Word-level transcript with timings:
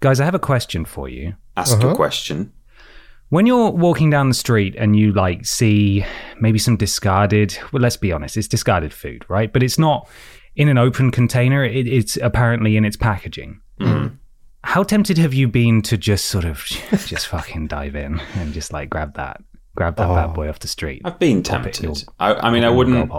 Guys, 0.00 0.20
I 0.20 0.24
have 0.24 0.34
a 0.34 0.40
question 0.40 0.84
for 0.84 1.08
you. 1.08 1.34
Ask 1.56 1.78
a 1.78 1.86
uh-huh. 1.86 1.94
question. 1.94 2.52
When 3.28 3.46
you're 3.46 3.70
walking 3.70 4.10
down 4.10 4.28
the 4.28 4.34
street 4.34 4.76
and 4.76 4.94
you 4.94 5.12
like 5.12 5.46
see 5.46 6.04
maybe 6.40 6.58
some 6.58 6.76
discarded, 6.76 7.58
well, 7.72 7.82
let's 7.82 7.96
be 7.96 8.12
honest, 8.12 8.36
it's 8.36 8.46
discarded 8.46 8.92
food, 8.92 9.24
right? 9.28 9.52
But 9.52 9.62
it's 9.62 9.78
not 9.78 10.08
in 10.54 10.68
an 10.68 10.78
open 10.78 11.10
container. 11.10 11.64
It, 11.64 11.88
it's 11.88 12.16
apparently 12.18 12.76
in 12.76 12.84
its 12.84 12.96
packaging. 12.96 13.60
Mm-hmm. 13.80 14.14
How 14.62 14.82
tempted 14.82 15.18
have 15.18 15.34
you 15.34 15.48
been 15.48 15.82
to 15.82 15.96
just 15.96 16.26
sort 16.26 16.44
of 16.44 16.58
just 17.06 17.26
fucking 17.28 17.68
dive 17.68 17.96
in 17.96 18.20
and 18.36 18.52
just 18.52 18.72
like 18.72 18.90
grab 18.90 19.14
that, 19.14 19.42
grab 19.74 19.96
that 19.96 20.08
bad 20.08 20.30
oh. 20.30 20.32
boy 20.34 20.48
off 20.48 20.60
the 20.60 20.68
street? 20.68 21.02
I've 21.04 21.18
been 21.18 21.42
Pop 21.42 21.66
it 21.66 21.80
in 21.80 21.86
tempted. 21.86 22.06
your- 22.06 22.14
I, 22.20 22.48
I 22.48 22.50
mean, 22.50 22.64
I 22.64 22.70
wouldn't. 22.70 23.10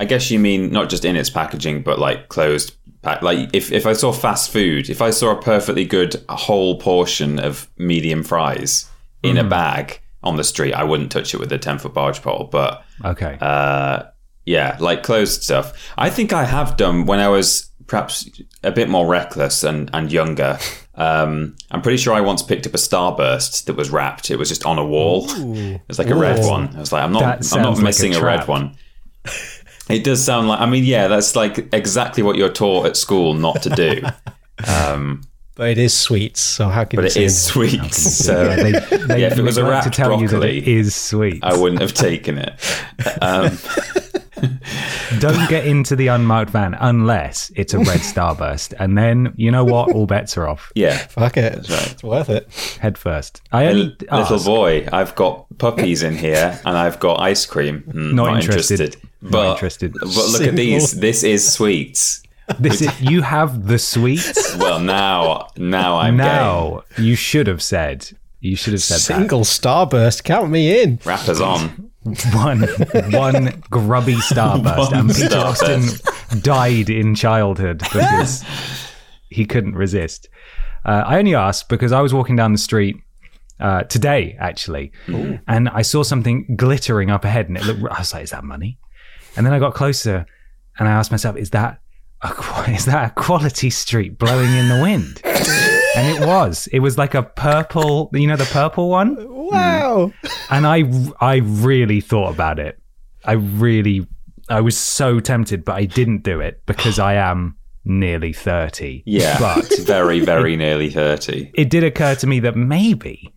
I 0.00 0.04
guess 0.04 0.30
you 0.30 0.38
mean 0.38 0.70
not 0.70 0.88
just 0.90 1.04
in 1.04 1.16
its 1.16 1.30
packaging, 1.30 1.82
but 1.82 1.98
like 1.98 2.28
closed. 2.28 2.74
Pack. 3.02 3.22
Like 3.22 3.50
if, 3.52 3.70
if 3.70 3.86
I 3.86 3.92
saw 3.92 4.10
fast 4.12 4.50
food, 4.50 4.90
if 4.90 5.00
I 5.00 5.10
saw 5.10 5.30
a 5.30 5.40
perfectly 5.40 5.84
good 5.84 6.16
whole 6.28 6.78
portion 6.80 7.38
of 7.38 7.68
medium 7.78 8.22
fries 8.24 8.90
in 9.22 9.36
Mm. 9.36 9.40
a 9.46 9.48
bag 9.48 10.00
on 10.22 10.36
the 10.36 10.42
street, 10.44 10.72
I 10.74 10.82
wouldn't 10.84 11.12
touch 11.12 11.32
it 11.32 11.38
with 11.38 11.52
a 11.52 11.58
ten 11.58 11.78
foot 11.78 11.94
barge 11.94 12.22
pole. 12.22 12.48
But 12.50 12.82
Okay. 13.04 13.38
uh, 13.40 14.02
yeah, 14.46 14.76
like 14.80 15.02
closed 15.04 15.42
stuff. 15.44 15.92
I 15.96 16.10
think 16.10 16.32
I 16.32 16.44
have 16.44 16.76
done 16.76 17.06
when 17.06 17.20
I 17.20 17.28
was 17.28 17.70
perhaps 17.86 18.28
a 18.64 18.70
bit 18.72 18.88
more 18.88 19.06
reckless 19.06 19.62
and, 19.64 19.90
and 19.92 20.12
younger. 20.12 20.58
Um, 20.98 21.54
I'm 21.70 21.80
pretty 21.80 21.98
sure 21.98 22.12
I 22.12 22.20
once 22.22 22.42
picked 22.42 22.66
up 22.66 22.74
a 22.74 22.76
starburst 22.76 23.66
that 23.66 23.76
was 23.76 23.88
wrapped. 23.88 24.32
It 24.32 24.36
was 24.36 24.48
just 24.48 24.66
on 24.66 24.78
a 24.80 24.84
wall. 24.84 25.26
It 25.30 25.80
was 25.86 25.96
like 25.96 26.10
a 26.10 26.16
red 26.16 26.44
one. 26.44 26.74
I 26.74 26.80
was 26.80 26.90
like, 26.90 27.04
I'm 27.04 27.12
That 27.12 27.20
not, 27.40 27.52
I'm 27.52 27.62
not 27.62 27.70
like 27.74 27.78
a 27.78 27.84
missing 27.84 28.16
a, 28.16 28.20
red 28.20 28.48
one. 28.48 28.76
It 29.88 30.04
does 30.04 30.24
sound 30.24 30.48
like. 30.48 30.60
I 30.60 30.66
mean, 30.66 30.84
yeah, 30.84 31.08
that's 31.08 31.34
like 31.36 31.72
exactly 31.72 32.22
what 32.22 32.36
you're 32.36 32.52
taught 32.52 32.86
at 32.86 32.96
school 32.96 33.34
not 33.34 33.62
to 33.62 33.70
do. 33.70 34.02
Um, 34.66 35.22
But 35.54 35.68
it 35.70 35.78
is 35.78 35.94
sweets, 35.94 36.40
so 36.40 36.68
how 36.68 36.82
can 36.84 36.96
but 37.00 37.14
you 37.14 37.22
it 37.22 37.24
is 37.26 37.40
sweet. 37.40 37.94
So 37.94 38.42
yeah, 38.42 38.56
they, 38.56 38.72
they 38.72 39.20
yeah, 39.20 39.26
if 39.28 39.38
it 39.38 39.42
was 39.42 39.56
a 39.56 39.62
to 39.62 39.68
wrapped 39.70 39.92
tell 39.94 40.20
you 40.20 40.26
that 40.26 40.32
broccoli, 40.34 40.58
it 40.58 40.66
is 40.66 40.96
sweet. 40.96 41.44
I 41.44 41.56
wouldn't 41.56 41.80
have 41.80 41.94
taken 41.94 42.38
it. 42.38 42.54
Um, 43.22 43.56
Don't 45.20 45.48
get 45.48 45.66
into 45.66 45.96
the 45.96 46.08
unmarked 46.08 46.50
van 46.50 46.74
unless 46.78 47.50
it's 47.56 47.72
a 47.74 47.78
red 47.78 48.00
starburst, 48.00 48.74
and 48.78 48.96
then 48.98 49.32
you 49.36 49.50
know 49.50 49.64
what? 49.64 49.92
All 49.92 50.06
bets 50.06 50.36
are 50.36 50.46
off. 50.48 50.70
yeah, 50.74 50.96
Fuck 50.96 51.36
it. 51.36 51.54
right. 51.68 51.92
It's 51.92 52.02
worth 52.04 52.30
it. 52.30 52.48
Head 52.80 52.96
first. 52.98 53.40
I 53.52 53.66
only 53.66 53.96
little 54.10 54.36
ask- 54.36 54.44
boy, 54.46 54.86
I've 54.92 55.14
got 55.14 55.46
puppies 55.58 56.02
in 56.02 56.16
here 56.16 56.60
and 56.64 56.76
I've 56.76 57.00
got 57.00 57.20
ice 57.20 57.46
cream. 57.46 57.82
Mm, 57.88 58.12
Not 58.14 58.26
not, 58.26 58.40
interested. 58.44 58.80
interested. 58.80 59.07
Not 59.20 59.30
But, 59.32 59.52
interested. 59.52 59.92
but 59.92 60.02
look 60.08 60.14
Single. 60.14 60.48
at 60.48 60.56
these. 60.56 60.92
This 61.00 61.22
is 61.24 61.50
sweets. 61.52 62.22
This 62.58 62.80
is, 62.80 63.00
you 63.00 63.22
have 63.22 63.66
the 63.66 63.78
sweets. 63.78 64.56
Well, 64.58 64.80
now, 64.80 65.48
now 65.56 65.96
I'm 65.98 66.16
now 66.16 66.82
you 66.96 67.14
should 67.14 67.46
have 67.46 67.62
said. 67.62 68.10
You 68.40 68.56
should 68.56 68.72
have 68.72 68.82
said 68.82 68.98
Single 69.00 69.40
starburst, 69.42 70.24
count 70.24 70.50
me 70.50 70.82
in. 70.82 70.96
game. 70.96 70.98
Rappers 71.04 71.40
on. 71.40 71.90
One, 72.32 72.62
one 73.12 73.62
grubby 73.68 74.14
starburst, 74.30 74.78
One 74.78 74.94
and 74.94 75.08
Peter 75.10 75.28
starburst. 75.28 76.04
Austin 76.04 76.40
died 76.40 76.88
in 76.88 77.14
childhood 77.14 77.78
because 77.80 78.44
he 79.28 79.44
couldn't 79.44 79.74
resist. 79.74 80.28
Uh, 80.84 81.02
I 81.06 81.18
only 81.18 81.34
asked 81.34 81.68
because 81.68 81.92
I 81.92 82.00
was 82.00 82.14
walking 82.14 82.36
down 82.36 82.52
the 82.52 82.58
street 82.58 82.96
uh, 83.60 83.82
today, 83.82 84.36
actually, 84.40 84.92
and 85.46 85.68
I 85.68 85.82
saw 85.82 86.02
something 86.02 86.54
glittering 86.56 87.10
up 87.10 87.24
ahead, 87.24 87.48
and 87.48 87.58
it 87.58 87.64
looked. 87.66 87.82
I 87.92 87.98
was 87.98 88.14
like, 88.14 88.22
"Is 88.22 88.30
that 88.30 88.44
money?" 88.44 88.78
And 89.36 89.44
then 89.46 89.52
I 89.52 89.58
got 89.58 89.74
closer, 89.74 90.26
and 90.78 90.88
I 90.88 90.92
asked 90.92 91.10
myself, 91.10 91.36
"Is 91.36 91.50
that 91.50 91.80
a, 92.22 92.28
is 92.70 92.84
that 92.86 93.10
a 93.10 93.14
quality 93.14 93.70
street 93.70 94.18
blowing 94.18 94.50
in 94.52 94.68
the 94.68 94.80
wind?" 94.82 95.20
and 95.24 96.06
it 96.16 96.26
was. 96.26 96.66
It 96.72 96.80
was 96.80 96.96
like 96.98 97.14
a 97.14 97.22
purple. 97.22 98.10
You 98.12 98.26
know 98.26 98.36
the 98.36 98.44
purple 98.46 98.88
one, 98.90 99.16
Wow. 99.28 100.12
and 100.50 100.66
I 100.66 100.84
I 101.20 101.36
really 101.36 102.00
thought 102.00 102.32
about 102.34 102.58
it. 102.58 102.78
I 103.24 103.32
really 103.32 104.06
I 104.48 104.60
was 104.60 104.76
so 104.76 105.20
tempted, 105.20 105.64
but 105.64 105.76
I 105.76 105.84
didn't 105.84 106.22
do 106.22 106.40
it 106.40 106.62
because 106.66 106.98
I 106.98 107.14
am 107.14 107.56
nearly 107.84 108.32
thirty. 108.32 109.02
Yeah, 109.06 109.38
but 109.38 109.70
very, 109.80 110.20
very 110.20 110.56
nearly 110.56 110.90
30. 110.90 111.50
it 111.54 111.70
did 111.70 111.84
occur 111.84 112.14
to 112.16 112.26
me 112.26 112.40
that 112.40 112.56
maybe, 112.56 113.32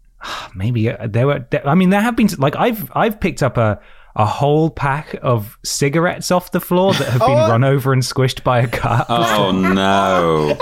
maybe 0.54 0.90
uh, 0.90 1.06
there 1.06 1.26
were. 1.26 1.46
I 1.64 1.74
mean, 1.74 1.90
there 1.90 2.00
have 2.00 2.16
been 2.16 2.28
like 2.38 2.56
I've 2.56 2.90
I've 2.94 3.20
picked 3.20 3.42
up 3.42 3.56
a 3.56 3.80
a 4.14 4.26
whole 4.26 4.68
pack 4.70 5.16
of 5.22 5.58
cigarettes 5.64 6.30
off 6.30 6.50
the 6.50 6.60
floor 6.60 6.92
that 6.94 7.08
have 7.08 7.20
been 7.20 7.30
run 7.30 7.64
over 7.64 7.92
and 7.92 8.02
squished 8.02 8.42
by 8.44 8.60
a 8.60 8.68
car. 8.68 9.06
Oh, 9.08 9.52
no. 9.52 10.54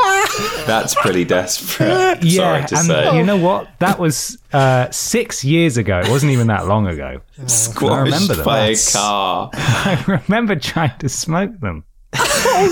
That's 0.67 0.95
pretty 0.95 1.25
desperate. 1.25 2.23
yeah, 2.23 2.37
Sorry 2.37 2.67
to 2.67 2.77
and 2.77 2.87
say. 2.87 3.17
you 3.17 3.25
know 3.25 3.37
what? 3.37 3.69
That 3.81 3.99
was 3.99 4.39
uh, 4.53 4.91
six 4.91 5.45
years 5.45 5.77
ago. 5.77 5.99
It 6.01 6.09
wasn't 6.09 6.33
even 6.33 6.47
that 6.49 6.67
long 6.67 6.87
ago. 6.87 7.21
Squashed 7.47 8.05
remember 8.05 8.35
them. 8.35 8.45
by 8.45 8.59
That's- 8.61 8.95
a 8.95 8.99
car. 8.99 9.51
I 9.55 10.21
remember 10.29 10.57
trying 10.57 10.97
to 10.99 11.09
smoke 11.09 11.59
them. 11.61 11.85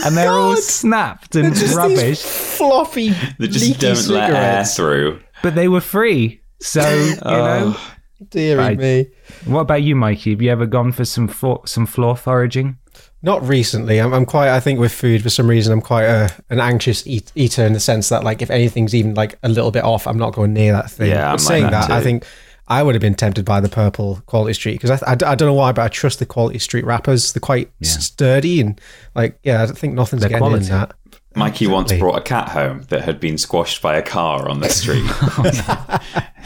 and 0.05 0.17
they're 0.17 0.33
all 0.33 0.57
snapped 0.57 1.37
and 1.37 1.55
Just 1.55 1.77
rubbish, 1.77 1.99
these 2.01 2.23
floppy, 2.57 3.11
They 3.39 3.47
just 3.47 3.65
leaky 3.67 3.81
don't 3.81 4.09
let 4.09 4.31
air 4.31 4.65
through. 4.65 5.21
but 5.43 5.55
they 5.55 5.69
were 5.69 5.81
free. 5.81 6.43
So, 6.61 6.81
you 6.91 7.17
know, 7.25 7.77
Oh. 8.21 8.27
Deary 8.31 8.59
Right. 8.59 8.79
me. 8.79 9.07
what 9.47 9.61
about 9.61 9.83
you, 9.83 9.95
Mikey? 9.97 10.31
Have 10.33 10.43
you 10.43 10.51
ever 10.51 10.67
gone 10.67 10.93
for 10.93 11.05
some 11.05 11.29
floor, 11.29 11.63
some 11.67 11.87
floor 11.87 12.17
foraging? 12.17 12.79
Not 13.23 13.47
recently. 13.47 13.99
I'm, 13.99 14.13
I'm 14.13 14.27
quite. 14.27 14.49
I 14.49 14.61
think 14.61 14.79
with 14.81 14.93
food, 14.93 15.23
for 15.23 15.31
some 15.31 15.49
reason, 15.49 15.73
I'm 15.73 15.81
quite 15.81 16.05
a, 16.05 16.31
an 16.51 16.61
anxious 16.61 17.07
eat, 17.07 17.31
eater 17.35 17.65
in 17.65 17.73
the 17.73 17.81
sense 17.81 18.09
that, 18.11 18.25
like, 18.25 18.43
if 18.43 18.51
anything's 18.51 18.95
even 18.95 19.15
like 19.15 19.39
a 19.43 19.49
little 19.49 19.71
bit 19.71 19.85
off, 19.85 20.07
I'm 20.07 20.19
not 20.19 20.33
going 20.35 20.53
near 20.53 20.73
that 20.73 20.91
thing. 20.91 21.11
Yeah, 21.11 21.31
I'm 21.31 21.37
but 21.37 21.43
like 21.43 21.49
saying 21.49 21.63
that 21.65 21.89
that, 21.89 21.91
I 21.91 22.01
think 22.03 22.25
I 22.69 22.83
would 22.83 22.95
have 22.95 23.03
been 23.03 23.15
tempted 23.15 23.45
by 23.45 23.61
the 23.61 23.69
purple 23.69 24.21
Quality 24.27 24.55
Street 24.55 24.81
because 24.81 25.03
I, 25.03 25.11
I, 25.11 25.13
I 25.13 25.35
don't 25.35 25.47
know 25.49 25.55
why, 25.55 25.73
but 25.73 25.83
I 25.83 25.89
trust 25.89 26.19
the 26.19 26.27
Quality 26.27 26.59
Street 26.61 26.85
wrappers. 26.85 27.33
They're 27.33 27.41
quite 27.41 27.71
sturdy 27.83 28.61
and 28.61 28.81
like, 29.15 29.39
yeah, 29.43 29.63
I 29.63 29.67
think 29.67 29.95
nothing's 29.95 30.21
They're 30.23 30.29
getting 30.31 30.43
quality. 30.43 30.67
in 30.67 30.71
that. 30.73 30.93
Mikey 31.35 31.67
once 31.69 31.93
brought 31.93 32.19
a 32.19 32.23
cat 32.23 32.49
home 32.49 32.83
that 32.89 33.03
had 33.03 33.21
been 33.21 33.39
squashed 33.39 33.81
by 33.81 33.97
a 33.97 34.03
car 34.03 34.49
on 34.49 34.61
the 34.61 34.69
street. 34.69 35.05
Oh, 35.41 35.99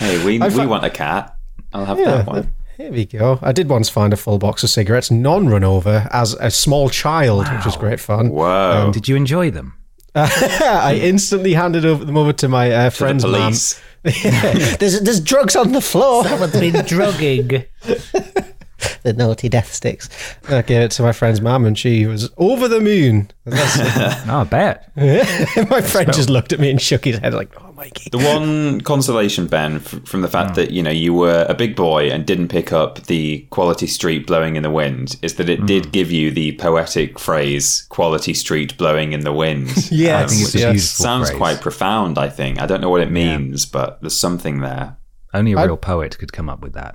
hey, 0.09 0.25
we, 0.25 0.39
we 0.39 0.51
fi- 0.51 0.67
want 0.67 0.85
a 0.85 0.91
cat. 0.91 1.37
I'll 1.73 1.85
have 1.85 1.99
Yeah, 1.99 2.17
that 2.19 2.27
one. 2.27 2.53
here 2.77 2.93
we 2.93 3.05
go. 3.07 3.39
I 3.43 3.53
did 3.53 3.69
once 3.69 3.89
find 3.89 4.13
a 4.13 4.17
full 4.17 4.39
box 4.39 4.63
of 4.63 4.71
cigarettes, 4.71 5.11
non 5.11 5.49
run 5.49 5.65
over, 5.65 6.09
as 6.13 6.35
a 6.35 6.51
small 6.51 6.89
child, 6.89 7.49
which 7.53 7.65
was 7.65 7.77
great 7.77 8.01
fun. 8.01 8.31
Whoa. 8.31 8.91
Did 8.93 9.09
you 9.09 9.17
enjoy 9.17 9.51
them? 9.51 9.75
I 10.15 10.99
instantly 11.03 11.55
handed 11.55 11.87
over 11.87 12.05
them 12.05 12.17
over 12.19 12.33
to 12.35 12.49
my 12.49 12.71
uh, 12.71 12.85
to 12.85 12.91
friend's 12.91 13.25
mum. 13.25 13.33
police. 13.35 13.81
there's 14.03 15.01
there's 15.01 15.21
drugs 15.21 15.57
on 15.57 15.73
the 15.73 15.81
floor. 15.81 16.25
Someone's 16.25 16.53
been 16.53 16.85
drugging. 16.85 17.65
the 19.03 19.13
naughty 19.13 19.49
death 19.49 19.73
sticks. 19.73 20.09
And 20.47 20.57
I 20.57 20.63
gave 20.63 20.83
it 20.83 20.91
to 20.93 21.03
my 21.03 21.13
friend's 21.13 21.41
mum, 21.41 21.65
and 21.65 21.79
she 21.79 22.07
was 22.07 22.31
over 22.37 22.69
the 22.69 22.81
moon. 22.81 23.31
And 23.45 23.55
that's- 23.55 24.23
Oh, 24.29 24.41
I 24.41 24.45
bet. 24.45 24.91
my 25.71 25.81
friend 25.81 26.13
just 26.13 26.31
looked 26.31 26.53
at 26.53 26.61
me 26.61 26.71
and 26.71 26.81
shook 26.81 27.05
his 27.05 27.19
head 27.19 27.35
like, 27.35 27.53
"Oh, 27.61 27.73
Mikey." 27.73 28.11
The 28.11 28.19
one 28.19 28.81
consolation, 28.83 29.47
Ben, 29.47 29.77
f- 29.77 30.01
from 30.05 30.23
the 30.23 30.29
fact 30.29 30.53
mm. 30.53 30.55
that 30.57 30.71
you 30.71 30.83
know 30.83 30.91
you 30.91 31.13
were 31.13 31.45
a 31.49 31.55
big 31.55 31.75
boy 31.75 32.09
and 32.11 32.25
didn't 32.25 32.49
pick 32.49 32.73
up 32.73 33.05
the 33.05 33.41
quality 33.51 33.87
street 33.87 34.27
blowing 34.27 34.57
in 34.57 34.63
the 34.63 34.71
wind, 34.71 35.17
is 35.23 35.35
that 35.37 35.49
it 35.49 35.61
mm. 35.61 35.67
did 35.67 35.93
give 35.93 36.11
you 36.11 36.31
the 36.31 36.53
poetic 36.53 37.19
phrase 37.19 37.87
"quality 37.89 38.35
street 38.35 38.77
blowing 38.79 39.13
in 39.13 39.21
the 39.21 39.33
wind." 39.33 39.91
Yeah, 39.91 40.21
I 40.21 40.27
think 40.27 40.43
it's 40.43 40.55
a 40.55 40.59
yes. 40.59 41.01
Um, 41.01 41.05
sounds 41.05 41.29
phrase. 41.29 41.39
quite 41.39 41.61
profound. 41.61 42.19
I 42.19 42.29
think 42.29 42.61
I 42.61 42.67
don't 42.67 42.81
know 42.81 42.91
what 42.91 43.01
it 43.01 43.11
means, 43.11 43.67
but 43.67 44.01
there's 44.01 44.19
something 44.19 44.61
there. 44.61 44.97
Only 45.35 45.53
a 45.53 45.57
real 45.57 45.77
poet 45.77 46.19
could 46.19 46.33
come 46.33 46.49
up 46.49 46.61
with 46.61 46.75
that. 46.75 46.95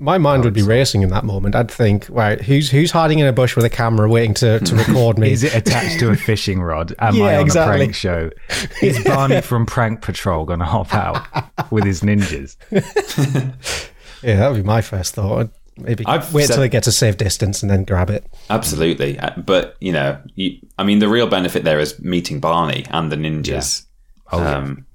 I 0.00 0.02
think. 0.02 0.06
My 0.06 0.18
mind 0.18 0.44
would 0.44 0.54
be 0.54 0.62
racing 0.62 1.02
in 1.02 1.10
that 1.10 1.24
moment. 1.24 1.54
I'd 1.54 1.70
think, 1.70 2.06
right, 2.08 2.40
who's 2.40 2.70
who's 2.70 2.90
hiding 2.90 3.18
in 3.18 3.26
a 3.26 3.32
bush 3.32 3.54
with 3.56 3.64
a 3.64 3.70
camera 3.70 4.08
waiting 4.08 4.34
to, 4.34 4.58
to 4.60 4.74
record 4.84 5.18
me? 5.18 5.30
Is 5.32 5.42
it 5.44 5.54
attached 5.54 5.98
to 6.00 6.10
a 6.10 6.16
fishing 6.28 6.60
rod? 6.62 6.94
Am 6.98 7.14
Yeah, 7.14 7.24
I 7.24 7.34
on 7.36 7.42
exactly. 7.44 7.74
a 7.74 7.78
prank 7.78 7.94
show? 7.94 8.30
Is 8.82 9.02
Barney 9.04 9.40
from 9.42 9.66
Prank 9.66 10.00
Patrol 10.02 10.44
going 10.44 10.58
to 10.60 10.64
hop 10.64 10.94
out 10.94 11.26
with 11.70 11.84
his 11.84 12.00
ninjas? 12.02 12.56
yeah, 14.22 14.36
that 14.36 14.48
would 14.50 14.56
be 14.56 14.62
my 14.62 14.80
first 14.80 15.14
thought. 15.14 15.50
Maybe 15.76 16.04
I've 16.06 16.32
wait 16.34 16.46
said- 16.46 16.54
till 16.54 16.62
it 16.64 16.70
gets 16.70 16.86
a 16.86 16.92
safe 16.92 17.16
distance 17.16 17.62
and 17.62 17.70
then 17.70 17.84
grab 17.84 18.10
it. 18.10 18.26
Absolutely, 18.50 19.18
Uh, 19.18 19.30
but 19.38 19.76
you 19.80 19.92
know, 19.92 20.18
you, 20.34 20.58
I 20.78 20.84
mean, 20.84 20.98
the 20.98 21.08
real 21.08 21.26
benefit 21.26 21.64
there 21.64 21.78
is 21.78 21.98
meeting 22.00 22.38
Barney 22.40 22.84
and 22.90 23.10
the 23.10 23.16
ninjas. 23.16 23.86
Oh, 24.32 24.38
yeah. 24.40 24.56
um, 24.58 24.86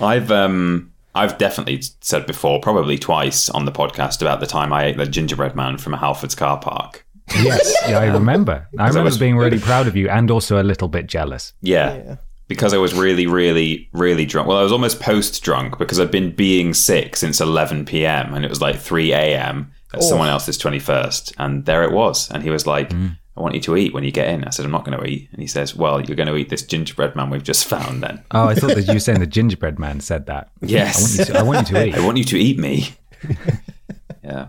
I've 0.00 0.30
um, 0.30 0.92
I've 1.18 1.36
definitely 1.36 1.82
said 2.00 2.26
before, 2.26 2.60
probably 2.60 2.96
twice 2.96 3.50
on 3.50 3.64
the 3.64 3.72
podcast 3.72 4.22
about 4.22 4.38
the 4.38 4.46
time 4.46 4.72
I 4.72 4.84
ate 4.84 4.96
the 4.96 5.06
gingerbread 5.06 5.56
man 5.56 5.76
from 5.76 5.92
a 5.92 5.96
Halford's 5.96 6.36
car 6.36 6.58
park. 6.60 7.04
Yes, 7.42 7.74
yeah, 7.88 7.98
I 7.98 8.08
um, 8.08 8.14
remember. 8.14 8.68
I 8.78 8.86
remember 8.88 9.06
was- 9.06 9.18
being 9.18 9.36
really 9.36 9.58
proud 9.58 9.88
of 9.88 9.96
you 9.96 10.08
and 10.08 10.30
also 10.30 10.62
a 10.62 10.64
little 10.64 10.86
bit 10.86 11.08
jealous. 11.08 11.54
Yeah. 11.60 12.16
Because 12.46 12.72
I 12.72 12.78
was 12.78 12.94
really, 12.94 13.26
really, 13.26 13.90
really 13.92 14.24
drunk. 14.24 14.48
Well, 14.48 14.56
I 14.56 14.62
was 14.62 14.72
almost 14.72 15.00
post 15.00 15.42
drunk 15.42 15.76
because 15.76 16.00
I'd 16.00 16.10
been 16.10 16.34
being 16.34 16.72
sick 16.72 17.16
since 17.16 17.42
11 17.42 17.84
p.m. 17.84 18.32
and 18.32 18.44
it 18.44 18.48
was 18.48 18.62
like 18.62 18.76
3 18.78 19.12
a.m. 19.12 19.72
at 19.92 20.00
oh. 20.00 20.02
someone 20.02 20.28
else's 20.28 20.56
21st. 20.56 21.34
And 21.36 21.66
there 21.66 21.82
it 21.82 21.92
was. 21.92 22.30
And 22.30 22.42
he 22.42 22.48
was 22.48 22.66
like, 22.66 22.88
mm. 22.88 23.18
I 23.38 23.40
want 23.40 23.54
you 23.54 23.60
to 23.60 23.76
eat 23.76 23.94
when 23.94 24.02
you 24.02 24.10
get 24.10 24.28
in. 24.28 24.42
I 24.44 24.50
said, 24.50 24.64
I'm 24.64 24.72
not 24.72 24.84
going 24.84 24.98
to 24.98 25.04
eat. 25.06 25.28
And 25.30 25.40
he 25.40 25.46
says, 25.46 25.76
Well, 25.76 26.00
you're 26.00 26.16
going 26.16 26.26
to 26.26 26.34
eat 26.34 26.48
this 26.48 26.62
gingerbread 26.62 27.14
man 27.14 27.30
we've 27.30 27.42
just 27.42 27.66
found 27.66 28.02
then. 28.02 28.24
Oh, 28.32 28.48
I 28.48 28.54
thought 28.54 28.74
that 28.74 28.88
you 28.88 28.94
were 28.94 28.98
saying 29.00 29.20
the 29.20 29.26
gingerbread 29.26 29.78
man 29.78 30.00
said 30.00 30.26
that. 30.26 30.50
Yes. 30.60 31.30
I 31.30 31.42
want 31.42 31.70
you 31.70 31.76
to, 31.76 31.78
I 31.78 31.78
want 31.78 31.78
you 31.78 31.78
to 31.78 31.86
eat. 31.86 31.94
I 31.94 32.04
want 32.04 32.18
you 32.18 32.24
to 32.24 32.36
eat 32.36 32.58
me. 32.58 32.88
yeah. 34.24 34.48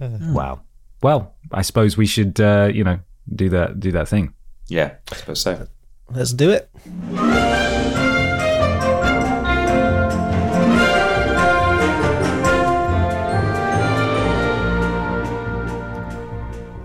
Wow. 0.00 0.62
Well, 1.02 1.34
I 1.52 1.62
suppose 1.62 1.96
we 1.96 2.06
should, 2.06 2.40
uh, 2.40 2.70
you 2.72 2.82
know, 2.82 2.98
do 3.32 3.50
that 3.50 3.78
do 3.78 3.92
that 3.92 4.08
thing. 4.08 4.34
Yeah, 4.68 4.94
I 5.10 5.14
suppose 5.16 5.42
so. 5.42 5.68
Let's 6.08 6.32
do 6.32 6.50
it. 6.50 6.70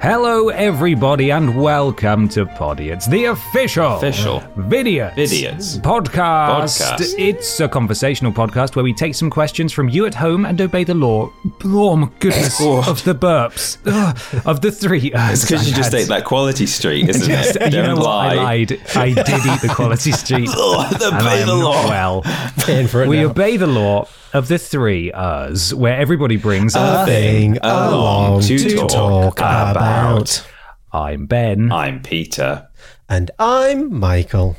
Hello, 0.08 0.48
everybody, 0.48 1.32
and 1.34 1.62
welcome 1.62 2.30
to 2.30 2.46
Poddy. 2.46 2.92
It's 2.92 3.08
the 3.08 3.26
official, 3.26 3.98
Official. 3.98 4.40
Vidiots, 4.56 5.16
Vidiots. 5.16 5.82
podcast. 5.82 6.80
Podcast. 6.80 7.16
It's 7.18 7.60
a 7.60 7.68
conversational 7.68 8.32
podcast 8.32 8.78
where 8.78 8.84
we 8.84 8.94
take 8.94 9.16
some 9.16 9.30
questions 9.30 9.74
from 9.74 9.90
you 9.90 10.06
at 10.06 10.16
home 10.16 10.46
and 10.46 10.62
obey 10.62 10.86
the 10.86 10.94
law. 10.94 11.30
Oh 11.66 11.98
my 11.98 12.10
goodness, 12.20 12.56
oh. 12.62 12.90
of 12.90 13.04
the 13.04 13.14
burps, 13.16 13.78
Ugh, 13.86 14.44
of 14.48 14.62
the 14.62 14.72
three. 14.72 15.12
It's 15.14 15.42
because 15.44 15.68
you 15.68 15.76
just 15.76 15.94
ate 15.94 16.08
that 16.08 16.24
quality 16.24 16.68
street, 16.68 17.10
isn't 17.10 17.30
it? 17.30 17.74
you 17.74 17.82
know 17.82 17.96
Don't 17.96 18.00
what? 18.00 18.08
I 18.08 18.36
lied. 18.36 18.72
I 18.96 19.08
did 19.12 19.28
eat 19.46 19.62
the 19.62 19.72
quality 19.76 20.12
street. 20.14 20.48
Oh, 20.54 20.88
the 20.98 21.08
and 21.08 21.16
I 21.16 21.20
obey 21.20 21.42
am 21.42 21.48
the 21.50 21.56
law. 21.56 21.86
well. 21.90 22.22
Paying 22.60 22.88
for 22.88 23.04
it 23.04 23.10
We 23.10 23.18
now. 23.18 23.26
obey 23.32 23.58
the 23.58 23.68
law 23.68 24.08
of 24.34 24.48
the 24.48 24.58
three 24.58 25.12
us, 25.12 25.74
where 25.74 25.98
everybody 25.98 26.38
brings 26.38 26.76
a 26.76 27.06
thing 27.06 27.58
along 27.60 28.42
to 28.42 28.58
to, 28.58 28.76
talk 28.76 28.90
talk, 28.90 29.40
about. 29.40 29.72
about. 29.72 30.48
I'm 30.92 31.26
Ben. 31.26 31.72
I'm 31.72 32.02
Peter. 32.02 32.68
And 33.10 33.32
I'm 33.40 33.94
Michael. 33.94 34.56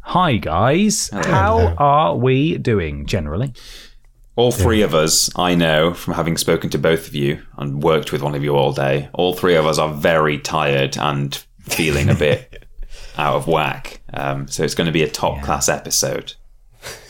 Hi, 0.00 0.36
guys. 0.36 1.10
How 1.12 1.74
are 1.78 2.16
we 2.16 2.58
doing 2.58 3.06
generally? 3.06 3.52
All 4.36 4.52
three 4.52 4.82
of 4.82 4.94
us, 4.94 5.28
I 5.36 5.56
know 5.56 5.92
from 5.94 6.14
having 6.14 6.36
spoken 6.36 6.70
to 6.70 6.78
both 6.78 7.08
of 7.08 7.14
you 7.14 7.42
and 7.56 7.82
worked 7.82 8.12
with 8.12 8.22
one 8.22 8.36
of 8.36 8.44
you 8.44 8.54
all 8.54 8.72
day, 8.72 9.08
all 9.12 9.34
three 9.34 9.56
of 9.56 9.66
us 9.66 9.78
are 9.78 9.92
very 9.92 10.38
tired 10.38 10.96
and 10.96 11.34
feeling 11.60 12.08
a 12.08 12.14
bit 12.14 12.64
out 13.18 13.34
of 13.34 13.48
whack. 13.48 14.00
Um, 14.14 14.46
so 14.46 14.62
it's 14.62 14.76
going 14.76 14.86
to 14.86 14.92
be 14.92 15.02
a 15.02 15.10
top 15.10 15.42
class 15.42 15.68
episode. 15.68 16.34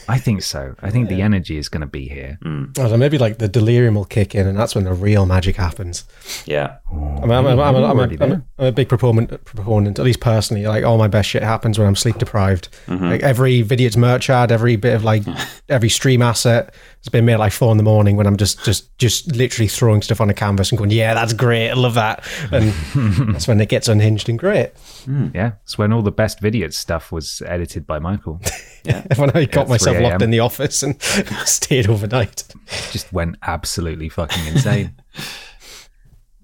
I 0.09 0.19
think 0.19 0.43
so. 0.43 0.75
I 0.81 0.91
think 0.91 1.11
the 1.11 1.21
energy 1.21 1.59
is 1.59 1.69
going 1.69 1.83
to 1.83 1.87
be 1.87 2.09
here. 2.09 2.39
I 2.43 2.83
don't 2.83 2.91
know, 2.91 2.97
maybe 2.97 3.19
like 3.19 3.39
the 3.39 3.49
delirium 3.49 3.95
will 3.95 4.07
kick 4.07 4.35
in, 4.35 4.47
and 4.47 4.59
that's 4.59 4.75
when 4.75 4.85
the 4.85 4.95
real 4.95 5.27
magic 5.27 5.57
happens. 5.57 6.05
Yeah. 6.47 6.79
I'm, 6.91 7.31
I'm, 7.31 7.47
I'm, 7.47 7.61
I'm, 7.61 7.77
I'm, 7.77 7.85
already 7.85 8.17
a, 8.17 8.25
I'm, 8.25 8.33
a, 8.33 8.43
I'm 8.59 8.67
a 8.67 8.73
big 8.73 8.89
proponent, 8.89 9.45
proponent, 9.45 9.99
at 9.99 10.05
least 10.07 10.21
personally. 10.21 10.67
Like 10.67 10.83
all 10.83 10.97
my 10.97 11.09
best 11.09 11.29
shit 11.29 11.43
happens 11.43 11.79
when 11.79 11.87
I'm 11.87 11.97
sleep 11.97 12.17
deprived. 12.17 12.69
Mm-hmm. 12.87 13.05
Like 13.05 13.23
every 13.23 13.61
video's 13.61 13.99
merch 13.99 14.31
ad, 14.31 14.51
every 14.51 14.77
bit 14.77 14.95
of 14.95 15.05
like 15.05 15.25
every 15.69 15.91
stream 15.91 16.23
asset 16.23 16.75
has 17.01 17.09
been 17.11 17.25
me 17.25 17.33
at 17.33 17.39
like 17.39 17.53
four 17.53 17.71
in 17.71 17.77
the 17.77 17.83
morning 17.83 18.17
when 18.17 18.27
I'm 18.27 18.37
just 18.37 18.65
just 18.65 18.97
just 18.99 19.35
literally 19.35 19.69
throwing 19.69 20.03
stuff 20.03 20.21
on 20.21 20.29
a 20.31 20.35
canvas 20.35 20.71
and 20.71 20.79
going, 20.79 20.91
yeah, 20.91 21.15
that's 21.15 21.33
great, 21.33 21.71
I 21.71 21.75
love 21.75 21.95
that. 21.95 22.25
And 22.51 22.73
that's 23.33 23.47
when 23.47 23.61
it 23.61 23.69
gets 23.69 23.89
unhinged 23.89 24.29
and 24.29 24.39
great. 24.39 24.73
Yeah, 25.07 25.53
it's 25.63 25.79
when 25.79 25.93
all 25.93 26.03
the 26.03 26.11
best 26.11 26.41
video 26.41 26.69
stuff 26.71 27.13
was 27.13 27.43
edited 27.47 27.87
by 27.87 27.99
Michael. 27.99 28.41
Yeah, 28.85 29.05
when 29.17 29.31
I 29.31 29.45
got 29.45 29.69
myself 29.69 29.99
locked 29.99 30.23
in 30.23 30.31
the 30.31 30.41
office 30.41 30.83
and 30.83 31.01
stayed 31.45 31.89
overnight. 31.89 32.45
Just 32.91 33.13
went 33.13 33.37
absolutely 33.43 34.09
fucking 34.09 34.47
insane. 34.47 34.95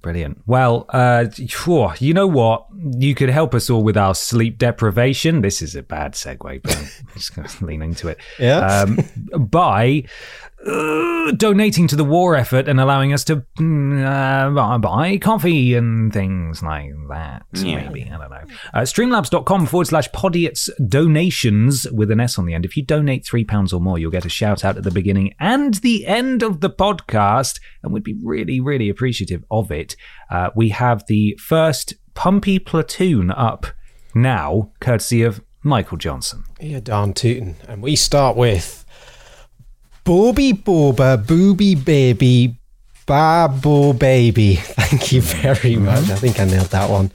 Brilliant. 0.04 0.42
Well, 0.44 0.84
uh, 0.90 1.28
phew, 1.30 1.90
you 1.98 2.12
know 2.12 2.26
what? 2.26 2.66
You 2.76 3.14
could 3.14 3.30
help 3.30 3.54
us 3.54 3.70
all 3.70 3.82
with 3.82 3.96
our 3.96 4.14
sleep 4.14 4.58
deprivation. 4.58 5.40
This 5.40 5.62
is 5.62 5.74
a 5.74 5.82
bad 5.82 6.12
segue, 6.12 6.62
but 6.62 6.76
I'm 6.76 7.14
just 7.14 7.34
going 7.34 7.48
to 7.48 7.64
lean 7.64 7.80
into 7.80 8.08
it. 8.08 8.18
Yeah. 8.38 8.58
Um, 8.58 8.98
by 9.48 10.04
uh, 10.66 11.32
donating 11.32 11.86
to 11.88 11.96
the 11.96 12.04
war 12.04 12.36
effort 12.36 12.68
and 12.68 12.80
allowing 12.80 13.12
us 13.12 13.24
to 13.24 13.44
mm, 13.58 14.04
uh, 14.04 14.78
buy 14.78 15.18
coffee 15.18 15.74
and 15.74 16.12
things 16.12 16.62
like 16.62 16.90
that. 17.08 17.44
Yeah. 17.52 17.88
Maybe. 17.88 18.04
I 18.04 18.18
don't 18.18 18.30
know. 18.30 18.54
Uh, 18.72 18.80
streamlabs.com 18.80 19.66
forward 19.66 19.86
slash 19.86 20.08
podiots 20.10 20.70
donations 20.88 21.90
with 21.90 22.10
an 22.10 22.20
S 22.20 22.38
on 22.38 22.46
the 22.46 22.54
end. 22.54 22.64
If 22.64 22.76
you 22.76 22.82
donate 22.82 23.24
£3 23.24 23.72
or 23.72 23.80
more, 23.80 23.98
you'll 23.98 24.10
get 24.10 24.24
a 24.24 24.30
shout 24.30 24.64
out 24.64 24.76
at 24.76 24.84
the 24.84 24.90
beginning 24.90 25.34
and 25.38 25.74
the 25.74 26.06
end 26.06 26.42
of 26.42 26.60
the 26.60 26.70
podcast, 26.70 27.60
and 27.82 27.92
we'd 27.92 28.04
be 28.04 28.18
really, 28.22 28.60
really 28.60 28.88
appreciative 28.88 29.44
of 29.50 29.70
it. 29.70 29.96
Uh, 30.30 30.50
we 30.54 30.70
have 30.70 31.06
the 31.06 31.38
first 31.40 31.94
Pumpy 32.14 32.64
Platoon 32.64 33.30
up 33.30 33.66
now, 34.14 34.70
courtesy 34.80 35.22
of 35.22 35.42
Michael 35.62 35.96
Johnson. 35.96 36.44
Yeah, 36.60 36.80
darn 36.80 37.14
tootin'. 37.14 37.56
And 37.66 37.82
we 37.82 37.96
start 37.96 38.36
with 38.36 38.83
Booby 40.04 40.52
Boba 40.52 41.26
Booby 41.26 41.74
Baby 41.74 42.54
Babo 43.06 43.92
Baby. 43.92 44.54
Thank 44.60 45.12
you 45.12 45.20
very 45.22 45.76
much. 45.76 46.10
I 46.10 46.16
think 46.16 46.40
I 46.40 46.44
nailed 46.44 46.66
that 46.68 46.90
one. 46.90 47.10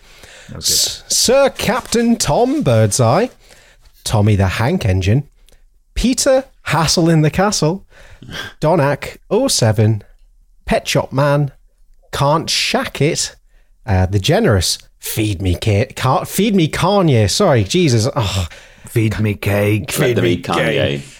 S- 0.55 1.03
Sir 1.07 1.49
Captain 1.51 2.15
Tom 2.15 2.63
Birdseye, 2.63 3.27
Tommy 4.03 4.35
the 4.35 4.47
Hank 4.47 4.85
Engine, 4.85 5.27
Peter 5.93 6.45
Hassel 6.63 7.09
in 7.09 7.21
the 7.21 7.29
Castle, 7.31 7.85
Donak 8.61 9.17
07, 9.49 10.03
Pet 10.65 10.87
Shop 10.87 11.11
Man, 11.11 11.51
Can't 12.11 12.49
Shack 12.49 13.01
It, 13.01 13.35
uh, 13.85 14.05
The 14.07 14.19
Generous, 14.19 14.77
Feed 14.99 15.41
Me 15.41 15.55
Ka- 15.55 15.91
Ca- 15.95 16.23
Feed 16.25 16.55
Me 16.55 16.67
Kanye. 16.67 17.29
Sorry, 17.29 17.63
Jesus. 17.63 18.07
Oh, 18.15 18.47
Feed 18.85 19.19
me 19.19 19.35
cake. 19.35 19.97
Let 19.99 20.17
me, 20.17 20.31
eat 20.33 20.43
Kanye. 20.45 21.18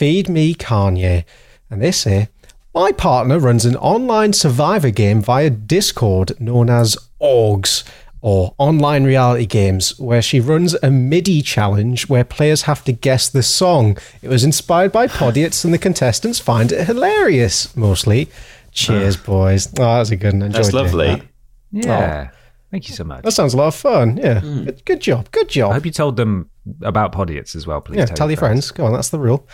Feed 0.00 0.30
Me 0.30 0.54
Kanye. 0.54 1.26
And 1.68 1.82
they 1.82 1.92
say, 1.92 2.30
My 2.74 2.90
partner 2.90 3.38
runs 3.38 3.66
an 3.66 3.76
online 3.76 4.32
survivor 4.32 4.88
game 4.88 5.20
via 5.20 5.50
Discord 5.50 6.40
known 6.40 6.70
as 6.70 6.96
ORGS, 7.18 7.84
or 8.22 8.54
Online 8.56 9.04
Reality 9.04 9.44
Games, 9.44 9.98
where 9.98 10.22
she 10.22 10.40
runs 10.40 10.72
a 10.82 10.90
MIDI 10.90 11.42
challenge 11.42 12.08
where 12.08 12.24
players 12.24 12.62
have 12.62 12.82
to 12.84 12.92
guess 12.92 13.28
the 13.28 13.42
song. 13.42 13.98
It 14.22 14.28
was 14.28 14.42
inspired 14.42 14.90
by 14.90 15.06
Podiots, 15.06 15.66
and 15.66 15.74
the 15.74 15.78
contestants 15.78 16.38
find 16.38 16.72
it 16.72 16.86
hilarious, 16.86 17.76
mostly. 17.76 18.30
Cheers, 18.72 19.18
boys. 19.18 19.66
Oh, 19.78 19.82
that 19.82 19.98
was 19.98 20.10
a 20.10 20.16
good 20.16 20.32
one. 20.32 20.44
Enjoyed 20.44 20.64
That's 20.64 20.72
lovely. 20.72 21.06
That. 21.08 21.26
Yeah. 21.72 22.30
Oh. 22.32 22.36
Thank 22.70 22.88
you 22.88 22.94
so 22.94 23.04
much. 23.04 23.22
That 23.24 23.32
sounds 23.32 23.52
a 23.52 23.58
lot 23.58 23.66
of 23.66 23.74
fun. 23.74 24.16
Yeah. 24.16 24.40
Hmm. 24.40 24.64
Good, 24.64 24.84
good 24.86 25.00
job. 25.00 25.30
Good 25.30 25.50
job. 25.50 25.72
I 25.72 25.74
hope 25.74 25.84
you 25.84 25.92
told 25.92 26.16
them 26.16 26.48
about 26.82 27.12
Podiots 27.12 27.54
as 27.56 27.66
well, 27.66 27.80
please. 27.80 27.98
Yeah, 27.98 28.06
tell 28.06 28.30
your 28.30 28.36
friends. 28.38 28.70
Go 28.70 28.86
on, 28.86 28.92
that's 28.92 29.10
the 29.10 29.18
rule. 29.18 29.46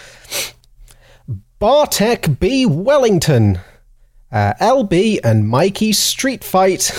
Bartek 1.59 2.39
B. 2.39 2.67
Wellington, 2.67 3.59
uh, 4.31 4.55
LB 4.61 5.21
and 5.25 5.49
Mikey 5.49 5.93
Street 5.93 6.45
Fight, 6.45 6.91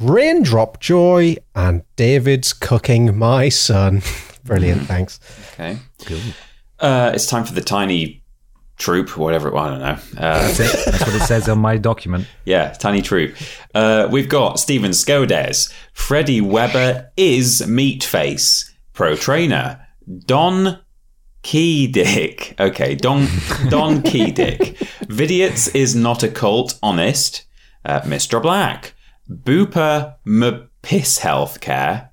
Raindrop 0.00 0.80
Joy, 0.80 1.36
and 1.54 1.82
David's 1.96 2.52
Cooking 2.52 3.16
My 3.16 3.48
Son. 3.48 4.02
Brilliant, 4.44 4.82
thanks. 4.82 5.20
Okay. 5.54 5.76
Uh, 6.80 7.12
it's 7.14 7.26
time 7.26 7.44
for 7.44 7.52
the 7.52 7.60
tiny 7.60 8.24
troop, 8.78 9.16
whatever. 9.16 9.48
it- 9.50 9.54
I 9.56 9.68
don't 9.68 9.78
know. 9.80 9.86
Uh, 9.86 9.96
That's 10.16 10.58
it. 10.60 10.84
That's 10.90 11.06
what 11.06 11.14
it 11.14 11.20
says 11.26 11.48
on 11.48 11.58
my 11.58 11.76
document. 11.76 12.26
Yeah, 12.44 12.70
tiny 12.72 13.02
troop. 13.02 13.36
Uh, 13.72 14.08
we've 14.10 14.28
got 14.28 14.58
Steven 14.58 14.90
Skodes, 14.90 15.72
Freddie 15.92 16.40
Weber 16.40 17.12
is 17.16 17.62
Meatface, 17.68 18.71
pro 18.92 19.16
trainer, 19.16 19.86
Don 20.26 20.78
Keydick. 21.42 22.58
Okay, 22.60 22.94
Don 22.94 23.26
Don 23.68 24.02
Keydick. 24.02 24.76
Vidiots 25.06 25.74
is 25.74 25.94
not 25.94 26.22
a 26.22 26.28
cult, 26.28 26.78
honest. 26.82 27.44
Uh, 27.84 28.00
Mr. 28.02 28.40
Black, 28.40 28.94
Booper 29.28 30.14
Mpiss 30.26 31.20
Healthcare. 31.20 32.10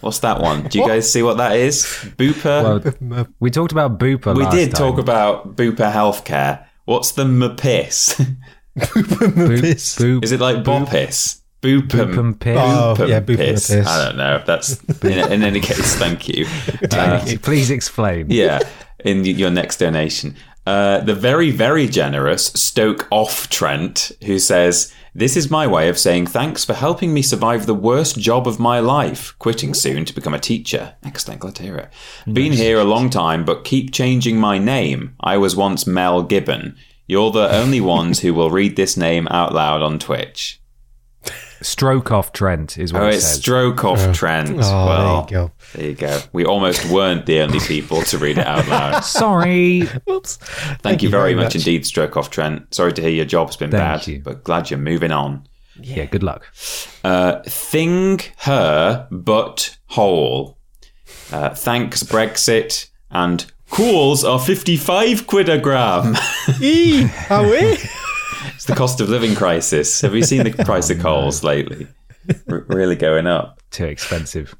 What's 0.00 0.18
that 0.20 0.40
one? 0.40 0.64
Do 0.68 0.78
you 0.78 0.86
guys 0.86 1.10
see 1.10 1.22
what 1.22 1.38
that 1.38 1.56
is? 1.56 1.84
Booper. 2.16 2.94
Well, 3.00 3.26
we 3.40 3.50
talked 3.50 3.72
about 3.72 3.98
Booper 3.98 4.36
we 4.36 4.44
last 4.44 4.54
did 4.54 4.70
time. 4.74 4.78
talk 4.90 4.98
about 4.98 5.56
Booper 5.56 5.90
Healthcare. 5.90 6.64
What's 6.84 7.12
the 7.12 7.24
Mpiss? 7.24 8.36
Boop, 8.78 9.60
piss. 9.60 9.96
boop, 9.98 10.22
Is 10.22 10.30
it 10.32 10.38
like 10.40 10.58
boopis? 10.58 11.37
Boopum. 11.62 11.88
boopum 12.14 12.38
piss. 12.38 12.56
Oh, 12.58 12.94
Boopum 12.96 13.08
yeah, 13.08 13.20
boopum 13.20 13.36
piss. 13.36 13.68
piss. 13.68 13.86
I 13.86 14.04
don't 14.06 14.16
know. 14.16 14.36
If 14.36 14.46
that's 14.46 14.82
in, 15.02 15.32
in 15.32 15.42
any 15.42 15.60
case. 15.60 15.96
Thank 15.96 16.28
you. 16.28 16.46
Uh, 16.92 17.24
Please 17.42 17.70
explain. 17.70 18.26
yeah, 18.30 18.60
in 19.04 19.18
y- 19.22 19.28
your 19.28 19.50
next 19.50 19.78
donation. 19.78 20.36
Uh, 20.66 21.00
the 21.00 21.14
very, 21.14 21.50
very 21.50 21.86
generous 21.88 22.46
Stoke 22.48 23.08
Off 23.10 23.48
Trent, 23.48 24.12
who 24.24 24.38
says, 24.38 24.92
This 25.14 25.36
is 25.36 25.50
my 25.50 25.66
way 25.66 25.88
of 25.88 25.98
saying 25.98 26.26
thanks 26.26 26.64
for 26.64 26.74
helping 26.74 27.12
me 27.14 27.22
survive 27.22 27.66
the 27.66 27.74
worst 27.74 28.18
job 28.18 28.46
of 28.46 28.60
my 28.60 28.78
life, 28.80 29.34
quitting 29.38 29.72
soon 29.74 30.04
to 30.04 30.14
become 30.14 30.34
a 30.34 30.38
teacher. 30.38 30.94
Excellent, 31.04 31.40
glad 31.40 31.54
to 31.56 31.62
hear 31.62 31.76
it. 31.76 31.90
Been 32.32 32.52
here 32.52 32.78
a 32.78 32.84
long 32.84 33.08
time, 33.10 33.44
but 33.44 33.64
keep 33.64 33.92
changing 33.92 34.38
my 34.38 34.58
name. 34.58 35.14
I 35.20 35.38
was 35.38 35.56
once 35.56 35.86
Mel 35.86 36.22
Gibbon. 36.22 36.76
You're 37.06 37.30
the 37.32 37.50
only 37.50 37.80
ones 37.80 38.20
who 38.20 38.34
will 38.34 38.50
read 38.50 38.76
this 38.76 38.96
name 38.96 39.26
out 39.30 39.54
loud 39.54 39.80
on 39.82 39.98
Twitch. 39.98 40.60
Stroke 41.60 42.12
off 42.12 42.32
Trent 42.32 42.78
is 42.78 42.92
what 42.92 43.02
Oh, 43.02 43.06
it 43.08 43.14
it's 43.16 43.24
says. 43.26 43.38
Stroke 43.40 43.84
Off 43.84 44.12
Trent. 44.14 44.50
Oh, 44.50 44.86
well, 44.86 45.22
there 45.28 45.40
you 45.40 45.46
go. 45.48 45.52
there 45.74 45.86
you 45.88 45.94
go. 45.94 46.20
We 46.32 46.44
almost 46.44 46.84
weren't 46.90 47.26
the 47.26 47.40
only 47.40 47.60
people 47.60 48.02
to 48.02 48.18
read 48.18 48.38
it 48.38 48.46
out 48.46 48.66
loud. 48.68 49.00
Sorry. 49.04 49.82
Whoops. 50.06 50.36
Thank, 50.82 51.02
you 51.02 51.08
very, 51.08 51.34
much, 51.34 51.54
indeed, 51.56 51.84
Stroke 51.86 52.16
Off 52.16 52.30
Trent. 52.30 52.72
Sorry 52.74 52.92
to 52.92 53.02
hear 53.02 53.10
your 53.10 53.24
job's 53.24 53.56
been 53.56 53.70
Thank 53.70 53.80
bad, 53.82 54.06
you. 54.06 54.20
but 54.20 54.44
glad 54.44 54.70
you're 54.70 54.78
moving 54.78 55.10
on. 55.12 55.46
Yeah, 55.80 56.06
good 56.06 56.22
luck. 56.22 56.46
Uh, 57.04 57.40
thing, 57.44 58.20
her, 58.38 59.06
but 59.10 59.76
whole. 59.86 60.58
Uh, 61.32 61.50
thanks, 61.54 62.02
Brexit. 62.02 62.88
And 63.10 63.50
cools 63.70 64.24
are 64.24 64.38
55 64.40 65.26
quid 65.26 65.48
a 65.48 65.58
gram. 65.58 66.16
Eee, 66.60 67.02
how 67.04 67.42
we? 67.48 67.78
it's 68.54 68.64
the 68.64 68.74
cost 68.74 69.00
of 69.00 69.08
living 69.08 69.34
crisis. 69.34 70.00
Have 70.00 70.14
you 70.14 70.22
seen 70.22 70.44
the 70.44 70.50
price 70.64 70.90
of 70.90 70.98
coals 71.00 71.42
lately? 71.44 71.86
R- 72.50 72.64
really 72.68 72.96
going 72.96 73.26
up. 73.26 73.60
Too 73.70 73.86
expensive. 73.86 74.54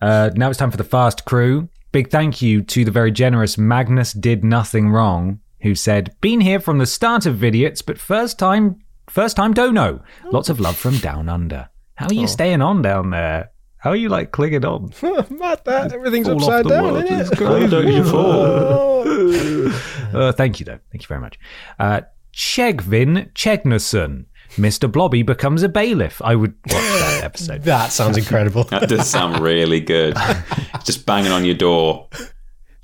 Uh, 0.00 0.30
now 0.34 0.48
it's 0.48 0.58
time 0.58 0.70
for 0.70 0.76
the 0.76 0.84
fast 0.84 1.24
crew. 1.24 1.68
Big 1.92 2.10
thank 2.10 2.42
you 2.42 2.62
to 2.62 2.84
the 2.84 2.90
very 2.90 3.10
generous 3.10 3.56
Magnus 3.58 4.12
Did 4.12 4.44
Nothing 4.44 4.90
Wrong, 4.90 5.40
who 5.62 5.74
said, 5.74 6.14
"Been 6.20 6.40
here 6.40 6.60
from 6.60 6.78
the 6.78 6.86
start 6.86 7.26
of 7.26 7.36
Vidiots, 7.36 7.84
but 7.84 7.98
first 7.98 8.38
time, 8.38 8.76
first 9.08 9.36
time 9.36 9.54
dono. 9.54 10.02
Lots 10.30 10.48
of 10.48 10.60
love 10.60 10.76
from 10.76 10.98
down 10.98 11.28
under. 11.28 11.68
How 11.94 12.06
are 12.06 12.14
you 12.14 12.28
staying 12.28 12.62
on 12.62 12.82
down 12.82 13.10
there? 13.10 13.50
How 13.78 13.90
are 13.90 13.96
you 13.96 14.08
like 14.08 14.32
clinging 14.32 14.64
on? 14.64 14.92
Mad 15.30 15.60
that. 15.64 15.92
Everything's 15.92 16.26
Fall 16.28 16.36
upside 16.36 16.66
down, 16.68 16.84
world. 16.94 17.04
isn't 17.04 17.32
it? 17.32 17.36
crazy. 17.38 17.68
don't 17.68 17.88
you 17.88 18.04
fall? 18.04 19.68
Uh, 20.16 20.32
thank 20.32 20.60
you, 20.60 20.66
though. 20.66 20.78
Thank 20.92 21.02
you 21.02 21.06
very 21.08 21.20
much. 21.20 21.38
Uh, 21.78 22.00
Chegvin 22.38 23.32
Chegnason. 23.32 24.26
Mr. 24.52 24.90
Blobby 24.90 25.24
becomes 25.24 25.64
a 25.64 25.68
bailiff. 25.68 26.22
I 26.22 26.36
would 26.36 26.54
watch 26.68 26.76
that 26.76 27.20
episode. 27.24 27.62
That 27.64 27.90
sounds 27.90 28.16
incredible. 28.16 28.62
That 28.64 28.88
does 28.88 29.10
sound 29.10 29.40
really 29.40 29.80
good. 29.80 30.16
Just 30.84 31.04
banging 31.04 31.32
on 31.32 31.44
your 31.44 31.56
door. 31.56 32.06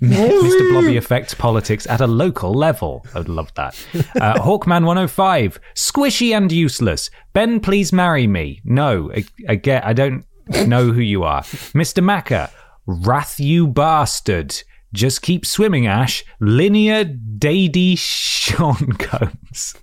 Mr. 0.02 0.70
Blobby 0.72 0.96
affects 0.96 1.34
politics 1.34 1.86
at 1.86 2.00
a 2.00 2.06
local 2.06 2.52
level. 2.52 3.06
I 3.14 3.18
would 3.18 3.28
love 3.28 3.54
that. 3.54 3.74
Uh, 4.20 4.34
Hawkman105, 4.42 5.58
squishy 5.76 6.36
and 6.36 6.50
useless. 6.50 7.08
Ben, 7.32 7.60
please 7.60 7.92
marry 7.92 8.26
me. 8.26 8.60
No, 8.64 9.12
I, 9.12 9.24
I 9.48 9.54
get, 9.54 9.86
I 9.86 9.92
don't 9.92 10.26
know 10.66 10.90
who 10.90 11.00
you 11.00 11.22
are. 11.22 11.42
Mr. 11.42 12.02
Macker, 12.02 12.50
wrath 12.86 13.38
you 13.38 13.68
bastard. 13.68 14.62
Just 14.94 15.22
keep 15.22 15.44
swimming, 15.44 15.86
Ash. 15.88 16.24
Linear 16.40 17.04
Daddy 17.04 17.96
Sean 17.96 18.92
Combs. 18.98 19.74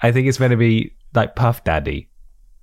I 0.00 0.12
think 0.12 0.28
it's 0.28 0.38
meant 0.40 0.52
to 0.52 0.56
be 0.56 0.94
like 1.14 1.34
Puff 1.34 1.64
Daddy. 1.64 2.08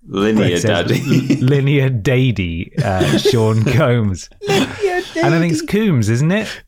Linear 0.08 0.46
It 0.56 0.62
says 0.62 0.88
daddy. 0.88 1.36
Linear 1.42 1.90
Daddy 1.90 2.72
uh, 2.84 3.18
Sean 3.18 3.64
Combs. 3.74 4.30
And 4.50 5.34
I 5.34 5.40
think 5.40 5.52
it's 5.54 5.62
Coombs, 5.62 6.10
isn't 6.10 6.32
it? 6.32 6.64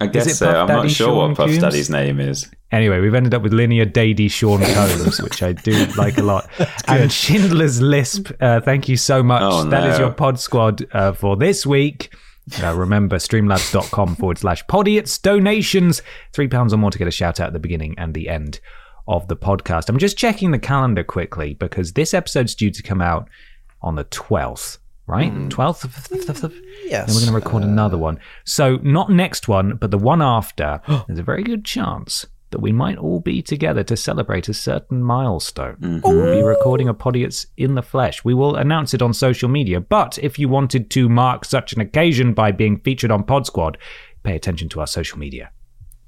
I 0.00 0.06
guess 0.06 0.26
it 0.26 0.34
so. 0.36 0.46
Puff 0.46 0.56
I'm 0.56 0.66
Daddy 0.68 0.82
not 0.82 0.90
sure 0.90 1.06
Sean 1.08 1.16
what 1.30 1.36
Puff 1.36 1.46
Coombs? 1.48 1.60
Daddy's 1.62 1.90
name 1.90 2.20
is. 2.20 2.50
Anyway, 2.70 3.00
we've 3.00 3.14
ended 3.14 3.32
up 3.34 3.42
with 3.42 3.52
Linear 3.54 3.86
Daddy 3.86 4.28
Sean 4.28 4.60
Combs, 4.62 5.20
which 5.22 5.42
I 5.42 5.52
do 5.54 5.86
like 5.96 6.18
a 6.18 6.22
lot. 6.22 6.48
And 6.86 7.10
Schindler's 7.10 7.80
Lisp, 7.80 8.30
uh, 8.40 8.60
thank 8.60 8.88
you 8.88 8.98
so 8.98 9.22
much. 9.22 9.42
Oh, 9.42 9.64
That 9.64 9.88
is 9.90 9.98
your 9.98 10.12
pod 10.12 10.38
squad 10.38 10.86
uh, 10.92 11.12
for 11.12 11.36
this 11.36 11.64
week. 11.66 12.14
Uh, 12.62 12.74
remember, 12.74 13.16
streamlabs.com 13.16 14.16
forward 14.16 14.38
slash 14.38 14.64
podiots 14.66 15.20
donations. 15.20 16.02
Three 16.32 16.48
pounds 16.48 16.72
or 16.72 16.76
more 16.76 16.90
to 16.90 16.98
get 16.98 17.08
a 17.08 17.12
shout 17.12 17.40
out 17.40 17.48
at 17.48 17.52
the 17.52 17.58
beginning 17.58 17.94
and 17.98 18.14
the 18.14 18.28
end 18.28 18.60
of 19.06 19.26
the 19.28 19.36
podcast. 19.36 19.88
I'm 19.88 19.98
just 19.98 20.16
checking 20.18 20.50
the 20.50 20.58
calendar 20.58 21.02
quickly 21.04 21.54
because 21.54 21.92
this 21.92 22.14
episode's 22.14 22.54
due 22.54 22.70
to 22.70 22.82
come 22.82 23.00
out 23.00 23.28
on 23.82 23.94
the 23.94 24.04
12th, 24.04 24.78
right? 25.06 25.32
12th 25.32 25.84
of, 25.84 26.44
of, 26.44 26.54
Yes. 26.84 27.06
then 27.06 27.14
we're 27.14 27.20
going 27.20 27.32
to 27.40 27.46
record 27.46 27.62
uh, 27.62 27.66
another 27.68 27.96
one. 27.98 28.18
So 28.44 28.76
not 28.82 29.10
next 29.10 29.48
one, 29.48 29.76
but 29.76 29.90
the 29.90 29.98
one 29.98 30.20
after. 30.22 30.80
there's 31.06 31.18
a 31.18 31.22
very 31.22 31.42
good 31.42 31.64
chance 31.64 32.26
that 32.50 32.60
we 32.60 32.72
might 32.72 32.98
all 32.98 33.20
be 33.20 33.42
together 33.42 33.82
to 33.84 33.96
celebrate 33.96 34.48
a 34.48 34.54
certain 34.54 35.02
milestone. 35.02 35.76
Mm-hmm. 35.76 36.08
We'll 36.08 36.34
be 36.34 36.42
recording 36.42 36.88
a 36.88 36.94
Podiots 36.94 37.46
in 37.56 37.74
the 37.74 37.82
flesh. 37.82 38.24
We 38.24 38.34
will 38.34 38.56
announce 38.56 38.94
it 38.94 39.02
on 39.02 39.12
social 39.12 39.48
media. 39.48 39.80
But 39.80 40.18
if 40.18 40.38
you 40.38 40.48
wanted 40.48 40.90
to 40.90 41.08
mark 41.08 41.44
such 41.44 41.72
an 41.72 41.80
occasion 41.80 42.34
by 42.34 42.52
being 42.52 42.78
featured 42.78 43.10
on 43.10 43.24
Pod 43.24 43.46
Squad, 43.46 43.78
pay 44.22 44.34
attention 44.34 44.68
to 44.70 44.80
our 44.80 44.86
social 44.86 45.18
media. 45.18 45.50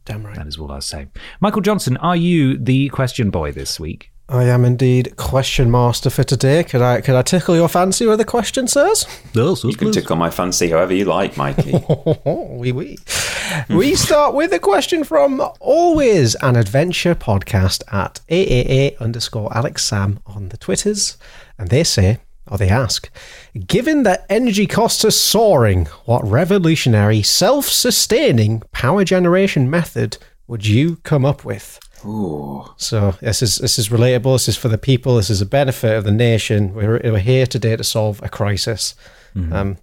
Damn 0.05 0.25
right. 0.25 0.35
That 0.35 0.47
is 0.47 0.59
all 0.59 0.73
I'll 0.73 0.81
say. 0.81 1.09
Michael 1.41 1.61
Johnson, 1.61 1.97
are 1.99 2.17
you 2.17 2.57
the 2.57 2.89
question 2.89 3.31
boy 3.31 3.53
this 3.53 3.79
week? 3.79 4.11
I 4.31 4.45
am 4.45 4.65
indeed 4.65 5.17
question 5.17 5.73
master 5.73 6.09
for 6.09 6.23
today. 6.23 6.63
Could 6.63 6.83
I 6.83 7.01
could 7.01 7.17
I 7.17 7.23
tickle 7.23 7.57
your 7.57 7.69
fancy 7.69 8.07
with 8.07 8.21
a 8.21 8.25
question, 8.25 8.69
sirs? 8.69 9.05
No, 9.35 9.57
You 9.65 9.75
can 9.75 9.91
tickle 9.91 10.15
my 10.15 10.31
fancy 10.31 10.71
however 10.71 10.95
you 10.95 11.05
like, 11.05 11.37
Mikey. 11.37 11.73
oui, 12.25 12.71
oui. 12.71 12.97
we 13.69 13.97
start 13.97 14.35
with 14.35 14.53
a 14.53 14.61
question 14.61 15.03
from 15.03 15.43
always 15.59 16.37
an 16.37 16.55
adventure 16.55 17.17
podcast 17.17 17.83
at 17.93 18.21
AAA 18.31 18.97
underscore 19.01 19.53
Alex 19.57 19.85
Sam 19.85 20.21
on 20.27 20.51
the 20.51 20.57
Twitters. 20.57 21.19
And 21.59 21.69
they 21.69 21.83
say, 21.83 22.19
or 22.47 22.57
they 22.57 22.69
ask, 22.69 23.11
given 23.67 24.05
that 24.05 24.27
energy 24.29 24.69
costs 24.69 25.05
are 25.05 25.11
soaring, 25.11 25.87
what 26.05 26.25
revolutionary, 26.25 27.23
self 27.23 27.65
sustaining 27.67 28.63
power 28.71 29.03
generation 29.03 29.69
method 29.69 30.19
would 30.47 30.67
you 30.67 30.97
come 31.03 31.25
up 31.25 31.45
with? 31.45 31.81
Ooh. 32.05 32.65
So 32.77 33.15
this 33.21 33.43
is 33.43 33.59
this 33.59 33.79
is 33.79 33.89
relatable. 33.89 34.35
This 34.35 34.49
is 34.49 34.57
for 34.57 34.69
the 34.69 34.79
people. 34.79 35.17
This 35.17 35.31
is 35.31 35.41
a 35.41 35.47
benefit 35.47 35.97
of 35.97 36.05
the 36.05 36.11
nation. 36.13 36.75
We're, 36.75 37.01
we're 37.05 37.19
here 37.19 37.47
today 37.47 37.77
to 37.77 37.85
solve 37.85 38.23
a 38.23 38.29
crisis. 38.29 38.95
Um, 39.53 39.77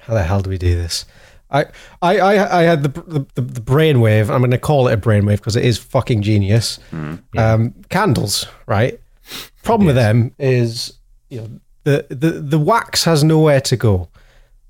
how 0.00 0.14
the 0.14 0.22
hell 0.22 0.40
do 0.40 0.50
we 0.50 0.58
do 0.58 0.74
this? 0.74 1.04
I 1.50 1.66
I 2.00 2.18
I, 2.18 2.60
I 2.60 2.62
had 2.62 2.82
the, 2.82 2.88
the 3.34 3.40
the 3.40 3.60
brainwave. 3.60 4.30
I'm 4.30 4.40
going 4.40 4.50
to 4.50 4.58
call 4.58 4.88
it 4.88 4.94
a 4.94 4.96
brainwave 4.96 5.38
because 5.38 5.56
it 5.56 5.64
is 5.64 5.78
fucking 5.78 6.22
genius. 6.22 6.78
Um, 7.36 7.74
candles, 7.88 8.46
right? 8.66 9.00
Problem 9.62 9.86
with 9.86 9.96
them 9.96 10.34
is 10.38 10.94
you 11.30 11.40
know 11.40 11.48
the, 11.84 12.06
the 12.10 12.30
the 12.40 12.58
wax 12.58 13.04
has 13.04 13.24
nowhere 13.24 13.60
to 13.62 13.76
go. 13.76 14.08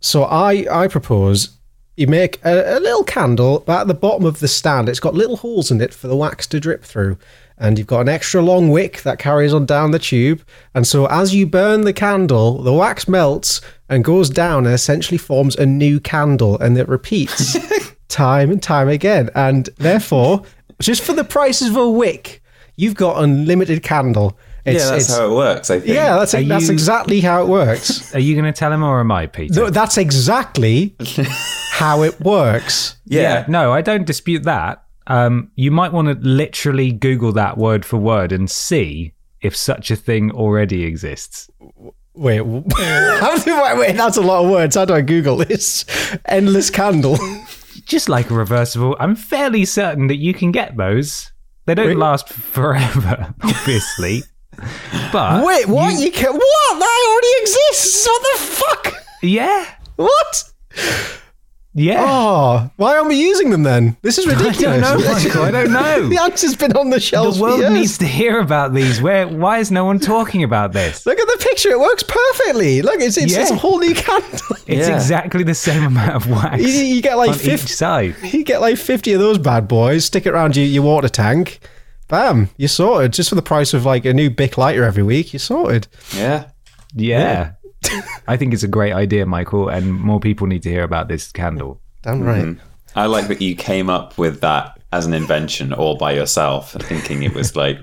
So 0.00 0.24
I 0.24 0.66
I 0.70 0.88
propose 0.88 1.50
you 1.96 2.06
make 2.06 2.40
a, 2.44 2.78
a 2.78 2.80
little 2.80 3.04
candle, 3.04 3.62
but 3.66 3.82
at 3.82 3.86
the 3.86 3.94
bottom 3.94 4.24
of 4.24 4.40
the 4.40 4.48
stand, 4.48 4.88
it's 4.88 5.00
got 5.00 5.14
little 5.14 5.36
holes 5.36 5.70
in 5.70 5.80
it 5.80 5.92
for 5.92 6.08
the 6.08 6.16
wax 6.16 6.46
to 6.48 6.60
drip 6.60 6.84
through. 6.84 7.18
And 7.58 7.78
you've 7.78 7.86
got 7.86 8.00
an 8.00 8.08
extra 8.08 8.42
long 8.42 8.70
wick 8.70 9.02
that 9.02 9.18
carries 9.18 9.54
on 9.54 9.66
down 9.66 9.90
the 9.90 9.98
tube. 9.98 10.42
And 10.74 10.86
so 10.86 11.06
as 11.06 11.34
you 11.34 11.46
burn 11.46 11.82
the 11.82 11.92
candle, 11.92 12.62
the 12.62 12.72
wax 12.72 13.06
melts 13.06 13.60
and 13.88 14.02
goes 14.02 14.30
down 14.30 14.66
and 14.66 14.74
essentially 14.74 15.18
forms 15.18 15.54
a 15.56 15.66
new 15.66 16.00
candle. 16.00 16.58
And 16.58 16.76
it 16.76 16.88
repeats 16.88 17.56
time 18.08 18.50
and 18.50 18.62
time 18.62 18.88
again. 18.88 19.30
And 19.34 19.68
therefore, 19.76 20.42
just 20.80 21.02
for 21.02 21.12
the 21.12 21.24
price 21.24 21.62
of 21.62 21.76
a 21.76 21.88
wick, 21.88 22.42
you've 22.76 22.94
got 22.94 23.22
unlimited 23.22 23.82
candle. 23.82 24.36
It's, 24.64 24.82
yeah, 24.84 24.90
that's 24.90 25.04
it's- 25.04 25.18
how 25.18 25.30
it 25.30 25.34
works, 25.34 25.70
I 25.70 25.80
think. 25.80 25.92
yeah, 25.94 26.16
that's, 26.18 26.34
Are 26.34 26.42
that's 26.42 26.66
you- 26.68 26.72
exactly 26.72 27.20
how 27.20 27.42
it 27.42 27.48
works. 27.48 28.14
Are 28.14 28.20
you 28.20 28.34
going 28.34 28.44
to 28.52 28.56
tell 28.56 28.72
him 28.72 28.82
or 28.84 29.00
am 29.00 29.10
I, 29.10 29.26
Peter? 29.26 29.54
No, 29.60 29.70
that's 29.70 29.98
exactly 29.98 30.94
how 31.72 32.02
it 32.02 32.20
works. 32.20 32.96
Yeah. 33.04 33.44
no, 33.48 33.72
I 33.72 33.80
don't 33.82 34.04
dispute 34.06 34.44
that. 34.44 34.84
Um, 35.08 35.50
you 35.56 35.70
might 35.72 35.92
want 35.92 36.08
to 36.08 36.14
literally 36.26 36.92
Google 36.92 37.32
that 37.32 37.58
word 37.58 37.84
for 37.84 37.96
word 37.96 38.30
and 38.30 38.48
see 38.48 39.14
if 39.40 39.56
such 39.56 39.90
a 39.90 39.96
thing 39.96 40.30
already 40.30 40.84
exists. 40.84 41.50
Wait, 42.14 42.38
w- 42.38 42.62
how 42.78 43.36
do 43.38 43.52
I, 43.52 43.76
wait, 43.76 43.96
that's 43.96 44.16
a 44.16 44.20
lot 44.20 44.44
of 44.44 44.50
words. 44.50 44.76
How 44.76 44.84
do 44.84 44.94
I 44.94 45.00
Google 45.00 45.36
this? 45.38 45.84
Endless 46.26 46.70
candle. 46.70 47.18
Just 47.84 48.08
like 48.08 48.30
a 48.30 48.34
reversible, 48.34 48.96
I'm 49.00 49.16
fairly 49.16 49.64
certain 49.64 50.06
that 50.06 50.18
you 50.18 50.32
can 50.34 50.52
get 50.52 50.76
those. 50.76 51.32
They 51.66 51.74
don't 51.74 51.96
last 51.96 52.28
forever, 52.28 53.34
obviously. 53.42 54.22
But 55.12 55.44
Wait, 55.44 55.66
what? 55.68 55.98
You, 56.00 56.10
can 56.12 56.32
What? 56.32 56.78
That 56.78 57.08
already 57.08 57.42
exists. 57.42 58.06
What 58.06 58.22
the 58.22 58.38
fuck? 58.38 59.04
yeah, 59.22 59.66
What? 59.96 60.52
Yeah. 61.74 62.04
Oh, 62.06 62.70
why 62.76 62.96
aren't 62.96 63.08
we 63.08 63.18
using 63.18 63.48
them 63.48 63.62
then? 63.62 63.96
This 64.02 64.18
is 64.18 64.26
ridiculous. 64.26 64.84
I 64.86 64.92
ridiculous. 64.94 65.22
don't 65.22 65.32
know, 65.32 65.38
Michael. 65.40 65.42
I 65.44 65.50
don't 65.50 65.72
know. 66.02 66.08
the 66.10 66.18
answer's 66.22 66.54
been 66.54 66.76
on 66.76 66.90
the 66.90 67.00
shelves 67.00 67.38
the 67.38 67.42
world 67.42 67.56
for 67.56 67.60
years. 67.62 67.72
needs 67.72 67.98
to 67.98 68.06
hear 68.06 68.40
about 68.40 68.74
these. 68.74 69.00
Where? 69.00 69.26
Why 69.26 69.58
is 69.58 69.70
no 69.70 69.86
one 69.86 69.98
talking 69.98 70.42
about 70.42 70.74
this? 70.74 71.06
Look 71.06 71.18
at 71.18 71.26
the 71.26 71.42
picture; 71.42 71.70
it 71.70 71.80
works 71.80 72.02
perfectly. 72.02 72.82
Look, 72.82 73.00
it's 73.00 73.16
it's, 73.16 73.34
it's 73.34 73.50
a 73.50 73.56
whole 73.56 73.78
new 73.78 73.94
candle. 73.94 74.38
It's 74.66 74.86
Yeah. 74.88 74.94
exactly 74.94 75.44
the 75.44 75.54
same 75.54 75.82
amount 75.84 76.12
of 76.12 76.28
wax 76.28 76.60
you, 76.62 76.68
you 76.68 77.00
get 77.00 77.14
like 77.16 77.30
on 77.30 77.36
fifty. 77.36 77.64
each 77.64 77.74
side. 77.74 78.16
You 78.22 78.44
get 78.44 78.60
like 78.60 78.76
fifty 78.76 79.14
of 79.14 79.20
those 79.20 79.38
bad 79.38 79.66
boys. 79.66 80.04
Stick 80.04 80.26
it 80.26 80.30
around 80.34 80.56
your, 80.58 80.66
your 80.66 80.82
water 80.82 81.08
tank. 81.08 81.58
Bam, 82.12 82.50
you're 82.58 82.68
sorted. 82.68 83.14
Just 83.14 83.30
for 83.30 83.36
the 83.36 83.42
price 83.42 83.72
of 83.72 83.86
like 83.86 84.04
a 84.04 84.12
new 84.12 84.28
Bic 84.28 84.58
lighter 84.58 84.84
every 84.84 85.02
week, 85.02 85.32
you're 85.32 85.40
sorted. 85.40 85.88
Yeah. 86.14 86.50
Yeah. 86.94 87.52
I 88.28 88.36
think 88.36 88.52
it's 88.52 88.62
a 88.62 88.68
great 88.68 88.92
idea, 88.92 89.24
Michael, 89.24 89.70
and 89.70 89.98
more 89.98 90.20
people 90.20 90.46
need 90.46 90.62
to 90.64 90.68
hear 90.68 90.82
about 90.82 91.08
this 91.08 91.32
candle. 91.32 91.80
Damn 92.02 92.20
right. 92.22 92.44
Mm-hmm. 92.44 92.98
I 92.98 93.06
like 93.06 93.28
that 93.28 93.40
you 93.40 93.56
came 93.56 93.88
up 93.88 94.18
with 94.18 94.42
that 94.42 94.78
as 94.92 95.06
an 95.06 95.14
invention 95.14 95.72
all 95.72 95.96
by 95.96 96.12
yourself, 96.12 96.72
thinking 96.72 97.22
it 97.22 97.32
was 97.32 97.56
like 97.56 97.78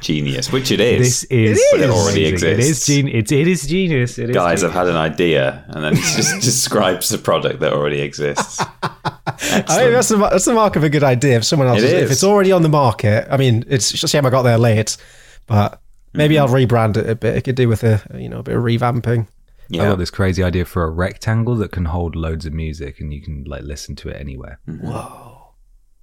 genius, 0.00 0.52
which 0.52 0.70
it 0.70 0.80
is. 0.80 1.22
This 1.22 1.24
is, 1.24 1.64
But 1.72 1.80
it 1.80 1.90
already 1.90 2.26
exists. 2.26 2.64
It 2.64 2.70
is, 2.70 2.86
gen- 2.86 3.08
it, 3.08 3.32
it 3.32 3.48
is 3.48 3.66
genius. 3.66 4.18
It 4.18 4.30
is 4.30 4.34
Guys 4.34 4.60
genius. 4.60 4.74
have 4.74 4.86
had 4.86 4.88
an 4.88 4.96
idea 4.96 5.64
and 5.68 5.84
then 5.84 5.92
it 5.94 5.96
just 5.96 6.40
describes 6.42 7.08
the 7.08 7.18
product 7.18 7.60
that 7.60 7.72
already 7.72 8.00
exists. 8.00 8.60
I 9.26 9.62
think 9.62 9.92
that's 9.92 10.08
the, 10.08 10.16
that's 10.16 10.44
the 10.44 10.54
mark 10.54 10.76
of 10.76 10.84
a 10.84 10.88
good 10.88 11.04
idea. 11.04 11.36
If 11.36 11.44
someone 11.44 11.68
else, 11.68 11.82
It 11.82 11.84
is, 11.84 12.02
if 12.04 12.10
it's 12.10 12.24
already 12.24 12.52
on 12.52 12.62
the 12.62 12.68
market, 12.68 13.26
I 13.30 13.36
mean, 13.36 13.64
it's 13.68 14.02
a 14.02 14.08
shame 14.08 14.26
I 14.26 14.30
got 14.30 14.42
there 14.42 14.58
late, 14.58 14.96
but 15.46 15.80
maybe 16.12 16.36
mm-hmm. 16.36 16.42
I'll 16.44 16.48
rebrand 16.48 16.96
it 16.96 17.08
a 17.08 17.14
bit. 17.14 17.36
It 17.36 17.42
could 17.42 17.56
do 17.56 17.68
with 17.68 17.82
a 17.84 18.02
you 18.14 18.28
know 18.28 18.38
a 18.38 18.42
bit 18.42 18.56
of 18.56 18.62
revamping. 18.62 19.26
I 19.72 19.76
got 19.76 19.98
this 19.98 20.10
crazy 20.10 20.42
idea 20.42 20.64
for 20.64 20.84
a 20.84 20.90
rectangle 20.90 21.56
that 21.56 21.72
can 21.72 21.86
hold 21.86 22.14
loads 22.14 22.46
of 22.46 22.52
music 22.52 23.00
and 23.00 23.12
you 23.12 23.20
can 23.20 23.44
like 23.44 23.62
listen 23.62 23.96
to 23.96 24.08
it 24.08 24.20
anywhere. 24.20 24.60
Mm-hmm. 24.68 24.86
Whoa. 24.86 25.54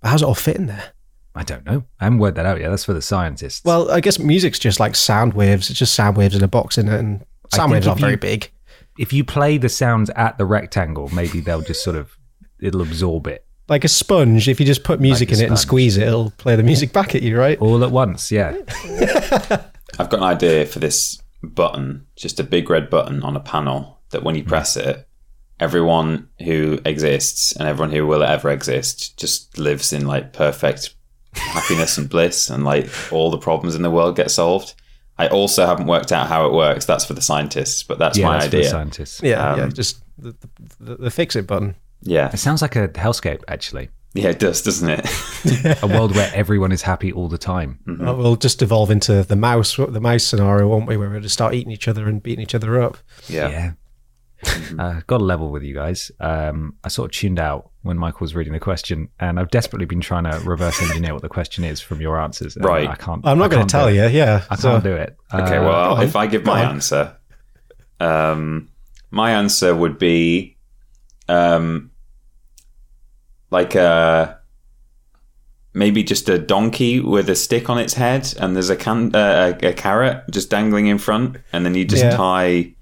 How's 0.03 0.23
it 0.23 0.25
all 0.25 0.35
fit 0.35 0.57
in 0.57 0.65
there? 0.65 0.93
I 1.33 1.43
don't 1.43 1.65
know. 1.65 1.83
I 1.99 2.05
haven't 2.05 2.19
worked 2.19 2.35
that 2.35 2.45
out 2.45 2.59
yet. 2.59 2.69
That's 2.69 2.83
for 2.83 2.93
the 2.93 3.01
scientists. 3.01 3.63
Well, 3.63 3.89
I 3.89 4.01
guess 4.01 4.19
music's 4.19 4.59
just 4.59 4.79
like 4.79 4.95
sound 4.95 5.33
waves. 5.33 5.69
It's 5.69 5.79
just 5.79 5.95
sound 5.95 6.17
waves 6.17 6.35
in 6.35 6.43
a 6.43 6.47
box 6.47 6.77
in 6.77 6.89
it, 6.89 6.99
and 6.99 7.25
sound 7.53 7.71
waves 7.71 7.87
aren't 7.87 8.01
very 8.01 8.17
big. 8.17 8.51
if 8.99 9.13
you 9.13 9.23
play 9.23 9.57
the 9.57 9.69
sounds 9.69 10.09
at 10.11 10.37
the 10.37 10.45
rectangle, 10.45 11.09
maybe 11.09 11.39
they'll 11.39 11.61
just 11.61 11.83
sort 11.83 11.95
of 11.95 12.17
it'll 12.59 12.81
absorb 12.81 13.27
it 13.27 13.45
Like 13.69 13.83
a 13.83 13.87
sponge, 13.87 14.47
if 14.47 14.59
you 14.59 14.65
just 14.65 14.83
put 14.83 14.99
music 14.99 15.29
Like 15.29 15.39
in 15.39 15.45
it 15.45 15.47
and 15.47 15.59
squeeze 15.59 15.97
it, 15.97 16.07
it'll 16.07 16.31
play 16.31 16.55
the 16.55 16.63
music 16.63 16.93
back 16.93 17.15
at 17.15 17.21
you, 17.21 17.37
right? 17.37 17.57
all 17.59 17.83
at 17.83 17.91
once. 17.91 18.31
Yeah. 18.31 18.57
I've 19.99 20.09
got 20.09 20.19
an 20.19 20.23
idea 20.23 20.65
for 20.65 20.79
this 20.79 21.21
button, 21.43 22.07
just 22.15 22.39
a 22.39 22.43
big 22.43 22.69
red 22.69 22.89
button 22.89 23.23
on 23.23 23.35
a 23.35 23.41
panel 23.41 23.99
that 24.11 24.23
when 24.23 24.35
you 24.35 24.43
hmm. 24.43 24.49
press 24.49 24.77
it, 24.77 25.07
everyone 25.59 26.27
who 26.43 26.79
exists 26.85 27.55
and 27.55 27.67
everyone 27.67 27.91
who 27.91 28.05
will 28.07 28.23
ever 28.23 28.49
exist 28.49 29.17
just 29.17 29.57
lives 29.57 29.93
in 29.93 30.07
like 30.07 30.33
perfect 30.33 30.95
happiness 31.35 31.97
and 31.97 32.09
bliss 32.09 32.49
and 32.49 32.63
like 32.63 32.89
all 33.11 33.31
the 33.31 33.37
problems 33.37 33.75
in 33.75 33.81
the 33.81 33.91
world 33.91 34.15
get 34.15 34.31
solved. 34.31 34.73
I 35.17 35.27
also 35.27 35.65
haven't 35.65 35.87
worked 35.87 36.11
out 36.11 36.27
how 36.27 36.45
it 36.47 36.53
works. 36.53 36.85
That's 36.85 37.05
for 37.05 37.13
the 37.13 37.21
scientists, 37.21 37.83
but 37.83 37.99
that's 37.99 38.17
yeah, 38.17 38.25
my 38.25 38.33
that's 38.33 38.45
for 38.45 38.51
the 38.51 38.57
idea. 38.59 38.69
scientists. 38.69 39.21
Yeah, 39.23 39.55
yeah, 39.55 39.63
Um, 39.63 39.71
just 39.73 40.01
the, 40.17 40.35
the, 40.79 40.95
the 40.95 41.11
fix 41.11 41.35
it 41.35 41.45
button. 41.47 41.75
Yeah. 42.01 42.31
It 42.33 42.37
sounds 42.37 42.61
like 42.61 42.75
a 42.75 42.87
hellscape, 42.89 43.43
actually. 43.47 43.89
Yeah, 44.13 44.29
it 44.29 44.39
does, 44.39 44.61
doesn't 44.61 44.89
it? 44.89 45.79
A 45.83 45.87
world 45.87 46.15
where 46.15 46.29
everyone 46.33 46.71
is 46.73 46.81
happy 46.81 47.13
all 47.13 47.29
the 47.29 47.37
time. 47.37 47.79
Uh, 47.87 48.13
We'll 48.15 48.35
just 48.35 48.61
evolve 48.61 48.89
into 48.91 49.23
the 49.23 49.35
mouse, 49.37 49.75
the 49.77 50.01
mouse 50.01 50.23
scenario, 50.23 50.67
won't 50.67 50.87
we? 50.87 50.97
Where 50.97 51.09
we'll 51.09 51.21
just 51.21 51.33
start 51.33 51.53
eating 51.53 51.71
each 51.71 51.87
other 51.87 52.09
and 52.09 52.21
beating 52.21 52.41
each 52.43 52.55
other 52.55 52.81
up. 52.81 52.97
yeah. 53.29 53.49
Yeah. 53.49 53.71
Uh, 54.79 55.01
got 55.07 55.21
a 55.21 55.23
level 55.23 55.51
with 55.51 55.63
you 55.63 55.73
guys. 55.75 56.11
Um, 56.19 56.75
I 56.83 56.87
sort 56.87 57.11
of 57.11 57.11
tuned 57.11 57.39
out 57.39 57.69
when 57.83 57.97
Michael 57.97 58.21
was 58.21 58.33
reading 58.35 58.53
the 58.53 58.59
question, 58.59 59.09
and 59.19 59.39
I've 59.39 59.49
desperately 59.51 59.85
been 59.85 60.01
trying 60.01 60.23
to 60.23 60.39
reverse 60.45 60.81
engineer 60.81 61.13
what 61.13 61.21
the 61.21 61.29
question 61.29 61.63
is 61.63 61.79
from 61.81 62.01
your 62.01 62.19
answers. 62.19 62.55
and 62.55 62.65
Right. 62.65 62.87
I 62.89 62.95
can't. 62.95 63.25
I'm 63.25 63.37
not 63.37 63.51
going 63.51 63.65
to 63.67 63.71
tell 63.71 63.91
you. 63.91 64.03
it. 64.03 64.13
Yeah, 64.13 64.43
I 64.49 64.55
so- 64.55 64.71
can't 64.71 64.83
do 64.83 64.93
it. 64.95 65.15
Okay, 65.33 65.57
Uh, 65.57 65.63
well, 65.63 65.93
on. 65.95 66.03
if 66.03 66.15
I 66.15 66.27
give 66.27 66.45
my 66.45 66.61
answer, 66.63 67.15
um, 67.99 68.69
my 69.11 69.31
answer 69.31 69.75
would 69.75 69.97
be 69.99 70.57
um, 71.27 71.91
like 73.49 73.75
a 73.75 74.39
maybe 75.73 76.03
just 76.03 76.27
a 76.29 76.37
donkey 76.37 76.99
with 76.99 77.29
a 77.29 77.35
stick 77.35 77.69
on 77.69 77.77
its 77.77 77.93
head, 77.93 78.33
and 78.39 78.55
there's 78.55 78.69
a 78.69 78.75
can 78.75 79.15
uh, 79.15 79.57
a, 79.61 79.67
a 79.69 79.73
carrot 79.73 80.23
just 80.31 80.49
dangling 80.49 80.87
in 80.87 80.97
front, 80.97 81.37
and 81.53 81.65
then 81.65 81.75
you 81.75 81.85
just 81.85 82.03
Yeah. 82.03 82.15
tie, 82.15 82.73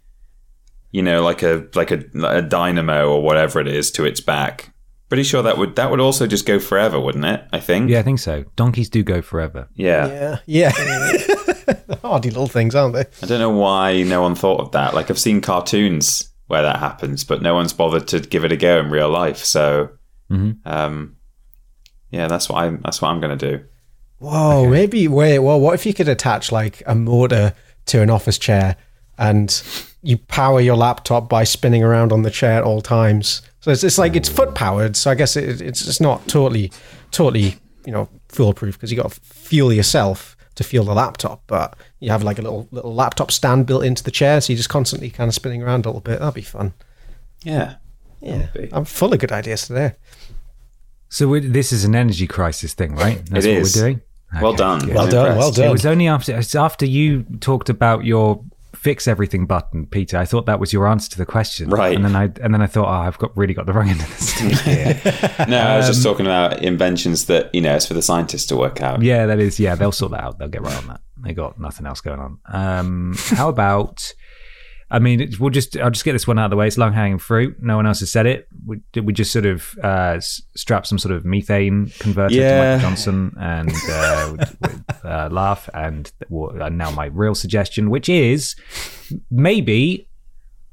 you 0.91 1.01
know, 1.01 1.21
like 1.23 1.43
a 1.43 1.67
like 1.75 1.91
a, 1.91 2.03
a 2.23 2.41
dynamo 2.41 3.09
or 3.09 3.21
whatever 3.21 3.59
it 3.59 3.67
is 3.67 3.91
to 3.91 4.05
its 4.05 4.19
back. 4.21 4.73
Pretty 5.09 5.23
sure 5.23 5.41
that 5.41 5.57
would 5.57 5.75
that 5.75 5.89
would 5.89 5.99
also 5.99 6.27
just 6.27 6.45
go 6.45 6.59
forever, 6.59 6.99
wouldn't 6.99 7.25
it? 7.25 7.43
I 7.51 7.59
think. 7.59 7.89
yeah, 7.89 7.99
I 7.99 8.03
think 8.03 8.19
so. 8.19 8.45
Donkeys 8.55 8.89
do 8.89 9.01
go 9.03 9.21
forever. 9.21 9.67
yeah, 9.73 10.39
yeah. 10.45 10.71
Yeah. 10.71 10.71
Hardy 12.03 12.29
little 12.29 12.47
things, 12.47 12.75
aren't 12.75 12.93
they? 12.93 13.05
I 13.23 13.25
don't 13.25 13.39
know 13.39 13.49
why 13.49 14.03
no 14.03 14.21
one 14.21 14.35
thought 14.35 14.59
of 14.61 14.71
that. 14.71 14.93
Like 14.93 15.09
I've 15.09 15.19
seen 15.19 15.41
cartoons 15.41 16.31
where 16.47 16.61
that 16.61 16.77
happens, 16.79 17.23
but 17.23 17.41
no 17.41 17.53
one's 17.53 17.73
bothered 17.73 18.07
to 18.09 18.19
give 18.19 18.43
it 18.45 18.51
a 18.51 18.57
go 18.57 18.79
in 18.79 18.89
real 18.89 19.09
life. 19.09 19.37
So, 19.37 19.89
Mhm. 20.31 20.57
um, 20.65 21.15
yeah, 22.11 22.27
that's 22.27 22.49
what 22.49 22.63
I'm. 22.63 22.79
that's 22.83 23.01
what 23.01 23.09
I'm 23.09 23.19
going 23.19 23.37
to 23.37 23.57
do. 23.57 23.63
Whoa, 24.19 24.67
maybe 24.69 25.07
wait. 25.07 25.39
Well, 25.39 25.59
what 25.59 25.73
if 25.75 25.85
you 25.85 25.93
could 25.93 26.09
attach 26.09 26.51
like 26.51 26.81
a 26.85 26.93
motor 26.95 27.53
to 27.87 28.01
an 28.01 28.09
office 28.09 28.37
chair 28.37 28.75
and 29.17 29.49
you 30.01 30.17
power 30.17 30.61
your 30.61 30.75
laptop 30.77 31.27
by 31.29 31.43
spinning 31.43 31.83
around 31.83 32.11
on 32.11 32.21
the 32.23 32.31
chair 32.31 32.53
at 32.53 32.63
all 32.63 32.81
times? 32.81 33.41
So 33.61 33.71
it's, 33.71 33.83
it's 33.83 33.97
like 33.97 34.15
it's 34.15 34.29
foot 34.29 34.55
powered. 34.55 34.95
So 34.95 35.11
I 35.11 35.15
guess 35.15 35.35
it, 35.35 35.61
it's 35.61 35.85
it's 35.87 35.99
not 35.99 36.27
totally, 36.27 36.71
totally, 37.11 37.55
you 37.85 37.91
know, 37.91 38.07
foolproof 38.29 38.75
because 38.75 38.91
you 38.91 38.97
got 38.97 39.11
to 39.11 39.19
fuel 39.19 39.73
yourself 39.73 40.35
to 40.55 40.63
fuel 40.63 40.85
the 40.85 40.93
laptop, 40.93 41.43
but 41.47 41.77
you 41.99 42.09
have 42.11 42.23
like 42.23 42.37
a 42.39 42.41
little 42.41 42.67
little 42.71 42.93
laptop 42.93 43.31
stand 43.31 43.65
built 43.65 43.83
into 43.83 44.03
the 44.03 44.11
chair, 44.11 44.39
so 44.41 44.51
you're 44.53 44.57
just 44.57 44.69
constantly 44.69 45.09
kind 45.09 45.27
of 45.27 45.33
spinning 45.35 45.61
around 45.63 45.85
a 45.85 45.89
little 45.89 46.01
bit. 46.01 46.19
That'd 46.19 46.33
be 46.33 46.41
fun. 46.41 46.73
Yeah, 47.43 47.75
Yeah. 48.21 48.47
I'm 48.73 48.85
full 48.85 49.13
of 49.13 49.19
good 49.19 49.31
ideas 49.31 49.67
today. 49.67 49.93
So 51.09 51.27
we 51.27 51.39
this 51.39 51.71
is 51.71 51.83
an 51.85 51.95
energy 51.95 52.27
crisis 52.27 52.73
thing, 52.73 52.95
right? 52.95 53.25
That's 53.27 53.45
It 53.45 53.53
what 53.53 53.61
is. 53.61 53.75
we're 53.75 53.81
doing. 53.81 54.01
well 54.41 54.53
done. 54.53 54.79
good. 54.85 54.95
Well 54.95 55.07
done, 55.09 55.37
well 55.37 55.51
done. 55.51 55.67
It 55.67 55.71
was 55.71 55.85
only 55.85 56.07
after 56.07 56.37
it's 56.37 56.55
after 56.55 56.85
you 56.85 57.23
talked 57.39 57.69
about 57.69 58.05
your 58.05 58.43
fix 58.79 59.07
everything 59.07 59.45
button, 59.45 59.85
Peter. 59.85 60.17
I 60.17 60.25
thought 60.25 60.45
that 60.45 60.59
was 60.59 60.71
your 60.71 60.87
answer 60.87 61.09
to 61.11 61.17
the 61.17 61.25
question, 61.25 61.69
Right. 61.69 61.95
And 61.95 62.05
then 62.05 62.15
I 62.15 62.23
and 62.41 62.53
then 62.53 62.61
I 62.61 62.67
thought, 62.67 62.87
oh, 62.87 63.07
I've 63.07 63.17
got 63.17 63.35
really 63.37 63.53
got 63.53 63.65
the 63.65 63.73
wrong 63.73 63.89
end 63.89 63.99
of 64.01 64.07
the 64.07 64.23
stick 64.23 64.57
here. 65.39 65.45
No, 65.47 65.57
I 65.59 65.77
was 65.77 65.85
Um, 65.87 65.91
just 65.93 66.03
talking 66.03 66.25
about 66.25 66.61
inventions 66.63 67.25
that 67.25 67.53
you 67.53 67.61
know 67.61 67.75
it's 67.75 67.85
for 67.85 67.93
the 67.93 68.01
scientists 68.01 68.45
to 68.47 68.55
work 68.57 68.81
out. 68.81 69.01
yeah, 69.01 69.25
that 69.25 69.39
is. 69.39 69.59
Yeah, 69.59 69.75
they'll 69.75 69.91
sort 69.91 70.11
that 70.13 70.23
out. 70.23 70.39
They'll 70.39 70.47
get 70.47 70.61
right 70.61 70.77
on 70.77 70.87
that. 70.87 71.01
They 71.21 71.33
got 71.33 71.59
nothing 71.59 71.85
else 71.85 71.99
going 72.01 72.19
on. 72.19 72.39
Um, 72.45 73.15
how 73.31 73.49
about? 73.49 74.13
I 74.91 74.99
mean, 74.99 75.21
it- 75.21 75.39
we'll 75.39 75.49
just 75.51 75.77
I'll 75.77 75.91
just 75.91 76.03
get 76.05 76.13
this 76.13 76.25
one 76.27 76.39
out 76.39 76.45
of 76.45 76.51
the 76.51 76.57
way. 76.57 76.67
It's 76.67 76.77
long 76.77 76.93
hanging 76.93 77.19
fruit. 77.19 77.57
No 77.61 77.75
one 77.75 77.85
else 77.85 77.99
has 77.99 78.11
said 78.11 78.25
it. 78.25 78.47
We, 78.65 78.81
we 79.01 79.13
just 79.13 79.31
sort 79.31 79.45
of 79.45 79.77
uh, 79.83 80.19
strap 80.19 80.85
some 80.87 80.97
sort 80.97 81.13
of 81.13 81.25
methane 81.25 81.91
converter 81.99 82.33
to 82.35 82.41
Yeah. 82.41 82.75
Michael 82.75 82.89
Johnson 82.89 83.35
and 83.39 83.71
uh, 83.89 84.29
would, 84.61 84.83
uh, 85.03 85.29
laugh? 85.31 85.69
And, 85.73 86.11
now 86.29 86.91
my 86.91 87.05
real 87.05 87.35
suggestion, 87.35 87.89
which 87.89 88.09
is 88.09 88.55
maybe 89.29 90.07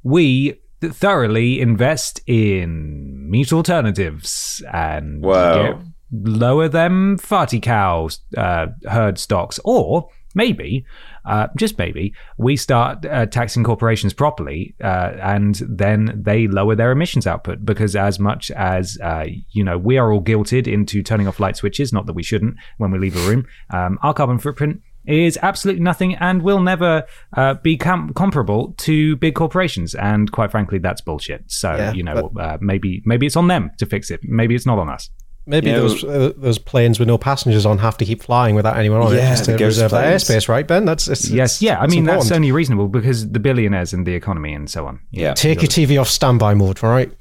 we 0.02 0.60
thoroughly 0.80 1.60
invest 1.60 2.20
in 2.26 3.28
meat 3.30 3.52
alternatives 3.52 4.62
and 4.72 5.22
Wow. 5.22 5.82
lower 6.12 6.68
them 6.68 7.18
farty 7.18 7.60
cow 7.60 8.08
uh, 8.36 8.66
herd 8.88 9.18
stocks, 9.18 9.58
or 9.64 10.08
maybe, 10.34 10.84
uh, 11.26 11.48
just 11.56 11.78
maybe, 11.78 12.14
we 12.38 12.56
start 12.56 13.04
uh, 13.04 13.26
taxing 13.26 13.64
corporations 13.64 14.12
properly, 14.12 14.74
uh, 14.82 15.12
and 15.20 15.56
then 15.68 16.22
they 16.24 16.46
lower 16.46 16.74
their 16.74 16.92
emissions 16.92 17.26
output. 17.26 17.64
Because 17.64 17.96
as 17.96 18.18
much 18.18 18.50
as 18.52 18.98
uh, 19.02 19.26
you 19.50 19.64
know, 19.64 19.78
we 19.78 19.98
are 19.98 20.12
all 20.12 20.22
guilted 20.22 20.66
into 20.66 21.02
turning 21.02 21.28
off 21.28 21.40
light 21.40 21.56
switches. 21.56 21.92
Not 21.92 22.06
that 22.06 22.14
we 22.14 22.22
shouldn't 22.22 22.56
when 22.78 22.90
we 22.90 22.98
leave 22.98 23.16
a 23.16 23.28
room. 23.28 23.46
Um, 23.70 23.98
our 24.02 24.14
carbon 24.14 24.38
footprint 24.38 24.80
is 25.06 25.38
absolutely 25.42 25.82
nothing 25.82 26.14
and 26.16 26.42
will 26.42 26.60
never 26.60 27.04
uh, 27.36 27.54
be 27.54 27.76
com- 27.76 28.12
comparable 28.14 28.74
to 28.78 29.16
big 29.16 29.34
corporations. 29.34 29.94
And 29.94 30.30
quite 30.30 30.50
frankly, 30.50 30.78
that's 30.78 31.00
bullshit. 31.00 31.44
So 31.46 31.74
Yeah, 31.76 31.92
you 31.92 32.02
know, 32.02 32.32
uh, 32.38 32.58
maybe 32.60 33.02
maybe 33.04 33.26
it's 33.26 33.36
on 33.36 33.48
them 33.48 33.70
to 33.78 33.86
fix 33.86 34.10
it. 34.10 34.20
Maybe 34.24 34.54
it's 34.54 34.66
not 34.66 34.78
on 34.78 34.88
us. 34.88 35.10
Maybe 35.48 35.70
Yeah, 35.70 35.76
those 35.78 36.02
uh, 36.04 36.32
those 36.36 36.58
planes 36.58 36.98
with 36.98 37.06
no 37.08 37.18
passengers 37.18 37.64
on 37.64 37.78
have 37.78 37.96
to 37.98 38.04
keep 38.04 38.22
flying 38.22 38.54
without 38.56 38.76
anyone 38.76 39.00
on 39.00 39.12
it 39.12 39.16
Yeah, 39.18 39.30
just 39.30 39.44
to 39.44 39.52
the 39.52 39.58
ghost 39.58 39.76
reserve 39.76 39.92
that 39.92 40.14
airspace, 40.14 40.48
right, 40.48 40.66
Ben? 40.66 40.84
That's 40.84 41.06
it's, 41.08 41.30
Yes, 41.30 41.56
it's- 41.56 41.62
yeah. 41.62 41.80
I 41.80 41.84
it's 41.84 41.94
mean, 41.94 42.04
that's 42.04 42.32
only 42.32 42.50
reasonable 42.52 42.88
because 42.88 43.30
the 43.30 43.38
billionaires 43.38 43.92
and 43.92 44.04
the 44.06 44.14
economy 44.14 44.52
and 44.54 44.68
so 44.68 44.86
on. 44.86 45.00
Yeah. 45.12 45.34
Take 45.34 45.62
your 45.62 45.68
TV 45.68 46.00
off 46.00 46.08
standby 46.08 46.54
mode, 46.54 46.82
right? 46.82 47.12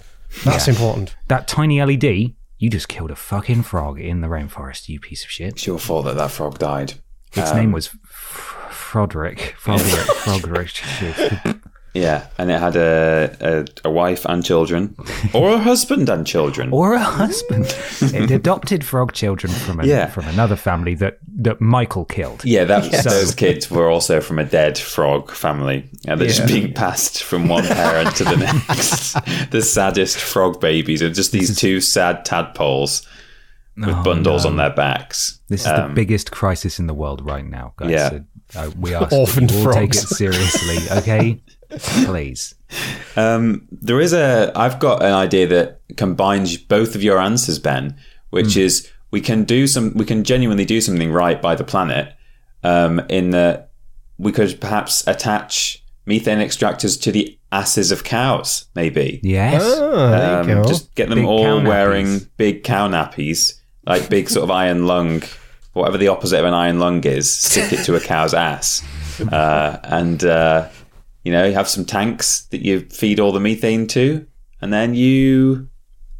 That's 0.43 0.67
Yeah. 0.67 0.73
important. 0.73 1.15
That 1.27 1.47
tiny 1.47 1.79
LED, 1.81 2.33
you 2.57 2.69
just 2.69 2.87
killed 2.87 3.11
a 3.11 3.15
fucking 3.15 3.61
frog 3.63 3.99
in 3.99 4.21
the 4.21 4.27
rainforest, 4.27 4.89
you 4.89 4.99
piece 4.99 5.23
of 5.23 5.29
shit. 5.29 5.49
It's 5.53 5.67
your 5.67 5.77
fault 5.77 6.05
that 6.05 6.15
that 6.15 6.31
frog 6.31 6.57
died. 6.57 6.95
Its 7.33 7.51
Um, 7.51 7.57
name 7.57 7.71
was 7.71 7.89
F- 8.09 8.69
Froderick. 8.71 9.53
Froderick. 9.61 10.07
Froderick. 10.23 11.61
Yeah, 11.95 12.27
and 12.37 12.51
it 12.51 12.59
had 12.59 12.75
a, 12.75 13.35
a, 13.39 13.87
a 13.87 13.89
wife 13.89 14.25
and 14.25 14.43
children, 14.43 14.95
or 15.33 15.53
a 15.53 15.57
husband 15.57 16.09
and 16.09 16.27
children. 16.27 16.71
or 16.73 16.93
a 16.93 16.99
husband. 16.99 17.65
it 18.01 18.31
adopted 18.31 18.83
frog 18.83 19.13
children 19.13 19.53
from 19.53 19.79
a, 19.79 19.85
Yeah. 19.87 20.07
from 20.07 20.25
another 20.25 20.55
family 20.57 20.93
that 20.95 21.19
that 21.37 21.61
Michael 21.61 22.05
killed. 22.05 22.43
yeah, 22.45 22.65
that 22.65 23.03
those 23.03 23.33
kids 23.33 23.71
were 23.71 23.89
also 23.89 24.19
from 24.21 24.39
a 24.39 24.43
dead 24.45 24.77
frog 24.77 25.31
family. 25.31 25.85
Yeah, 26.03 26.15
they're 26.15 26.27
just 26.27 26.47
being 26.47 26.73
passed 26.73 27.23
from 27.23 27.47
one 27.47 27.63
parent 27.65 28.15
to 28.17 28.23
the 28.25 28.35
next. 28.37 29.13
the 29.51 29.61
saddest 29.61 30.17
frog 30.17 30.59
babies 30.59 31.01
are 31.01 31.09
just 31.09 31.31
these 31.31 31.57
two 31.57 31.79
sad 31.81 32.25
tadpoles 32.25 33.07
with 33.77 33.89
Oh, 33.89 34.03
bundles 34.03 34.43
no. 34.43 34.51
on 34.51 34.57
their 34.57 34.69
backs. 34.73 35.39
This 35.47 35.61
is 35.61 35.67
the 35.67 35.91
biggest 35.93 36.31
crisis 36.31 36.79
in 36.79 36.87
the 36.87 36.93
world 36.93 37.25
right 37.25 37.45
now, 37.45 37.73
guys. 37.77 37.89
Yeah. 37.91 38.09
So, 38.09 38.23
uh, 38.55 38.71
we 38.79 38.93
ask 38.93 39.11
Orphaned 39.11 39.49
that 39.49 39.59
you 39.59 39.67
all 39.67 39.73
take 39.73 39.89
it 39.95 40.07
seriously, 40.07 40.77
okay? 40.99 41.41
Please. 42.05 42.55
Um, 43.15 43.67
there 43.71 43.99
is 44.01 44.13
a. 44.13 44.51
I've 44.55 44.79
got 44.79 45.01
an 45.03 45.13
idea 45.13 45.47
that 45.47 45.81
combines 45.97 46.57
both 46.57 46.95
of 46.95 47.03
your 47.03 47.19
answers, 47.19 47.59
Ben, 47.59 47.95
which 48.29 48.53
Hmm. 48.55 48.61
is 48.61 48.89
we 49.11 49.21
can 49.21 49.43
do 49.43 49.67
some. 49.67 49.93
We 49.95 50.05
can 50.05 50.23
genuinely 50.23 50.65
do 50.65 50.81
something 50.81 51.11
right 51.11 51.41
by 51.41 51.55
the 51.55 51.63
planet. 51.63 52.13
Um, 52.63 52.99
in 53.09 53.29
that 53.29 53.69
we 54.17 54.31
could 54.31 54.59
perhaps 54.59 55.05
attach 55.07 55.83
methane 56.07 56.39
extractors 56.39 56.99
to 57.01 57.11
the 57.11 57.37
asses 57.51 57.91
of 57.91 58.03
cows, 58.03 58.65
maybe. 58.75 59.19
Yes. 59.23 59.61
Oh, 59.63 60.09
there 60.09 60.39
Um, 60.41 60.49
you 60.49 60.55
go. 60.55 60.63
just 60.67 60.93
get 60.95 61.09
them 61.09 61.19
Big 61.19 61.27
all 61.27 61.61
wearing 61.61 62.21
big 62.37 62.63
cow 62.63 62.87
nappies, 62.87 63.53
like 63.85 64.09
big 64.09 64.29
sort 64.29 64.43
of 64.43 64.51
iron 64.51 64.87
lung, 64.87 65.21
whatever 65.73 65.97
the 65.99 66.07
opposite 66.07 66.39
of 66.39 66.45
an 66.45 66.53
iron 66.55 66.79
lung 66.79 67.03
is. 67.03 67.29
Stick 67.31 67.71
it 67.71 67.83
to 67.85 67.95
a 67.95 67.99
cow's 67.99 68.33
ass, 68.33 68.81
uh, 69.31 69.77
and 69.83 70.23
uh, 70.25 70.67
you 71.25 71.31
know, 71.33 71.43
you 71.45 71.53
have 71.53 71.67
some 71.67 71.83
tanks 71.83 72.41
that 72.51 72.63
you 72.63 72.81
feed 72.91 73.19
all 73.19 73.33
the 73.33 73.39
methane 73.41 73.87
to, 73.87 74.25
and 74.61 74.71
then 74.71 74.93
you 74.95 75.67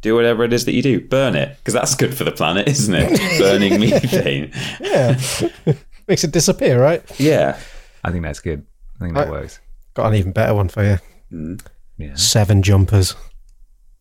do 0.02 0.14
whatever 0.14 0.44
it 0.44 0.52
is 0.52 0.66
that 0.66 0.74
you 0.74 0.82
do, 0.82 1.00
burn 1.00 1.34
it, 1.34 1.56
because 1.58 1.72
that's 1.72 1.94
good 1.94 2.14
for 2.14 2.24
the 2.24 2.30
planet, 2.32 2.68
isn't 2.74 2.94
it? 2.94 3.18
Burning 3.40 3.80
methane. 3.80 4.52
yeah. 4.80 5.18
Makes 6.08 6.22
it 6.24 6.30
disappear, 6.32 6.80
right? 6.80 7.02
Yeah. 7.18 7.58
I 8.04 8.12
think 8.12 8.22
that's 8.22 8.40
good. 8.40 8.64
I 8.96 8.98
think 9.04 9.14
that 9.14 9.22
Right. 9.22 9.30
works. 9.30 9.58
Got 9.94 10.08
an 10.08 10.14
even 10.16 10.32
better 10.32 10.54
one 10.54 10.68
for 10.68 10.84
you. 10.84 10.98
Mm. 11.32 11.66
Yeah. 11.98 12.14
Seven 12.14 12.62
jumpers. 12.62 13.14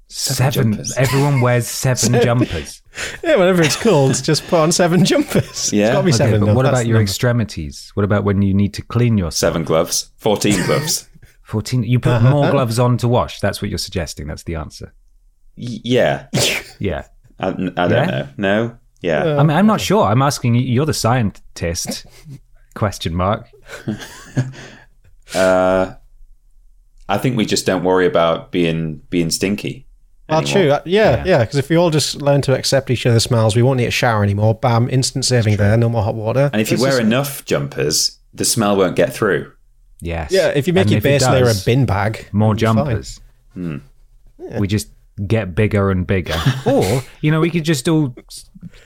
Seven. 0.07 0.71
jumpers. 0.73 0.93
Everyone 0.97 1.41
wears 1.41 1.67
seven 1.67 2.21
jumpers. 2.23 2.81
Yeah, 3.23 3.35
whatever 3.37 3.61
it's 3.63 3.75
called, 3.75 4.15
just 4.23 4.45
put 4.47 4.59
on 4.59 4.71
seven 4.71 5.03
jumpers. 5.03 5.73
Yeah. 5.73 5.85
It's 5.87 5.93
got 5.93 5.99
to 6.01 6.05
be 6.05 6.09
Okay, 6.11 6.17
seven. 6.17 6.45
but 6.45 6.55
what 6.55 6.65
about 6.65 6.85
your 6.85 6.95
number. 6.95 7.03
extremities? 7.03 7.91
What 7.95 8.03
about 8.03 8.23
when 8.23 8.41
you 8.41 8.53
need 8.53 8.73
to 8.75 8.81
clean 8.81 9.17
yourself? 9.17 9.33
Seven 9.53 9.63
gloves, 9.63 10.11
fourteen 10.17 10.63
gloves. 10.65 11.09
14. 11.43 11.83
You 11.83 11.99
put 11.99 12.11
Uh-huh. 12.13 12.29
more 12.31 12.49
gloves 12.49 12.79
on 12.79 12.97
to 12.97 13.07
wash. 13.07 13.39
That's 13.39 13.61
what 13.61 13.69
you're 13.69 13.77
suggesting. 13.77 14.25
That's 14.25 14.41
the 14.43 14.55
answer. 14.55 14.93
Y- 15.55 15.77
yeah. 15.83 16.27
Yeah. 16.79 17.05
I, 17.39 17.49
I 17.49 17.51
don't 17.51 17.77
Yeah? 17.91 18.05
know. 18.05 18.27
No. 18.37 18.77
Yeah. 19.01 19.35
I 19.37 19.43
mean, 19.43 19.55
I'm 19.55 19.67
not 19.67 19.79
sure. 19.79 20.05
I'm 20.05 20.23
asking 20.23 20.55
you. 20.55 20.61
You're 20.61 20.87
the 20.87 20.93
scientist. 20.95 22.07
Question 22.73 23.13
mark. 23.13 23.47
Uh, 25.33 25.93
I 27.07 27.17
think 27.17 27.37
we 27.37 27.45
just 27.45 27.65
don't 27.65 27.83
worry 27.83 28.05
about 28.07 28.51
being 28.51 29.01
being 29.09 29.29
stinky. 29.29 29.84
Oh, 30.29 30.37
anymore. 30.37 30.51
true. 30.53 30.71
Uh, 30.71 30.81
Yeah, 30.85 31.17
Yeah. 31.17 31.23
yeah. 31.25 31.39
Because 31.39 31.57
if 31.59 31.69
we 31.69 31.75
all 31.75 31.89
just 31.91 32.21
learn 32.21 32.41
to 32.41 32.55
accept 32.55 32.89
each 32.89 33.05
other's 33.05 33.23
smells, 33.23 33.55
we 33.55 33.61
won't 33.61 33.77
need 33.77 33.85
a 33.85 33.91
shower 33.91 34.23
anymore. 34.23 34.55
Bam, 34.55 34.89
instant 34.89 35.23
saving 35.25 35.57
there. 35.57 35.77
No 35.77 35.87
more 35.89 36.03
hot 36.03 36.15
water. 36.15 36.49
And 36.51 36.61
if 36.61 36.71
you 36.71 36.75
It's 36.75 36.81
wear 36.81 36.91
just- 36.93 37.01
enough 37.03 37.45
jumpers, 37.45 38.17
the 38.33 38.45
smell 38.45 38.75
won't 38.75 38.95
get 38.95 39.13
through. 39.13 39.51
Yes. 40.01 40.31
yeah, 40.31 40.49
if 40.49 40.67
you 40.67 40.73
make 40.73 40.83
And 40.83 40.91
your 40.91 41.01
base 41.01 41.23
layer 41.27 41.47
a 41.49 41.53
bin 41.65 41.85
bag, 41.85 42.27
more 42.31 42.49
you'll 42.55 42.73
be 42.73 42.79
fine. 42.79 42.85
jumpers. 42.85 43.19
We 44.59 44.67
just 44.67 44.89
get 45.25 45.55
bigger 45.55 45.89
and 45.91 46.05
bigger. 46.05 46.35
or 46.65 47.01
you 47.21 47.31
know, 47.31 47.39
we 47.39 47.49
could 47.49 47.63
just 47.63 47.87
all 47.87 48.13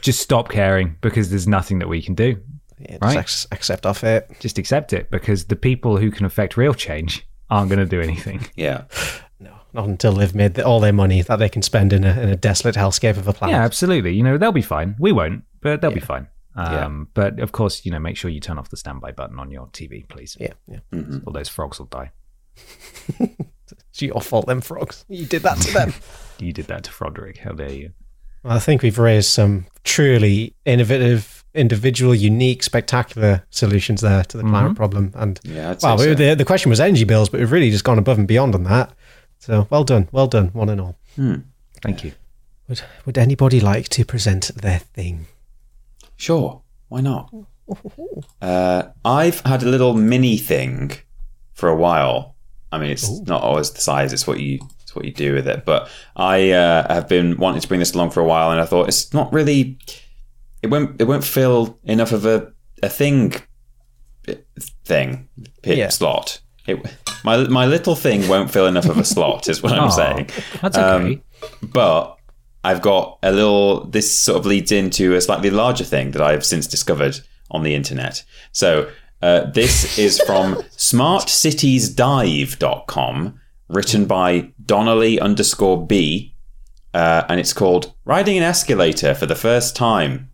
just 0.02 0.20
stop 0.20 0.50
caring 0.50 0.96
because 1.02 1.30
there's 1.30 1.48
nothing 1.48 1.80
that 1.80 1.88
we 1.90 2.02
can 2.02 2.14
do. 2.16 2.38
Yeah, 2.80 2.92
just 2.92 3.02
Right. 3.02 3.18
ac- 3.18 3.48
accept 3.52 3.86
our 3.86 3.94
fate. 3.94 4.24
Just 4.40 4.58
accept 4.58 4.94
it 4.94 5.10
because 5.12 5.46
the 5.46 5.56
people 5.56 5.98
who 5.98 6.12
can 6.12 6.26
affect 6.26 6.56
real 6.56 6.74
change 6.74 7.26
aren't 7.50 7.70
going 7.70 7.80
to 7.80 7.86
do 7.86 8.00
anything. 8.02 8.46
Yeah. 8.56 8.84
No, 9.74 9.82
not 9.82 9.90
until 9.90 10.14
they've 10.14 10.34
made 10.36 10.54
the, 10.56 10.66
all 10.66 10.80
their 10.80 10.94
money 10.94 11.22
that 11.22 11.38
they 11.38 11.50
can 11.50 11.62
spend 11.62 11.94
in 11.94 12.04
a, 12.04 12.12
in 12.22 12.30
a 12.30 12.36
desolate 12.36 12.76
hellscape 12.76 13.18
of 13.18 13.28
a 13.28 13.34
planet. 13.34 13.56
Yeah, 13.56 13.64
absolutely. 13.64 14.14
You 14.14 14.24
know, 14.24 14.38
they'll 14.38 14.52
be 14.52 14.62
fine. 14.62 14.96
We 15.00 15.12
won't, 15.12 15.44
but 15.62 15.82
they'll 15.82 15.92
be 15.92 16.00
fine. 16.00 16.28
Yeah. 16.56 16.86
Um, 16.86 17.08
But 17.14 17.40
of 17.40 17.52
course, 17.54 17.86
you 17.86 17.92
know, 17.92 18.00
make 18.00 18.18
sure 18.18 18.30
you 18.30 18.40
turn 18.42 18.58
off 18.58 18.70
the 18.70 18.78
standby 18.78 19.12
button 19.14 19.40
on 19.40 19.50
your 19.52 19.68
TV, 19.68 20.08
please. 20.08 20.36
yeah, 20.40 20.54
yeah. 20.68 20.80
All 21.26 21.32
those 21.34 21.48
frogs 21.50 21.80
will 21.80 21.86
die. 21.88 22.12
It's 23.92 24.02
your 24.02 24.20
fault, 24.22 24.48
them 24.48 24.62
frogs. 24.62 25.06
You 25.10 25.26
did 25.26 25.44
that 25.44 25.58
to 25.62 25.74
them. 25.74 25.94
You 26.40 26.54
did 26.54 26.68
that 26.68 26.86
to 26.86 26.92
Froderick. 26.92 27.38
How 27.40 27.52
dare 27.52 27.70
you? 27.72 27.92
Well, 28.44 28.56
I 28.56 28.60
think 28.60 28.82
we've 28.82 28.98
raised 28.98 29.30
some 29.30 29.66
truly 29.84 30.56
innovative, 30.64 31.44
individual, 31.54 32.16
unique, 32.16 32.64
spectacular 32.64 33.46
solutions 33.50 34.00
there 34.00 34.24
to 34.24 34.38
the 34.38 34.44
climate 34.44 34.78
problem. 34.78 35.12
And 35.16 35.38
Yeah, 35.44 35.76
well, 35.84 35.98
so. 35.98 36.14
the, 36.16 36.36
the 36.36 36.46
question 36.46 36.70
was 36.70 36.80
energy 36.80 37.04
bills, 37.04 37.28
but 37.28 37.42
we've 37.42 37.52
really 37.52 37.72
just 37.72 37.84
gone 37.84 38.00
above 38.00 38.18
and 38.18 38.26
beyond 38.26 38.56
on 38.56 38.64
that. 38.64 38.94
So 39.40 39.68
well 39.70 39.84
done, 39.84 40.08
well 40.12 40.28
done, 40.28 40.48
one 40.50 40.70
and 40.70 40.82
all. 40.82 40.98
Thank 41.82 42.04
you. 42.04 42.12
Would 42.68 42.82
Would 43.06 43.18
anybody 43.18 43.60
like 43.60 43.90
to 43.90 44.06
present 44.06 44.52
their 44.56 44.80
thing? 44.80 45.28
Sure. 46.18 46.62
Why 46.90 47.02
not? 47.02 47.34
Uh, 48.42 48.84
I've 49.06 49.40
had 49.42 49.64
a 49.64 49.68
little 49.70 49.94
mini 49.94 50.38
thing 50.38 50.92
for 51.54 51.70
a 51.70 51.76
while. 51.76 52.36
I 52.72 52.78
mean, 52.78 52.90
it's 52.92 53.10
not 53.22 53.42
always 53.42 53.72
the 53.72 53.82
size; 53.82 54.12
it's 54.14 54.28
what 54.28 54.40
you 54.40 54.60
it's 54.82 54.96
what 54.96 55.06
you 55.06 55.12
do 55.14 55.34
with 55.34 55.48
it. 55.48 55.66
But 55.66 55.90
I 56.16 56.52
uh, 56.52 56.94
have 56.94 57.08
been 57.08 57.38
wanting 57.38 57.62
to 57.62 57.68
bring 57.68 57.80
this 57.80 57.94
along 57.94 58.12
for 58.12 58.20
a 58.22 58.26
while, 58.26 58.52
and 58.52 58.60
I 58.60 58.66
thought 58.66 58.88
it's 58.88 59.14
not 59.14 59.32
really. 59.34 59.78
It 60.62 60.68
won't. 60.68 61.00
It 61.00 61.06
won't 61.06 61.24
fill 61.24 61.80
enough 61.84 62.12
of 62.12 62.26
a 62.26 62.52
a 62.84 62.90
thing 62.90 63.36
thing 64.86 65.30
pit 65.62 65.78
Yeah. 65.78 65.90
slot. 65.90 66.42
It, 66.70 66.86
my 67.24 67.38
my 67.48 67.66
little 67.66 67.96
thing 67.96 68.28
won't 68.28 68.52
fill 68.52 68.68
enough 68.68 68.88
of 68.90 68.98
a 68.98 69.06
slot, 69.06 69.48
is 69.50 69.62
what 69.62 69.74
I'm 69.74 69.84
Aw, 69.86 69.90
saying. 69.90 70.30
That's 70.62 70.78
Um, 70.78 71.06
okay. 71.06 71.22
but 71.62 72.18
I've 72.64 72.82
got 72.82 73.20
a 73.24 73.32
little. 73.32 73.86
This 73.86 74.18
sort 74.18 74.38
of 74.40 74.46
leads 74.46 74.72
into 74.72 75.16
a 75.16 75.22
slightly 75.22 75.50
larger 75.50 75.84
thing 75.86 76.12
that 76.12 76.22
I've 76.22 76.46
since 76.46 76.68
discovered 76.68 77.20
on 77.52 77.64
the 77.64 77.74
internet. 77.76 78.24
So 78.52 78.90
uh, 79.22 79.50
this 79.52 79.98
is 79.98 80.20
from 80.22 80.56
smartcitiesdive.com, 80.78 83.40
written 83.68 84.06
by 84.06 84.50
Donnelly 84.66 85.20
underscore 85.20 85.86
B, 85.86 86.34
uh, 86.94 87.24
and 87.30 87.40
it's 87.40 87.54
called 87.54 87.94
"Riding 88.06 88.38
an 88.38 88.44
Escalator 88.44 89.14
for 89.16 89.26
the 89.26 89.36
First 89.36 89.76
Time." 89.76 90.30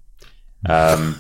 Um, 0.68 1.20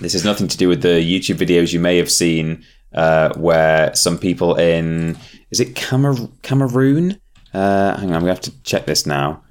this 0.00 0.12
has 0.14 0.24
nothing 0.24 0.48
to 0.48 0.56
do 0.56 0.68
with 0.68 0.82
the 0.82 0.88
YouTube 1.00 1.36
videos 1.36 1.72
you 1.72 1.80
may 1.80 1.96
have 1.96 2.10
seen, 2.10 2.64
uh, 2.94 3.32
where 3.36 3.94
some 3.94 4.18
people 4.18 4.54
in 4.56 5.16
is 5.50 5.60
it 5.60 5.74
Camer- 5.74 6.28
Cameroon? 6.42 7.20
Uh, 7.52 7.96
hang 7.98 8.10
on, 8.10 8.14
I'm 8.16 8.20
gonna 8.20 8.26
have 8.32 8.40
to 8.42 8.62
check 8.62 8.86
this 8.86 9.04
now. 9.06 9.42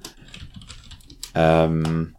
Um, 1.34 2.16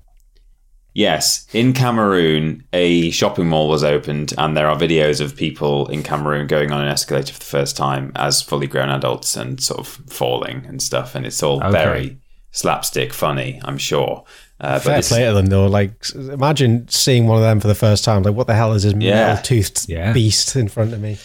yes, 0.93 1.45
in 1.53 1.73
Cameroon, 1.73 2.63
a 2.73 3.11
shopping 3.11 3.47
mall 3.47 3.67
was 3.67 3.83
opened, 3.83 4.33
and 4.37 4.55
there 4.55 4.67
are 4.67 4.77
videos 4.77 5.19
of 5.21 5.35
people 5.35 5.87
in 5.87 6.03
Cameroon 6.03 6.47
going 6.47 6.71
on 6.71 6.81
an 6.81 6.87
escalator 6.87 7.33
for 7.33 7.39
the 7.39 7.45
first 7.45 7.75
time 7.77 8.11
as 8.15 8.41
fully 8.41 8.67
grown 8.67 8.89
adults 8.89 9.35
and 9.35 9.61
sort 9.61 9.79
of 9.79 9.87
falling 9.87 10.65
and 10.67 10.81
stuff, 10.81 11.15
and 11.15 11.25
it's 11.25 11.43
all 11.43 11.59
Okay. 11.63 11.71
very 11.71 12.17
slapstick 12.51 13.13
funny, 13.13 13.59
I'm 13.63 13.77
sure. 13.77 14.23
Uh, 14.61 14.79
Fair 14.79 15.01
play 15.01 15.25
to 15.25 15.33
them 15.33 15.47
though. 15.47 15.65
Like, 15.65 15.93
imagine 16.15 16.87
seeing 16.87 17.25
one 17.27 17.37
of 17.37 17.43
them 17.43 17.59
for 17.59 17.67
the 17.67 17.75
first 17.75 18.03
time. 18.05 18.21
Like, 18.21 18.35
what 18.35 18.45
the 18.47 18.53
hell 18.53 18.73
is 18.73 18.83
this 18.83 18.93
Yeah. 18.97 19.27
metal 19.27 19.43
toothed 19.43 19.89
Yeah. 19.89 20.13
beast 20.13 20.55
in 20.55 20.67
front 20.67 20.93
of 20.93 21.01
me? 21.01 21.17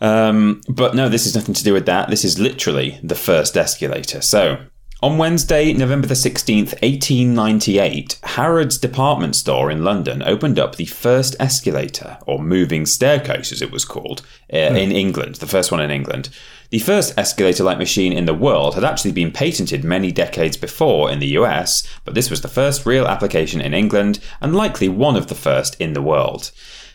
Um, 0.00 0.60
but 0.68 0.94
no, 0.94 1.08
this 1.08 1.26
is 1.26 1.34
nothing 1.34 1.54
to 1.54 1.64
do 1.64 1.72
with 1.72 1.86
that. 1.86 2.10
This 2.10 2.24
is 2.24 2.38
literally 2.38 2.98
the 3.02 3.14
first 3.16 3.56
escalator. 3.56 4.20
So, 4.20 4.58
on 5.02 5.18
Wednesday, 5.18 5.72
November 5.72 6.06
the 6.06 6.14
16th, 6.14 6.74
1898, 6.82 8.18
Harrods 8.22 8.78
department 8.78 9.36
store 9.36 9.70
in 9.70 9.82
London 9.84 10.22
opened 10.22 10.58
up 10.58 10.76
the 10.76 10.84
first 10.86 11.34
escalator, 11.40 12.18
or 12.26 12.38
moving 12.38 12.86
staircase 12.86 13.52
as 13.52 13.60
it 13.62 13.70
was 13.72 13.84
called, 13.84 14.22
uh, 14.52 14.56
in 14.56 14.92
England, 14.92 15.36
the 15.36 15.46
first 15.46 15.70
one 15.72 15.80
in 15.80 15.90
England. 15.90 16.28
The 16.70 16.78
first 16.80 17.16
escalator 17.16 17.62
like 17.62 17.78
machine 17.78 18.12
in 18.12 18.24
the 18.24 18.34
world 18.34 18.74
had 18.74 18.82
actually 18.84 19.12
been 19.12 19.30
patented 19.30 19.84
many 19.84 20.10
decades 20.10 20.56
before 20.56 21.10
in 21.10 21.20
the 21.20 21.38
US, 21.38 21.86
but 22.04 22.14
this 22.14 22.28
was 22.28 22.40
the 22.40 22.48
first 22.48 22.84
real 22.84 23.06
application 23.06 23.60
in 23.60 23.72
England, 23.72 24.18
and 24.40 24.54
likely 24.54 24.88
one 24.88 25.14
of 25.14 25.28
the 25.28 25.36
first 25.36 25.80
in 25.80 25.92
the 25.92 26.02
world. 26.02 26.50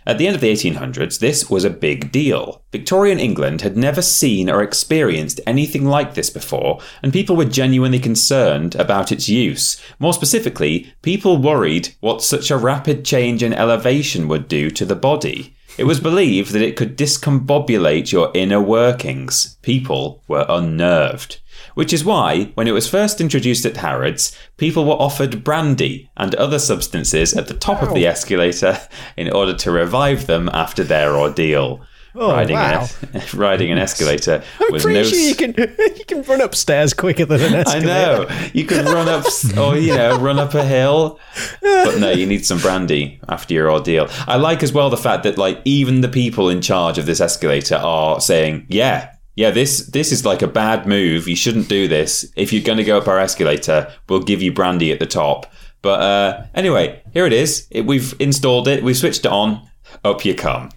At 0.05 0.17
the 0.17 0.25
end 0.25 0.35
of 0.35 0.41
the 0.41 0.51
1800s, 0.51 1.19
this 1.19 1.49
was 1.49 1.63
a 1.63 1.69
big 1.69 2.11
deal. 2.11 2.63
Victorian 2.71 3.19
England 3.19 3.61
had 3.61 3.77
never 3.77 4.01
seen 4.01 4.49
or 4.49 4.63
experienced 4.63 5.39
anything 5.45 5.85
like 5.85 6.15
this 6.15 6.31
before, 6.31 6.79
and 7.03 7.13
people 7.13 7.35
were 7.35 7.45
genuinely 7.45 7.99
concerned 7.99 8.73
about 8.75 9.11
its 9.11 9.29
use. 9.29 9.79
More 9.99 10.13
specifically, 10.13 10.91
people 11.03 11.37
worried 11.37 11.93
what 11.99 12.23
such 12.23 12.49
a 12.49 12.57
rapid 12.57 13.05
change 13.05 13.43
in 13.43 13.53
elevation 13.53 14.27
would 14.27 14.47
do 14.47 14.71
to 14.71 14.85
the 14.85 14.95
body. 14.95 15.55
It 15.77 15.85
was 15.85 15.99
believed 15.99 16.51
that 16.51 16.61
it 16.61 16.75
could 16.75 16.97
discombobulate 16.97 18.11
your 18.11 18.31
inner 18.33 18.61
workings. 18.61 19.57
People 19.61 20.23
were 20.27 20.45
unnerved. 20.49 21.39
Which 21.75 21.93
is 21.93 22.03
why, 22.03 22.51
when 22.55 22.67
it 22.67 22.73
was 22.73 22.89
first 22.89 23.21
introduced 23.21 23.65
at 23.65 23.77
Harrods, 23.77 24.35
people 24.57 24.85
were 24.85 24.93
offered 24.93 25.43
brandy 25.43 26.09
and 26.17 26.35
other 26.35 26.59
substances 26.59 27.33
at 27.33 27.47
the 27.47 27.53
top 27.53 27.81
of 27.81 27.93
the 27.93 28.05
escalator 28.05 28.79
in 29.15 29.31
order 29.31 29.53
to 29.55 29.71
revive 29.71 30.27
them 30.27 30.49
after 30.53 30.83
their 30.83 31.15
ordeal. 31.15 31.81
Riding, 32.13 32.55
wow. 32.55 32.87
an 33.13 33.21
riding 33.33 33.71
an 33.71 33.77
escalator 33.87 34.43
I'm 34.59 34.69
pretty 34.79 34.93
no 34.93 35.03
sure 35.03 35.17
you 35.17 35.35
can 35.35 35.53
you 35.97 36.05
can 36.05 36.23
run 36.23 36.41
upstairs 36.41 36.93
quicker 36.93 37.25
than 37.25 37.41
an 37.41 37.53
escalator. 37.53 37.87
I 37.87 37.93
know. 37.93 38.49
You 38.53 38.65
can 38.65 38.85
run 38.85 39.07
up, 39.07 39.25
or 39.57 39.77
you 39.77 39.95
know, 39.95 40.17
run 40.19 40.39
up 40.39 40.53
a 40.53 40.63
hill, 40.63 41.19
but 41.61 41.99
no, 41.99 42.11
you 42.11 42.25
need 42.25 42.45
some 42.45 42.59
brandy 42.59 43.19
after 43.29 43.53
your 43.53 43.71
ordeal. 43.71 44.07
I 44.27 44.37
like 44.37 44.63
as 44.63 44.73
well 44.73 44.89
the 44.89 44.97
fact 44.97 45.23
that 45.23 45.37
like 45.37 45.61
even 45.65 46.01
the 46.01 46.09
people 46.09 46.49
in 46.49 46.61
charge 46.61 46.97
of 46.97 47.05
this 47.05 47.21
escalator 47.21 47.75
are 47.75 48.19
saying, 48.19 48.65
"Yeah, 48.69 49.13
yeah, 49.35 49.51
this 49.51 49.87
this 49.87 50.11
is 50.11 50.25
like 50.25 50.41
a 50.41 50.47
bad 50.47 50.87
move. 50.87 51.27
You 51.27 51.35
shouldn't 51.35 51.69
do 51.69 51.87
this. 51.87 52.25
If 52.35 52.51
you're 52.51 52.63
going 52.63 52.77
to 52.77 52.83
go 52.83 52.97
up 52.97 53.07
our 53.07 53.19
escalator, 53.19 53.91
we'll 54.09 54.23
give 54.23 54.41
you 54.41 54.51
brandy 54.51 54.91
at 54.91 54.99
the 54.99 55.07
top." 55.07 55.51
But 55.81 56.01
uh, 56.01 56.43
anyway, 56.53 57.01
here 57.13 57.25
it 57.25 57.33
is. 57.33 57.67
It, 57.71 57.85
we've 57.85 58.13
installed 58.19 58.67
it. 58.67 58.83
We've 58.83 58.97
switched 58.97 59.25
it 59.25 59.31
on. 59.31 59.67
Up 60.03 60.23
you 60.23 60.35
come. 60.35 60.69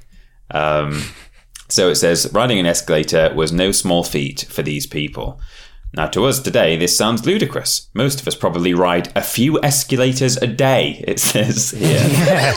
Um, 0.51 1.03
so 1.68 1.88
it 1.88 1.96
says 1.96 2.31
riding 2.33 2.59
an 2.59 2.66
escalator 2.66 3.33
was 3.35 3.53
no 3.53 3.72
small 3.72 4.05
feat 4.05 4.46
for 4.48 4.62
these 4.62 4.87
people. 4.87 5.40
Now, 5.96 6.09
to 6.09 6.24
us 6.24 6.40
today, 6.40 6.77
this 6.77 6.96
sounds 6.96 7.24
ludicrous. 7.24 7.88
Most 7.94 8.20
of 8.20 8.27
us 8.27 8.35
probably 8.35 8.74
ride 8.74 9.12
a 9.14 9.22
few 9.22 9.62
escalators 9.62 10.37
a 10.38 10.46
day, 10.48 11.05
it 11.07 11.20
says 11.20 11.70
here. 11.70 12.05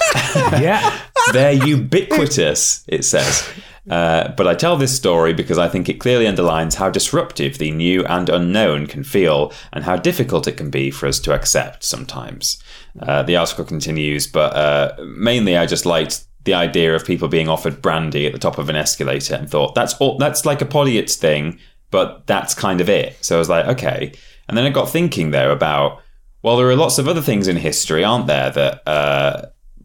yeah. 0.60 1.00
They're 1.34 1.54
ubiquitous, 1.54 2.84
it 2.88 3.06
says. 3.06 3.48
Uh, 3.89 4.34
but 4.36 4.48
I 4.48 4.56
tell 4.56 4.76
this 4.76 4.96
story 4.96 5.34
because 5.34 5.58
I 5.58 5.67
think 5.67 5.88
it 5.88 6.00
clearly 6.00 6.28
underlines 6.28 6.76
how 6.76 6.89
disruptive 6.89 7.58
the 7.58 7.72
new 7.72 8.04
and 8.06 8.28
unknown 8.28 8.88
can 8.88 9.04
feel 9.04 9.54
and 9.72 9.84
how 9.84 9.96
difficult 9.96 10.48
it 10.48 10.58
can 10.58 10.70
be 10.70 10.91
for 10.91 11.08
us 11.08 11.20
to 11.22 11.34
accept 11.34 11.84
sometimes. 11.84 12.62
Uh, 13.00 13.24
the 13.24 13.38
article 13.38 13.63
continues, 13.63 14.28
but 14.28 14.54
uh, 14.56 14.96
mainly 15.04 15.56
I 15.56 15.67
just 15.67 15.86
liked 15.86 16.26
the 16.48 16.54
idea 16.54 16.96
of 16.96 17.06
people 17.06 17.28
being 17.28 17.50
offered 17.50 17.82
brandy 17.82 18.26
at 18.26 18.32
the 18.32 18.40
top 18.40 18.58
of 18.58 18.70
an 18.70 18.76
escalator 18.76 19.36
and 19.36 19.50
thought 19.50 19.76
that's 19.76 19.94
all 19.96 20.18
that's 20.18 20.46
like 20.46 20.62
a 20.62 20.66
Podiots 20.66 21.16
thing, 21.16 21.60
but 21.92 22.26
that's 22.26 22.56
kind 22.56 22.82
of 22.82 22.90
it. 22.90 23.24
So 23.24 23.36
I 23.36 23.40
was 23.40 23.50
like, 23.50 23.66
okay. 23.68 24.14
And 24.48 24.58
then 24.58 24.66
I 24.66 24.70
got 24.70 24.90
thinking 24.90 25.32
there 25.32 25.52
about 25.52 26.02
well, 26.42 26.56
there 26.56 26.70
are 26.70 26.76
lots 26.76 26.98
of 26.98 27.08
other 27.08 27.22
things 27.22 27.48
in 27.50 27.58
history, 27.58 28.04
aren't 28.06 28.28
there, 28.28 28.50
that 28.52 28.88
uh, 28.88 29.42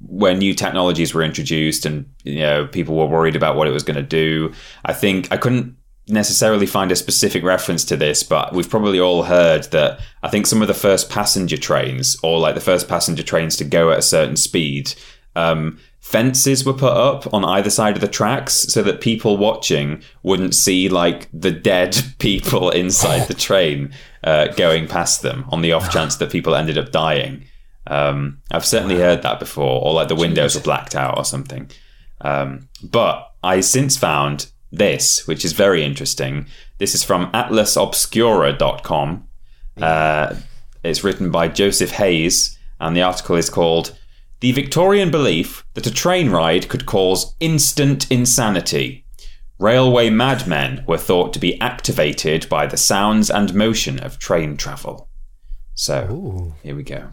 when 0.06 0.38
new 0.38 0.54
technologies 0.54 1.12
were 1.12 1.22
introduced 1.22 1.84
and 1.84 2.08
you 2.22 2.38
know 2.38 2.66
people 2.68 2.94
were 2.94 3.06
worried 3.06 3.36
about 3.36 3.56
what 3.56 3.66
it 3.66 3.72
was 3.72 3.82
going 3.82 3.96
to 3.96 4.02
do. 4.02 4.52
I 4.84 4.92
think 4.92 5.30
I 5.32 5.36
couldn't 5.36 5.76
necessarily 6.06 6.66
find 6.66 6.92
a 6.92 6.96
specific 6.96 7.42
reference 7.42 7.84
to 7.86 7.96
this, 7.96 8.22
but 8.22 8.52
we've 8.52 8.70
probably 8.70 9.00
all 9.00 9.24
heard 9.24 9.64
that 9.72 10.00
I 10.22 10.28
think 10.28 10.46
some 10.46 10.62
of 10.62 10.68
the 10.68 10.74
first 10.74 11.10
passenger 11.10 11.56
trains 11.56 12.16
or 12.22 12.38
like 12.38 12.54
the 12.54 12.60
first 12.60 12.88
passenger 12.88 13.24
trains 13.24 13.56
to 13.56 13.64
go 13.64 13.90
at 13.90 13.98
a 13.98 14.02
certain 14.02 14.36
speed. 14.36 14.94
Um, 15.34 15.80
fences 16.02 16.66
were 16.66 16.72
put 16.74 16.92
up 16.92 17.32
on 17.32 17.44
either 17.44 17.70
side 17.70 17.94
of 17.94 18.00
the 18.00 18.08
tracks 18.08 18.54
so 18.54 18.82
that 18.82 19.00
people 19.00 19.36
watching 19.38 20.02
wouldn't 20.24 20.54
see 20.54 20.88
like 20.88 21.28
the 21.32 21.52
dead 21.52 21.96
people 22.18 22.70
inside 22.70 23.28
the 23.28 23.34
train 23.34 23.94
uh, 24.24 24.48
going 24.48 24.88
past 24.88 25.22
them 25.22 25.46
on 25.48 25.62
the 25.62 25.72
off 25.72 25.90
chance 25.90 26.16
that 26.16 26.30
people 26.30 26.54
ended 26.56 26.76
up 26.76 26.90
dying. 26.90 27.44
Um, 27.86 28.42
I've 28.50 28.66
certainly 28.66 28.96
heard 28.96 29.22
that 29.22 29.38
before, 29.38 29.80
or 29.82 29.94
like 29.94 30.08
the 30.08 30.16
windows 30.16 30.56
were 30.56 30.60
blacked 30.60 30.96
out 30.96 31.16
or 31.16 31.24
something. 31.24 31.70
Um, 32.20 32.68
but 32.82 33.32
I 33.42 33.60
since 33.60 33.96
found 33.96 34.50
this, 34.72 35.26
which 35.26 35.44
is 35.44 35.52
very 35.52 35.84
interesting. 35.84 36.46
This 36.78 36.94
is 36.94 37.04
from 37.04 37.30
atlasobscura.com. 37.32 39.28
Uh, 39.80 40.34
it's 40.82 41.04
written 41.04 41.30
by 41.30 41.48
Joseph 41.48 41.92
Hayes, 41.92 42.58
and 42.80 42.96
the 42.96 43.02
article 43.02 43.36
is 43.36 43.48
called 43.48 43.96
The 44.42 44.50
Victorian 44.50 45.12
Belief 45.12 45.64
That 45.74 45.86
a 45.86 45.94
Train 45.94 46.30
Ride 46.30 46.68
Could 46.68 46.84
Cause 46.84 47.36
Instant 47.38 48.10
Insanity. 48.10 49.06
Railway 49.60 50.10
madmen 50.10 50.84
were 50.84 50.98
thought 50.98 51.32
to 51.34 51.38
be 51.38 51.60
activated 51.60 52.48
by 52.48 52.66
the 52.66 52.76
sounds 52.76 53.30
and 53.30 53.54
motion 53.54 54.00
of 54.00 54.18
train 54.18 54.56
travel. 54.56 55.08
So, 55.74 56.54
here 56.64 56.74
we 56.74 56.82
go. 56.82 57.10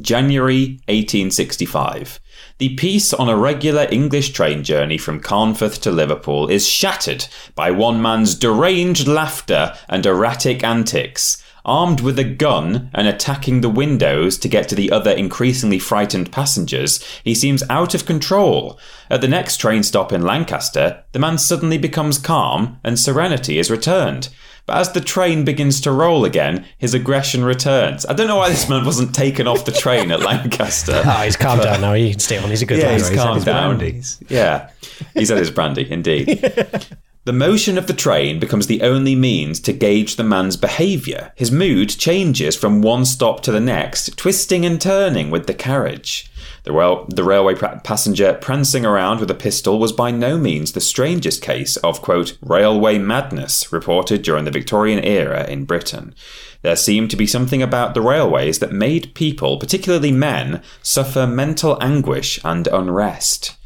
January 0.00 0.78
1865. 0.86 2.20
The 2.58 2.76
peace 2.76 3.12
on 3.12 3.28
a 3.28 3.36
regular 3.36 3.88
English 3.90 4.30
train 4.30 4.62
journey 4.62 4.98
from 4.98 5.18
Carnforth 5.18 5.80
to 5.80 5.90
Liverpool 5.90 6.46
is 6.46 6.68
shattered 6.68 7.26
by 7.56 7.72
one 7.72 8.00
man's 8.00 8.36
deranged 8.36 9.08
laughter 9.08 9.76
and 9.88 10.06
erratic 10.06 10.62
antics. 10.62 11.42
Armed 11.66 12.00
with 12.00 12.16
a 12.18 12.24
gun 12.24 12.90
and 12.94 13.08
attacking 13.08 13.60
the 13.60 13.68
windows 13.68 14.38
to 14.38 14.48
get 14.48 14.68
to 14.68 14.76
the 14.76 14.92
other 14.92 15.10
increasingly 15.10 15.80
frightened 15.80 16.30
passengers, 16.30 17.04
he 17.24 17.34
seems 17.34 17.64
out 17.68 17.92
of 17.92 18.06
control. 18.06 18.78
At 19.10 19.20
the 19.20 19.26
next 19.28 19.56
train 19.56 19.82
stop 19.82 20.12
in 20.12 20.22
Lancaster, 20.22 21.02
the 21.10 21.18
man 21.18 21.38
suddenly 21.38 21.76
becomes 21.76 22.18
calm 22.20 22.78
and 22.84 22.96
serenity 22.98 23.58
is 23.58 23.68
returned. 23.70 24.28
But 24.64 24.78
as 24.78 24.92
the 24.92 25.00
train 25.00 25.44
begins 25.44 25.80
to 25.82 25.92
roll 25.92 26.24
again, 26.24 26.64
his 26.78 26.94
aggression 26.94 27.44
returns. 27.44 28.06
I 28.06 28.14
don't 28.14 28.26
know 28.28 28.36
why 28.36 28.48
this 28.48 28.68
man 28.68 28.84
wasn't 28.84 29.14
taken 29.14 29.46
off 29.46 29.64
the 29.64 29.70
train 29.72 30.10
at 30.10 30.20
Lancaster. 30.22 31.02
Oh, 31.04 31.10
he's 31.24 31.36
calmed 31.36 31.62
down 31.62 31.80
now. 31.80 31.94
He 31.94 32.10
can 32.10 32.18
stay 32.20 32.38
on. 32.38 32.48
He's 32.50 32.62
a 32.62 32.66
good 32.66 32.78
Yeah, 32.78 32.92
he's 32.92 33.08
he's 33.08 33.18
calmed 33.18 33.44
down. 33.44 33.78
brandy. 33.78 34.02
Yeah, 34.28 34.70
he's 35.14 35.28
had 35.28 35.38
his 35.38 35.50
brandy, 35.52 35.90
indeed. 35.90 36.42
The 37.26 37.32
motion 37.32 37.76
of 37.76 37.88
the 37.88 37.92
train 37.92 38.38
becomes 38.38 38.68
the 38.68 38.82
only 38.82 39.16
means 39.16 39.58
to 39.62 39.72
gauge 39.72 40.14
the 40.14 40.22
man's 40.22 40.56
behaviour. 40.56 41.32
His 41.34 41.50
mood 41.50 41.88
changes 41.88 42.54
from 42.54 42.82
one 42.82 43.04
stop 43.04 43.40
to 43.40 43.50
the 43.50 43.58
next, 43.58 44.16
twisting 44.16 44.64
and 44.64 44.80
turning 44.80 45.32
with 45.32 45.48
the 45.48 45.52
carriage. 45.52 46.30
The, 46.62 46.70
rail- 46.70 47.04
the 47.08 47.24
railway 47.24 47.56
passenger 47.56 48.38
prancing 48.40 48.86
around 48.86 49.18
with 49.18 49.28
a 49.28 49.34
pistol 49.34 49.80
was 49.80 49.90
by 49.90 50.12
no 50.12 50.38
means 50.38 50.70
the 50.70 50.80
strangest 50.80 51.42
case 51.42 51.76
of, 51.78 52.00
quote, 52.00 52.38
railway 52.42 52.96
madness 52.96 53.72
reported 53.72 54.22
during 54.22 54.44
the 54.44 54.52
Victorian 54.52 55.02
era 55.02 55.48
in 55.48 55.64
Britain. 55.64 56.14
There 56.62 56.76
seemed 56.76 57.10
to 57.10 57.16
be 57.16 57.26
something 57.26 57.60
about 57.60 57.94
the 57.94 58.02
railways 58.02 58.60
that 58.60 58.70
made 58.70 59.16
people, 59.16 59.58
particularly 59.58 60.12
men, 60.12 60.62
suffer 60.80 61.26
mental 61.26 61.76
anguish 61.82 62.38
and 62.44 62.68
unrest. 62.68 63.56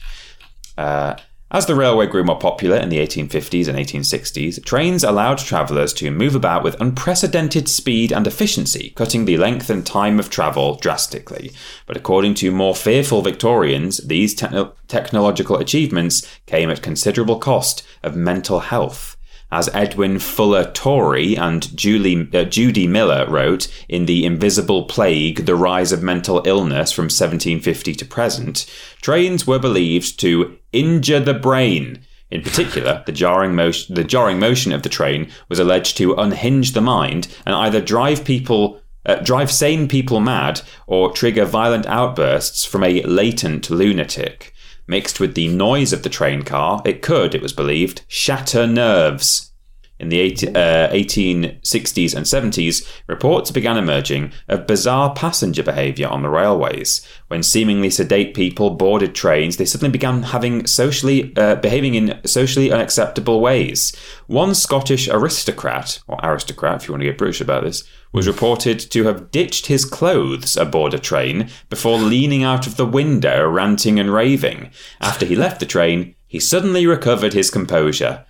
Uh, 0.78 1.16
as 1.52 1.66
the 1.66 1.74
railway 1.74 2.06
grew 2.06 2.22
more 2.22 2.38
popular 2.38 2.76
in 2.76 2.90
the 2.90 2.98
1850s 2.98 3.66
and 3.66 3.76
1860s, 3.76 4.64
trains 4.64 5.02
allowed 5.02 5.38
travellers 5.38 5.92
to 5.94 6.10
move 6.10 6.36
about 6.36 6.62
with 6.62 6.80
unprecedented 6.80 7.68
speed 7.68 8.12
and 8.12 8.26
efficiency, 8.26 8.92
cutting 8.94 9.24
the 9.24 9.36
length 9.36 9.68
and 9.68 9.84
time 9.84 10.20
of 10.20 10.30
travel 10.30 10.76
drastically. 10.76 11.50
But 11.86 11.96
according 11.96 12.34
to 12.34 12.52
more 12.52 12.76
fearful 12.76 13.22
Victorians, 13.22 13.98
these 13.98 14.32
techno- 14.34 14.74
technological 14.86 15.56
achievements 15.56 16.24
came 16.46 16.70
at 16.70 16.82
considerable 16.82 17.40
cost 17.40 17.84
of 18.04 18.14
mental 18.14 18.60
health. 18.60 19.16
As 19.52 19.68
Edwin 19.74 20.20
Fuller 20.20 20.70
Torrey 20.70 21.36
and 21.36 21.76
Julie, 21.76 22.28
uh, 22.32 22.44
Judy 22.44 22.86
Miller 22.86 23.26
wrote 23.28 23.66
in 23.88 24.06
The 24.06 24.24
Invisible 24.24 24.84
Plague 24.84 25.44
The 25.44 25.56
Rise 25.56 25.90
of 25.90 26.04
Mental 26.04 26.40
Illness 26.46 26.92
from 26.92 27.06
1750 27.06 27.94
to 27.96 28.04
present, 28.04 28.66
trains 29.02 29.48
were 29.48 29.58
believed 29.58 30.20
to 30.20 30.56
injure 30.72 31.18
the 31.18 31.34
brain. 31.34 32.00
In 32.30 32.42
particular, 32.42 33.02
the 33.06 33.12
jarring, 33.12 33.56
motion, 33.56 33.96
the 33.96 34.04
jarring 34.04 34.38
motion 34.38 34.70
of 34.70 34.84
the 34.84 34.88
train 34.88 35.28
was 35.48 35.58
alleged 35.58 35.96
to 35.96 36.14
unhinge 36.14 36.72
the 36.72 36.80
mind 36.80 37.26
and 37.44 37.54
either 37.56 37.80
drive 37.80 38.24
people. 38.24 38.80
Uh, 39.06 39.14
drive 39.16 39.50
sane 39.50 39.88
people 39.88 40.20
mad 40.20 40.60
or 40.86 41.10
trigger 41.10 41.46
violent 41.46 41.86
outbursts 41.86 42.66
from 42.66 42.84
a 42.84 43.02
latent 43.04 43.70
lunatic. 43.70 44.52
Mixed 44.86 45.20
with 45.20 45.34
the 45.34 45.48
noise 45.48 45.92
of 45.92 46.02
the 46.02 46.08
train 46.08 46.42
car, 46.42 46.82
it 46.84 47.02
could, 47.02 47.34
it 47.34 47.42
was 47.42 47.52
believed, 47.52 48.02
shatter 48.08 48.66
nerves. 48.66 49.49
In 50.00 50.08
the 50.08 50.18
18, 50.18 50.56
uh, 50.56 50.88
1860s 50.94 52.14
and 52.14 52.24
70s, 52.24 52.88
reports 53.06 53.50
began 53.50 53.76
emerging 53.76 54.32
of 54.48 54.66
bizarre 54.66 55.12
passenger 55.12 55.62
behaviour 55.62 56.08
on 56.08 56.22
the 56.22 56.30
railways. 56.30 57.06
When 57.28 57.42
seemingly 57.42 57.90
sedate 57.90 58.32
people 58.32 58.70
boarded 58.70 59.14
trains, 59.14 59.58
they 59.58 59.66
suddenly 59.66 59.92
began 59.92 60.22
having 60.22 60.66
socially 60.66 61.36
uh, 61.36 61.56
behaving 61.56 61.96
in 61.96 62.18
socially 62.24 62.72
unacceptable 62.72 63.42
ways. 63.42 63.94
One 64.26 64.54
Scottish 64.54 65.06
aristocrat, 65.06 66.00
or 66.08 66.18
aristocrat 66.22 66.82
if 66.82 66.88
you 66.88 66.94
want 66.94 67.02
to 67.02 67.08
get 67.10 67.18
British 67.18 67.42
about 67.42 67.64
this, 67.64 67.84
was 68.10 68.26
reported 68.26 68.80
to 68.80 69.04
have 69.04 69.30
ditched 69.30 69.66
his 69.66 69.84
clothes 69.84 70.56
aboard 70.56 70.94
a 70.94 70.98
train 70.98 71.50
before 71.68 71.98
leaning 71.98 72.42
out 72.42 72.66
of 72.66 72.76
the 72.76 72.86
window, 72.86 73.46
ranting 73.46 74.00
and 74.00 74.14
raving. 74.14 74.70
After 74.98 75.26
he 75.26 75.36
left 75.36 75.60
the 75.60 75.66
train, 75.66 76.14
he 76.26 76.40
suddenly 76.40 76.86
recovered 76.86 77.34
his 77.34 77.50
composure. 77.50 78.24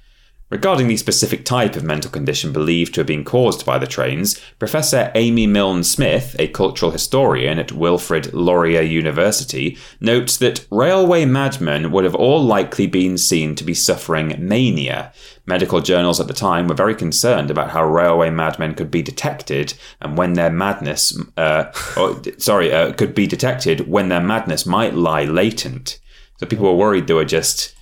Regarding 0.50 0.88
the 0.88 0.96
specific 0.96 1.44
type 1.44 1.76
of 1.76 1.84
mental 1.84 2.10
condition 2.10 2.52
believed 2.52 2.94
to 2.94 3.00
have 3.00 3.06
been 3.06 3.22
caused 3.22 3.64
by 3.64 3.78
the 3.78 3.86
trains, 3.86 4.40
Professor 4.58 5.12
Amy 5.14 5.46
Milne 5.46 5.84
Smith, 5.84 6.34
a 6.40 6.48
cultural 6.48 6.90
historian 6.90 7.60
at 7.60 7.70
Wilfrid 7.70 8.34
Laurier 8.34 8.80
University, 8.82 9.78
notes 10.00 10.36
that 10.38 10.66
railway 10.68 11.24
madmen 11.24 11.92
would 11.92 12.02
have 12.02 12.16
all 12.16 12.42
likely 12.42 12.88
been 12.88 13.16
seen 13.16 13.54
to 13.54 13.62
be 13.62 13.74
suffering 13.74 14.34
mania. 14.40 15.12
Medical 15.46 15.80
journals 15.80 16.18
at 16.18 16.26
the 16.26 16.34
time 16.34 16.66
were 16.66 16.74
very 16.74 16.96
concerned 16.96 17.48
about 17.48 17.70
how 17.70 17.84
railway 17.84 18.28
madmen 18.28 18.74
could 18.74 18.90
be 18.90 19.02
detected 19.02 19.74
and 20.00 20.18
when 20.18 20.32
their 20.32 20.50
madness, 20.50 21.16
uh, 21.36 21.66
or, 21.96 22.20
sorry, 22.38 22.72
uh, 22.72 22.92
could 22.94 23.14
be 23.14 23.28
detected 23.28 23.88
when 23.88 24.08
their 24.08 24.20
madness 24.20 24.66
might 24.66 24.94
lie 24.94 25.22
latent. 25.22 26.00
So 26.38 26.46
people 26.46 26.66
were 26.66 26.74
worried 26.74 27.06
they 27.06 27.14
were 27.14 27.24
just 27.24 27.76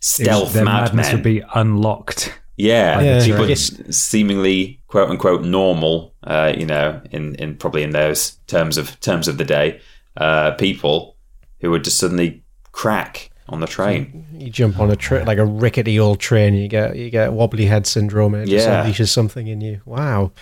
stealth 0.00 0.52
Their 0.52 0.64
madness 0.64 1.06
madmen. 1.06 1.14
would 1.16 1.22
be 1.24 1.42
unlocked. 1.54 2.38
Yeah, 2.56 3.00
Yeah, 3.00 3.24
people 3.24 3.46
right. 3.46 3.94
seemingly 3.94 4.80
quote 4.88 5.10
unquote 5.10 5.42
normal, 5.42 6.14
uh, 6.24 6.52
you 6.56 6.66
know, 6.66 7.00
in, 7.12 7.34
in 7.36 7.56
probably 7.56 7.82
in 7.84 7.90
those 7.90 8.32
terms 8.48 8.76
of 8.76 8.98
terms 9.00 9.28
of 9.28 9.38
the 9.38 9.44
day, 9.44 9.80
uh, 10.16 10.52
people 10.52 11.16
who 11.60 11.70
would 11.70 11.84
just 11.84 11.98
suddenly 11.98 12.42
crack 12.72 13.30
on 13.48 13.60
the 13.60 13.66
train. 13.66 14.26
You 14.32 14.50
jump 14.50 14.78
on 14.78 14.90
a 14.90 14.96
tra- 14.96 15.24
like 15.24 15.38
a 15.38 15.44
rickety 15.44 15.98
old 15.98 16.20
train, 16.20 16.54
you 16.54 16.68
get 16.68 16.96
you 16.96 17.10
get 17.10 17.32
wobbly 17.32 17.66
head 17.66 17.86
syndrome, 17.86 18.34
and 18.34 18.44
it 18.44 18.50
just 18.50 18.66
Yeah. 18.66 18.84
unleashes 18.84 19.08
something 19.08 19.46
in 19.46 19.60
you. 19.60 19.80
Wow. 19.84 20.32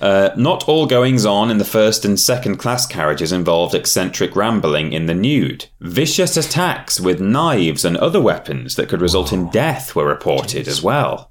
Uh, 0.00 0.30
not 0.36 0.68
all 0.68 0.86
goings 0.86 1.24
on 1.26 1.50
in 1.50 1.58
the 1.58 1.64
first 1.64 2.04
and 2.04 2.18
second 2.18 2.56
class 2.56 2.86
carriages 2.86 3.32
involved 3.32 3.74
eccentric 3.74 4.34
rambling 4.34 4.92
in 4.92 5.06
the 5.06 5.14
nude. 5.14 5.66
Vicious 5.80 6.36
attacks 6.36 6.98
with 7.00 7.20
knives 7.20 7.84
and 7.84 7.96
other 7.98 8.20
weapons 8.20 8.76
that 8.76 8.88
could 8.88 9.00
result 9.00 9.32
in 9.32 9.50
death 9.50 9.94
were 9.94 10.06
reported 10.06 10.66
as 10.66 10.82
well. 10.82 11.30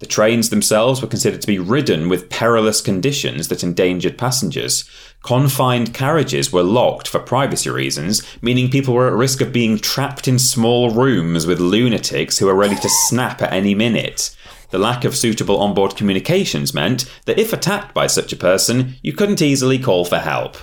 The 0.00 0.06
trains 0.06 0.50
themselves 0.50 1.00
were 1.00 1.08
considered 1.08 1.40
to 1.40 1.46
be 1.46 1.58
ridden 1.58 2.08
with 2.08 2.28
perilous 2.28 2.80
conditions 2.80 3.48
that 3.48 3.62
endangered 3.62 4.18
passengers. 4.18 4.88
Confined 5.22 5.94
carriages 5.94 6.52
were 6.52 6.64
locked 6.64 7.06
for 7.06 7.20
privacy 7.20 7.70
reasons, 7.70 8.22
meaning 8.42 8.70
people 8.70 8.92
were 8.92 9.06
at 9.06 9.14
risk 9.14 9.40
of 9.40 9.52
being 9.52 9.78
trapped 9.78 10.26
in 10.26 10.38
small 10.38 10.90
rooms 10.90 11.46
with 11.46 11.60
lunatics 11.60 12.38
who 12.38 12.46
were 12.46 12.54
ready 12.54 12.76
to 12.76 12.88
snap 13.06 13.40
at 13.40 13.52
any 13.52 13.74
minute. 13.74 14.36
The 14.70 14.78
lack 14.78 15.04
of 15.04 15.16
suitable 15.16 15.58
onboard 15.58 15.94
communications 15.94 16.74
meant 16.74 17.04
that 17.26 17.38
if 17.38 17.52
attacked 17.52 17.94
by 17.94 18.08
such 18.08 18.32
a 18.32 18.36
person, 18.36 18.96
you 19.02 19.12
couldn't 19.12 19.40
easily 19.40 19.78
call 19.78 20.04
for 20.04 20.18
help. 20.18 20.56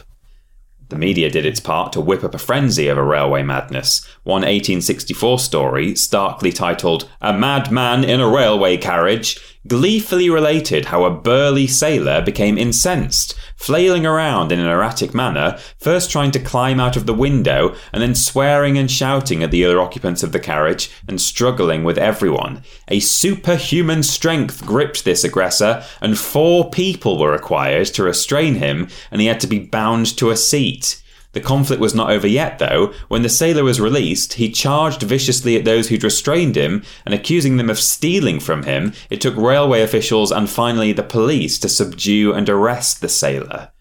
The 0.92 0.98
media 0.98 1.30
did 1.30 1.46
its 1.46 1.62
part 1.62 1.94
to 1.94 2.02
whip 2.02 2.22
up 2.22 2.36
a 2.36 2.38
frenzy 2.38 2.90
of 2.90 2.98
a 2.98 3.04
railway 3.04 3.44
madness. 3.44 4.06
One 4.24 4.42
1864 4.42 5.40
story, 5.40 5.96
starkly 5.96 6.52
titled 6.52 7.10
A 7.22 7.32
Madman 7.32 8.04
in 8.04 8.20
a 8.20 8.28
Railway 8.28 8.76
Carriage, 8.76 9.40
gleefully 9.68 10.30
related 10.30 10.86
how 10.86 11.04
a 11.04 11.12
burly 11.12 11.68
sailor 11.68 12.22
became 12.22 12.58
incensed, 12.58 13.36
flailing 13.56 14.06
around 14.06 14.52
in 14.52 14.60
an 14.60 14.68
erratic 14.68 15.14
manner, 15.14 15.58
first 15.78 16.10
trying 16.10 16.32
to 16.32 16.40
climb 16.40 16.80
out 16.80 16.98
of 16.98 17.06
the 17.06 17.14
window 17.14 17.76
and 17.94 18.02
then 18.02 18.16
swearing 18.16 18.78
and 18.78 18.90
shouting 18.90 19.44
at 19.44 19.52
the 19.52 19.64
other 19.64 19.80
occupants 19.80 20.24
of 20.24 20.32
the 20.32 20.40
carriage 20.40 20.90
and 21.08 21.22
struggling 21.22 21.84
with 21.84 21.98
everyone. 21.98 22.64
A 22.88 23.00
superhuman 23.00 24.04
strength 24.04 24.66
gripped 24.66 25.06
this 25.06 25.24
aggressor, 25.24 25.84
and 26.02 26.18
four 26.18 26.70
people 26.70 27.20
were 27.20 27.32
required 27.32 27.88
to 27.88 28.04
restrain 28.04 28.56
him, 28.56 28.90
and 29.12 29.22
he 29.22 29.28
had 29.28 29.40
to 29.42 29.48
be 29.48 29.60
bound 29.60 30.18
to 30.18 30.32
a 30.32 30.38
seat. 30.38 31.02
The 31.34 31.40
conflict 31.40 31.82
was 31.82 31.96
not 31.96 32.12
over 32.12 32.28
yet, 32.28 32.60
though. 32.60 32.94
When 33.08 33.22
the 33.22 33.30
sailor 33.30 33.64
was 33.64 33.80
released, 33.80 34.34
he 34.34 34.52
charged 34.52 35.04
viciously 35.04 35.56
at 35.56 35.64
those 35.64 35.88
who'd 35.88 36.04
restrained 36.04 36.58
him, 36.58 36.84
and 37.06 37.14
accusing 37.14 37.58
them 37.58 37.70
of 37.70 37.80
stealing 37.80 38.40
from 38.40 38.64
him, 38.64 38.94
it 39.10 39.22
took 39.22 39.36
railway 39.38 39.82
officials 39.82 40.32
and 40.32 40.50
finally 40.50 40.92
the 40.92 41.04
police 41.04 41.58
to 41.60 41.70
subdue 41.70 42.34
and 42.34 42.50
arrest 42.50 43.00
the 43.00 43.10
sailor. 43.10 43.72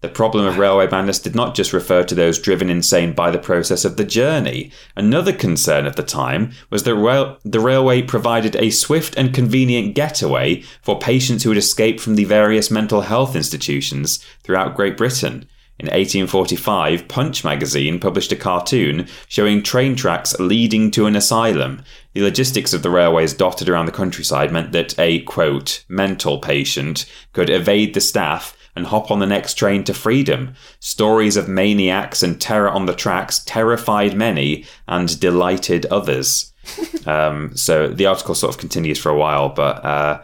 The 0.00 0.08
problem 0.08 0.46
of 0.46 0.56
railway 0.56 0.88
madness 0.88 1.18
did 1.18 1.34
not 1.34 1.54
just 1.54 1.74
refer 1.74 2.02
to 2.04 2.14
those 2.14 2.38
driven 2.38 2.70
insane 2.70 3.12
by 3.12 3.30
the 3.30 3.38
process 3.38 3.84
of 3.84 3.98
the 3.98 4.04
journey. 4.04 4.72
Another 4.96 5.32
concern 5.32 5.84
at 5.84 5.96
the 5.96 6.02
time 6.02 6.52
was 6.70 6.84
that 6.84 6.94
rail- 6.94 7.38
the 7.44 7.60
railway 7.60 8.00
provided 8.00 8.56
a 8.56 8.70
swift 8.70 9.14
and 9.18 9.34
convenient 9.34 9.94
getaway 9.94 10.62
for 10.80 10.98
patients 10.98 11.42
who 11.42 11.50
had 11.50 11.58
escaped 11.58 12.00
from 12.00 12.14
the 12.14 12.24
various 12.24 12.70
mental 12.70 13.02
health 13.02 13.36
institutions 13.36 14.24
throughout 14.42 14.74
Great 14.74 14.96
Britain. 14.96 15.46
In 15.80 15.86
1845, 15.86 17.08
Punch 17.08 17.42
magazine 17.42 17.98
published 17.98 18.30
a 18.32 18.36
cartoon 18.36 19.08
showing 19.28 19.62
train 19.62 19.96
tracks 19.96 20.38
leading 20.38 20.90
to 20.90 21.06
an 21.06 21.16
asylum. 21.16 21.82
The 22.12 22.20
logistics 22.20 22.74
of 22.74 22.82
the 22.82 22.90
railways 22.90 23.32
dotted 23.32 23.66
around 23.66 23.86
the 23.86 23.92
countryside 23.92 24.52
meant 24.52 24.72
that 24.72 24.98
a, 24.98 25.20
quote, 25.22 25.82
mental 25.88 26.36
patient 26.36 27.06
could 27.32 27.48
evade 27.48 27.94
the 27.94 28.02
staff 28.02 28.54
and 28.76 28.88
hop 28.88 29.10
on 29.10 29.20
the 29.20 29.26
next 29.26 29.54
train 29.54 29.82
to 29.84 29.94
freedom. 29.94 30.52
Stories 30.80 31.38
of 31.38 31.48
maniacs 31.48 32.22
and 32.22 32.38
terror 32.38 32.68
on 32.68 32.84
the 32.84 32.94
tracks 32.94 33.42
terrified 33.46 34.14
many 34.14 34.66
and 34.86 35.18
delighted 35.18 35.86
others. 35.86 36.52
um, 37.06 37.56
so 37.56 37.88
the 37.88 38.04
article 38.04 38.34
sort 38.34 38.54
of 38.54 38.60
continues 38.60 38.98
for 38.98 39.08
a 39.08 39.16
while, 39.16 39.48
but 39.48 39.82
uh, 39.82 40.22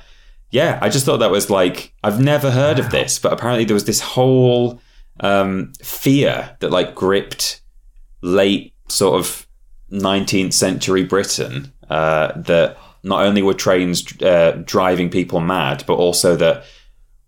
yeah, 0.51 0.79
I 0.83 0.91
just 0.91 1.07
thought 1.07 1.21
that 1.21 1.31
was 1.31 1.49
like 1.49 1.95
I've 2.05 2.21
never 2.21 2.51
heard 2.51 2.79
of 2.79 2.91
this, 2.91 3.19
but 3.19 3.33
apparently 3.33 3.65
there 3.65 3.73
was 3.73 3.87
this 3.87 4.01
whole 4.01 4.83
um, 5.21 5.73
fear 5.83 6.57
that 6.61 6.71
like 6.71 6.95
gripped 6.95 7.63
late 8.23 8.75
sort 8.89 9.19
of 9.19 9.47
19th 9.93 10.53
century 10.53 11.05
Britain 11.05 11.73
uh, 11.89 12.33
that 12.37 12.77
not 13.03 13.25
only 13.25 13.43
were 13.43 13.55
trains 13.55 14.05
uh, 14.23 14.61
driving 14.65 15.11
people 15.11 15.41
mad, 15.41 15.85
but 15.87 15.95
also 15.95 16.37
that 16.37 16.65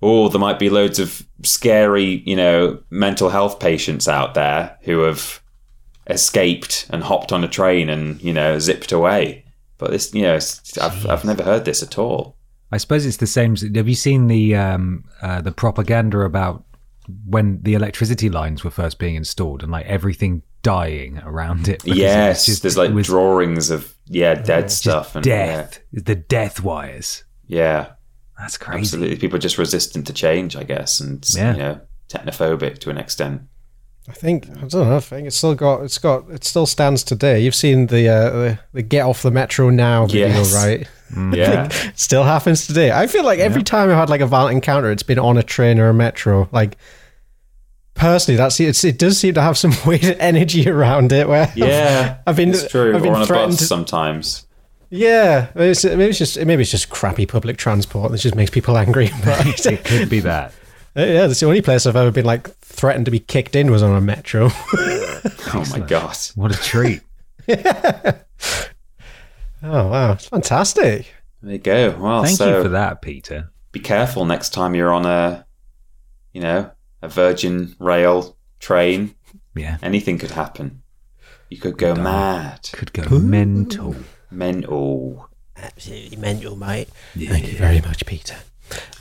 oh, 0.01 0.29
there 0.29 0.41
might 0.41 0.59
be 0.59 0.71
loads 0.71 0.99
of 0.99 1.27
scary, 1.43 2.23
you 2.25 2.37
know, 2.37 2.81
mental 2.91 3.31
health 3.31 3.59
patients 3.59 4.07
out 4.07 4.35
there 4.35 4.79
who 4.83 5.01
have 5.01 5.41
escaped 6.09 6.87
and 6.91 7.03
hopped 7.03 7.33
on 7.33 7.45
a 7.45 7.49
train 7.49 7.89
and 7.89 8.21
you 8.23 8.33
know 8.33 8.59
zipped 8.59 8.93
away. 8.93 9.45
But 9.77 9.91
this, 9.93 10.13
you 10.15 10.23
know, 10.23 10.35
I've 10.35 11.07
I've 11.07 11.25
never 11.25 11.43
heard 11.43 11.65
this 11.65 11.83
at 11.83 11.99
all. 11.99 12.37
I 12.71 12.77
suppose 12.77 13.07
it's 13.07 13.17
the 13.17 13.27
same. 13.27 13.57
Have 13.57 13.89
you 13.89 13.95
seen 13.95 14.27
the 14.27 14.57
um, 14.57 15.05
uh, 15.23 15.41
the 15.41 15.53
propaganda 15.53 16.21
about 16.21 16.65
when 17.27 17.61
the 17.63 17.75
electricity 17.75 18.29
lines 18.29 18.65
were 18.65 18.71
first 18.71 18.99
being 18.99 19.15
installed 19.15 19.63
and 19.63 19.73
like 19.73 19.87
everything 19.87 20.43
dying 20.63 21.19
around 21.25 21.69
it? 21.69 21.83
Because 21.85 21.99
it 21.99 22.03
Yes, 22.03 22.47
just- 22.47 22.63
there's 22.63 22.77
like 22.77 22.93
was 22.93 23.07
drawings 23.07 23.71
of 23.71 23.95
yeah 24.07 24.35
dead 24.35 24.65
just 24.65 24.79
stuff 24.79 25.15
and 25.15 25.25
death, 25.25 25.81
the 25.93 26.15
death 26.15 26.63
wires. 26.63 27.25
Yeah, 27.47 27.59
yeah, 27.59 27.87
That's 28.39 28.57
crazy. 28.59 28.81
absolutely. 28.81 29.17
People 29.17 29.37
are 29.37 29.41
just 29.41 29.59
resistant 29.59 30.07
to 30.07 30.13
change, 30.13 30.55
I 30.57 30.65
guess, 30.65 31.01
and 31.01 31.25
Yeah. 31.35 31.53
you 31.53 31.59
know, 31.59 31.81
technophobic 32.09 32.79
to 32.81 32.91
an 32.91 32.99
extent. 32.99 33.43
I 34.09 34.13
think 34.13 34.49
I 34.49 34.61
don't 34.67 34.73
know. 34.89 34.97
I 34.97 35.01
think 35.01 35.27
it's 35.27 35.37
still 35.37 35.55
got 35.55 35.83
it's 35.83 35.99
got 35.99 36.31
it 36.31 36.43
still 36.45 36.65
stands 36.67 37.03
today. 37.05 37.41
You've 37.41 37.55
seen 37.55 37.89
the 37.89 38.09
uh, 38.09 38.31
the, 38.31 38.59
the 38.73 38.83
get 38.83 39.03
off 39.05 39.21
the 39.23 39.31
metro 39.31 39.69
now 39.71 40.07
video, 40.07 40.29
Yes. 40.29 40.55
right? 40.55 40.89
Yeah, 41.33 41.69
Still 41.95 42.23
happens 42.25 42.67
today. 42.67 42.91
I 42.93 43.07
feel 43.07 43.25
like 43.25 43.39
every 43.39 43.63
time 43.63 43.89
I've 43.89 43.97
had 43.97 44.11
like 44.11 44.21
a 44.21 44.27
violent 44.27 44.55
encounter, 44.57 44.91
it's 44.91 45.03
been 45.03 45.19
on 45.19 45.39
a 45.39 45.43
train 45.43 45.79
or 45.79 45.89
a 45.89 45.95
metro. 45.95 46.51
Like 46.53 46.77
personally, 47.99 48.37
that's 48.37 48.59
it's, 48.61 48.83
it 48.85 48.99
does 48.99 49.19
seem 49.19 49.35
to 49.35 49.43
have 49.43 49.59
some 49.59 49.73
weird 49.87 50.17
energy 50.19 50.69
around 50.69 51.13
it. 51.13 51.29
Where 51.29 51.53
yeah, 51.55 52.19
I've 52.27 52.37
been 52.37 52.51
it's 52.51 52.69
true. 52.71 52.97
I've 52.97 53.03
been 53.03 53.13
or 53.13 53.17
on 53.17 53.23
a 53.23 53.27
bus 53.27 53.67
sometimes. 53.67 54.47
yeah, 54.91 55.51
maybe 55.55 55.71
it's, 55.71 55.85
maybe 55.85 56.05
it's 56.05 56.19
just 56.19 56.39
maybe 56.45 56.63
it's 56.63 56.71
just 56.71 56.89
crappy 56.91 57.27
public 57.27 57.59
transport 57.59 58.11
that 58.13 58.19
just 58.19 58.35
makes 58.35 58.51
people 58.51 58.79
angry. 58.79 59.11
But 59.25 59.67
it 59.67 59.85
could 59.85 60.09
be 60.09 60.21
that. 60.21 60.53
Uh, 60.97 61.03
yeah, 61.03 61.27
that's 61.27 61.41
the 61.41 61.47
only 61.47 61.61
place 61.61 61.85
I've 61.87 61.97
ever 61.97 62.11
been 62.11 62.25
like 62.25 62.49
threatened 62.61 63.05
to 63.05 63.11
be 63.11 63.21
kicked 63.21 63.55
in 63.55 63.71
was 63.71 63.83
on 63.83 63.95
a 63.95 64.01
metro. 64.01 64.49
Oh 65.53 65.65
my 65.71 65.81
god. 65.81 66.17
What 66.37 66.53
a 66.55 66.57
treat. 66.63 67.01
oh 67.49 68.13
wow, 69.63 70.13
it's 70.13 70.27
fantastic. 70.29 71.07
There 71.43 71.53
you 71.53 71.59
go. 71.59 71.97
Well, 71.99 72.23
Thank 72.25 72.39
so 72.39 72.57
you 72.59 72.63
for 72.63 72.69
that, 72.71 73.03
Peter. 73.03 73.51
be 73.73 73.81
careful 73.81 74.25
next 74.25 74.51
time 74.51 74.75
you're 74.75 74.93
on 74.93 75.07
a, 75.07 75.45
you 76.33 76.41
know, 76.41 76.71
a 77.03 77.09
Virgin 77.09 77.75
Rail 77.79 78.37
train. 78.59 79.15
Yeah, 79.55 79.79
Anything 79.83 80.19
could 80.19 80.33
happen. 80.33 80.83
You 81.49 81.57
could 81.59 81.79
go 81.79 81.95
mad, 81.95 82.69
could 82.73 82.93
go 82.93 83.19
mental. 83.19 83.97
mental. 84.31 85.29
Absolutely 85.57 86.17
mental, 86.19 86.57
mate. 86.57 86.89
Thank 87.17 87.51
you 87.51 87.59
very 87.59 87.81
much, 87.81 88.05
Peter. 88.07 88.37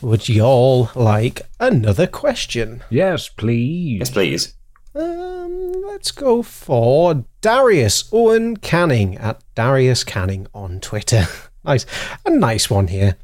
Would 0.01 0.29
you 0.29 0.43
all 0.43 0.89
like 0.95 1.41
another 1.59 2.07
question? 2.07 2.83
Yes, 2.89 3.27
please. 3.29 3.99
Yes, 3.99 4.09
please. 4.09 4.53
Um, 4.95 5.73
let's 5.85 6.11
go 6.11 6.41
for 6.41 7.25
Darius 7.41 8.09
Owen 8.11 8.57
Canning 8.57 9.17
at 9.17 9.41
Darius 9.53 10.03
Canning 10.03 10.47
on 10.53 10.79
Twitter. 10.79 11.25
nice, 11.65 11.85
a 12.25 12.29
nice 12.31 12.69
one 12.69 12.87
here. 12.87 13.17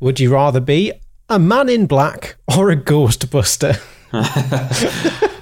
Would 0.00 0.20
you 0.20 0.32
rather 0.32 0.60
be 0.60 0.92
a 1.28 1.38
man 1.38 1.68
in 1.68 1.86
black 1.86 2.36
or 2.56 2.70
a 2.70 2.76
Ghostbuster? 2.76 3.80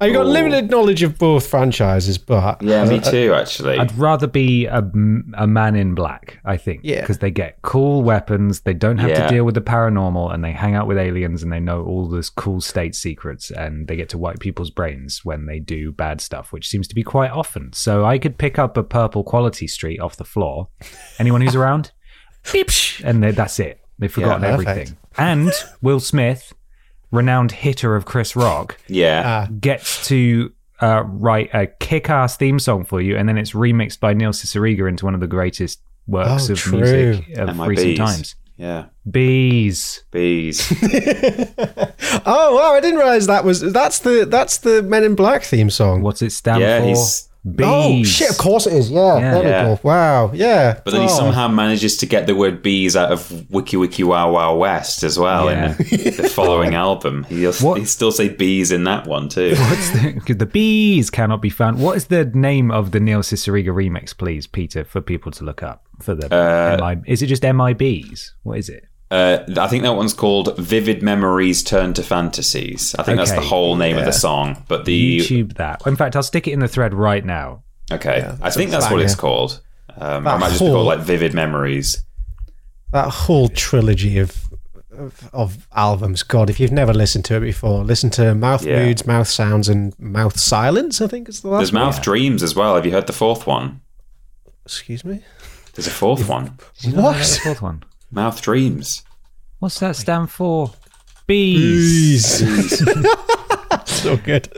I've 0.00 0.12
got 0.12 0.26
Ooh. 0.26 0.30
limited 0.30 0.70
knowledge 0.70 1.02
of 1.02 1.18
both 1.18 1.48
franchises, 1.48 2.18
but 2.18 2.62
Yeah, 2.62 2.84
me 2.84 2.98
uh, 2.98 3.10
too. 3.10 3.34
Actually, 3.34 3.78
I'd 3.78 3.90
rather 3.98 4.28
be 4.28 4.66
a, 4.66 4.78
a 4.78 5.46
man 5.48 5.74
in 5.74 5.96
black, 5.96 6.38
I 6.44 6.56
think. 6.56 6.82
Yeah. 6.84 7.00
Because 7.00 7.18
they 7.18 7.32
get 7.32 7.60
cool 7.62 8.04
weapons, 8.04 8.60
they 8.60 8.74
don't 8.74 8.98
have 8.98 9.10
Yeah. 9.10 9.26
to 9.26 9.34
deal 9.34 9.44
with 9.44 9.56
the 9.56 9.60
paranormal, 9.60 10.32
and 10.32 10.44
they 10.44 10.52
hang 10.52 10.76
out 10.76 10.86
with 10.86 10.98
aliens 10.98 11.42
and 11.42 11.52
they 11.52 11.58
know 11.58 11.82
all 11.84 12.06
this 12.06 12.30
cool 12.30 12.60
state 12.60 12.94
secrets, 12.94 13.50
and 13.50 13.88
they 13.88 13.96
get 13.96 14.08
to 14.10 14.18
wipe 14.18 14.38
people's 14.38 14.70
brains 14.70 15.24
when 15.24 15.46
they 15.46 15.58
do 15.58 15.90
bad 15.90 16.20
stuff, 16.20 16.52
which 16.52 16.68
seems 16.68 16.86
to 16.86 16.94
be 16.94 17.02
quite 17.02 17.32
often. 17.32 17.72
So 17.72 18.04
I 18.04 18.18
could 18.18 18.38
pick 18.38 18.56
up 18.56 18.76
a 18.76 18.84
purple 18.84 19.24
quality 19.24 19.66
street 19.66 19.98
off 19.98 20.14
the 20.16 20.24
floor. 20.24 20.68
Anyone 21.18 21.40
who's 21.40 21.56
around? 21.56 21.90
And 23.04 23.22
that's 23.24 23.58
it. 23.58 23.80
They've 23.98 24.10
forgotten 24.12 24.42
perfect. 24.42 24.68
everything. 24.68 24.96
And 25.18 25.50
Will 25.82 26.00
Smith, 26.00 26.52
renowned 27.10 27.52
hitter 27.52 27.96
of 27.96 28.04
Chris 28.04 28.36
Rock, 28.36 28.78
yeah. 28.88 29.22
Ah. 29.24 29.52
gets 29.60 30.06
to 30.08 30.52
uh, 30.80 31.02
write 31.06 31.50
a 31.54 31.66
kick-ass 31.66 32.36
theme 32.36 32.58
song 32.58 32.84
for 32.84 33.00
you, 33.00 33.16
and 33.16 33.28
then 33.28 33.36
it's 33.38 33.52
remixed 33.52 34.00
by 34.00 34.12
Neil 34.14 34.30
Cicierega 34.30 34.88
into 34.88 35.04
one 35.04 35.14
of 35.14 35.20
the 35.20 35.26
greatest 35.26 35.80
works 36.06 36.48
Oh, 36.48 36.52
of 36.52 36.58
true. 36.58 36.80
music 36.80 37.28
of 37.36 37.48
And 37.50 37.58
my 37.58 37.66
recent 37.66 37.96
times. 37.96 38.34
Yeah, 38.56 38.86
Bees. 39.08 40.02
bees. 40.10 40.60
oh 42.26 42.56
wow, 42.56 42.74
I 42.74 42.80
didn't 42.80 42.98
realize 42.98 43.26
that 43.28 43.44
was 43.44 43.60
that's 43.72 44.00
the 44.00 44.26
that's 44.28 44.58
the 44.58 44.82
Men 44.82 45.04
in 45.04 45.14
Black 45.14 45.44
theme 45.44 45.70
song. 45.70 46.02
What's 46.02 46.22
it 46.22 46.30
stand 46.32 46.60
Yeah, 46.62 46.80
for? 46.80 47.27
He's- 47.44 47.56
Bees. 47.56 47.66
Oh 47.68 48.02
shit! 48.04 48.30
Of 48.30 48.38
course 48.38 48.66
it 48.66 48.72
is. 48.74 48.90
Yeah, 48.90 49.18
Yeah. 49.18 49.34
there 49.34 49.42
Yeah. 49.48 49.68
we 49.70 49.74
go. 49.76 49.80
Wow. 49.84 50.30
Yeah. 50.34 50.80
But 50.84 50.90
then 50.92 51.02
he 51.02 51.06
Oh. 51.08 51.16
somehow 51.16 51.48
manages 51.48 51.96
to 51.98 52.06
get 52.06 52.26
the 52.26 52.34
word 52.34 52.62
bees 52.62 52.96
out 52.96 53.10
of 53.12 53.50
Wiki 53.50 53.76
Wiki 53.76 54.02
Wow 54.04 54.32
Wow 54.32 54.56
West 54.56 55.02
as 55.02 55.18
well 55.18 55.46
Yeah. 55.50 55.70
in 55.70 55.76
the, 55.78 56.10
the 56.22 56.28
following 56.28 56.74
album. 56.74 57.24
He'll, 57.28 57.52
What- 57.54 57.78
he 57.78 57.84
still 57.86 58.12
say 58.12 58.28
bees 58.28 58.70
in 58.72 58.84
that 58.84 59.06
one 59.06 59.28
too. 59.28 59.54
What's 59.58 59.90
the, 59.90 60.20
'cause 60.26 60.36
the 60.36 60.46
bees 60.46 61.10
cannot 61.10 61.40
be 61.40 61.48
found. 61.50 61.78
What 61.78 61.96
is 61.96 62.06
the 62.06 62.24
name 62.26 62.70
of 62.70 62.90
the 62.90 63.00
Neil 63.00 63.20
Cicierega 63.20 63.68
remix, 63.68 64.16
please, 64.16 64.46
Peter, 64.46 64.84
for 64.84 65.00
people 65.00 65.30
to 65.32 65.44
look 65.44 65.62
up? 65.62 65.84
For 66.02 66.14
the 66.14 66.32
Uh, 66.34 66.76
MI, 66.80 67.00
is 67.06 67.22
it 67.22 67.26
just 67.28 67.42
MIBs? 67.44 68.32
What 68.42 68.58
is 68.58 68.68
it? 68.68 68.84
Uh, 69.10 69.38
I 69.56 69.68
think 69.68 69.84
that 69.84 69.94
one's 69.96 70.12
called 70.12 70.56
Vivid 70.58 71.02
Memories 71.02 71.62
Turn 71.62 71.94
to 71.94 72.02
Fantasies. 72.02 72.94
I 72.98 73.02
think 73.04 73.16
that's 73.16 73.32
the 73.32 73.40
whole 73.40 73.74
name 73.76 73.96
of 73.96 74.04
the 74.04 74.12
song. 74.12 74.64
But 74.68 74.84
the 74.84 75.18
YouTube 75.20 75.54
that. 75.54 75.86
In 75.86 75.96
fact, 75.96 76.14
I'll 76.14 76.22
stick 76.22 76.46
it 76.46 76.52
in 76.52 76.60
the 76.60 76.68
thread 76.68 76.92
right 76.92 77.24
now. 77.24 77.62
okay, 77.90 78.30
I 78.42 78.50
think 78.50 78.70
that's 78.70 78.84
fine, 78.86 78.94
what 78.94 79.02
it's 79.02 79.14
called. 79.14 79.60
Um, 79.96 80.24
That 80.24 80.34
I 80.34 80.38
might 80.38 80.48
just 80.50 80.60
be 80.60 80.66
whole- 80.66 80.74
called 80.74 80.86
like 80.86 81.00
Vivid 81.00 81.32
Memories. 81.34 82.04
that 82.92 83.08
whole 83.10 83.48
trilogy 83.48 84.18
of, 84.18 84.44
of 84.96 85.30
of 85.32 85.66
albums. 85.74 86.22
God, 86.22 86.50
if 86.50 86.60
you've 86.60 86.70
never 86.72 86.92
listened 86.92 87.24
to 87.26 87.36
it 87.36 87.40
before, 87.40 87.84
listen 87.84 88.10
to 88.10 88.34
Mouth 88.34 88.64
Yeah. 88.64 88.84
Moods, 88.84 89.06
Mouth 89.06 89.28
Sounds, 89.28 89.68
and 89.70 89.98
Mouth 89.98 90.38
Silence. 90.38 91.00
I 91.00 91.06
think 91.06 91.28
is 91.30 91.40
the 91.40 91.48
last. 91.48 91.60
There's 91.60 91.72
one. 91.72 91.82
Mouth 91.84 92.02
Dreams 92.02 92.42
as 92.42 92.54
well. 92.54 92.74
Have 92.74 92.84
you 92.84 92.92
heard 92.92 93.06
the 93.06 93.12
fourth 93.14 93.46
one? 93.46 93.80
Excuse 94.66 95.02
me. 95.04 95.22
There's 95.74 95.86
a 95.86 95.90
fourth 95.90 96.28
one. 96.28 96.58
Did 96.80 96.90
you 96.90 96.96
know 96.96 97.02
What? 97.04 97.16
The 97.18 97.40
fourth 97.42 97.62
one. 97.62 97.82
Mouth 98.10 98.40
Dreams. 98.42 99.02
What's 99.58 99.80
that 99.80 99.96
stand 99.96 100.30
for? 100.30 100.72
Bees. 101.26 102.38
so 103.84 104.16
good. 104.16 104.48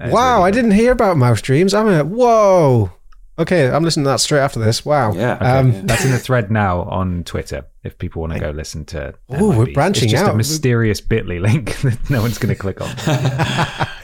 wow, 0.00 0.42
I 0.42 0.50
didn't 0.50 0.70
hear 0.70 0.92
about 0.92 1.16
Mouth 1.16 1.42
Dreams. 1.42 1.74
I'm 1.74 1.88
a 1.88 2.04
whoa. 2.04 2.92
Okay, 3.38 3.70
I'm 3.70 3.84
listening 3.84 4.04
to 4.04 4.10
that 4.10 4.20
straight 4.20 4.40
after 4.40 4.58
this. 4.58 4.84
Wow. 4.84 5.12
Yeah. 5.12 5.34
Um, 5.34 5.86
That's 5.86 6.04
in 6.04 6.10
the 6.10 6.18
thread 6.18 6.50
now 6.50 6.82
on 6.82 7.22
Twitter. 7.22 7.66
If 7.84 7.96
people 7.96 8.20
want 8.20 8.32
to 8.32 8.40
go 8.40 8.50
listen 8.50 8.84
to. 8.86 9.14
Oh, 9.30 9.56
we're 9.56 9.66
MIBs. 9.66 9.74
branching 9.74 10.04
it's 10.04 10.12
just 10.12 10.24
out. 10.24 10.34
a 10.34 10.36
mysterious 10.36 11.00
Bitly 11.00 11.40
link 11.40 11.76
that 11.82 12.10
no 12.10 12.20
one's 12.20 12.38
going 12.38 12.54
to 12.54 12.60
click 12.60 12.80
on. 12.80 12.90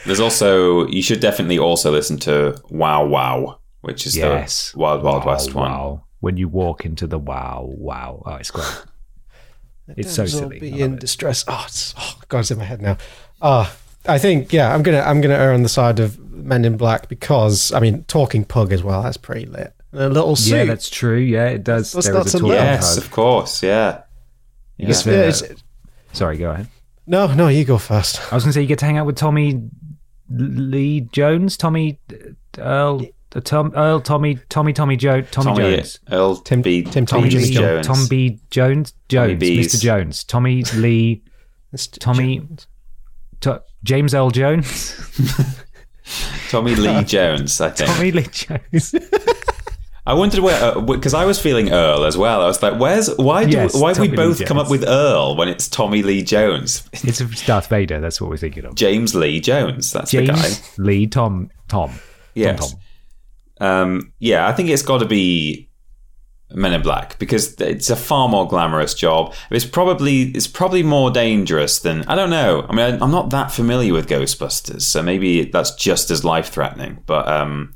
There's 0.05 0.21
also 0.21 0.87
you 0.87 1.01
should 1.01 1.19
definitely 1.19 1.59
also 1.59 1.91
listen 1.91 2.17
to 2.19 2.57
Wow 2.69 3.05
Wow, 3.05 3.59
which 3.81 4.05
is 4.05 4.15
yes, 4.15 4.71
the 4.71 4.79
Wild 4.79 5.03
Wild 5.03 5.25
Wow, 5.25 5.31
West 5.31 5.53
one. 5.53 6.01
Wow. 6.25 6.29
When 6.29 6.37
you 6.37 6.47
walk 6.49 6.85
into 6.85 7.05
the 7.07 7.19
wow, 7.19 7.69
wow. 7.77 8.23
Oh, 8.25 8.35
it's 8.35 8.51
great. 8.51 8.65
It's 9.95 10.11
so 10.15 10.23
Damsel 10.23 10.39
silly. 10.39 10.59
Be 10.59 10.81
in 10.81 10.95
it. 10.95 10.99
distress. 10.99 11.45
Oh, 11.47 11.63
it's, 11.67 11.93
oh, 11.95 12.15
God, 12.27 12.39
it's 12.39 12.49
in 12.49 12.57
my 12.57 12.63
head 12.63 12.81
now. 12.81 12.97
Ah, 13.39 13.71
I 14.07 14.17
think 14.17 14.51
yeah, 14.51 14.73
I'm 14.73 14.81
gonna 14.81 15.01
I'm 15.01 15.21
gonna 15.21 15.35
err 15.35 15.53
on 15.53 15.61
the 15.61 15.69
side 15.69 15.99
of 15.99 16.17
Men 16.31 16.65
in 16.65 16.75
Black 16.75 17.07
because 17.07 17.71
I 17.71 17.79
mean, 17.79 18.03
talking 18.05 18.45
pug 18.45 18.71
as 18.73 18.81
well. 18.81 19.03
That's 19.03 19.17
pretty 19.17 19.45
lit. 19.45 19.73
And 19.91 20.01
a 20.01 20.09
little 20.09 20.35
suit. 20.35 20.55
Yeah, 20.55 20.63
that's 20.65 20.89
true. 20.89 21.19
Yeah, 21.19 21.49
it 21.49 21.63
does. 21.63 21.91
That's- 21.91 22.05
there 22.11 22.17
is 22.19 22.31
that's 22.31 22.41
a 22.41 22.45
a. 22.45 22.49
Yes, 22.49 22.95
pug. 22.95 23.03
of 23.05 23.11
course. 23.11 23.61
Yeah. 23.61 24.01
You 24.77 24.87
It's- 24.87 25.03
get 25.05 25.11
to- 25.11 25.17
yeah, 25.17 25.27
it's- 25.27 25.63
sorry, 26.13 26.37
go 26.37 26.49
ahead. 26.49 26.67
no, 27.05 27.27
no, 27.35 27.47
you 27.49 27.63
go 27.63 27.77
first. 27.77 28.19
I 28.31 28.35
was 28.35 28.43
going 28.43 28.53
to 28.53 28.53
say 28.53 28.61
you 28.61 28.67
get 28.67 28.79
to 28.79 28.85
hang 28.85 28.97
out 28.97 29.05
with 29.05 29.17
Tommy 29.17 29.69
Lee 30.31 31.01
Jones, 31.11 31.57
Tommy 31.57 31.99
uh, 32.11 32.61
Earl, 32.61 33.05
uh, 33.35 33.41
Tom, 33.41 33.73
Earl, 33.75 33.99
Tommy, 34.01 34.39
Tommy, 34.49 34.73
Tommy 34.73 34.95
Joe, 34.95 35.21
Tommy, 35.21 35.45
Tommy 35.55 35.75
Jones, 35.75 35.99
Earl 36.11 36.35
Tim- 36.37 36.61
B. 36.61 36.83
Tim- 36.83 37.05
Tommy 37.05 37.29
Tommy 37.29 37.43
Lee 37.43 37.51
Jones. 37.53 37.87
Tom 37.87 38.07
B 38.09 38.39
Jones, 38.49 38.93
Jones, 39.09 39.41
Mr. 39.43 39.81
Jones, 39.81 40.23
Tommy 40.23 40.63
Lee, 40.75 41.23
Tommy- 41.99 42.37
Jones. 42.39 42.67
to, 43.41 43.61
James 43.83 44.13
L. 44.13 44.31
Jones, 44.31 44.95
Tommy 46.49 46.75
Lee 46.75 47.03
Jones, 47.03 47.59
I 47.61 47.69
think. 47.71 47.89
Tommy 47.89 48.11
Lee 48.11 48.27
Jones. 48.31 48.95
I 50.07 50.13
wondered 50.13 50.41
where 50.41 50.79
because 50.81 51.15
I 51.15 51.25
was 51.25 51.39
feeling 51.41 51.71
Earl 51.71 52.05
as 52.05 52.15
well. 52.15 52.41
I 52.43 52.45
was 52.45 52.61
like, 52.61 52.79
"Where's 52.79 53.09
why? 53.17 53.45
Do 53.45 53.51
Yes, 53.51 53.73
why 53.73 53.89
have 53.89 53.97
we 53.99 54.07
Tommy 54.07 54.17
Lee 54.17 54.23
both 54.27 54.45
come 54.45 54.57
Jones. 54.57 54.67
up 54.67 54.71
with 54.71 54.83
Earl 54.87 55.35
when 55.35 55.47
it's 55.47 55.67
Tommy 55.67 56.03
Lee 56.03 56.21
Jones? 56.21 56.87
it's 56.93 57.43
Darth 57.47 57.67
Vader. 57.69 57.99
That's 57.99 58.21
what 58.21 58.29
we're 58.29 58.37
thinking 58.37 58.65
of. 58.65 58.75
James 58.75 59.15
Lee 59.15 59.39
Jones. 59.39 59.91
That's 59.91 60.11
the 60.11 60.27
guy. 60.27 60.49
Lee 60.77 61.07
Tom 61.07 61.49
Tom. 61.67 61.91
Yes. 62.35 62.71
Tom. 62.71 62.79
Um, 63.59 64.13
yeah, 64.19 64.47
I 64.47 64.53
think 64.53 64.69
it's 64.69 64.81
got 64.81 64.99
to 64.99 65.05
be 65.05 65.69
Men 66.51 66.73
in 66.73 66.81
Black 66.81 67.17
because 67.17 67.59
it's 67.59 67.89
a 67.89 67.95
far 67.95 68.29
more 68.29 68.47
glamorous 68.47 68.93
job. 68.93 69.33
It's 69.49 69.65
probably 69.65 70.23
it's 70.31 70.47
probably 70.47 70.83
more 70.83 71.09
dangerous 71.09 71.79
than 71.79 72.03
I 72.03 72.15
don't 72.15 72.29
know. 72.29 72.65
I 72.69 72.75
mean, 72.75 73.01
I'm 73.01 73.11
not 73.11 73.31
that 73.31 73.51
familiar 73.51 73.93
with 73.93 74.07
Ghostbusters, 74.07 74.83
so 74.83 75.01
maybe 75.01 75.45
that's 75.45 75.73
just 75.75 76.11
as 76.11 76.23
life 76.23 76.49
threatening. 76.49 77.01
But 77.05 77.27
um, 77.27 77.73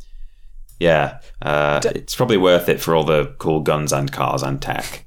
yeah, 0.79 1.19
uh, 1.41 1.81
it's 1.83 2.15
probably 2.15 2.37
worth 2.37 2.69
it 2.69 2.79
for 2.79 2.95
all 2.95 3.03
the 3.03 3.33
cool 3.39 3.61
guns 3.61 3.91
and 3.91 4.11
cars 4.11 4.43
and 4.43 4.61
tech. 4.61 5.05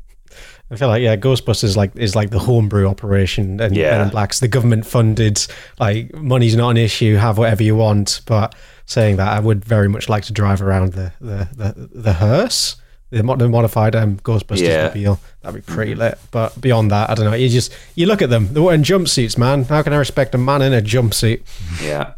I 0.72 0.76
feel 0.76 0.88
like 0.88 1.02
yeah, 1.02 1.16
Ghostbusters 1.16 1.76
like 1.76 1.94
is 1.96 2.16
like 2.16 2.30
the 2.30 2.38
homebrew 2.38 2.88
operation, 2.88 3.60
and 3.60 3.76
Yeah. 3.76 3.92
Men 3.92 4.00
in 4.06 4.08
Black's 4.08 4.40
the 4.40 4.48
government 4.48 4.86
funded. 4.86 5.46
Like 5.78 6.12
money's 6.14 6.56
not 6.56 6.70
an 6.70 6.78
issue, 6.78 7.14
have 7.16 7.38
whatever 7.38 7.62
you 7.62 7.76
want. 7.76 8.22
But 8.26 8.54
saying 8.86 9.16
that, 9.16 9.28
I 9.28 9.40
would 9.40 9.64
very 9.64 9.88
much 9.88 10.08
like 10.08 10.24
to 10.24 10.32
drive 10.32 10.62
around 10.62 10.92
the 10.92 11.12
the 11.20 11.48
the, 11.54 11.88
the 11.94 12.12
hearse, 12.14 12.76
the, 13.10 13.22
mod- 13.22 13.38
the 13.38 13.48
modified 13.48 13.94
um, 13.94 14.16
Ghostbusters 14.18 14.60
Yeah. 14.60 14.88
mobile. 14.88 15.20
That'd 15.42 15.64
be 15.64 15.72
pretty 15.72 15.94
lit. 15.94 16.18
But 16.30 16.60
beyond 16.60 16.90
that, 16.90 17.10
I 17.10 17.14
don't 17.14 17.26
know. 17.30 17.34
You 17.36 17.48
just 17.48 17.72
you 17.94 18.06
look 18.06 18.22
at 18.22 18.30
them. 18.30 18.52
They're 18.52 18.62
wearing 18.62 18.82
jumpsuits, 18.82 19.36
man. 19.38 19.64
How 19.64 19.82
can 19.82 19.92
I 19.92 19.96
respect 19.96 20.34
a 20.34 20.38
man 20.38 20.62
in 20.62 20.72
a 20.72 20.80
jumpsuit? 20.82 21.42
Yeah, 21.82 22.14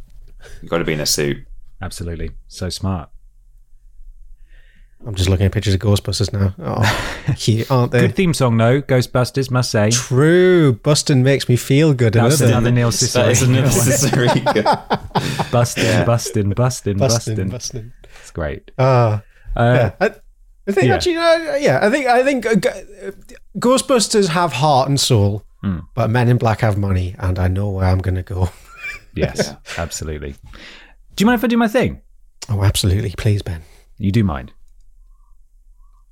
you 0.63 0.69
got 0.69 0.79
to 0.79 0.85
be 0.85 0.93
in 0.93 1.01
a 1.01 1.07
suit. 1.07 1.39
Absolutely, 1.83 2.31
so 2.49 2.69
smart. 2.71 3.11
I'm 5.07 5.15
just 5.15 5.29
looking 5.29 5.45
at 5.47 5.53
pictures 5.53 5.75
of 5.75 5.81
Ghostbusters 5.81 6.33
now. 6.33 6.55
Oh, 6.59 7.33
cute, 7.37 7.71
aren't 7.71 7.93
they? 7.93 8.01
Good 8.01 8.17
theme 8.17 8.33
song 8.35 8.57
though. 8.57 8.81
Ghostbusters 8.81 9.51
must 9.51 9.71
say. 9.71 9.91
True. 9.91 10.73
Bustin 10.83 11.23
makes 11.23 11.49
me 11.49 11.57
feel 11.57 11.93
good. 11.93 12.15
That's 12.15 12.41
Another- 12.41 12.53
another 12.57 12.71
Neil 12.73 12.91
That 12.91 13.03
is 13.31 13.43
Cicierega. 13.43 13.47
unnecessary. 13.47 14.27
Bustin', 15.51 16.07
bustin', 16.07 16.51
bustin', 16.51 16.97
Bustin', 16.99 16.99
bustin'. 16.99 17.49
bustin'. 17.51 17.93
It's 18.23 18.31
great. 18.31 18.71
Ah. 18.79 19.23
Uh, 19.57 19.61
yeah. 19.61 19.91
I, 20.01 20.15
I 20.67 20.73
think 20.73 20.87
yeah. 20.87 20.95
actually, 20.95 21.17
uh, 21.17 21.57
yeah, 21.57 21.79
I 21.83 21.91
think 21.91 22.07
I 22.07 22.23
think 22.25 22.47
uh, 22.47 22.51
uh, 22.51 23.11
Ghostbusters 23.59 24.29
have 24.29 24.53
heart 24.55 24.89
and 24.89 24.99
soul, 24.99 25.45
Hmm. 25.61 25.81
but 25.95 26.09
Men 26.11 26.29
in 26.29 26.39
Black 26.39 26.61
have 26.61 26.79
money, 26.79 27.15
and 27.19 27.39
I 27.39 27.49
know 27.49 27.69
where 27.71 27.87
I'm 27.87 27.99
going 28.01 28.17
to 28.17 28.23
go. 28.23 28.49
Yes, 29.17 29.55
absolutely. 29.79 30.33
Do 31.15 31.23
you 31.23 31.27
mind 31.27 31.39
if 31.39 31.45
I 31.45 31.47
do 31.47 31.57
my 31.57 31.69
thing? 31.69 32.01
Oh, 32.49 32.65
absolutely, 32.65 33.15
please, 33.17 33.43
Ben. 33.43 33.63
You 33.97 34.11
do 34.11 34.25
mind. 34.25 34.53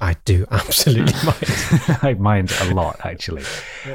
I 0.03 0.17
do 0.25 0.45
absolutely 0.51 1.15
mind. 1.25 1.99
I 2.03 2.15
mind 2.19 2.53
a 2.61 2.75
lot, 2.75 3.01
actually. 3.05 3.45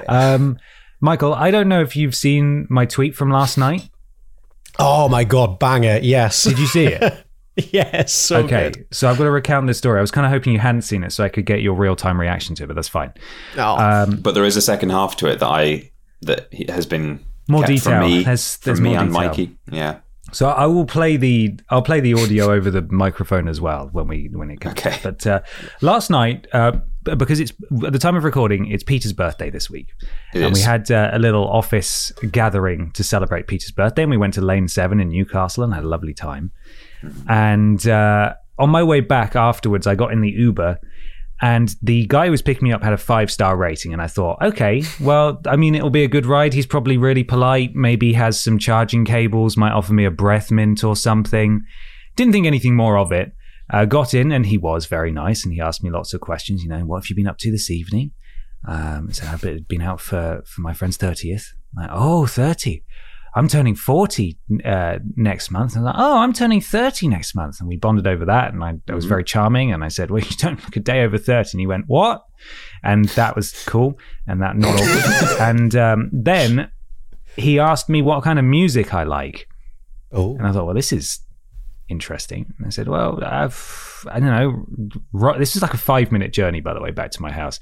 Um, 0.07 0.57
Michael, 1.01 1.33
I 1.35 1.51
don't 1.51 1.67
know 1.67 1.81
if 1.81 1.95
you've 1.95 2.15
seen 2.15 2.65
my 2.69 2.85
tweet 2.85 3.13
from 3.15 3.29
last 3.29 3.57
night. 3.57 3.89
Oh 4.79 5.09
my 5.09 5.23
god, 5.23 5.59
banger! 5.59 5.99
Yes, 6.01 6.43
Did 6.43 6.57
you 6.59 6.65
see 6.67 6.85
it? 6.85 7.25
yes, 7.73 8.13
so 8.13 8.37
okay, 8.43 8.69
good. 8.71 8.87
so 8.91 9.09
I've 9.09 9.17
got 9.17 9.23
to 9.25 9.31
recount 9.31 9.67
this 9.67 9.77
story. 9.79 9.97
I 9.97 10.01
was 10.01 10.11
kind 10.11 10.25
of 10.25 10.31
hoping 10.31 10.53
you 10.53 10.59
hadn't 10.59 10.83
seen 10.83 11.03
it 11.03 11.11
so 11.11 11.23
I 11.23 11.29
could 11.29 11.45
get 11.45 11.61
your 11.61 11.73
real 11.73 11.95
time 11.95 12.19
reaction 12.19 12.55
to 12.55 12.63
it, 12.63 12.67
but 12.67 12.75
that's 12.75 12.87
fine. 12.87 13.11
Oh, 13.57 13.75
Um, 13.77 14.17
but 14.21 14.33
there 14.33 14.45
is 14.45 14.55
a 14.55 14.61
second 14.61 14.89
half 14.91 15.17
to 15.17 15.27
it 15.27 15.39
that 15.39 15.47
I 15.47 15.91
that 16.21 16.51
has 16.69 16.85
been 16.85 17.19
More 17.49 17.61
kept 17.61 17.71
detail. 17.71 18.01
from 18.01 18.09
me, 18.11 18.23
There's- 18.23 18.57
there's 18.57 18.77
from 18.77 18.83
me 18.83 18.89
more 18.91 18.99
and 19.01 19.11
detail. 19.11 19.27
Mikey. 19.29 19.57
Yeah. 19.71 19.97
So 20.33 20.49
I 20.49 20.65
will 20.65 20.85
play 20.85 21.17
the 21.17 21.57
I'll 21.69 21.81
play 21.81 21.99
the 21.99 22.13
audio 22.13 22.51
over 22.53 22.69
the 22.69 22.81
microphone 22.81 23.47
as 23.47 23.61
well 23.61 23.89
when 23.91 24.07
we 24.07 24.29
when 24.31 24.49
it 24.49 24.59
comes. 24.59 24.79
Okay. 24.79 24.99
But 25.01 25.25
uh, 25.25 25.41
last 25.81 26.09
night, 26.09 26.47
uh, 26.51 26.73
because 27.03 27.39
it's 27.39 27.53
at 27.85 27.93
the 27.93 27.99
time 27.99 28.15
of 28.15 28.23
recording, 28.23 28.69
it's 28.69 28.83
Peter's 28.83 29.13
birthday 29.13 29.49
this 29.49 29.69
week, 29.69 29.93
It 30.33 30.41
and 30.41 30.53
we 30.53 30.61
had 30.61 30.91
uh, 30.91 31.11
a 31.13 31.19
little 31.19 31.47
office 31.47 32.11
gathering 32.31 32.91
to 32.91 33.03
celebrate 33.03 33.47
Peter's 33.47 33.71
birthday, 33.71 34.03
and 34.03 34.11
we 34.11 34.17
went 34.17 34.33
to 34.33 34.41
Lane 34.41 34.67
Seven 34.67 34.99
in 34.99 35.09
Newcastle 35.09 35.63
and 35.63 35.73
had 35.73 35.83
a 35.83 35.87
lovely 35.87 36.13
time. 36.13 36.51
And 37.29 37.87
uh, 37.87 38.33
on 38.59 38.69
my 38.69 38.83
way 38.83 38.99
back 38.99 39.35
afterwards, 39.35 39.87
I 39.87 39.95
got 39.95 40.11
in 40.11 40.21
the 40.21 40.31
Uber. 40.31 40.79
And 41.41 41.75
the 41.81 42.05
guy 42.07 42.25
who 42.25 42.31
was 42.31 42.41
picking 42.41 42.67
me 42.67 42.73
up 42.73 42.83
had 42.83 42.93
a 42.93 42.97
five 42.97 43.29
star 43.29 43.55
rating. 43.55 43.93
And 43.93 44.01
I 44.01 44.07
thought, 44.07 44.41
okay, 44.41 44.83
well, 44.99 45.39
I 45.45 45.55
mean, 45.55 45.75
it'll 45.75 45.89
be 45.89 46.03
a 46.03 46.07
good 46.07 46.25
ride. 46.25 46.53
He's 46.53 46.65
probably 46.65 46.97
really 46.97 47.23
polite. 47.23 47.75
Maybe 47.75 48.13
has 48.13 48.39
some 48.39 48.57
charging 48.57 49.05
cables, 49.05 49.55
might 49.55 49.73
offer 49.73 49.93
me 49.93 50.05
a 50.05 50.11
breath 50.11 50.51
mint 50.51 50.83
or 50.83 50.95
something. 50.95 51.61
Didn't 52.15 52.33
think 52.33 52.47
anything 52.47 52.75
more 52.75 52.97
of 52.97 53.11
it. 53.11 53.33
Uh, 53.69 53.85
got 53.85 54.13
in 54.13 54.31
and 54.31 54.45
he 54.45 54.57
was 54.57 54.85
very 54.85 55.11
nice 55.11 55.43
and 55.43 55.53
he 55.53 55.59
asked 55.59 55.83
me 55.83 55.89
lots 55.89 56.13
of 56.13 56.21
questions. 56.21 56.63
You 56.63 56.69
know, 56.69 56.79
what 56.79 57.03
have 57.03 57.09
you 57.09 57.15
been 57.15 57.27
up 57.27 57.37
to 57.39 57.51
this 57.51 57.69
evening? 57.69 58.11
Um, 58.67 59.11
so 59.11 59.27
I've 59.27 59.67
been- 59.67 59.81
out 59.81 60.01
for, 60.01 60.41
for 60.45 60.61
my 60.61 60.73
friend's 60.73 60.97
30th. 60.97 61.43
Like, 61.75 61.89
oh, 61.91 62.25
30. 62.25 62.83
I'm 63.35 63.47
turning 63.47 63.75
40 63.75 64.37
uh, 64.65 64.99
next 65.15 65.51
month. 65.51 65.75
And 65.75 65.85
I 65.85 65.91
was 65.91 65.95
like, 65.95 66.03
oh, 66.03 66.17
I'm 66.19 66.33
turning 66.33 66.61
30 66.61 67.07
next 67.07 67.35
month. 67.35 67.59
And 67.59 67.67
we 67.67 67.77
bonded 67.77 68.07
over 68.07 68.25
that. 68.25 68.53
And 68.53 68.63
I, 68.63 68.93
was 68.93 69.05
very 69.05 69.23
charming. 69.23 69.71
And 69.71 69.83
I 69.83 69.89
said, 69.89 70.09
well, 70.11 70.23
you 70.29 70.35
don't 70.37 70.63
look 70.63 70.75
a 70.75 70.79
day 70.79 71.03
over 71.03 71.17
30. 71.17 71.51
And 71.53 71.59
he 71.59 71.67
went, 71.67 71.85
what? 71.87 72.23
And 72.83 73.05
that 73.09 73.35
was 73.35 73.63
cool. 73.65 73.97
And 74.25 74.41
that 74.41 74.57
not 74.57 74.79
awkward. 74.79 75.41
and 75.41 75.75
um, 75.75 76.09
then 76.11 76.71
he 77.35 77.59
asked 77.59 77.89
me 77.89 78.01
what 78.01 78.23
kind 78.23 78.39
of 78.39 78.45
music 78.45 78.93
I 78.93 79.03
like. 79.03 79.47
Oh, 80.11 80.35
And 80.37 80.47
I 80.47 80.51
thought, 80.51 80.65
well, 80.65 80.75
this 80.75 80.91
is 80.91 81.19
interesting. 81.89 82.53
And 82.57 82.67
I 82.67 82.69
said, 82.69 82.87
well, 82.87 83.19
I've, 83.23 84.05
I 84.09 84.19
don't 84.19 84.29
know. 84.29 84.99
Rock, 85.11 85.37
this 85.37 85.55
is 85.55 85.61
like 85.61 85.73
a 85.73 85.77
five 85.77 86.11
minute 86.11 86.33
journey, 86.33 86.61
by 86.61 86.73
the 86.73 86.81
way, 86.81 86.91
back 86.91 87.11
to 87.11 87.21
my 87.21 87.31
house. 87.31 87.59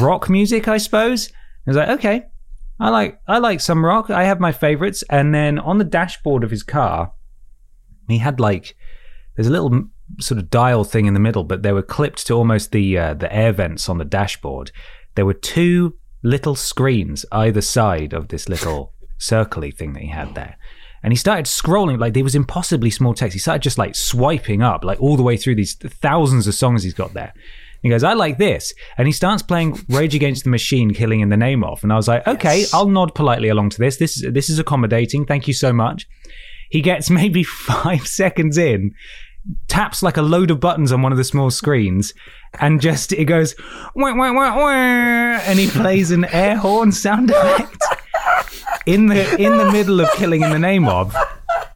rock 0.00 0.28
music, 0.28 0.68
I 0.68 0.78
suppose. 0.78 1.30
I 1.66 1.70
was 1.70 1.76
like, 1.76 1.88
okay, 1.90 2.24
I 2.80 2.88
like, 2.88 3.20
I 3.28 3.38
like 3.38 3.60
some 3.60 3.84
rock. 3.84 4.10
I 4.10 4.24
have 4.24 4.40
my 4.40 4.52
favorites. 4.52 5.04
And 5.10 5.34
then 5.34 5.58
on 5.58 5.78
the 5.78 5.84
dashboard 5.84 6.42
of 6.42 6.50
his 6.50 6.62
car, 6.62 7.12
he 8.08 8.18
had 8.18 8.40
like, 8.40 8.74
there's 9.36 9.48
a 9.48 9.50
little 9.52 9.90
sort 10.18 10.38
of 10.38 10.50
dial 10.50 10.84
thing 10.84 11.06
in 11.06 11.14
the 11.14 11.20
middle, 11.20 11.44
but 11.44 11.62
they 11.62 11.72
were 11.72 11.82
clipped 11.82 12.26
to 12.26 12.34
almost 12.34 12.72
the 12.72 12.98
uh, 12.98 13.14
the 13.14 13.32
air 13.34 13.52
vents 13.52 13.88
on 13.88 13.98
the 13.98 14.04
dashboard. 14.04 14.72
There 15.14 15.26
were 15.26 15.34
two 15.34 15.94
little 16.22 16.56
screens 16.56 17.24
either 17.32 17.60
side 17.60 18.12
of 18.12 18.28
this 18.28 18.48
little 18.48 18.92
circly 19.18 19.74
thing 19.74 19.92
that 19.92 20.02
he 20.02 20.08
had 20.08 20.34
there. 20.34 20.56
And 21.02 21.12
he 21.12 21.16
started 21.16 21.46
scrolling 21.46 21.98
like 21.98 22.12
there 22.12 22.24
was 22.24 22.34
impossibly 22.34 22.90
small 22.90 23.14
text. 23.14 23.32
He 23.32 23.38
started 23.38 23.62
just 23.62 23.78
like 23.78 23.94
swiping 23.94 24.62
up 24.62 24.84
like 24.84 25.00
all 25.00 25.16
the 25.16 25.22
way 25.22 25.36
through 25.36 25.54
these 25.54 25.74
thousands 25.74 26.46
of 26.46 26.54
songs 26.54 26.82
he's 26.82 26.94
got 26.94 27.14
there. 27.14 27.32
He 27.82 27.88
goes, 27.88 28.04
I 28.04 28.12
like 28.12 28.38
this. 28.38 28.74
And 28.98 29.08
he 29.08 29.12
starts 29.12 29.42
playing 29.42 29.80
Rage 29.88 30.14
Against 30.14 30.44
the 30.44 30.50
Machine, 30.50 30.92
Killing 30.92 31.20
in 31.20 31.30
the 31.30 31.36
Name 31.36 31.64
of. 31.64 31.82
And 31.82 31.92
I 31.92 31.96
was 31.96 32.08
like, 32.08 32.26
okay, 32.26 32.66
I'll 32.72 32.88
nod 32.88 33.14
politely 33.14 33.48
along 33.48 33.70
to 33.70 33.78
this. 33.78 33.96
This 33.96 34.18
is, 34.18 34.32
this 34.32 34.50
is 34.50 34.58
accommodating. 34.58 35.24
Thank 35.24 35.48
you 35.48 35.54
so 35.54 35.72
much. 35.72 36.06
He 36.70 36.80
gets 36.82 37.10
maybe 37.10 37.42
five 37.42 38.06
seconds 38.06 38.58
in, 38.58 38.94
taps 39.68 40.02
like 40.02 40.16
a 40.16 40.22
load 40.22 40.50
of 40.50 40.60
buttons 40.60 40.92
on 40.92 41.02
one 41.02 41.12
of 41.12 41.18
the 41.18 41.24
small 41.24 41.50
screens, 41.50 42.12
and 42.60 42.80
just 42.80 43.12
it 43.12 43.24
goes 43.24 43.54
wah, 43.94 44.14
wah, 44.14 44.32
wah, 44.32 44.56
wah, 44.56 44.68
and 44.68 45.58
he 45.58 45.68
plays 45.68 46.10
an 46.10 46.24
air 46.26 46.56
horn 46.56 46.92
sound 46.92 47.30
effect 47.34 47.82
in 48.86 49.06
the 49.06 49.36
in 49.40 49.56
the 49.56 49.70
middle 49.72 50.00
of 50.00 50.10
killing 50.12 50.42
in 50.42 50.50
the 50.50 50.58
name 50.58 50.86
of. 50.86 51.14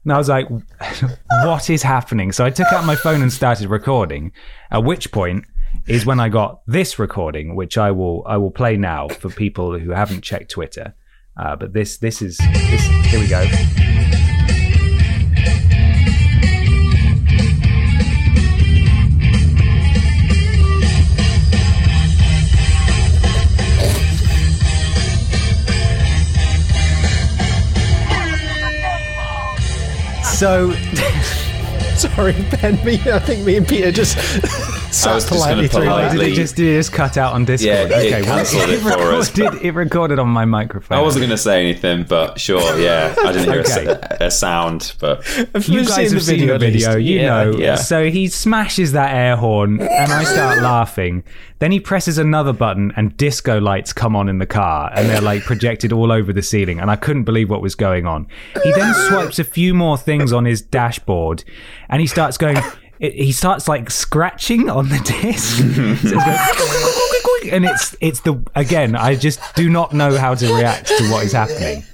And 0.04 0.12
I 0.12 0.18
was 0.18 0.28
like, 0.28 0.46
what 1.44 1.70
is 1.70 1.82
happening? 1.82 2.30
So 2.32 2.44
I 2.44 2.50
took 2.50 2.70
out 2.72 2.84
my 2.84 2.94
phone 2.94 3.22
and 3.22 3.32
started 3.32 3.70
recording. 3.70 4.32
At 4.70 4.84
which 4.84 5.10
point 5.12 5.46
is 5.86 6.06
when 6.06 6.20
I 6.20 6.28
got 6.28 6.62
this 6.66 6.98
recording, 6.98 7.54
which 7.56 7.76
I 7.78 7.90
will 7.90 8.22
I 8.26 8.36
will 8.36 8.50
play 8.50 8.76
now 8.76 9.08
for 9.08 9.28
people 9.28 9.78
who 9.78 9.90
haven't 9.90 10.22
checked 10.22 10.50
Twitter. 10.50 10.94
Uh, 11.36 11.56
but 11.56 11.72
this 11.72 11.98
this 11.98 12.22
is 12.22 12.38
this 12.38 12.82
here 13.06 13.20
we 13.20 13.28
go. 13.28 13.44
So 30.34 30.72
sorry, 31.96 32.32
Ben. 32.60 32.84
Me, 32.84 32.94
I 33.10 33.20
think 33.20 33.46
me 33.46 33.56
and 33.56 33.66
Peter 33.66 33.92
just 33.92 34.18
sat 34.94 35.14
was 35.14 35.24
just 35.24 35.32
politely 35.32 35.68
gonna 35.68 35.84
politely- 35.86 36.18
did 36.18 36.32
it 36.32 36.34
just 36.36 36.56
did 36.56 36.66
it 36.74 36.78
just 36.78 36.92
cut 36.92 37.16
out 37.16 37.32
on 37.34 37.44
Discord? 37.44 37.90
Yeah, 37.90 37.98
it 37.98 38.06
okay, 38.12 38.22
well, 38.22 38.36
cancelled 38.36 38.70
it 38.70 38.78
for 38.80 38.88
us, 39.12 39.36
recorded, 39.38 39.62
it 39.62 39.72
recorded 39.74 40.18
on 40.18 40.28
my 40.28 40.44
microphone. 40.44 40.98
I 40.98 41.02
wasn't 41.02 41.22
going 41.22 41.30
to 41.30 41.38
say 41.38 41.60
anything, 41.60 42.04
but 42.08 42.38
sure, 42.40 42.78
yeah. 42.78 43.14
I 43.24 43.32
didn't 43.32 43.50
hear 43.52 43.60
a 43.60 43.64
Okay. 43.64 43.86
s- 43.88 44.16
a, 44.20 44.30
sound, 44.30 44.94
but 45.00 45.20
If 45.54 45.68
You 45.68 45.80
you've 45.80 45.88
guys 45.88 46.12
have 46.12 46.22
seen 46.22 46.46
the 46.46 46.54
at 46.54 46.60
least. 46.60 46.86
video, 46.86 46.96
you 46.98 47.20
Yeah, 47.20 47.44
know. 47.44 47.56
yeah. 47.56 47.74
So 47.76 48.10
he 48.10 48.28
smashes 48.28 48.92
that 48.92 49.14
air 49.14 49.36
horn, 49.36 49.80
and 49.80 50.12
I 50.12 50.24
start 50.24 50.58
laughing. 50.62 51.22
Then 51.60 51.70
he 51.72 51.80
presses 51.80 52.18
another 52.18 52.52
button, 52.52 52.92
and 52.96 53.16
disco 53.16 53.58
lights 53.60 53.92
come 53.92 54.14
on 54.16 54.28
in 54.28 54.38
the 54.38 54.46
car, 54.46 54.90
and 54.94 55.08
they're 55.08 55.20
like 55.20 55.42
projected 55.44 55.92
all 55.92 56.12
over 56.12 56.32
the 56.32 56.42
ceiling. 56.42 56.78
And 56.80 56.90
I 56.90 56.96
couldn't 56.96 57.24
believe 57.24 57.48
what 57.48 57.62
was 57.62 57.74
going 57.74 58.06
on. 58.06 58.26
He 58.62 58.72
then 58.72 58.92
swipes 59.08 59.38
a 59.38 59.44
few 59.44 59.72
more 59.74 59.96
things 59.96 60.32
on 60.32 60.44
his 60.44 60.60
dashboard, 60.60 61.44
and 61.88 62.00
he 62.00 62.06
starts 62.06 62.36
going. 62.36 62.58
It, 63.04 63.14
he 63.14 63.32
starts 63.32 63.68
like 63.68 63.90
scratching 63.90 64.70
on 64.70 64.88
the 64.88 64.98
disc, 65.22 65.58
So 66.08 66.16
it's 66.16 67.52
and 67.52 67.64
it's 67.66 67.96
it's 68.00 68.20
the 68.20 68.42
again. 68.54 68.96
I 68.96 69.14
just 69.14 69.40
do 69.54 69.68
not 69.68 69.92
know 69.92 70.16
how 70.16 70.34
to 70.34 70.54
react 70.54 70.88
to 70.88 71.10
what 71.10 71.24
is 71.24 71.32
happening. 71.32 71.84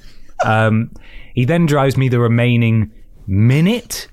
Um, 0.45 0.93
he 1.35 1.45
then 1.45 1.67
drives 1.67 1.97
me 1.97 2.09
the 2.09 2.21
remaining 2.21 2.93
minute 3.27 4.09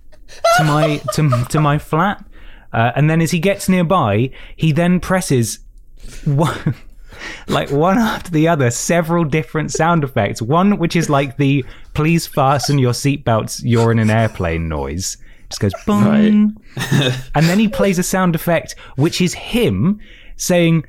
to 0.57 0.63
my 0.63 0.97
to, 1.13 1.45
to 1.49 1.59
my 1.59 1.77
flat, 1.77 2.25
uh, 2.73 2.93
and 2.95 3.09
then 3.09 3.21
as 3.21 3.29
he 3.29 3.39
gets 3.39 3.69
nearby, 3.69 4.31
he 4.55 4.71
then 4.71 4.99
presses 4.99 5.59
one. 6.25 6.75
Like 7.47 7.71
one 7.71 7.97
after 7.97 8.29
the 8.29 8.47
other, 8.47 8.69
several 8.69 9.23
different 9.23 9.71
sound 9.71 10.03
effects. 10.03 10.39
One 10.39 10.77
which 10.77 10.95
is 10.95 11.09
like 11.09 11.37
the 11.37 11.65
"please 11.95 12.27
fasten 12.27 12.77
your 12.77 12.93
seatbelts, 12.93 13.61
you're 13.63 13.91
in 13.91 13.97
an 13.97 14.11
airplane" 14.11 14.69
noise. 14.69 15.17
Just 15.49 15.59
goes 15.61 15.71
boom, 15.85 16.57
and 17.35 17.45
then 17.45 17.59
he 17.59 17.67
plays 17.67 17.97
a 17.99 18.03
sound 18.03 18.35
effect 18.35 18.75
which 18.95 19.21
is 19.21 19.33
him 19.33 19.99
saying 20.35 20.85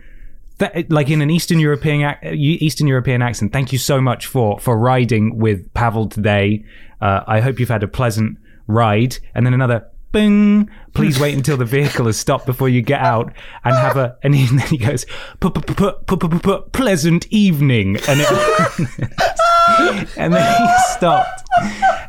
that, 0.59 0.91
like 0.91 1.09
in 1.11 1.23
an 1.23 1.31
Eastern 1.31 1.61
European 1.61 2.15
Eastern 2.35 2.87
European 2.89 3.23
accent. 3.23 3.53
Thank 3.53 3.73
you 3.73 3.79
so 3.79 4.01
much 4.01 4.27
for 4.27 4.59
for 4.59 4.77
riding 4.77 5.39
with 5.39 5.73
Pavel 5.75 6.09
today. 6.09 6.65
Uh, 7.01 7.21
I 7.29 7.41
hope 7.41 7.61
you've 7.61 7.69
had 7.69 7.85
a 7.85 7.89
pleasant 7.89 8.39
ride. 8.67 9.19
And 9.35 9.47
then 9.47 9.55
another. 9.55 9.87
Bing! 10.11 10.71
Please 10.95 11.21
wait 11.21 11.35
until 11.35 11.59
the 11.59 11.67
vehicle 11.67 12.07
has 12.07 12.19
stopped 12.19 12.47
before 12.47 12.71
you 12.71 12.81
get 12.81 13.03
out 13.03 13.31
and 13.63 13.75
have 13.77 13.99
a. 13.99 14.17
And 14.23 14.35
he- 14.35 14.47
then 14.57 14.67
he 14.67 14.79
goes, 14.79 15.05
"Pu- 15.39 15.51
pu- 15.51 15.61
pu- 15.61 15.75
pu- 15.75 16.17
pu- 16.17 16.29
pu- 16.29 16.39
pu- 16.39 16.63
pleasant 16.73 17.27
evening. 17.31 17.99
And 18.09 18.21
it, 18.23 20.09
and 20.17 20.33
then 20.33 20.57
he 20.63 20.69
stopped 20.97 21.38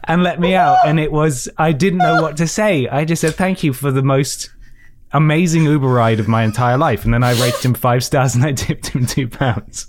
and 0.06 0.24
let 0.24 0.39
me 0.39 0.56
out. 0.56 0.78
And 0.86 1.00
it 1.00 1.12
was, 1.12 1.50
I 1.58 1.72
didn't 1.72 2.00
know 2.00 2.22
what 2.22 2.38
to 2.38 2.47
say. 2.47 2.88
I 2.88 3.06
just 3.06 3.22
said, 3.22 3.36
thank 3.36 3.64
you 3.64 3.74
for 3.74 3.91
the 3.91 4.04
most 4.04 4.50
amazing 5.12 5.64
Uber 5.66 5.88
ride 5.88 6.20
of 6.20 6.28
my 6.28 6.43
entire 6.43 6.78
life. 6.78 7.04
And 7.06 7.14
then 7.14 7.24
I 7.24 7.32
rated 7.41 7.62
him 7.64 7.74
five 7.74 8.04
stars 8.04 8.36
and 8.36 8.43
I 8.43 8.54
tipped 8.54 8.88
him 8.88 9.06
two 9.06 9.28
pounds. 9.28 9.88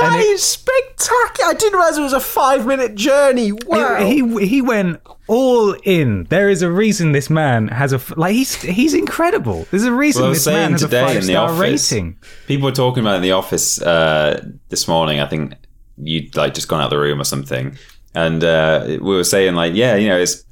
That 0.00 0.20
is 0.20 0.42
spectacular. 0.42 1.50
I 1.50 1.54
didn't 1.54 1.76
realize 1.78 1.98
it 1.98 2.02
was 2.02 2.12
a 2.12 2.20
five 2.20 2.64
minute 2.64 2.94
journey. 2.94 3.50
Wow. 3.52 3.96
He, 4.04 4.22
he 4.22 4.46
he 4.46 4.62
went 4.62 5.00
all 5.26 5.72
in. 5.82 6.24
There 6.30 6.48
is 6.48 6.62
a 6.62 6.70
reason 6.70 7.10
this 7.12 7.28
man 7.28 7.66
has 7.68 7.92
a 7.92 8.00
like 8.16 8.34
he's 8.34 8.54
he's 8.62 8.94
incredible. 8.94 9.66
There's 9.70 9.84
a 9.84 9.92
reason 9.92 10.22
Well, 10.22 10.30
this 10.32 10.46
man 10.46 10.54
saying 10.54 10.72
has 10.72 10.82
a 10.84 10.86
today 10.86 11.04
five 11.06 11.16
in 11.16 11.22
the 11.26 11.32
star 11.32 11.50
office, 11.50 11.92
rating. 11.92 12.18
people 12.46 12.66
were 12.66 12.72
talking 12.74 13.02
about 13.02 13.14
it 13.14 13.16
in 13.16 13.22
the 13.22 13.32
office 13.32 13.82
uh, 13.82 14.42
this 14.68 14.86
morning. 14.86 15.18
I 15.20 15.26
think 15.26 15.54
you'd 16.02 16.36
like 16.36 16.54
just 16.54 16.68
gone 16.68 16.80
out 16.80 16.84
of 16.86 16.90
the 16.90 16.98
room 16.98 17.20
or 17.20 17.24
something, 17.24 17.76
and 18.14 18.42
uh, 18.44 18.84
we 18.86 18.98
were 18.98 19.24
saying 19.24 19.54
like, 19.54 19.74
yeah, 19.74 19.94
you 19.96 20.08
know, 20.08 20.18
it's 20.18 20.44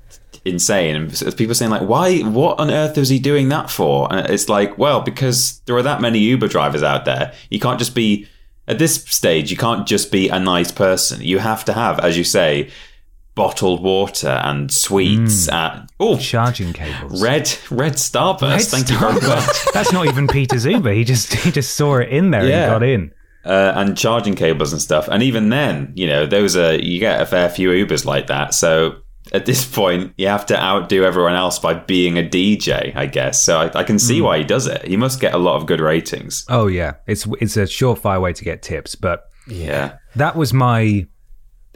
insane. 0.44 0.96
And 0.96 1.36
people 1.36 1.54
saying 1.54 1.70
like, 1.70 1.82
why? 1.88 2.20
What 2.20 2.58
on 2.60 2.70
earth 2.70 2.96
is 2.98 3.08
he 3.08 3.18
doing 3.18 3.48
that 3.50 3.70
for? 3.70 4.06
And 4.12 4.28
it's 4.30 4.48
like, 4.48 4.78
well, 4.78 5.00
because 5.00 5.60
there 5.66 5.76
are 5.76 5.82
that 5.82 6.00
many 6.00 6.18
Uber 6.20 6.48
drivers 6.48 6.82
out 6.82 7.04
there. 7.04 7.34
You 7.50 7.60
can't 7.60 7.78
just 7.78 7.94
be 7.94 8.26
at 8.66 8.78
this 8.78 9.02
stage. 9.04 9.50
You 9.50 9.56
can't 9.56 9.86
just 9.86 10.10
be 10.12 10.28
a 10.28 10.38
nice 10.38 10.70
person. 10.70 11.20
You 11.22 11.38
have 11.38 11.64
to 11.66 11.72
have, 11.72 11.98
as 12.00 12.16
you 12.16 12.24
say. 12.24 12.70
Bottled 13.34 13.84
water 13.84 14.26
and 14.42 14.68
sweets 14.68 15.48
at 15.48 15.88
oh 16.00 16.18
Charging 16.18 16.72
cables. 16.72 17.22
red 17.22 17.48
red 17.70 17.92
starburst. 17.92 18.40
Red 18.50 18.62
Thank 18.62 18.90
you 18.90 18.98
very 18.98 19.12
much. 19.12 19.46
That's 19.72 19.92
not 19.92 20.06
even 20.08 20.26
Peter's 20.26 20.66
Uber. 20.66 20.90
He 20.90 21.04
just 21.04 21.32
he 21.32 21.52
just 21.52 21.76
saw 21.76 21.98
it 21.98 22.08
in 22.08 22.32
there 22.32 22.44
Yeah. 22.44 22.64
and 22.64 22.72
got 22.72 22.82
in. 22.82 23.12
Uh, 23.48 23.72
and 23.74 23.96
charging 23.96 24.34
cables 24.36 24.72
and 24.72 24.80
stuff. 24.82 25.08
And 25.08 25.22
even 25.22 25.48
then, 25.48 25.92
you 25.96 26.06
know, 26.06 26.26
those 26.26 26.56
are 26.56 26.74
you 26.74 27.00
get 27.00 27.20
a 27.20 27.26
fair 27.26 27.48
few 27.48 27.70
Ubers 27.70 28.04
like 28.04 28.26
that. 28.28 28.54
So 28.54 28.98
at 29.32 29.44
this 29.46 29.64
point 29.66 30.12
you 30.16 30.26
have 30.28 30.46
to 30.46 30.58
outdo 30.58 31.04
everyone 31.04 31.34
else 31.34 31.58
by 31.58 31.74
being 31.74 32.16
a 32.18 32.22
DJ, 32.22 32.94
I 32.96 33.06
guess. 33.06 33.42
So 33.44 33.58
I, 33.58 33.80
I 33.80 33.84
can 33.84 33.98
see 33.98 34.20
why 34.20 34.38
he 34.38 34.44
does 34.44 34.66
it. 34.66 34.84
He 34.86 34.96
must 34.96 35.20
get 35.20 35.34
a 35.34 35.38
lot 35.38 35.56
of 35.56 35.66
good 35.66 35.80
ratings. 35.80 36.44
Oh 36.48 36.66
yeah, 36.66 36.94
it's 37.06 37.26
it's 37.40 37.56
a 37.56 37.62
surefire 37.64 38.20
way 38.22 38.32
to 38.32 38.44
get 38.44 38.62
tips, 38.62 38.94
but 38.94 39.24
Yeah. 39.46 39.96
that 40.16 40.36
was 40.36 40.52
my 40.54 41.06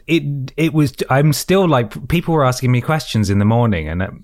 it 0.05 0.51
it 0.57 0.73
was 0.73 0.93
i'm 1.09 1.31
still 1.31 1.65
like 1.65 2.09
people 2.09 2.33
were 2.33 2.43
asking 2.43 2.69
me 2.69 2.81
questions 2.81 3.29
in 3.29 3.39
the 3.39 3.45
morning 3.45 3.87
and 3.87 4.01
um, 4.03 4.21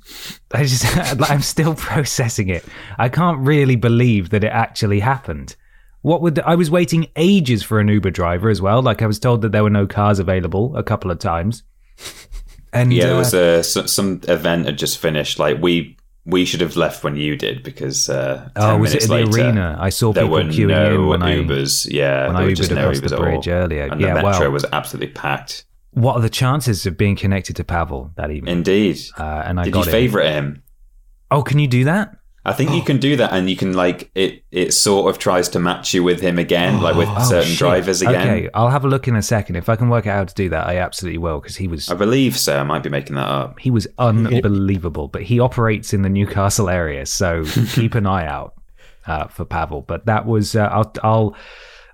i 0.53 0.63
just 0.65 0.83
i'm 1.31 1.41
still 1.41 1.73
processing 1.89 2.49
it 2.49 2.65
i 2.97 3.07
can't 3.07 3.39
really 3.39 3.77
believe 3.77 4.29
that 4.31 4.43
it 4.43 4.51
actually 4.51 4.99
happened 4.99 5.55
what 6.01 6.21
would 6.21 6.39
i 6.39 6.55
was 6.55 6.69
waiting 6.71 7.07
ages 7.15 7.61
for 7.63 7.79
an 7.79 7.87
uber 7.87 8.09
driver 8.09 8.49
as 8.49 8.61
well 8.61 8.81
like 8.81 9.01
i 9.01 9.07
was 9.07 9.19
told 9.19 9.41
that 9.41 9.51
there 9.51 9.63
were 9.63 9.69
no 9.69 9.85
cars 9.87 10.19
available 10.19 10.75
a 10.77 10.83
couple 10.83 11.11
of 11.11 11.19
times 11.19 11.63
and 12.73 12.93
Yeah, 12.93 13.03
uh, 13.03 13.07
there 13.07 13.17
was 13.17 13.33
a 13.33 13.63
some, 13.63 13.87
some 13.87 14.21
event 14.27 14.65
had 14.65 14.77
just 14.77 14.97
finished. 14.99 15.39
Like 15.39 15.61
we 15.61 15.97
we 16.25 16.45
should 16.45 16.61
have 16.61 16.75
left 16.75 17.03
when 17.03 17.15
you 17.15 17.35
did 17.35 17.63
because 17.63 18.09
uh, 18.09 18.49
10 18.55 18.63
oh 18.63 18.77
was 18.77 18.93
it 18.93 19.09
minutes 19.09 19.35
in 19.35 19.41
the 19.41 19.43
arena 19.43 19.75
i 19.79 19.89
saw 19.89 20.13
There 20.13 20.23
people 20.25 20.37
were 20.37 20.43
queuing 20.43 20.67
no 20.67 21.13
in 21.13 21.21
when 21.21 21.21
Ubers. 21.21 21.87
yeah, 21.91 22.25
when 22.27 22.35
there 22.35 22.43
I 22.43 22.45
were 22.45 22.53
just 22.53 22.69
Ubered 22.71 22.75
no 22.75 22.81
across 22.89 22.99
Ubers 22.99 23.09
the 23.09 23.17
bridge 23.17 23.47
earlier. 23.47 23.85
and 23.87 23.99
Yeah, 23.99 24.13
the 24.15 24.21
metro 24.23 24.39
well- 24.41 24.51
was 24.51 24.65
absolutely 24.71 25.11
packed. 25.13 25.65
what 25.91 26.13
are 26.15 26.21
the 26.21 26.29
chances 26.29 26.85
of 26.85 26.95
being 26.97 27.15
connected 27.15 27.55
to 27.55 27.63
pavel 27.63 28.11
that 28.15 28.29
evening 28.31 28.57
Indeed. 28.57 28.99
uh, 29.17 29.41
and 29.45 29.59
i 29.59 29.63
Did 29.63 29.73
got 29.73 29.85
you 29.85 29.89
it 29.89 29.91
favorite 29.91 30.31
him? 30.31 30.61
oh 31.31 31.41
can 31.41 31.57
you 31.59 31.67
do 31.67 31.85
that 31.85 32.15
I 32.45 32.53
think 32.53 32.71
you 32.71 32.81
can 32.81 32.97
do 32.97 33.15
that, 33.17 33.33
and 33.33 33.49
you 33.49 33.55
can 33.57 33.73
like 33.73 34.09
it. 34.15 34.43
It 34.51 34.73
sort 34.73 35.09
of 35.09 35.19
tries 35.19 35.49
to 35.49 35.59
match 35.59 35.93
you 35.93 36.03
with 36.03 36.21
him 36.21 36.39
again, 36.39 36.81
like 36.81 36.95
with 36.95 37.09
Oh, 37.11 37.23
certain 37.23 37.49
shit. 37.49 37.59
drivers 37.59 38.01
again. 38.01 38.27
Okay, 38.29 38.49
I'll 38.53 38.69
have 38.69 38.85
a 38.85 38.87
look 38.87 39.07
in 39.07 39.15
a 39.15 39.21
second. 39.21 39.57
If 39.57 39.67
I 39.69 39.75
can 39.75 39.89
work 39.89 40.07
out 40.07 40.15
how 40.17 40.23
to 40.23 40.33
do 40.33 40.49
that, 40.49 40.65
I 40.67 40.77
absolutely 40.77 41.17
will 41.17 41.41
because 41.41 41.57
he 41.57 41.67
was 41.67 41.89
I 41.89 41.95
believe 41.95 42.37
so. 42.37 42.57
I 42.57 42.63
might 42.63 42.81
be 42.83 42.89
making 42.89 43.15
that 43.17 43.27
up. 43.27 43.59
he 43.59 43.69
was 43.71 43.87
unbelievable. 43.97 45.07
But 45.09 45.23
he 45.23 45.39
operates 45.39 45.93
in 45.93 46.01
the 46.01 46.09
Newcastle 46.09 46.69
area, 46.69 47.05
so 47.05 47.43
keep 47.73 47.95
an 47.95 48.05
eye 48.05 48.25
out 48.25 48.53
uh, 49.05 49.27
for 49.27 49.45
Pavel. 49.45 49.81
But 49.81 50.05
that 50.05 50.25
was 50.25 50.55
uh, 50.55 50.69
I'll 50.71 50.93
I'll 51.03 51.35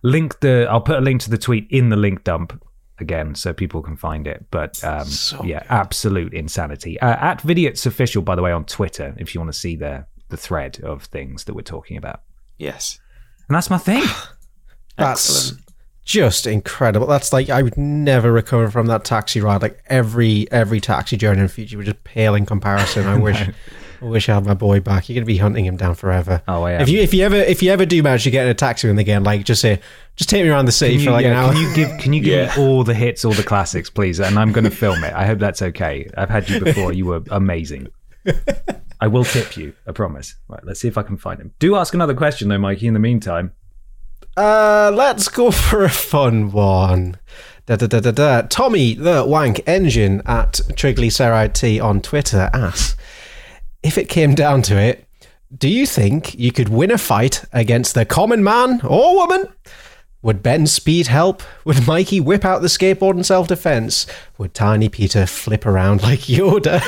link 0.03 0.39
the 0.41 0.67
I'll 0.69 0.81
put 0.81 0.97
a 0.97 1.01
link 1.01 1.21
to 1.21 1.29
the 1.29 1.37
tweet 1.37 1.67
in 1.71 1.89
the 1.89 1.95
link 1.97 2.23
dump 2.23 2.61
again 2.99 3.35
so 3.35 3.51
people 3.51 3.81
can 3.81 3.97
find 3.97 4.27
it. 4.27 4.45
But 4.51 4.81
um, 4.83 5.07
yeah, 5.43 5.63
absolute 5.69 6.33
insanity. 6.33 6.99
Uh, 6.99 7.15
at 7.19 7.41
Podiots 7.41 7.85
official, 7.85 8.21
by 8.21 8.35
the 8.35 8.41
way, 8.41 8.51
on 8.51 8.63
Twitter, 8.65 9.15
if 9.17 9.33
you 9.33 9.41
want 9.41 9.51
to 9.51 9.59
see 9.59 9.75
the 9.75 10.05
the 10.29 10.37
thread 10.37 10.79
of 10.83 11.03
things 11.03 11.43
that 11.45 11.53
we're 11.53 11.61
talking 11.61 11.97
about. 11.97 12.21
Yes, 12.57 12.99
And 13.47 13.55
that's 13.55 13.69
my 13.69 13.77
thing. 13.77 14.03
That's 14.97 15.41
excellent. 15.41 15.61
just 16.05 16.47
incredible. 16.47 17.05
That's 17.07 17.33
like 17.33 17.49
I 17.49 17.61
would 17.61 17.77
never 17.77 18.31
recover 18.31 18.69
from 18.71 18.87
that 18.87 19.03
taxi 19.03 19.41
ride. 19.41 19.61
Like 19.61 19.83
every 19.87 20.49
every 20.51 20.79
taxi 20.79 21.17
journey 21.17 21.39
in 21.41 21.47
the 21.47 21.51
future 21.51 21.75
would 21.77 21.85
just 21.87 22.03
pale 22.05 22.33
in 22.35 22.45
comparison. 22.45 23.05
I 23.05 23.17
wish 23.19 23.37
I 24.01 24.05
wish 24.05 24.29
I 24.29 24.35
had 24.35 24.45
my 24.45 24.53
boy 24.53 24.79
back. 24.79 25.09
You're 25.09 25.15
gonna 25.15 25.25
be 25.25 25.35
hunting 25.37 25.65
him 25.65 25.75
down 25.75 25.95
forever. 25.95 26.41
Oh, 26.47 26.63
I 26.63 26.73
am. 26.73 26.81
If 26.81 26.87
you 26.89 27.01
if 27.01 27.13
you 27.13 27.25
ever 27.25 27.35
if 27.35 27.61
you 27.61 27.71
ever 27.71 27.85
do 27.85 28.01
manage 28.01 28.23
to 28.23 28.31
get 28.31 28.45
in 28.45 28.51
a 28.51 28.53
taxi 28.53 28.87
with 28.87 28.93
him 28.93 28.99
again, 28.99 29.25
like 29.25 29.43
just 29.43 29.59
say 29.61 29.81
just 30.15 30.29
take 30.29 30.43
me 30.45 30.49
around 30.49 30.63
the 30.65 30.71
city 30.71 30.95
you, 30.95 31.03
for 31.03 31.11
like 31.11 31.23
yeah, 31.25 31.31
an 31.31 31.35
hour. 31.37 31.51
can 31.53 31.61
you 31.61 31.75
give 31.75 31.99
can 31.99 32.13
you 32.13 32.21
give 32.21 32.33
Yeah. 32.33 32.55
me 32.55 32.63
all 32.65 32.83
the 32.85 32.93
hits, 32.93 33.25
all 33.25 33.33
the 33.33 33.43
classics, 33.43 33.89
please? 33.89 34.21
And 34.21 34.39
I'm 34.39 34.53
going 34.53 34.63
to 34.63 34.71
film 34.71 35.03
it. 35.03 35.13
I 35.13 35.25
hope 35.25 35.39
that's 35.39 35.61
okay. 35.61 36.09
I've 36.17 36.29
had 36.29 36.49
you 36.49 36.61
before. 36.61 36.93
You 36.93 37.07
were 37.07 37.21
amazing. 37.31 37.89
I 38.99 39.07
will 39.07 39.23
tip 39.25 39.57
you. 39.57 39.73
I 39.87 39.91
promise. 39.91 40.35
Right, 40.47 40.63
let's 40.63 40.79
see 40.79 40.87
if 40.87 40.97
I 40.97 41.03
can 41.03 41.17
find 41.17 41.39
him. 41.39 41.51
Do 41.59 41.75
ask 41.75 41.93
another 41.93 42.13
question 42.13 42.49
though, 42.49 42.57
Mikey. 42.57 42.87
In 42.87 42.93
the 42.93 42.99
meantime, 42.99 43.51
Uh, 44.37 44.91
let's 44.93 45.27
go 45.27 45.51
for 45.65 45.83
a 45.83 45.89
fun 45.89 46.51
Da, 47.67 47.75
da, 47.75 47.87
da, 47.87 47.99
da, 47.99 48.11
da. 48.11 48.41
Tommy 48.43 48.93
the 48.93 49.25
Wank 49.25 49.61
Engine 49.67 50.21
at 50.25 50.53
Triglyceride 50.73 51.81
on 51.83 51.99
Twitter 52.01 52.49
asks 52.53 52.95
If 53.81 53.97
it 53.97 54.07
came 54.07 54.35
down 54.35 54.61
to 54.63 54.77
it, 54.77 55.07
do 55.55 55.67
you 55.67 55.85
think 55.85 56.35
you 56.37 56.51
could 56.51 56.69
win 56.69 56.91
a 56.91 56.97
fight 56.97 57.43
against 57.53 57.95
the 57.95 58.05
common 58.05 58.43
man 58.43 58.81
or 58.83 59.15
woman? 59.15 59.45
Would 60.21 60.41
Ben 60.41 60.65
Speed 60.67 61.07
help? 61.07 61.43
Would 61.65 61.85
Mikey 61.87 62.19
whip 62.19 62.43
out 62.45 62.61
the 62.63 62.67
skateboard 62.67 63.15
in 63.15 63.23
self 63.23 63.47
defense? 63.47 64.07
Would 64.37 64.53
Tiny 64.55 64.89
Peter 64.89 65.25
flip 65.27 65.65
around 65.65 66.01
like 66.01 66.21
Yoda? 66.21 66.81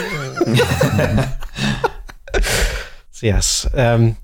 so 3.11 3.25
yes, 3.25 3.67
um, 3.73 4.17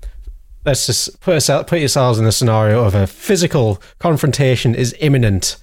let's 0.64 0.86
just 0.86 1.20
put, 1.20 1.34
ourselves, 1.34 1.68
put 1.68 1.78
yourselves 1.78 2.18
in 2.18 2.24
the 2.24 2.32
scenario 2.32 2.84
of 2.84 2.94
a 2.94 3.06
physical 3.06 3.80
confrontation 3.98 4.74
is 4.74 4.94
imminent. 5.00 5.56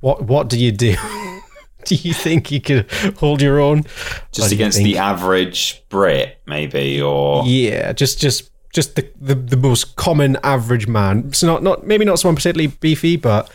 What 0.00 0.22
what 0.22 0.48
do 0.48 0.58
you 0.58 0.72
do? 0.72 0.94
do 1.84 1.94
you 1.94 2.12
think 2.12 2.50
you 2.50 2.60
could 2.60 2.90
hold 3.18 3.40
your 3.40 3.60
own? 3.60 3.84
Just 4.32 4.52
against 4.52 4.78
the 4.78 4.98
average 4.98 5.82
Brit, 5.88 6.40
maybe, 6.46 7.00
or 7.00 7.44
yeah, 7.46 7.92
just 7.92 8.20
just 8.20 8.50
just 8.72 8.96
the, 8.96 9.10
the 9.18 9.34
the 9.34 9.56
most 9.56 9.96
common 9.96 10.36
average 10.42 10.86
man. 10.86 11.32
So 11.32 11.46
not 11.46 11.62
not 11.62 11.86
maybe 11.86 12.04
not 12.04 12.18
someone 12.18 12.36
particularly 12.36 12.76
beefy, 12.80 13.16
but 13.16 13.50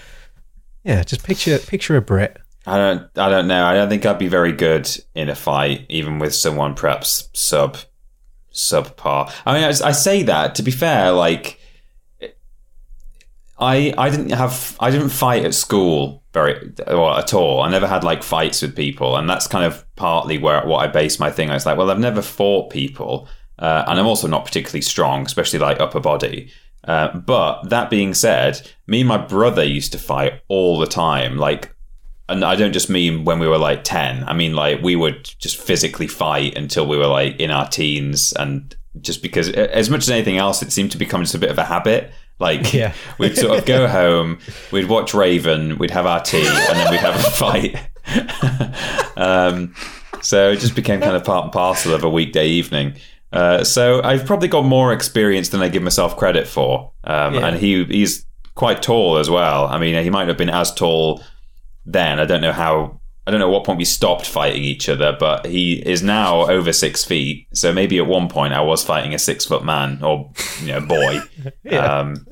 yeah, 0.83 1.03
just 1.03 1.23
picture 1.23 1.59
picture 1.59 1.95
a 1.95 2.01
Brit. 2.01 2.37
I 2.65 2.77
don't. 2.77 3.17
I 3.17 3.29
don't 3.29 3.47
know. 3.47 3.65
I 3.65 3.73
don't 3.73 3.89
think 3.89 4.05
I'd 4.05 4.19
be 4.19 4.27
very 4.27 4.51
good 4.51 4.89
in 5.15 5.29
a 5.29 5.35
fight, 5.35 5.85
even 5.89 6.19
with 6.19 6.33
someone 6.33 6.75
perhaps 6.75 7.29
sub 7.33 7.77
subpar. 8.53 9.31
I 9.45 9.53
mean, 9.53 9.63
I, 9.63 9.69
I 9.87 9.91
say 9.91 10.23
that 10.23 10.55
to 10.55 10.63
be 10.63 10.71
fair. 10.71 11.11
Like, 11.11 11.59
I 13.59 13.93
I 13.97 14.09
didn't 14.09 14.31
have 14.31 14.75
I 14.79 14.89
didn't 14.91 15.09
fight 15.09 15.45
at 15.45 15.53
school 15.53 16.23
very 16.33 16.73
well 16.87 17.17
at 17.17 17.33
all. 17.33 17.61
I 17.61 17.69
never 17.69 17.87
had 17.87 18.03
like 18.03 18.23
fights 18.23 18.61
with 18.61 18.75
people, 18.75 19.15
and 19.17 19.29
that's 19.29 19.47
kind 19.47 19.65
of 19.65 19.85
partly 19.95 20.37
where 20.37 20.65
what 20.65 20.79
I 20.79 20.87
base 20.87 21.19
my 21.19 21.29
thing. 21.29 21.49
I 21.49 21.53
was 21.53 21.65
like, 21.65 21.77
well, 21.77 21.91
I've 21.91 21.99
never 21.99 22.21
fought 22.21 22.71
people, 22.71 23.27
uh, 23.59 23.83
and 23.87 23.99
I'm 23.99 24.07
also 24.07 24.27
not 24.27 24.45
particularly 24.45 24.81
strong, 24.81 25.25
especially 25.25 25.59
like 25.59 25.79
upper 25.79 25.99
body. 25.99 26.51
Uh, 26.83 27.15
but 27.15 27.69
that 27.69 27.91
being 27.91 28.13
said, 28.13 28.67
me 28.87 29.01
and 29.01 29.07
my 29.07 29.17
brother 29.17 29.63
used 29.63 29.91
to 29.91 29.99
fight 29.99 30.41
all 30.47 30.79
the 30.79 30.87
time, 30.87 31.37
like 31.37 31.75
and 32.31 32.43
I 32.45 32.55
don't 32.55 32.73
just 32.73 32.89
mean 32.89 33.25
when 33.25 33.39
we 33.39 33.47
were 33.47 33.57
like 33.57 33.83
10. 33.83 34.23
I 34.27 34.33
mean, 34.33 34.55
like, 34.55 34.81
we 34.81 34.95
would 34.95 35.23
just 35.39 35.57
physically 35.57 36.07
fight 36.07 36.57
until 36.57 36.85
we 36.87 36.97
were 36.97 37.07
like 37.07 37.39
in 37.39 37.51
our 37.51 37.67
teens. 37.67 38.33
And 38.33 38.75
just 39.01 39.21
because, 39.21 39.49
as 39.49 39.89
much 39.89 40.01
as 40.03 40.09
anything 40.09 40.37
else, 40.37 40.61
it 40.61 40.71
seemed 40.71 40.91
to 40.91 40.97
become 40.97 41.21
just 41.21 41.35
a 41.35 41.39
bit 41.39 41.51
of 41.51 41.57
a 41.57 41.63
habit. 41.63 42.11
Like, 42.39 42.73
Yeah. 42.73 42.93
we'd 43.19 43.37
sort 43.37 43.59
of 43.59 43.65
go 43.65 43.87
home, 44.01 44.39
we'd 44.71 44.89
watch 44.89 45.13
Raven, 45.13 45.77
we'd 45.77 45.91
have 45.91 46.05
our 46.05 46.21
tea, 46.21 46.45
and 46.47 46.77
then 46.79 46.89
we'd 46.91 46.99
have 46.99 47.15
a 47.15 47.29
fight. 47.31 47.77
um, 49.17 49.75
so 50.21 50.51
it 50.51 50.59
just 50.59 50.75
became 50.75 50.99
kind 51.01 51.15
of 51.15 51.23
part 51.23 51.45
and 51.45 51.53
parcel 51.53 51.93
of 51.93 52.03
a 52.03 52.09
weekday 52.09 52.47
evening. 52.47 52.95
Uh, 53.31 53.63
so 53.63 54.01
I've 54.03 54.25
probably 54.25 54.47
got 54.47 54.65
more 54.65 54.91
experience 54.91 55.49
than 55.49 55.61
I 55.61 55.69
give 55.69 55.83
myself 55.83 56.17
credit 56.17 56.47
for. 56.47 56.91
Um, 57.03 57.35
Yeah. 57.35 57.47
And 57.47 57.57
he 57.57 57.83
he's 57.85 58.25
quite 58.55 58.81
tall 58.81 59.17
as 59.17 59.29
well. 59.29 59.67
I 59.67 59.77
mean, 59.79 60.01
he 60.03 60.09
might 60.09 60.27
have 60.27 60.37
been 60.37 60.49
as 60.49 60.73
tall 60.73 61.23
then. 61.85 62.19
I 62.19 62.25
don't 62.25 62.41
know 62.41 62.51
how. 62.53 62.99
I 63.27 63.29
don't 63.31 63.39
know 63.39 63.49
at 63.49 63.53
what 63.53 63.65
point 63.65 63.77
we 63.77 63.85
stopped 63.85 64.25
fighting 64.27 64.63
each 64.63 64.89
other, 64.89 65.15
but 65.19 65.45
he 65.45 65.73
is 65.87 66.01
now 66.01 66.49
over 66.49 66.73
six 66.73 67.05
feet. 67.05 67.47
So 67.53 67.71
maybe 67.71 67.99
at 67.99 68.07
one 68.07 68.27
point 68.27 68.53
I 68.53 68.61
was 68.61 68.83
fighting 68.83 69.13
a 69.13 69.19
six 69.19 69.45
foot 69.45 69.63
man 69.63 70.01
or 70.03 70.31
you 70.61 70.67
know 70.67 70.81
boy. 70.81 71.19
um, 71.77 72.25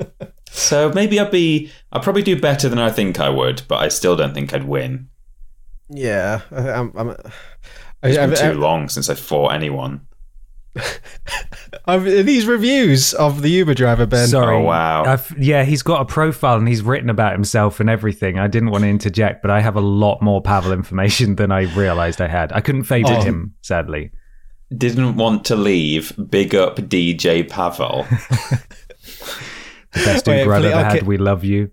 so 0.49 0.91
maybe 0.93 1.19
I'd 1.19 1.29
be. 1.31 1.71
I'd 1.91 2.01
probably 2.01 2.23
do 2.23 2.39
better 2.39 2.69
than 2.69 2.79
I 2.79 2.89
think 2.89 3.19
I 3.19 3.29
would, 3.29 3.61
but 3.67 3.75
I 3.77 3.87
still 3.89 4.15
don't 4.15 4.33
think 4.33 4.53
I'd 4.53 4.67
win. 4.67 5.09
Yeah, 5.89 6.41
I- 6.51 6.71
I'm. 6.71 6.91
I'm 6.95 7.09
It's 8.01 8.17
been 8.17 8.53
too 8.53 8.59
long 8.59 8.89
since 8.89 9.09
I 9.09 9.13
fought 9.15 9.49
anyone. 9.53 10.07
I've- 11.85 12.21
these 12.23 12.45
reviews 12.45 13.13
of 13.13 13.41
the 13.41 13.49
Uber 13.49 13.73
driver 13.73 14.05
Ben. 14.05 14.27
sorry. 14.27 14.55
Oh, 14.55 14.61
wow. 14.61 15.03
I've, 15.05 15.33
yeah, 15.37 15.63
he's 15.63 15.81
got 15.81 16.01
a 16.01 16.05
profile 16.05 16.57
and 16.57 16.67
he's 16.67 16.81
written 16.81 17.09
about 17.09 17.33
himself 17.33 17.79
and 17.79 17.89
everything. 17.89 18.37
I 18.39 18.47
didn't 18.47 18.69
want 18.71 18.83
to 18.83 18.89
interject, 18.89 19.41
but 19.41 19.51
I 19.51 19.59
have 19.61 19.75
a 19.75 19.81
lot 19.81 20.21
more 20.21 20.41
Pavel 20.41 20.71
information 20.71 21.35
than 21.35 21.51
I 21.51 21.61
realized 21.75 22.21
I 22.21 22.27
had. 22.27 22.51
I 22.53 22.61
couldn't 22.61 22.83
fade 22.83 23.05
Oh. 23.07 23.21
him, 23.21 23.55
sadly. 23.61 24.11
Didn't 24.75 25.15
want 25.15 25.45
to 25.45 25.55
leave. 25.55 26.13
Big 26.29 26.53
up 26.53 26.77
DJ 26.77 27.47
Pavel. 27.49 28.05
The 29.91 30.05
best 30.05 30.27
Wait, 30.27 30.41
Uber 30.41 30.53
I've 30.53 30.61
please- 30.61 30.71
ever 30.71 30.79
okay. 30.87 30.97
had. 30.99 31.07
We 31.07 31.17
love 31.17 31.43
you. 31.43 31.71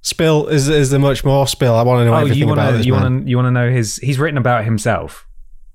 Spill 0.00 0.46
is 0.46 0.68
is 0.68 0.90
there 0.90 1.00
much 1.00 1.24
more 1.24 1.44
spill? 1.48 1.74
I 1.74 1.82
want 1.82 2.00
to 2.00 2.04
know 2.04 2.14
Oh, 2.14 2.18
everything 2.18 2.38
you 2.38 2.46
want 2.46 2.60
about 2.60 2.70
to 2.70 2.76
this 2.78 2.86
you 2.86 2.92
man. 2.92 3.02
want 3.02 3.24
to 3.24 3.30
you 3.30 3.36
want 3.36 3.46
to 3.46 3.50
know 3.50 3.68
his? 3.70 3.96
He's 3.96 4.16
written 4.18 4.38
about 4.38 4.64
himself. 4.64 5.26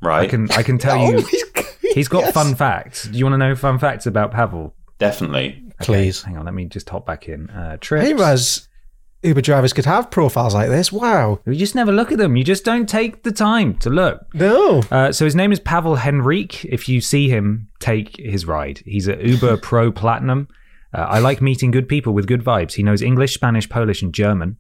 Right? 0.02 0.22
I 0.24 0.28
can 0.28 0.50
I 0.52 0.64
can 0.64 0.78
tell 0.78 0.98
Oh, 1.02 1.10
you. 1.12 1.26
He's- 1.94 1.96
He's 2.04 2.08
got 2.08 2.24
yes. 2.26 2.34
fun 2.34 2.56
facts. 2.56 3.04
Do 3.08 3.18
you 3.18 3.26
want 3.26 3.34
to 3.34 3.38
know 3.38 3.56
fun 3.56 3.80
facts 3.80 4.06
about 4.06 4.32
Pavel? 4.32 4.76
Definitely. 5.00 5.64
Please. 5.82 6.22
Hang 6.24 6.38
on, 6.38 6.46
let 6.46 6.54
me 6.54 6.66
just 6.66 6.90
hop 6.90 7.06
back 7.06 7.28
in. 7.28 7.50
Uh, 7.50 7.72
I 7.74 7.76
trips. 7.78 8.04
didn't 8.06 8.18
realize 8.18 8.68
Uber 9.24 9.42
drivers 9.42 9.74
could 9.74 9.86
have 9.86 10.12
profiles 10.12 10.54
like 10.54 10.70
this. 10.70 10.92
Wow. 10.92 11.40
You 11.46 11.56
just 11.56 11.76
never 11.76 11.92
look 11.92 12.12
at 12.12 12.18
them. 12.18 12.36
You 12.36 12.44
just 12.44 12.64
don't 12.66 12.88
take 12.88 13.24
the 13.24 13.32
time 13.32 13.76
to 13.78 13.90
look. 13.90 14.26
No. 14.34 14.82
Uh, 14.92 15.12
so 15.12 15.26
his 15.26 15.36
name 15.36 15.52
is 15.52 15.60
Pavel 15.60 15.98
Henrique. 15.98 16.66
If 16.66 16.88
you 16.90 17.02
see 17.02 17.30
him, 17.30 17.70
take 17.80 18.18
his 18.18 18.46
ride. 18.46 18.82
He's 18.86 19.08
a 19.08 19.16
Uber 19.26 19.58
Pro 19.62 19.92
Platinum. 19.92 20.48
Uh, 20.94 21.02
I 21.10 21.20
like 21.20 21.42
meeting 21.42 21.72
good 21.72 21.88
people 21.90 22.14
with 22.14 22.28
good 22.28 22.44
vibes. 22.44 22.74
He 22.74 22.84
knows 22.84 23.02
English, 23.02 23.34
Spanish, 23.34 23.68
Polish, 23.68 24.02
and 24.02 24.14
German. 24.14 24.58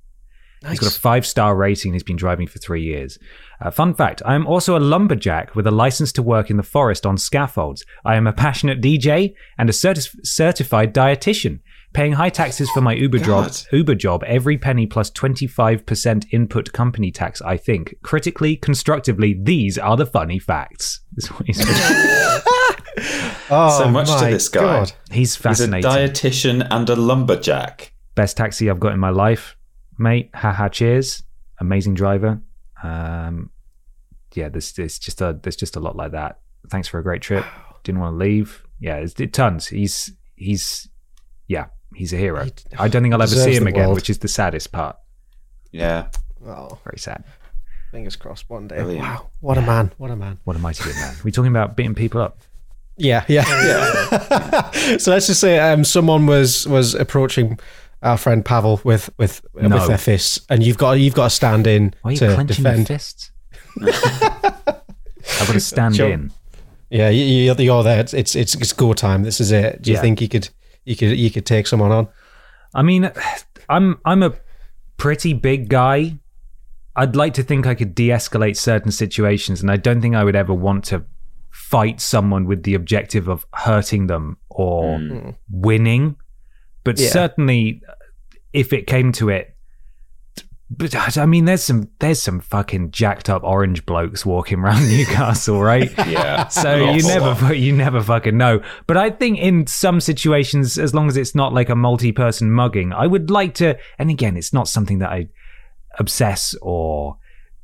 He's 0.70 0.80
got 0.80 0.96
a 0.96 1.00
five 1.00 1.26
star 1.26 1.56
rating. 1.56 1.94
He's 1.94 2.04
been 2.04 2.16
driving 2.16 2.48
for 2.48 2.58
three 2.60 2.84
years. 2.84 3.18
Uh, 3.62 3.72
fun 3.72 3.94
fact 3.94 4.22
I 4.26 4.36
am 4.36 4.46
also 4.48 4.78
a 4.78 4.80
lumberjack 4.80 5.56
with 5.56 5.68
a 5.68 5.72
license 5.72 6.12
to 6.14 6.24
work 6.24 6.50
in 6.50 6.58
the 6.58 6.64
forest 6.64 7.06
on 7.06 7.18
scaffolds. 7.18 7.86
I 8.06 8.16
am 8.16 8.28
a 8.28 8.34
passionate 8.34 8.82
DJ 8.82 9.34
and 9.58 9.70
a 9.70 9.74
certi- 9.74 10.16
certified 10.24 10.94
dietitian. 10.94 11.60
Paying 11.94 12.14
high 12.14 12.30
taxes 12.32 12.72
for 12.72 12.82
my 12.82 12.94
Uber 12.94 13.20
job, 13.20 13.52
Uber 13.72 13.94
job, 13.94 14.24
every 14.26 14.58
penny 14.58 14.88
plus 14.88 15.12
25% 15.12 16.26
input 16.32 16.74
company 16.74 17.12
tax, 17.12 17.40
I 17.44 17.56
think. 17.56 17.94
Critically, 18.02 18.56
constructively, 18.56 19.38
these 19.40 19.78
are 19.78 19.96
the 19.96 20.08
funny 20.08 20.40
facts. 20.40 21.02
Is 21.18 21.28
what 21.28 21.46
he's, 21.46 21.60
Oh, 23.50 23.78
So 23.80 23.90
much 23.90 24.08
to 24.20 24.26
this 24.26 24.50
guy. 24.50 24.62
God. 24.62 24.92
he's 25.12 25.36
He's 25.36 25.36
a 25.36 25.40
fascinating. 25.40 25.90
dietitian 25.90 26.68
and 26.72 26.90
a 26.90 26.96
lumberjack. 26.96 27.94
Best 28.16 28.38
taxi 28.38 28.70
I've 28.70 28.80
got 28.80 28.94
in 28.94 29.00
my 29.00 29.10
life, 29.10 29.56
mate. 29.98 30.30
Haha, 30.34 30.70
cheers. 30.70 31.24
Amazing 31.60 31.96
driver. 31.96 32.42
Um, 32.82 33.50
yeah, 34.34 34.50
there's, 34.50 34.74
there's 34.74 35.00
just 35.00 35.22
a 35.22 35.38
there's 35.42 35.56
just 35.56 35.76
a 35.76 35.80
lot 35.80 35.96
like 35.96 36.12
that. 36.12 36.40
Thanks 36.70 36.88
for 36.88 37.00
a 37.00 37.04
great 37.04 37.22
trip. 37.22 37.46
Didn't 37.84 38.02
want 38.02 38.14
to 38.14 38.18
leave. 38.18 38.64
Yeah, 38.80 38.98
it's, 38.98 39.20
it 39.20 39.34
tons. 39.34 39.68
He's 39.68 40.12
he's 40.36 40.90
yeah, 41.48 41.68
he's 41.94 42.14
a 42.14 42.18
hero. 42.18 42.48
I 42.78 42.88
don't 42.88 43.02
think 43.04 43.14
I'll 43.14 43.22
ever 43.22 43.36
see 43.36 43.56
him 43.56 43.68
again, 43.68 43.86
world. 43.86 43.96
which 43.96 44.10
is 44.10 44.20
the 44.20 44.28
saddest 44.28 44.72
part. 44.72 44.98
Yeah. 45.72 46.08
Oh, 46.46 46.78
Very 46.84 46.98
sad. 46.98 47.24
fingers 47.92 48.16
crossed 48.16 48.50
one 48.50 48.68
day. 48.68 48.76
Brilliant. 48.78 49.04
Wow, 49.04 49.30
what 49.40 49.58
a 49.58 49.62
man! 49.62 49.92
What 49.98 50.12
a 50.12 50.16
man! 50.16 50.40
What 50.44 50.56
a 50.56 50.60
mighty 50.60 50.84
good 50.84 50.96
man. 50.96 51.14
Are 51.14 51.24
we 51.24 51.32
talking 51.32 51.52
about 51.52 51.78
beating 51.78 51.96
people 51.96 52.22
up? 52.22 52.40
Yeah, 52.98 53.24
yeah, 53.28 53.46
yeah. 54.12 54.72
so 54.98 55.12
let's 55.12 55.28
just 55.28 55.40
say 55.40 55.60
um, 55.60 55.84
someone 55.84 56.26
was 56.26 56.68
was 56.68 56.96
approaching 56.96 57.60
our 58.04 58.18
friend 58.18 58.44
Pavel 58.46 58.82
with 58.84 59.10
with 59.18 59.42
No. 59.56 59.76
with 59.76 59.88
their 59.88 59.98
fists, 59.98 60.40
and 60.50 60.64
you've 60.64 60.78
got 60.78 60.94
you've 60.94 61.16
got 61.16 61.26
to 61.26 61.30
stand 61.30 61.66
in 61.68 61.94
Why 62.02 62.10
are 62.10 62.14
you 62.14 62.20
to 62.20 62.34
clenching 62.36 62.64
your 62.66 62.74
defend. 62.74 62.88
fists? 62.88 63.32
I've 63.82 65.48
got 65.48 65.54
to 65.54 65.60
stand 65.60 65.96
Sure. 65.96 66.10
in. 66.10 66.32
Yeah, 66.90 67.10
you, 67.10 67.24
you- 67.24 67.56
you're 67.58 67.84
there. 67.84 68.00
It's, 68.00 68.14
it's 68.14 68.36
it's 68.36 68.56
it's 68.56 68.74
go 68.74 68.94
time. 68.94 69.24
This 69.24 69.42
is 69.42 69.52
it. 69.52 69.82
Do 69.82 69.90
you 69.92 69.96
Yeah. 69.96 70.02
think 70.02 70.22
you 70.22 70.28
could 70.30 70.50
you 70.86 70.96
could 70.96 71.18
you 71.18 71.32
could 71.32 71.46
take 71.46 71.66
someone 71.66 71.92
on? 71.92 72.08
I 72.76 72.84
mean, 72.84 73.12
I'm 73.70 74.00
I'm 74.06 74.22
a 74.22 74.34
pretty 74.98 75.34
big 75.34 75.70
guy. 75.70 76.20
I'd 76.96 77.16
like 77.16 77.34
to 77.36 77.44
think 77.44 77.66
I 77.66 77.74
could 77.74 77.96
de-escalate 77.96 78.56
certain 78.56 78.92
situations, 78.92 79.62
and 79.62 79.72
I 79.72 79.78
don't 79.78 80.02
think 80.02 80.14
I 80.16 80.24
would 80.24 80.36
ever 80.36 80.54
want 80.54 80.84
to 80.86 81.04
fight 81.50 82.00
someone 82.00 82.46
with 82.46 82.64
the 82.64 82.76
objective 82.76 83.28
of 83.28 83.48
hurting 83.54 84.08
them 84.08 84.38
or 84.50 85.00
hmm. 85.00 85.30
winning. 85.50 86.16
But 86.84 87.00
Yeah. 87.00 87.10
certainly, 87.10 87.82
uh, 87.88 87.94
if 88.52 88.74
it 88.74 88.88
came 88.88 89.12
to 89.14 89.30
it, 89.30 89.50
but 90.76 91.18
I 91.18 91.26
mean, 91.28 91.46
there's 91.46 91.64
some 91.64 91.90
there's 92.00 92.22
some 92.22 92.40
fucking 92.40 92.92
jacked 92.92 93.30
up 93.30 93.44
orange 93.44 93.86
blokes 93.86 94.26
walking 94.26 94.60
around 94.60 94.88
Newcastle, 94.90 95.62
right? 95.62 95.92
Yeah. 96.08 96.48
So 96.48 96.92
you 96.92 97.04
never 97.04 97.54
you 97.54 97.74
never 97.74 98.02
fucking 98.02 98.36
know. 98.38 98.62
But 98.88 98.98
I 98.98 99.12
think 99.12 99.38
in 99.40 99.68
some 99.68 100.02
situations, 100.02 100.80
as 100.80 100.94
long 100.96 101.08
as 101.08 101.16
it's 101.18 101.36
not 101.36 101.54
like 101.54 101.70
a 101.70 101.76
multi-person 101.76 102.52
mugging, 102.52 102.92
I 102.92 103.06
would 103.08 103.30
like 103.30 103.54
to. 103.56 103.78
And 104.00 104.10
again, 104.10 104.36
it's 104.36 104.52
not 104.54 104.68
something 104.68 105.00
that 105.00 105.12
I 105.12 105.28
obsess 106.00 106.56
or 106.62 107.18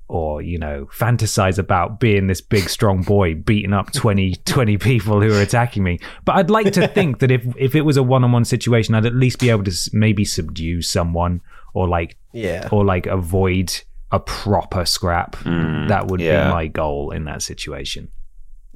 or 0.10 0.42
you 0.42 0.58
know 0.58 0.88
fantasize 0.92 1.58
about 1.58 2.00
being 2.00 2.28
this 2.28 2.42
big 2.42 2.68
strong 2.68 3.02
boy 3.04 3.34
beating 3.36 3.72
up 3.74 3.94
20 3.94 4.34
20 4.46 4.78
people 4.78 5.22
who 5.22 5.34
are 5.34 5.42
attacking 5.42 5.84
me 5.84 6.00
but 6.26 6.36
i'd 6.36 6.50
like 6.50 6.74
to 6.74 6.88
think 6.90 7.20
that 7.20 7.32
if 7.32 7.46
if 7.58 7.76
it 7.76 7.82
was 7.82 7.96
a 7.96 8.04
one-on-one 8.04 8.44
situation 8.44 8.96
i'd 8.96 9.06
at 9.06 9.16
least 9.16 9.40
be 9.40 9.50
able 9.50 9.64
to 9.64 9.90
maybe 9.94 10.26
subdue 10.26 10.82
someone 10.82 11.40
or 11.74 11.88
like 11.88 12.18
Yeah. 12.34 12.68
or 12.72 12.84
like 12.84 13.06
avoid 13.06 13.72
a 14.12 14.20
proper 14.20 14.84
scrap 14.86 15.38
that 15.44 16.08
would 16.08 16.20
yeah. 16.20 16.46
be 16.48 16.54
my 16.54 16.68
goal 16.68 17.12
in 17.12 17.26
that 17.26 17.44
situation 17.44 18.10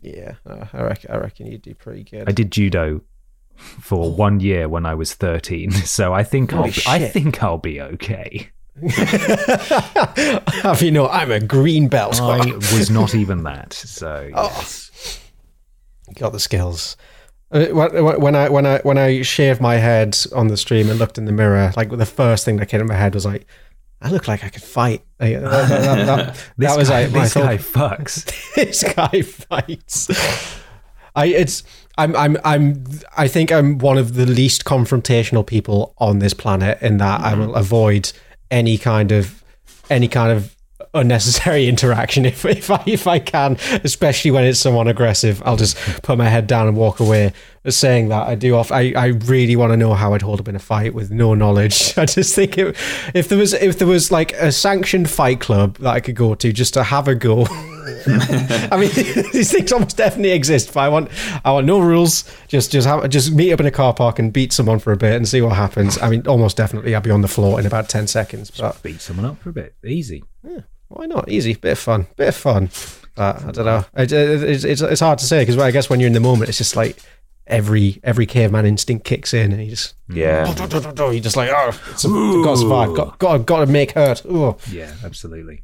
Yeah, 0.02 0.36
uh, 0.46 0.68
I 0.72 0.84
reckon 0.84 1.12
I 1.12 1.18
reckon 1.18 1.48
you'd 1.48 1.64
do 1.64 1.74
pretty 1.74 2.04
good. 2.04 2.30
I 2.30 2.32
did 2.32 2.52
judo 2.52 3.02
for 3.56 4.12
one 4.12 4.40
year 4.40 4.68
when 4.70 4.86
I 4.86 4.94
was 4.94 5.14
13, 5.16 5.72
so 5.98 6.14
I 6.14 6.24
think 6.24 6.54
I'll, 6.54 6.66
I 6.88 7.00
think 7.08 7.42
I'll 7.42 7.58
be 7.58 7.80
okay. 7.82 8.50
Have 10.64 10.82
you 10.82 10.92
know 10.92 11.08
I'm 11.08 11.32
a 11.32 11.40
green 11.40 11.88
belt. 11.88 12.20
I 12.22 12.52
was 12.56 12.90
not 12.90 13.14
even 13.16 13.44
that, 13.44 13.74
so 13.74 14.30
yes. 14.34 15.20
got 16.16 16.32
the 16.34 16.40
skills. 16.40 16.98
Uh, 17.52 17.68
When 17.68 18.36
I 18.36 18.50
when 18.50 18.66
I 18.66 18.80
when 18.80 18.98
I 18.98 19.22
shaved 19.22 19.62
my 19.62 19.76
head 19.76 20.18
on 20.34 20.48
the 20.48 20.58
stream 20.58 20.90
and 20.90 20.98
looked 21.00 21.18
in 21.18 21.26
the 21.26 21.32
mirror, 21.32 21.72
like 21.76 21.90
the 21.90 22.06
first 22.06 22.46
thing 22.46 22.58
that 22.58 22.66
came 22.68 22.82
in 22.82 22.88
my 22.88 22.96
head 22.96 23.14
was 23.14 23.26
like, 23.26 23.46
I 24.02 24.10
look 24.10 24.28
like 24.28 24.44
I 24.44 24.50
could 24.50 24.64
fight. 24.64 25.04
Like, 25.20 25.34
that, 25.42 25.70
that- 25.70 26.06
that- 26.08 26.36
that- 26.58 26.78
was 26.78 26.90
guy, 26.90 27.04
like 27.04 27.12
this 27.14 27.34
thought. 27.34 27.44
guy 27.44 27.58
fucks. 27.58 28.54
this 28.56 28.84
guy 28.94 29.22
fights. 29.22 30.10
I 31.16 31.28
it's 31.28 31.62
I'm 31.96 32.16
I'm 32.16 32.38
I'm 32.44 32.84
I 33.16 33.28
think 33.28 33.52
I'm 33.52 33.78
one 33.78 34.00
of 34.00 34.16
the 34.16 34.26
least 34.26 34.66
confrontational 34.66 35.46
people 35.46 35.94
on 36.00 36.18
this 36.18 36.34
planet 36.34 36.82
in 36.82 36.98
that 36.98 37.22
I 37.22 37.36
will 37.36 37.54
avoid 37.54 38.12
any 38.54 38.78
kind 38.78 39.12
of 39.12 39.44
any 39.90 40.08
kind 40.08 40.32
of 40.32 40.56
unnecessary 40.94 41.68
interaction 41.74 42.26
if 42.26 42.46
if 42.46 42.70
I 42.70 42.84
if 42.86 43.08
I 43.08 43.20
can, 43.20 43.58
especially 43.84 44.32
when 44.32 44.46
it's 44.46 44.60
someone 44.60 44.88
aggressive. 44.88 45.42
I'll 45.46 45.58
just 45.58 45.76
put 46.04 46.18
my 46.18 46.30
head 46.30 46.48
down 46.48 46.68
and 46.68 46.78
walk 46.78 47.00
away. 47.00 47.34
Saying 47.68 48.10
that, 48.10 48.28
I 48.28 48.36
do 48.36 48.56
off. 48.56 48.74
I, 48.74 48.92
I 48.94 49.06
really 49.08 49.56
want 49.56 49.72
to 49.72 49.78
know 49.78 49.94
how 49.94 50.14
I'd 50.14 50.22
hold 50.22 50.42
up 50.42 50.50
in 50.50 50.56
a 50.56 50.60
fight 50.60 50.94
with 50.94 51.12
no 51.12 51.34
knowledge. 51.34 51.94
I 51.98 52.06
just 52.06 52.36
think 52.36 52.58
it, 52.58 52.76
if 53.14 53.30
there 53.30 53.38
was 53.38 53.54
if 53.54 53.80
there 53.80 53.88
was 53.88 54.12
like 54.12 54.34
a 54.34 54.52
sanctioned 54.52 55.10
fight 55.10 55.40
club 55.40 55.78
that 55.78 55.92
I 55.92 56.02
could 56.02 56.16
go 56.16 56.36
to 56.36 56.52
just 56.52 56.74
to 56.74 56.84
have 56.84 57.08
a 57.08 57.16
go. 57.16 57.46
I 58.06 58.78
mean, 58.78 58.92
these 59.32 59.52
things 59.52 59.72
almost 59.72 59.96
definitely 59.96 60.32
exist, 60.32 60.74
but 60.74 60.82
I 60.82 60.90
want 60.90 61.10
I 61.46 61.52
want 61.54 61.66
no 61.66 61.80
rules. 61.80 62.30
Just 62.50 62.72
just 62.72 62.86
have 62.86 63.08
just 63.10 63.32
meet 63.32 63.54
up 63.54 63.62
in 63.62 63.66
a 63.66 63.72
car 63.72 63.94
park 63.94 64.20
and 64.20 64.34
beat 64.34 64.52
someone 64.52 64.80
for 64.80 64.92
a 64.92 64.98
bit 64.98 65.16
and 65.16 65.26
see 65.26 65.42
what 65.42 65.54
happens. 65.56 65.98
I 66.00 66.10
mean, 66.10 66.28
almost 66.28 66.58
definitely 66.58 66.96
I'd 66.96 67.04
be 67.04 67.12
on 67.12 67.22
the 67.22 67.30
floor 67.30 67.62
in 67.62 67.66
about 67.66 67.88
ten 67.88 68.08
seconds. 68.08 68.52
But 68.52 68.82
Beat 68.84 69.00
someone 69.00 69.26
up 69.26 69.40
for 69.42 69.52
a 69.52 69.54
bit, 69.54 69.76
easy. 69.86 70.24
why 70.90 71.06
not? 71.06 71.30
Easy, 71.30 71.54
bit 71.56 71.72
of 71.74 71.80
fun, 71.80 72.08
bit 72.18 72.28
of 72.28 72.36
fun. 72.36 72.70
But 73.16 73.44
I 73.44 73.52
don't 73.52 73.66
know. 73.66 73.86
It, 73.96 74.12
it, 74.12 74.64
it's 74.66 74.82
it's 74.82 75.00
hard 75.02 75.20
to 75.20 75.26
say 75.26 75.42
because 75.44 75.58
I 75.58 75.72
guess 75.72 75.90
when 75.90 76.02
you're 76.02 76.08
in 76.08 76.14
the 76.14 76.20
moment, 76.20 76.50
it's 76.50 76.58
just 76.58 76.76
like 76.76 76.98
every 77.48 78.00
every 78.04 78.26
caveman 78.26 78.66
instinct 78.66 79.06
kicks 79.06 79.34
in, 79.34 79.52
and 79.52 79.64
you 79.64 79.70
just 79.70 79.96
Yeah. 80.10 80.48
you 81.12 81.20
just 81.20 81.36
like 81.36 81.50
oh, 81.52 81.70
it's 81.92 82.06
a, 82.06 82.08
got 82.08 82.52
to 82.52 82.58
survive, 82.58 82.96
got 82.96 83.20
got 83.20 83.46
got 83.46 83.60
to 83.60 83.66
make 83.66 83.92
hurt. 83.92 84.24
Oh, 84.28 84.58
Yeah, 84.72 84.94
absolutely. 85.04 85.64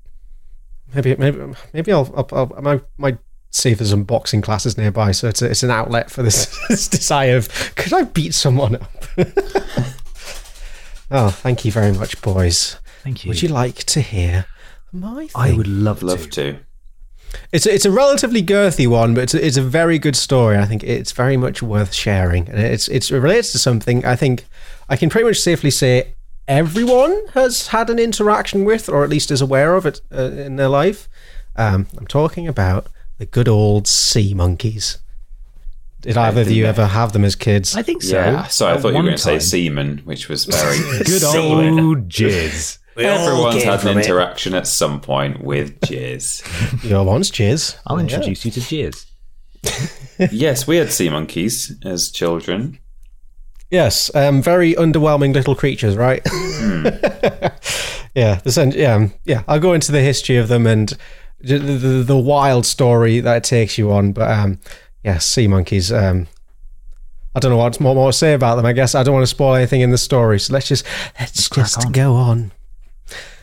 maybe 0.93 1.15
maybe 1.15 1.53
maybe 1.73 1.91
I'll, 1.91 2.11
I'll, 2.15 2.27
I'll 2.31 2.53
I 2.57 2.61
might, 2.61 2.81
might 2.97 3.17
see 3.51 3.71
if 3.71 3.77
there's 3.79 3.89
some 3.89 4.03
boxing 4.03 4.41
classes 4.41 4.77
nearby, 4.77 5.11
so 5.11 5.27
it's 5.27 5.41
a, 5.41 5.49
it's 5.49 5.63
an 5.63 5.71
outlet 5.71 6.11
for 6.11 6.21
this, 6.23 6.55
this 6.69 6.87
desire 6.87 7.37
of 7.37 7.49
could 7.75 7.93
I 7.93 8.03
beat 8.03 8.33
someone 8.33 8.75
up? 8.75 8.91
oh, 11.11 11.29
thank 11.29 11.65
you 11.65 11.71
very 11.71 11.91
much, 11.91 12.21
boys. 12.21 12.77
Thank 13.03 13.25
you. 13.25 13.29
Would 13.29 13.41
you 13.41 13.49
like 13.49 13.75
to 13.85 14.01
hear 14.01 14.45
my? 14.91 15.27
Thing? 15.27 15.31
I 15.35 15.53
would 15.53 15.67
love, 15.67 16.03
Love 16.03 16.29
to. 16.31 16.53
to. 16.53 16.59
It's 17.51 17.65
a, 17.65 17.73
it's 17.73 17.85
a 17.85 17.91
relatively 17.91 18.43
girthy 18.43 18.87
one, 18.87 19.13
but 19.13 19.23
it's 19.23 19.33
a, 19.33 19.45
it's 19.45 19.57
a 19.57 19.61
very 19.61 19.99
good 19.99 20.15
story. 20.15 20.57
I 20.57 20.65
think 20.65 20.83
it's 20.83 21.11
very 21.11 21.37
much 21.37 21.61
worth 21.61 21.93
sharing, 21.93 22.49
and 22.49 22.59
it's 22.59 22.87
it's 22.87 23.11
it 23.11 23.19
relates 23.19 23.51
to 23.53 23.59
something 23.59 24.05
I 24.05 24.15
think 24.15 24.45
I 24.87 24.95
can 24.95 25.09
pretty 25.09 25.27
much 25.27 25.39
safely 25.39 25.71
say 25.71 26.13
everyone 26.47 27.27
has 27.33 27.67
had 27.67 27.89
an 27.89 27.99
interaction 27.99 28.65
with, 28.65 28.89
or 28.89 29.03
at 29.03 29.09
least 29.09 29.31
is 29.31 29.41
aware 29.41 29.75
of 29.75 29.85
it 29.85 30.01
uh, 30.11 30.23
in 30.23 30.55
their 30.55 30.67
life. 30.69 31.07
Um, 31.55 31.87
I'm 31.97 32.07
talking 32.07 32.47
about 32.47 32.87
the 33.17 33.25
good 33.25 33.47
old 33.47 33.87
sea 33.87 34.33
monkeys. 34.33 34.97
Did 36.01 36.15
either 36.15 36.41
of 36.41 36.49
you 36.49 36.65
ever 36.65 36.85
have 36.85 37.11
them 37.11 37.25
as 37.25 37.35
kids? 37.35 37.75
I 37.75 37.81
think 37.81 38.01
so. 38.01 38.15
Yeah. 38.15 38.47
Sorry, 38.47 38.77
I 38.77 38.77
thought 38.79 38.89
you 38.89 38.97
were 38.97 39.03
going 39.03 39.15
to 39.15 39.17
say 39.17 39.33
time. 39.33 39.41
semen, 39.41 39.97
which 40.05 40.29
was 40.29 40.45
very 40.45 40.77
Good 41.03 41.23
old 41.23 42.07
jizz. 42.07 42.77
Everyone's 43.05 43.63
had 43.63 43.85
an 43.85 43.97
interaction 43.97 44.53
at 44.53 44.67
some 44.67 45.01
point 45.01 45.43
with 45.43 45.79
jizz. 45.81 46.83
Your 46.89 47.03
ones, 47.03 47.29
cheers. 47.29 47.77
I'll 47.87 47.99
introduce 47.99 48.45
you 48.45 48.51
to 48.51 48.59
jizz. 48.59 49.05
yes, 50.31 50.67
we 50.67 50.77
had 50.77 50.91
sea 50.91 51.09
monkeys 51.09 51.77
as 51.83 52.11
children. 52.11 52.77
Yes, 53.71 54.13
um, 54.15 54.41
very 54.41 54.73
underwhelming 54.73 55.33
little 55.33 55.55
creatures, 55.55 55.95
right? 55.95 56.21
yeah, 58.15 58.39
the 58.43 58.51
sen- 58.51 58.71
yeah, 58.71 58.95
um, 58.95 59.13
yeah. 59.25 59.43
I'll 59.47 59.59
go 59.59 59.73
into 59.73 59.91
the 59.91 60.01
history 60.01 60.37
of 60.37 60.47
them 60.47 60.65
and 60.67 60.91
the, 61.39 61.57
the, 61.59 62.03
the 62.03 62.17
wild 62.17 62.65
story 62.65 63.19
that 63.19 63.37
it 63.37 63.43
takes 63.43 63.77
you 63.77 63.91
on. 63.91 64.11
But 64.11 64.31
um, 64.31 64.59
yeah, 65.03 65.19
sea 65.19 65.47
monkeys. 65.47 65.91
Um, 65.91 66.27
I 67.35 67.39
don't 67.39 67.51
know 67.51 67.57
what 67.57 67.79
more, 67.79 67.95
more 67.95 68.11
to 68.11 68.17
say 68.17 68.33
about 68.33 68.55
them. 68.55 68.65
I 68.65 68.73
guess 68.73 68.95
I 68.95 69.03
don't 69.03 69.13
want 69.13 69.23
to 69.23 69.27
spoil 69.27 69.55
anything 69.55 69.81
in 69.81 69.91
the 69.91 69.97
story, 69.97 70.39
so 70.39 70.51
let's 70.51 70.67
just 70.67 70.83
let's 71.19 71.47
crack 71.47 71.67
just 71.67 71.85
on. 71.85 71.91
go 71.91 72.15
on. 72.15 72.51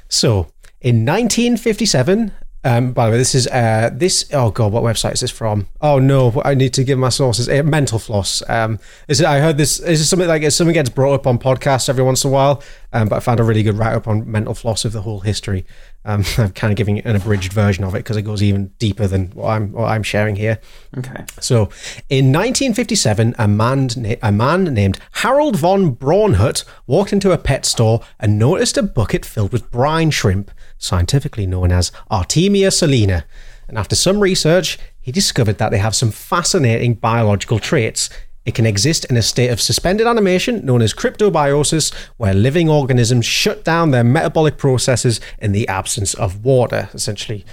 So, 0.08 0.48
in 0.80 1.04
1957, 1.04 2.32
Um, 2.66 2.90
by 2.90 3.06
the 3.06 3.12
way, 3.12 3.18
this 3.18 3.36
is 3.36 3.46
uh, 3.46 3.90
this. 3.92 4.28
Oh 4.32 4.50
god, 4.50 4.72
what 4.72 4.82
website 4.82 5.12
is 5.12 5.20
this 5.20 5.30
from? 5.30 5.68
Oh 5.80 6.00
no, 6.00 6.42
I 6.44 6.54
need 6.54 6.74
to 6.74 6.82
give 6.82 6.98
my 6.98 7.10
sources. 7.10 7.48
Uh, 7.48 7.62
Mental 7.62 8.00
Floss. 8.00 8.42
Um, 8.48 8.80
is 9.06 9.20
it, 9.20 9.26
I 9.26 9.38
heard 9.38 9.56
this. 9.56 9.78
Is 9.78 10.10
something 10.10 10.26
like 10.26 10.50
something 10.50 10.74
gets 10.74 10.90
brought 10.90 11.14
up 11.14 11.28
on 11.28 11.38
podcasts 11.38 11.88
every 11.88 12.02
once 12.02 12.24
in 12.24 12.30
a 12.30 12.32
while? 12.32 12.64
Um, 12.92 13.08
but 13.08 13.16
I 13.16 13.20
found 13.20 13.38
a 13.38 13.44
really 13.44 13.62
good 13.62 13.78
write 13.78 13.94
up 13.94 14.08
on 14.08 14.28
Mental 14.28 14.52
Floss 14.52 14.84
of 14.84 14.92
the 14.92 15.02
whole 15.02 15.20
history. 15.20 15.64
Um, 16.04 16.24
I'm 16.38 16.50
kind 16.50 16.72
of 16.72 16.76
giving 16.76 16.98
an 17.00 17.14
abridged 17.14 17.52
version 17.52 17.84
of 17.84 17.94
it 17.94 17.98
because 17.98 18.16
it 18.16 18.22
goes 18.22 18.42
even 18.42 18.68
deeper 18.78 19.06
than 19.06 19.26
what 19.28 19.50
I'm 19.50 19.70
what 19.70 19.84
I'm 19.84 20.02
sharing 20.02 20.34
here. 20.34 20.58
Okay. 20.98 21.24
So, 21.40 21.68
in 22.08 22.32
1957, 22.32 23.36
a 23.38 23.46
man, 23.46 23.90
na- 23.96 24.14
a 24.22 24.32
man 24.32 24.64
named 24.64 24.98
Harold 25.12 25.56
von 25.56 25.94
Braunhut 25.94 26.64
walked 26.88 27.12
into 27.12 27.30
a 27.30 27.38
pet 27.38 27.64
store 27.64 28.00
and 28.18 28.38
noticed 28.38 28.76
a 28.76 28.82
bucket 28.82 29.24
filled 29.24 29.52
with 29.52 29.70
brine 29.70 30.10
shrimp, 30.10 30.50
scientifically 30.78 31.46
known 31.46 31.72
as 31.72 31.90
Artemia 32.10 32.72
salina. 32.72 33.24
And 33.68 33.78
after 33.78 33.96
some 33.96 34.20
research, 34.20 34.78
he 35.00 35.12
discovered 35.12 35.58
that 35.58 35.70
they 35.70 35.78
have 35.78 35.94
some 35.94 36.10
fascinating 36.10 36.94
biological 36.94 37.58
traits. 37.58 38.10
It 38.44 38.54
can 38.54 38.66
exist 38.66 39.04
in 39.06 39.16
a 39.16 39.22
state 39.22 39.50
of 39.50 39.60
suspended 39.60 40.06
animation 40.06 40.64
known 40.64 40.82
as 40.82 40.94
cryptobiosis, 40.94 41.92
where 42.16 42.34
living 42.34 42.68
organisms 42.68 43.26
shut 43.26 43.64
down 43.64 43.90
their 43.90 44.04
metabolic 44.04 44.56
processes 44.56 45.20
in 45.38 45.52
the 45.52 45.66
absence 45.66 46.14
of 46.14 46.44
water, 46.44 46.88
essentially 46.94 47.44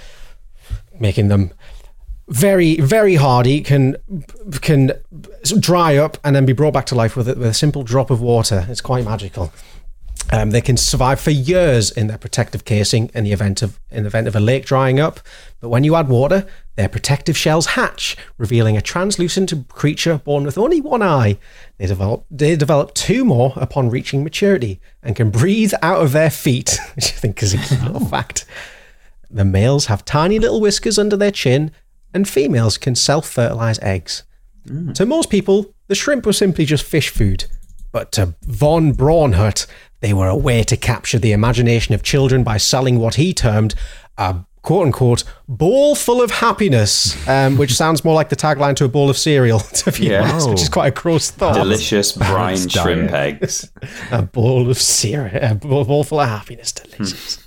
making 1.00 1.28
them 1.28 1.52
very 2.28 2.76
very 2.76 3.16
hardy 3.16 3.60
can 3.60 3.96
can 4.62 4.92
dry 5.60 5.96
up 5.96 6.16
and 6.24 6.34
then 6.34 6.46
be 6.46 6.54
brought 6.54 6.72
back 6.72 6.86
to 6.86 6.94
life 6.94 7.16
with 7.16 7.28
a, 7.28 7.34
with 7.34 7.48
a 7.48 7.54
simple 7.54 7.82
drop 7.82 8.10
of 8.10 8.20
water 8.20 8.66
it's 8.70 8.80
quite 8.80 9.04
magical 9.04 9.52
um, 10.32 10.50
they 10.50 10.60
can 10.60 10.76
survive 10.76 11.20
for 11.20 11.30
years 11.30 11.90
in 11.90 12.06
their 12.06 12.18
protective 12.18 12.64
casing 12.64 13.10
in 13.14 13.24
the 13.24 13.32
event 13.32 13.62
of 13.62 13.78
in 13.90 14.02
the 14.04 14.08
event 14.08 14.26
of 14.26 14.34
a 14.34 14.40
lake 14.40 14.64
drying 14.64 14.98
up 14.98 15.20
but 15.60 15.68
when 15.68 15.84
you 15.84 15.94
add 15.94 16.08
water 16.08 16.46
their 16.76 16.88
protective 16.88 17.36
shells 17.36 17.66
hatch 17.66 18.16
revealing 18.38 18.76
a 18.76 18.82
translucent 18.82 19.52
creature 19.68 20.18
born 20.24 20.44
with 20.44 20.58
only 20.58 20.80
one 20.80 21.02
eye 21.02 21.38
they 21.78 21.86
develop 21.86 22.24
they 22.30 22.56
develop 22.56 22.94
two 22.94 23.24
more 23.24 23.52
upon 23.56 23.90
reaching 23.90 24.24
maturity 24.24 24.80
and 25.02 25.16
can 25.16 25.30
breathe 25.30 25.72
out 25.82 26.02
of 26.02 26.12
their 26.12 26.30
feet 26.30 26.78
which 26.94 27.12
i 27.12 27.16
think 27.16 27.42
is 27.42 27.54
a 27.54 27.58
key 27.58 27.76
little 27.84 28.06
fact 28.06 28.46
the 29.34 29.44
males 29.44 29.86
have 29.86 30.04
tiny 30.04 30.38
little 30.38 30.60
whiskers 30.60 30.96
under 30.96 31.16
their 31.16 31.32
chin, 31.32 31.72
and 32.14 32.28
females 32.28 32.78
can 32.78 32.94
self 32.94 33.28
fertilize 33.28 33.80
eggs. 33.80 34.22
To 34.94 35.04
most 35.04 35.28
people, 35.28 35.74
the 35.88 35.94
shrimp 35.94 36.24
was 36.24 36.38
simply 36.38 36.64
just 36.64 36.84
fish 36.84 37.10
food. 37.10 37.44
But 37.92 38.12
to 38.12 38.34
von 38.42 38.94
Braunhut, 38.94 39.66
they 40.04 40.12
were 40.12 40.28
a 40.28 40.36
way 40.36 40.62
to 40.62 40.76
capture 40.76 41.18
the 41.18 41.32
imagination 41.32 41.94
of 41.94 42.02
children 42.02 42.44
by 42.44 42.58
selling 42.58 42.98
what 42.98 43.14
he 43.14 43.32
termed 43.32 43.74
a 44.18 44.36
quote 44.60 44.84
unquote 44.84 45.24
bowl 45.48 45.94
full 45.94 46.20
of 46.20 46.30
happiness, 46.30 47.16
um, 47.26 47.56
which 47.56 47.72
sounds 47.82 48.04
more 48.04 48.14
like 48.14 48.28
the 48.28 48.36
tagline 48.36 48.76
to 48.76 48.84
a 48.84 48.88
bowl 48.88 49.08
of 49.08 49.16
cereal, 49.16 49.60
to 49.80 49.90
be 49.92 50.08
Yeah. 50.08 50.28
honest, 50.30 50.50
which 50.50 50.60
is 50.60 50.68
quite 50.68 50.88
a 50.88 50.90
gross 50.90 51.30
thought. 51.30 51.54
Delicious 51.54 52.12
brine 52.12 52.68
shrimp 52.68 53.12
eggs. 53.12 53.70
A 54.10 54.20
bowl 54.20 54.70
of 54.70 54.76
cereal, 54.78 55.42
a 55.42 55.54
bowl 55.54 55.84
bowl 55.86 56.04
full 56.04 56.20
of 56.20 56.28
happiness, 56.28 56.70
delicious. 56.72 57.42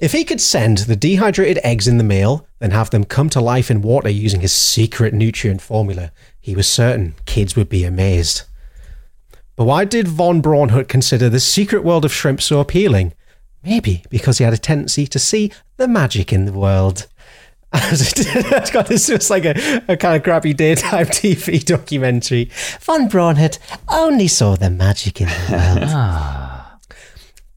If 0.00 0.12
he 0.12 0.24
could 0.24 0.40
send 0.40 0.78
the 0.78 0.96
dehydrated 0.96 1.60
eggs 1.62 1.86
in 1.86 1.98
the 1.98 2.04
mail, 2.04 2.46
then 2.60 2.70
have 2.70 2.88
them 2.90 3.04
come 3.04 3.28
to 3.30 3.40
life 3.42 3.70
in 3.70 3.82
water 3.82 4.08
using 4.08 4.40
his 4.40 4.52
secret 4.54 5.12
nutrient 5.12 5.60
formula, 5.60 6.12
he 6.40 6.56
was 6.56 6.66
certain 6.66 7.14
kids 7.26 7.54
would 7.56 7.68
be 7.68 7.84
amazed. 7.84 8.42
But 9.56 9.64
why 9.64 9.84
did 9.84 10.08
von 10.08 10.40
Braunhut 10.40 10.88
consider 10.88 11.28
the 11.28 11.40
secret 11.40 11.84
world 11.84 12.04
of 12.04 12.12
shrimp 12.12 12.40
so 12.40 12.60
appealing? 12.60 13.12
Maybe 13.64 14.02
because 14.10 14.38
he 14.38 14.44
had 14.44 14.52
a 14.52 14.58
tendency 14.58 15.06
to 15.06 15.18
see 15.18 15.52
the 15.76 15.86
magic 15.86 16.32
in 16.32 16.46
the 16.46 16.52
world. 16.52 17.06
God, 17.72 18.86
this 18.86 19.08
was 19.08 19.30
like 19.30 19.44
a, 19.44 19.82
a 19.88 19.96
kind 19.96 20.16
of 20.16 20.22
crappy 20.22 20.52
daytime 20.52 21.06
TV 21.06 21.64
documentary. 21.64 22.50
Von 22.80 23.08
Braunhut 23.08 23.58
only 23.88 24.28
saw 24.28 24.56
the 24.56 24.70
magic 24.70 25.20
in 25.20 25.28
the 25.28 25.46
world. 25.50 25.88
Ah. 25.90 26.78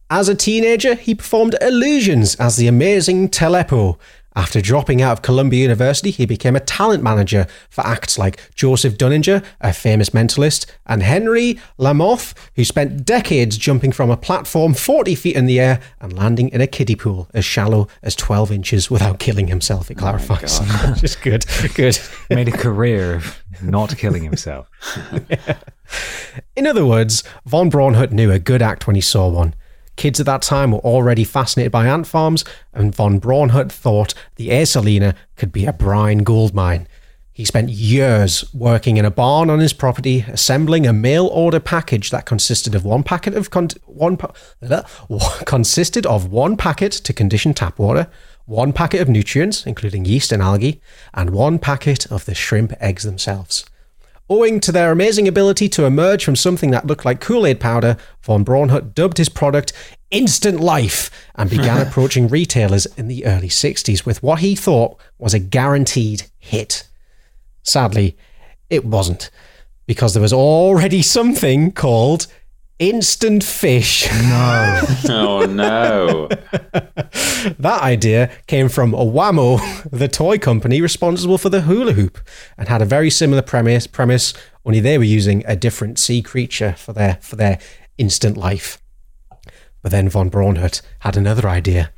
As 0.09 0.29
a 0.29 0.35
teenager, 0.35 0.95
he 0.95 1.15
performed 1.15 1.55
illusions 1.61 2.35
as 2.35 2.57
the 2.57 2.67
amazing 2.67 3.29
Telepo. 3.29 3.97
After 4.37 4.59
dropping 4.59 5.01
out 5.01 5.13
of 5.13 5.21
Columbia 5.21 5.61
University, 5.61 6.11
he 6.11 6.25
became 6.25 6.57
a 6.57 6.59
talent 6.59 7.01
manager 7.01 7.47
for 7.69 7.85
acts 7.87 8.17
like 8.17 8.53
Joseph 8.53 8.97
Dunninger, 8.97 9.43
a 9.61 9.71
famous 9.71 10.09
mentalist, 10.09 10.65
and 10.85 11.03
Henri 11.03 11.57
LaMothe, 11.79 12.33
who 12.55 12.65
spent 12.65 13.05
decades 13.05 13.57
jumping 13.57 13.93
from 13.93 14.09
a 14.09 14.17
platform 14.17 14.73
40 14.73 15.15
feet 15.15 15.35
in 15.37 15.45
the 15.45 15.59
air 15.59 15.79
and 16.01 16.11
landing 16.11 16.49
in 16.49 16.59
a 16.59 16.67
kiddie 16.67 16.97
pool 16.97 17.29
as 17.33 17.45
shallow 17.45 17.87
as 18.03 18.13
12 18.15 18.51
inches 18.51 18.91
without 18.91 19.19
killing 19.19 19.47
himself. 19.47 19.89
It 19.89 19.95
clarifies. 19.95 20.59
Oh 20.61 20.95
Just 20.99 21.21
good, 21.21 21.45
good. 21.73 21.97
Made 22.29 22.49
a 22.49 22.57
career 22.57 23.15
of 23.15 23.41
not 23.61 23.95
killing 23.97 24.23
himself. 24.23 24.69
In 26.55 26.67
other 26.67 26.85
words, 26.85 27.23
von 27.45 27.71
Braunhut 27.71 28.11
knew 28.11 28.31
a 28.31 28.39
good 28.39 28.61
act 28.61 28.85
when 28.85 28.95
he 28.95 29.01
saw 29.01 29.29
one. 29.29 29.55
Kids 29.95 30.19
at 30.19 30.25
that 30.25 30.41
time 30.41 30.71
were 30.71 30.79
already 30.79 31.23
fascinated 31.23 31.71
by 31.71 31.87
ant 31.87 32.07
farms, 32.07 32.43
and 32.73 32.93
von 32.93 33.19
Braunhut 33.19 33.71
thought 33.71 34.13
the 34.35 34.51
Air 34.51 34.65
could 35.35 35.51
be 35.51 35.65
a 35.65 35.73
brine 35.73 36.19
gold 36.19 36.53
mine. 36.53 36.87
He 37.35 37.43
spent 37.43 37.69
years 37.69 38.45
working 38.53 38.95
in 38.95 39.03
a 39.03 39.11
barn 39.11 39.49
on 39.49 39.59
his 39.59 39.73
property, 39.73 40.23
assembling 40.29 40.87
a 40.87 40.93
mail 40.93 41.27
order 41.27 41.59
package 41.59 42.09
that 42.11 42.25
consisted 42.25 42.73
of 42.73 42.85
one 42.85 43.03
packet 43.03 43.33
of 43.33 43.49
con- 43.49 43.67
one 43.85 44.15
pa- 44.15 44.31
uh, 44.61 44.83
consisted 45.45 46.05
of 46.05 46.31
one 46.31 46.55
packet 46.55 46.93
to 46.93 47.11
condition 47.11 47.53
tap 47.53 47.77
water, 47.77 48.07
one 48.45 48.71
packet 48.71 49.01
of 49.01 49.09
nutrients, 49.09 49.65
including 49.65 50.05
yeast 50.05 50.31
and 50.31 50.41
algae, 50.41 50.81
and 51.13 51.31
one 51.31 51.59
packet 51.59 52.09
of 52.09 52.23
the 52.23 52.33
shrimp 52.33 52.71
eggs 52.79 53.03
themselves. 53.03 53.65
Owing 54.27 54.59
to 54.61 54.71
their 54.71 54.91
amazing 54.91 55.27
ability 55.27 55.69
to 55.69 55.85
emerge 55.85 56.25
from 56.25 56.35
something 56.35 56.71
that 56.71 56.87
looked 56.87 57.05
like 57.05 57.21
Kool 57.21 57.45
Aid 57.45 57.59
powder, 57.59 57.95
von 58.23 58.43
Braunhut 58.43 58.95
dubbed 58.95 59.19
his 59.19 59.29
product 59.29 59.71
Instant 60.09 60.59
Life 60.59 61.11
and 61.35 61.47
began 61.47 61.79
approaching 61.87 62.27
retailers 62.27 62.87
in 62.97 63.07
the 63.07 63.25
early 63.25 63.49
60s 63.49 64.03
with 64.03 64.23
what 64.23 64.39
he 64.39 64.55
thought 64.55 64.99
was 65.19 65.35
a 65.35 65.39
guaranteed 65.39 66.23
hit. 66.39 66.87
Sadly, 67.61 68.17
it 68.69 68.83
wasn't, 68.83 69.29
because 69.85 70.13
there 70.13 70.23
was 70.23 70.33
already 70.33 71.03
something 71.03 71.71
called 71.71 72.25
Instant 72.77 73.41
Fish. 73.41 74.05
No. 74.11 74.81
oh 75.09 75.45
no. 75.45 76.29
That 77.59 77.83
idea 77.83 78.31
came 78.47 78.69
from 78.69 78.91
Wham-O, 78.91 79.83
the 79.91 80.07
toy 80.07 80.39
company 80.39 80.81
responsible 80.81 81.37
for 81.37 81.49
the 81.49 81.61
hula 81.61 81.93
hoop, 81.93 82.17
and 82.57 82.67
had 82.67 82.81
a 82.81 82.85
very 82.85 83.11
similar 83.11 83.43
premise. 83.43 83.85
Premise, 83.85 84.33
only 84.65 84.79
they 84.79 84.97
were 84.97 85.03
using 85.03 85.43
a 85.45 85.55
different 85.55 85.99
sea 85.99 86.23
creature 86.23 86.73
for 86.73 86.91
their 86.91 87.19
for 87.21 87.35
their 87.35 87.59
instant 87.99 88.35
life. 88.35 88.81
But 89.83 89.91
then 89.91 90.09
von 90.09 90.31
Braunhut 90.31 90.81
had 90.99 91.15
another 91.15 91.47
idea. 91.47 91.91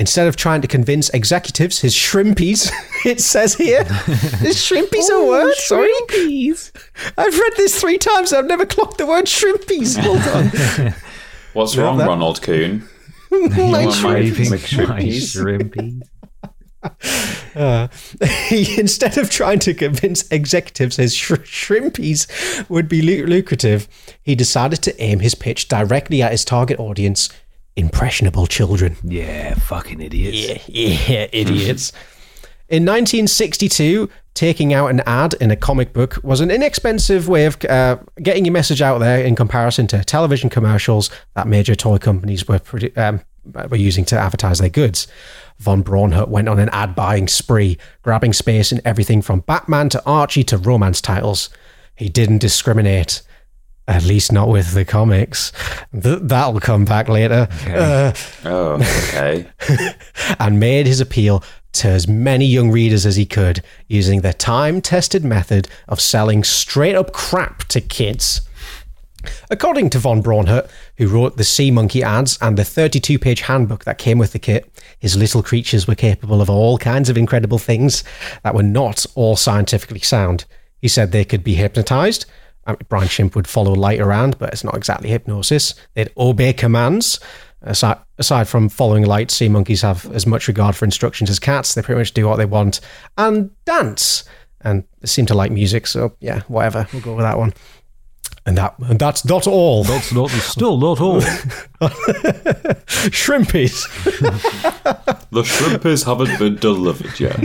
Instead 0.00 0.28
of 0.28 0.36
trying 0.36 0.60
to 0.62 0.68
convince 0.68 1.08
executives, 1.10 1.80
his 1.80 1.92
shrimpies, 1.92 2.70
it 3.04 3.20
says 3.20 3.54
here, 3.54 3.80
is 3.80 4.56
shrimpies 4.56 5.08
a 5.10 5.14
oh, 5.14 5.28
word? 5.28 5.54
Sorry, 5.54 5.90
shrimpies. 6.08 6.70
I've 7.18 7.36
read 7.36 7.52
this 7.56 7.80
three 7.80 7.98
times. 7.98 8.32
I've 8.32 8.46
never 8.46 8.64
clocked 8.64 8.98
the 8.98 9.06
word 9.06 9.24
shrimpies. 9.24 9.98
Hold 10.02 10.86
on. 10.88 10.94
What's 11.52 11.76
wrong, 11.76 11.98
that- 11.98 12.06
Ronald 12.06 12.40
Coon? 12.42 12.88
like 13.30 13.52
my- 13.52 14.00
Craving 14.00 14.46
McShrimpies. 14.46 14.88
my 14.88 15.00
shrimpy. 15.02 16.02
Uh, 17.56 17.88
he, 18.48 18.78
instead 18.78 19.18
of 19.18 19.30
trying 19.30 19.58
to 19.58 19.74
convince 19.74 20.30
executives 20.30 20.94
his 20.94 21.12
sh- 21.12 21.32
shrimpies 21.32 22.68
would 22.70 22.88
be 22.88 23.02
lu- 23.02 23.26
lucrative, 23.26 23.88
he 24.22 24.36
decided 24.36 24.80
to 24.82 25.02
aim 25.02 25.18
his 25.18 25.34
pitch 25.34 25.66
directly 25.66 26.22
at 26.22 26.30
his 26.30 26.44
target 26.44 26.78
audience 26.78 27.28
impressionable 27.78 28.46
children. 28.46 28.96
Yeah, 29.04 29.54
fucking 29.54 30.00
idiots. 30.00 30.68
Yeah, 30.68 31.26
idiots. 31.32 31.92
In 32.68 32.84
1962, 32.84 34.10
taking 34.34 34.74
out 34.74 34.88
an 34.88 35.00
ad 35.06 35.34
in 35.40 35.50
a 35.50 35.56
comic 35.56 35.92
book 35.92 36.18
was 36.22 36.40
an 36.40 36.50
inexpensive 36.50 37.28
way 37.28 37.46
of 37.46 37.56
uh, 37.64 37.96
getting 38.22 38.44
your 38.44 38.52
message 38.52 38.82
out 38.82 38.98
there 38.98 39.24
in 39.24 39.34
comparison 39.34 39.86
to 39.86 40.04
television 40.04 40.50
commercials 40.50 41.08
that 41.34 41.46
major 41.46 41.74
toy 41.74 41.98
companies 41.98 42.46
were 42.46 42.58
produ- 42.58 42.96
um, 42.98 43.20
were 43.70 43.76
using 43.76 44.04
to 44.04 44.18
advertise 44.18 44.58
their 44.58 44.68
goods. 44.68 45.06
Von 45.58 45.82
Braunhut 45.82 46.28
went 46.28 46.48
on 46.48 46.58
an 46.58 46.68
ad 46.70 46.94
buying 46.94 47.28
spree, 47.28 47.78
grabbing 48.02 48.32
space 48.32 48.70
in 48.70 48.80
everything 48.84 49.22
from 49.22 49.40
Batman 49.40 49.88
to 49.90 50.04
Archie 50.04 50.44
to 50.44 50.58
romance 50.58 51.00
titles. 51.00 51.48
He 51.96 52.08
didn't 52.08 52.38
discriminate. 52.38 53.22
At 53.88 54.04
least 54.04 54.30
not 54.32 54.48
with 54.48 54.74
the 54.74 54.84
comics. 54.84 55.50
Th- 55.92 56.18
that'll 56.20 56.60
come 56.60 56.84
back 56.84 57.08
later. 57.08 57.48
Uh, 57.66 58.12
Oh, 58.44 58.74
okay. 59.08 59.48
and 60.38 60.60
made 60.60 60.86
his 60.86 61.00
appeal 61.00 61.42
to 61.72 61.88
as 61.88 62.06
many 62.06 62.44
young 62.44 62.70
readers 62.70 63.06
as 63.06 63.16
he 63.16 63.24
could 63.24 63.62
using 63.88 64.20
the 64.20 64.34
time 64.34 64.80
tested 64.82 65.24
method 65.24 65.68
of 65.88 66.00
selling 66.00 66.44
straight 66.44 66.94
up 66.94 67.12
crap 67.12 67.64
to 67.64 67.80
kids. 67.80 68.42
According 69.50 69.90
to 69.90 69.98
von 69.98 70.22
Braunhut, 70.22 70.68
who 70.98 71.08
wrote 71.08 71.36
the 71.36 71.44
Sea 71.44 71.70
Monkey 71.70 72.02
ads 72.02 72.38
and 72.40 72.56
the 72.56 72.64
32 72.64 73.18
page 73.18 73.40
handbook 73.42 73.84
that 73.84 73.98
came 73.98 74.18
with 74.18 74.32
the 74.32 74.38
kit, 74.38 74.70
his 74.98 75.16
little 75.16 75.42
creatures 75.42 75.86
were 75.86 75.94
capable 75.94 76.40
of 76.42 76.50
all 76.50 76.76
kinds 76.78 77.08
of 77.08 77.16
incredible 77.16 77.58
things 77.58 78.04
that 78.42 78.54
were 78.54 78.62
not 78.62 79.06
all 79.14 79.34
scientifically 79.36 80.00
sound. 80.00 80.44
He 80.80 80.88
said 80.88 81.10
they 81.10 81.24
could 81.24 81.42
be 81.42 81.54
hypnotized. 81.54 82.26
I 82.68 82.72
mean, 82.72 82.78
Brian 82.88 83.08
Shimp 83.08 83.34
would 83.34 83.48
follow 83.48 83.72
light 83.72 83.98
around, 83.98 84.38
but 84.38 84.52
it's 84.52 84.62
not 84.62 84.76
exactly 84.76 85.08
hypnosis. 85.08 85.74
They'd 85.94 86.12
obey 86.16 86.52
commands. 86.52 87.18
Aside, 87.62 87.98
aside 88.18 88.46
from 88.46 88.68
following 88.68 89.04
light, 89.04 89.30
sea 89.32 89.48
monkeys 89.48 89.82
have 89.82 90.06
as 90.12 90.26
much 90.26 90.46
regard 90.46 90.76
for 90.76 90.84
instructions 90.84 91.30
as 91.30 91.40
cats. 91.40 91.74
They 91.74 91.82
pretty 91.82 91.98
much 91.98 92.12
do 92.12 92.28
what 92.28 92.36
they 92.36 92.44
want 92.44 92.80
and 93.16 93.50
dance. 93.64 94.22
And 94.60 94.84
they 95.00 95.06
seem 95.06 95.26
to 95.26 95.34
like 95.34 95.50
music, 95.50 95.86
so 95.86 96.14
yeah, 96.20 96.42
whatever. 96.48 96.86
We'll 96.92 97.02
go 97.02 97.14
with 97.14 97.24
that 97.24 97.38
one. 97.38 97.54
And 98.44 98.58
that 98.58 98.78
and 98.78 98.98
that's 98.98 99.24
not 99.24 99.46
all. 99.46 99.82
That's 99.84 100.12
not 100.12 100.30
still 100.30 100.78
not 100.78 101.00
all. 101.00 101.20
Shrimpies. 103.10 103.86
The 105.30 105.42
shrimpies 105.42 106.06
haven't 106.06 106.38
been 106.38 106.56
delivered 106.56 107.20
yet. 107.20 107.36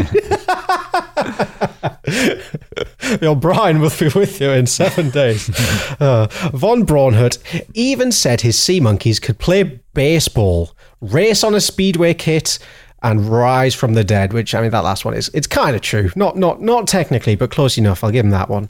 Your 3.22 3.36
Brian 3.36 3.80
will 3.80 3.92
be 4.00 4.08
with 4.10 4.40
you 4.40 4.50
in 4.52 4.68
seven 4.68 5.10
days. 5.10 5.50
Uh, 6.00 6.28
Von 6.54 6.86
Braunhut 6.86 7.38
even 7.74 8.12
said 8.12 8.42
his 8.42 8.60
sea 8.60 8.80
monkeys 8.80 9.20
could 9.20 9.38
play 9.38 9.80
baseball, 9.94 10.72
race 11.02 11.44
on 11.44 11.54
a 11.56 11.62
speedway 11.62 12.14
kit, 12.14 12.58
and 13.04 13.30
rise 13.30 13.76
from 13.76 13.94
the 13.94 14.04
dead. 14.04 14.34
Which 14.34 14.56
I 14.56 14.62
mean, 14.62 14.72
that 14.72 14.84
last 14.84 15.06
one 15.06 15.14
is 15.14 15.30
it's 15.34 15.48
kind 15.48 15.76
of 15.76 15.82
true. 15.82 16.12
Not 16.16 16.36
not 16.36 16.62
not 16.62 16.88
technically, 16.88 17.36
but 17.36 17.52
close 17.52 17.78
enough. 17.78 18.04
I'll 18.04 18.12
give 18.12 18.26
him 18.26 18.32
that 18.32 18.50
one. 18.50 18.70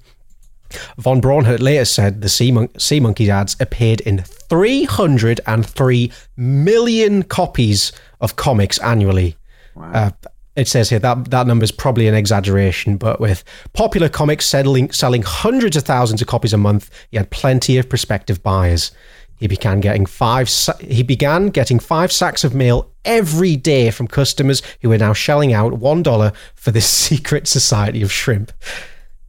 Von 0.98 1.22
Braunhut 1.22 1.60
later 1.60 1.86
said 1.86 2.22
the 2.22 2.30
Sea, 2.30 2.52
Mon- 2.52 2.80
sea 2.80 3.00
Monkeys 3.00 3.30
ads 3.30 3.56
appeared 3.60 4.02
in 4.02 4.24
303 4.24 6.12
million 6.36 7.24
copies 7.24 7.92
of 8.20 8.36
comics 8.36 8.80
annually. 8.80 9.38
Uh, 9.80 10.12
it 10.56 10.68
says 10.68 10.90
here 10.90 11.00
that 11.00 11.32
that 11.32 11.48
number 11.48 11.64
is 11.64 11.72
probably 11.72 12.08
an 12.08 12.14
exaggeration, 12.14 12.98
but 12.98 13.20
with 13.20 13.44
popular 13.74 14.10
comics 14.10 14.46
selling, 14.46 14.92
selling 14.92 15.24
hundreds 15.24 15.76
of 15.76 15.84
thousands 15.84 16.22
of 16.22 16.28
copies 16.28 16.54
a 16.54 16.58
month, 16.58 16.90
he 17.10 17.18
had 17.18 17.32
plenty 17.32 17.78
of 17.78 17.90
prospective 17.90 18.44
buyers. 18.44 18.92
He 19.38 19.48
began 19.48 19.80
getting 19.80 20.06
five. 20.06 20.50
He 20.80 21.04
began 21.04 21.48
getting 21.48 21.80
five 21.80 22.12
sacks 22.12 22.44
of 22.44 22.54
mail 22.54 22.92
every 23.04 23.56
day 23.56 23.90
from 23.92 24.08
customers 24.08 24.62
who 24.82 24.90
were 24.90 24.98
now 24.98 25.14
shelling 25.14 25.54
out 25.54 25.74
one 25.74 26.04
dollar 26.04 26.34
for 26.56 26.72
this 26.72 26.88
secret 27.10 27.48
society 27.48 28.02
of 28.02 28.12
shrimp. 28.12 28.52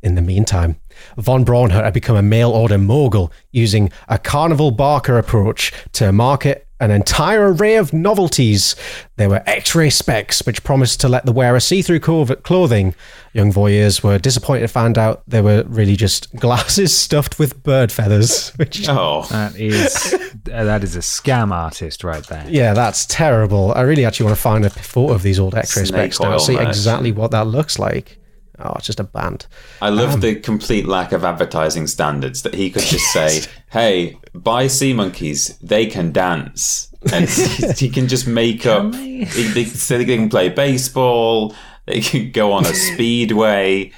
In 0.02 0.14
the 0.16 0.22
meantime, 0.22 0.76
von 1.16 1.46
Braunhut 1.46 1.82
had 1.82 1.94
become 1.94 2.16
a 2.16 2.22
mail 2.22 2.50
order 2.50 2.76
mogul 2.76 3.32
using 3.50 3.90
a 4.06 4.18
carnival 4.18 4.70
barker 4.70 5.16
approach 5.16 5.72
to 5.92 6.12
market 6.12 6.63
an 6.80 6.90
entire 6.90 7.52
array 7.52 7.76
of 7.76 7.92
novelties. 7.92 8.74
There 9.16 9.28
were 9.28 9.42
x 9.46 9.74
ray 9.74 9.90
specs, 9.90 10.44
which 10.44 10.64
promised 10.64 11.00
to 11.00 11.08
let 11.08 11.24
the 11.24 11.32
wearer 11.32 11.60
see 11.60 11.82
through 11.82 12.00
clothing. 12.00 12.94
Young 13.32 13.52
voyeurs 13.52 14.02
were 14.02 14.18
disappointed 14.18 14.60
to 14.60 14.68
find 14.68 14.98
out 14.98 15.22
they 15.26 15.40
were 15.40 15.64
really 15.66 15.96
just 15.96 16.34
glasses 16.36 16.96
stuffed 16.96 17.38
with 17.38 17.62
bird 17.62 17.90
feathers, 17.92 18.50
which 18.56 18.88
Oh, 18.88 19.26
That 19.30 19.56
is 19.56 19.92
that 20.44 20.84
is 20.84 20.96
a 20.96 21.00
scam 21.00 21.52
artist 21.52 22.04
right 22.04 22.26
there. 22.26 22.44
Yeah, 22.48 22.74
that's 22.74 23.06
terrible. 23.06 23.72
I 23.74 23.82
really 23.82 24.04
actually 24.04 24.26
want 24.26 24.36
to 24.36 24.42
find 24.42 24.64
a 24.64 24.70
photo 24.70 25.14
of 25.14 25.22
these 25.22 25.38
old 25.38 25.54
X-ray 25.54 25.84
specs 25.84 26.20
now, 26.20 26.32
oil 26.32 26.38
see 26.38 26.56
exactly 26.58 27.12
what 27.12 27.30
that 27.30 27.46
looks 27.46 27.78
like. 27.78 28.18
Oh, 28.58 28.72
it's 28.76 28.86
just 28.86 29.00
a 29.00 29.04
band. 29.04 29.46
I 29.82 29.88
Um, 29.88 29.96
love 29.96 30.20
the 30.20 30.36
complete 30.36 30.86
lack 30.86 31.12
of 31.12 31.24
advertising 31.24 31.86
standards 31.86 32.42
that 32.42 32.54
he 32.54 32.70
could 32.70 32.82
just 32.84 33.12
say, 33.12 33.42
"Hey, 33.70 34.16
buy 34.34 34.68
sea 34.68 34.92
monkeys; 34.92 35.58
they 35.58 35.86
can 35.86 36.12
dance," 36.12 36.92
and 37.12 37.28
he 37.76 37.88
can 37.88 38.06
just 38.08 38.26
make 38.26 38.64
up. 38.66 38.92
They, 38.92 39.24
they, 39.24 39.64
so 39.64 39.98
they 39.98 40.04
can 40.04 40.28
play 40.28 40.48
baseball. 40.50 41.54
They 41.86 42.00
can 42.00 42.30
go 42.30 42.52
on 42.52 42.64
a 42.64 42.72
speedway. 42.74 43.90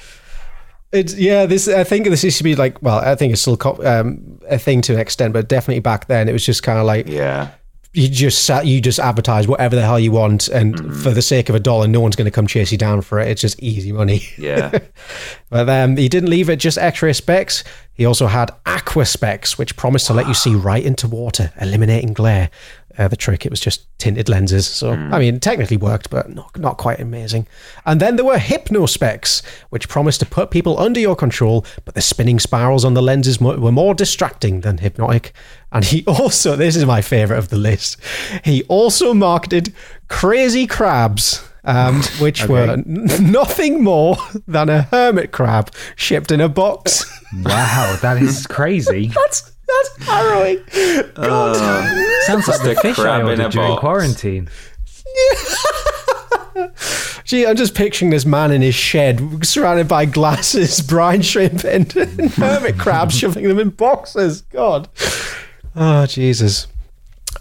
It's 0.93 1.15
yeah. 1.15 1.47
This 1.47 1.69
I 1.69 1.85
think 1.85 2.09
this 2.09 2.25
used 2.25 2.39
to 2.39 2.45
be 2.45 2.57
like. 2.57 2.81
Well, 2.83 2.99
I 2.99 3.15
think 3.17 3.33
it's 3.33 3.43
still 3.43 3.59
um, 3.85 4.39
a 4.49 4.59
thing 4.59 4.81
to 4.83 4.95
an 4.95 5.01
extent, 5.01 5.33
but 5.35 5.49
definitely 5.49 5.81
back 5.81 6.07
then 6.07 6.29
it 6.29 6.33
was 6.33 6.45
just 6.47 6.63
kind 6.63 6.79
of 6.79 6.87
like 6.87 7.09
Yeah, 7.09 7.51
you 7.97 8.09
just 8.09 8.45
sat, 8.45 8.67
you 8.67 8.81
just 8.81 8.99
advertise 8.99 9.49
whatever 9.49 9.75
the 9.75 9.83
hell 9.83 9.99
you 9.99 10.13
want, 10.13 10.49
and 10.49 10.75
Mm-hmm. 10.77 11.03
for 11.03 11.11
the 11.11 11.23
sake 11.23 11.49
of 11.49 11.55
a 11.55 11.61
dollar, 11.61 11.89
no 11.89 12.01
one's 12.01 12.15
going 12.17 12.27
to 12.27 12.31
come 12.31 12.47
chase 12.47 12.71
you 12.71 12.79
down 12.79 13.01
for 13.01 13.19
it. 13.19 13.29
It's 13.29 13.41
just 13.41 13.61
easy 13.63 13.93
money. 13.93 14.23
yeah. 14.39 14.79
But 15.49 15.69
um, 15.69 15.97
he 15.97 16.09
didn't 16.09 16.29
leave 16.29 16.51
it 16.51 16.57
just 16.57 16.77
X-ray 16.77 17.13
specs. 17.13 17.63
He 17.95 18.05
also 18.05 18.27
had 18.27 18.51
aqua 18.67 19.07
specs, 19.07 19.57
which 19.57 19.77
promised 19.77 20.09
to 20.09 20.13
let 20.13 20.27
you 20.27 20.35
see 20.35 20.55
right 20.55 20.85
into 20.85 21.07
water, 21.09 21.53
eliminating 21.61 22.13
glare. 22.13 22.51
Uh, 22.99 23.09
the 23.09 23.17
trick, 23.17 23.45
it 23.45 23.51
was 23.51 23.61
just 23.61 23.87
tinted 23.99 24.29
lenses. 24.29 24.67
So, 24.67 24.93
I 24.93 25.19
mean, 25.19 25.39
technically 25.41 25.77
worked, 25.77 26.09
but 26.09 26.31
not, 26.31 26.59
not 26.59 26.79
quite 26.79 26.99
amazing. 26.99 27.47
And 27.85 28.01
then 28.01 28.17
there 28.17 28.25
were 28.25 28.39
hypno 28.39 28.87
specs, 28.87 29.43
which 29.71 29.89
promised 29.89 30.21
to 30.21 30.27
put 30.27 30.51
people 30.51 30.79
under 30.79 30.99
your 30.99 31.17
control, 31.17 31.67
but 31.85 31.95
the 31.95 32.01
spinning 32.01 32.39
spirals 32.39 32.85
on 32.85 32.95
the 32.95 33.03
lenses 33.03 33.41
were 33.41 33.73
more 33.73 33.95
distracting 33.95 34.63
than 34.63 34.79
hypnotic. 34.79 35.33
And 35.73 35.85
he 35.85 36.05
also, 36.07 36.57
this 36.57 36.77
is 36.77 36.87
my 36.87 37.03
favorite 37.03 37.39
of 37.39 37.49
the 37.49 37.57
list, 37.59 37.99
he 38.45 38.63
also 38.65 39.13
marketed 39.13 39.75
crazy 40.09 40.67
crabs. 40.67 41.43
Um, 41.69 42.01
which 42.21 42.47
were 42.47 42.71
n- 42.71 43.09
nothing 43.21 43.83
more 43.83 44.17
than 44.47 44.69
a 44.69 44.83
hermit 44.83 45.33
crab 45.33 45.75
shipped 45.97 46.31
in 46.31 46.41
a 46.41 46.49
box. 46.49 47.05
Wow, 47.43 47.99
that 48.03 48.23
is 48.23 48.47
crazy. 48.49 49.09
that's 49.09 49.51
that's 49.67 50.09
harrowing. 50.09 50.59
Uh, 51.17 51.55
sounds 52.23 52.49
like 52.49 52.63
the 52.63 52.73
a 52.77 52.81
fish 52.81 52.99
I 52.99 53.03
crab 53.03 53.21
in 53.23 53.27
ordered 53.27 53.47
a 53.47 53.49
during 53.51 53.69
box. 53.73 53.81
quarantine. 53.81 54.49
Gee, 57.25 57.45
I'm 57.45 57.57
just 57.57 57.75
picturing 57.75 58.11
this 58.11 58.25
man 58.25 58.53
in 58.53 58.63
his 58.63 58.75
shed, 58.75 59.45
surrounded 59.45 59.89
by 59.89 60.05
glasses, 60.05 60.81
brine 60.89 61.23
shrimp, 61.23 61.65
and, 61.65 61.95
and 61.97 62.31
hermit 62.35 62.79
crabs, 62.79 63.19
shoving 63.19 63.49
them 63.49 63.59
in 63.59 63.71
boxes. 63.71 64.43
God. 64.43 64.89
Oh, 65.75 66.07
Jesus. 66.07 66.69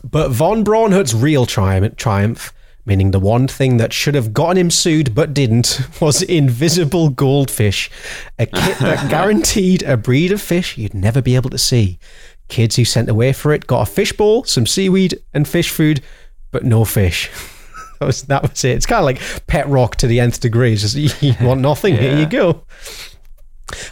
But 0.03 0.32
von 0.32 0.63
Braunhut's 0.63 1.13
real 1.13 1.45
triumph, 1.45 1.95
triumph, 1.97 2.51
meaning 2.86 3.12
the 3.12 3.20
one 3.20 3.48
thing 3.48 3.78
that 3.78 3.94
should 3.94 4.16
have 4.16 4.34
gotten 4.34 4.58
him 4.58 4.72
sued 4.72 5.16
but 5.16 5.34
didn't, 5.34 5.82
was 6.02 6.22
invisible 6.22 7.10
goldfish, 7.10 7.90
a 8.38 8.46
kit 8.46 8.78
that 8.80 9.10
guaranteed 9.10 9.84
a 9.84 9.98
breed 9.98 10.32
of 10.32 10.42
fish 10.42 10.78
you'd 10.78 10.94
never 10.94 11.22
be 11.22 11.36
able 11.36 11.50
to 11.50 11.58
see. 11.58 12.00
Kids 12.48 12.76
who 12.76 12.86
sent 12.86 13.10
away 13.10 13.34
for 13.34 13.52
it 13.54 13.68
got 13.68 13.88
a 13.88 13.92
fishbowl, 13.92 14.44
some 14.44 14.68
seaweed, 14.68 15.20
and 15.34 15.48
fish 15.48 15.72
food, 15.72 16.02
but 16.52 16.64
no 16.64 16.86
fish. 16.86 17.30
That 18.00 18.08
was 18.08 18.24
that 18.24 18.42
was 18.42 18.64
it. 18.66 18.72
It's 18.76 18.86
kind 18.86 19.00
of 19.00 19.06
like 19.06 19.48
pet 19.48 19.70
rock 19.70 19.96
to 19.98 20.08
the 20.08 20.20
nth 20.20 20.42
degree. 20.42 20.74
It's 20.74 20.82
just 20.82 21.24
you 21.24 21.34
want 21.40 21.62
nothing, 21.62 21.96
here 21.96 22.18
you 22.20 22.26
go. 22.26 22.66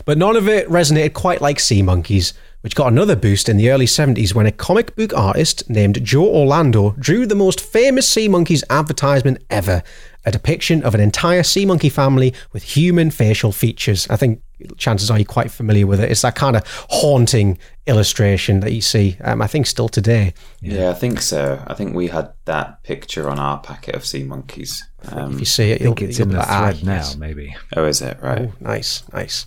But 0.03 0.17
none 0.17 0.35
of 0.35 0.49
it 0.49 0.67
resonated 0.67 1.13
quite 1.13 1.39
like 1.39 1.57
Sea 1.57 1.81
Monkeys, 1.81 2.33
which 2.63 2.75
got 2.75 2.91
another 2.91 3.15
boost 3.15 3.49
in 3.49 3.57
the 3.57 3.69
early 3.69 3.85
70s 3.85 4.33
when 4.33 4.45
a 4.45 4.51
comic 4.51 4.95
book 4.95 5.13
artist 5.13 5.69
named 5.69 6.03
Joe 6.03 6.25
Orlando 6.25 6.91
drew 6.97 7.25
the 7.25 7.35
most 7.35 7.59
famous 7.59 8.07
Sea 8.07 8.27
Monkeys 8.29 8.63
advertisement 8.69 9.43
ever 9.49 9.83
a 10.25 10.31
depiction 10.31 10.81
of 10.83 10.95
an 10.95 11.01
entire 11.01 11.43
sea 11.43 11.65
monkey 11.65 11.89
family 11.89 12.33
with 12.53 12.63
human 12.63 13.11
facial 13.11 13.51
features. 13.51 14.07
I 14.09 14.15
think 14.15 14.41
chances 14.77 15.11
are 15.11 15.17
you're 15.17 15.25
quite 15.25 15.51
familiar 15.51 15.85
with 15.85 15.99
it. 15.99 16.09
It's 16.09 16.21
that 16.21 16.35
kind 16.35 16.55
of 16.55 16.63
haunting 16.89 17.57
illustration 17.87 18.61
that 18.61 18.71
you 18.71 18.79
see, 18.79 19.17
um, 19.21 19.41
I 19.41 19.47
think, 19.47 19.67
still 19.67 19.89
today. 19.89 20.33
Yeah, 20.61 20.89
I 20.89 20.93
think 20.93 21.21
so. 21.21 21.61
I 21.67 21.73
think 21.73 21.93
we 21.93 22.07
had 22.07 22.31
that 22.45 22.83
picture 22.83 23.29
on 23.29 23.37
our 23.39 23.59
packet 23.59 23.95
of 23.95 24.05
sea 24.05 24.23
monkeys. 24.23 24.85
Um, 25.11 25.33
If 25.33 25.39
you 25.41 25.45
see 25.45 25.71
it, 25.71 25.81
I 25.81 25.83
think 25.83 25.99
you'll, 25.99 26.09
it's 26.09 26.17
you'll 26.19 26.27
in 26.27 26.29
be 26.29 26.35
the 26.35 26.39
like, 26.39 26.75
thread 26.77 26.85
now, 26.85 27.09
maybe. 27.17 27.55
oh, 27.75 27.85
is 27.85 28.01
it 28.01 28.17
right? 28.21 28.43
Oh, 28.49 28.53
nice, 28.61 29.03
nice. 29.11 29.45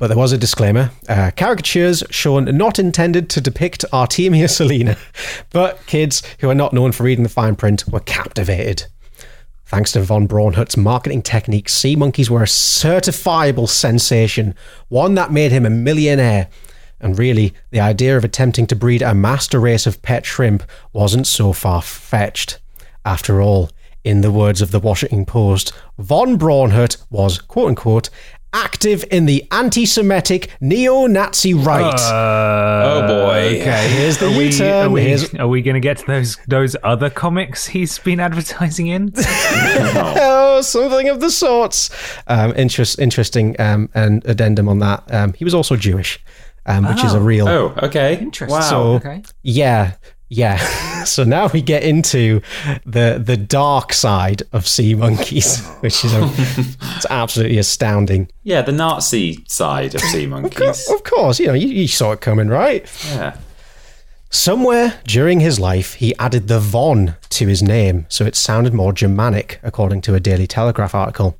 But 0.00 0.06
there 0.06 0.16
was 0.16 0.32
a 0.32 0.38
disclaimer. 0.38 0.92
Uh, 1.10 1.30
caricatures 1.36 2.02
shown 2.08 2.46
not 2.56 2.78
intended 2.78 3.28
to 3.30 3.40
depict 3.42 3.84
Artemia 3.92 4.48
salina, 4.48 4.96
but 5.50 5.84
kids 5.84 6.22
who 6.40 6.48
are 6.48 6.54
not 6.54 6.72
known 6.72 6.92
for 6.92 7.02
reading 7.02 7.22
the 7.22 7.28
fine 7.28 7.54
print 7.54 7.86
were 7.86 8.00
captivated. 8.00 8.86
Thanks 9.66 9.92
to 9.92 10.00
von 10.00 10.26
Braunhut's 10.26 10.78
marketing 10.78 11.20
techniques, 11.20 11.74
sea 11.74 11.96
monkeys 11.96 12.30
were 12.30 12.42
a 12.42 12.46
certifiable 12.46 13.68
sensation, 13.68 14.54
one 14.88 15.14
that 15.16 15.32
made 15.32 15.52
him 15.52 15.66
a 15.66 15.70
millionaire. 15.70 16.48
And 16.98 17.18
really, 17.18 17.52
the 17.70 17.80
idea 17.80 18.16
of 18.16 18.24
attempting 18.24 18.66
to 18.68 18.76
breed 18.76 19.02
a 19.02 19.14
master 19.14 19.60
race 19.60 19.86
of 19.86 20.00
pet 20.00 20.24
shrimp 20.24 20.62
wasn't 20.94 21.26
so 21.26 21.52
far 21.52 21.82
fetched. 21.82 22.58
After 23.04 23.42
all, 23.42 23.70
in 24.02 24.22
the 24.22 24.32
words 24.32 24.62
of 24.62 24.70
the 24.70 24.80
Washington 24.80 25.26
Post, 25.26 25.74
von 25.98 26.38
Braunhut 26.38 26.96
was, 27.10 27.38
quote 27.38 27.68
unquote, 27.68 28.08
active 28.52 29.04
in 29.10 29.26
the 29.26 29.46
anti 29.50 29.86
Semitic 29.86 30.50
neo 30.60 31.06
Nazi 31.06 31.54
right. 31.54 31.94
oh 32.00 33.06
boy. 33.06 33.60
okay, 33.60 33.88
here's 33.90 34.18
the 34.18 34.26
Are 34.26 34.36
we, 34.36 34.46
U-turn. 34.46 34.86
are 34.86 34.90
we, 34.90 35.02
Here's- 35.02 35.34
are 35.34 35.48
we 35.48 35.62
going 35.62 35.74
to 35.74 35.80
get 35.80 35.98
to 35.98 36.06
those 36.06 36.36
those 36.48 36.76
other 36.82 37.10
comics 37.10 37.66
he's 37.66 37.98
been 37.98 38.20
advertising 38.20 38.88
in? 38.88 39.12
oh, 39.16 40.60
something 40.62 41.08
of 41.08 41.20
the 41.20 41.30
sorts. 41.30 41.90
Um, 42.26 42.52
interest, 42.56 42.98
interesting 42.98 43.56
um, 43.60 43.88
and 43.94 44.24
addendum 44.26 44.68
on 44.68 44.78
that. 44.80 45.02
Um, 45.12 45.32
he 45.32 45.44
was 45.44 45.54
also 45.54 45.76
Jewish. 45.76 46.18
um, 46.66 46.84
which 46.86 47.02
is 47.04 47.14
a 47.14 47.20
real 47.20 47.48
Oh, 47.48 47.74
okay. 47.82 48.18
Interesting. 48.18 48.54
Wow. 48.58 48.60
So 48.68 48.82
okay. 48.94 49.22
yeah, 49.42 49.92
yeah. 50.30 50.56
so 51.04 51.24
now 51.24 51.48
we 51.48 51.60
get 51.60 51.82
into 51.82 52.40
the 52.86 53.20
the 53.22 53.36
dark 53.36 53.92
side 53.92 54.42
of 54.52 54.66
sea 54.66 54.94
monkeys, 54.94 55.66
which 55.80 56.04
is 56.04 56.14
a, 56.14 56.24
it's 56.96 57.06
absolutely 57.10 57.58
astounding. 57.58 58.28
yeah, 58.42 58.62
the 58.62 58.72
Nazi 58.72 59.44
side 59.46 59.94
of 59.94 60.00
sea 60.00 60.26
monkeys. 60.26 60.88
Of 60.88 61.04
course, 61.04 61.38
you 61.38 61.48
know 61.48 61.54
you, 61.54 61.68
you 61.68 61.88
saw 61.88 62.12
it 62.12 62.20
coming, 62.22 62.48
right? 62.48 62.86
Yeah. 63.08 63.36
Somewhere 64.32 65.00
during 65.04 65.40
his 65.40 65.58
life, 65.58 65.94
he 65.94 66.16
added 66.16 66.46
the 66.46 66.60
von 66.60 67.16
to 67.30 67.48
his 67.48 67.64
name, 67.64 68.06
so 68.08 68.24
it 68.24 68.36
sounded 68.36 68.72
more 68.72 68.92
Germanic, 68.92 69.58
according 69.64 70.02
to 70.02 70.14
a 70.14 70.20
Daily 70.20 70.46
Telegraph 70.46 70.94
article. 70.94 71.36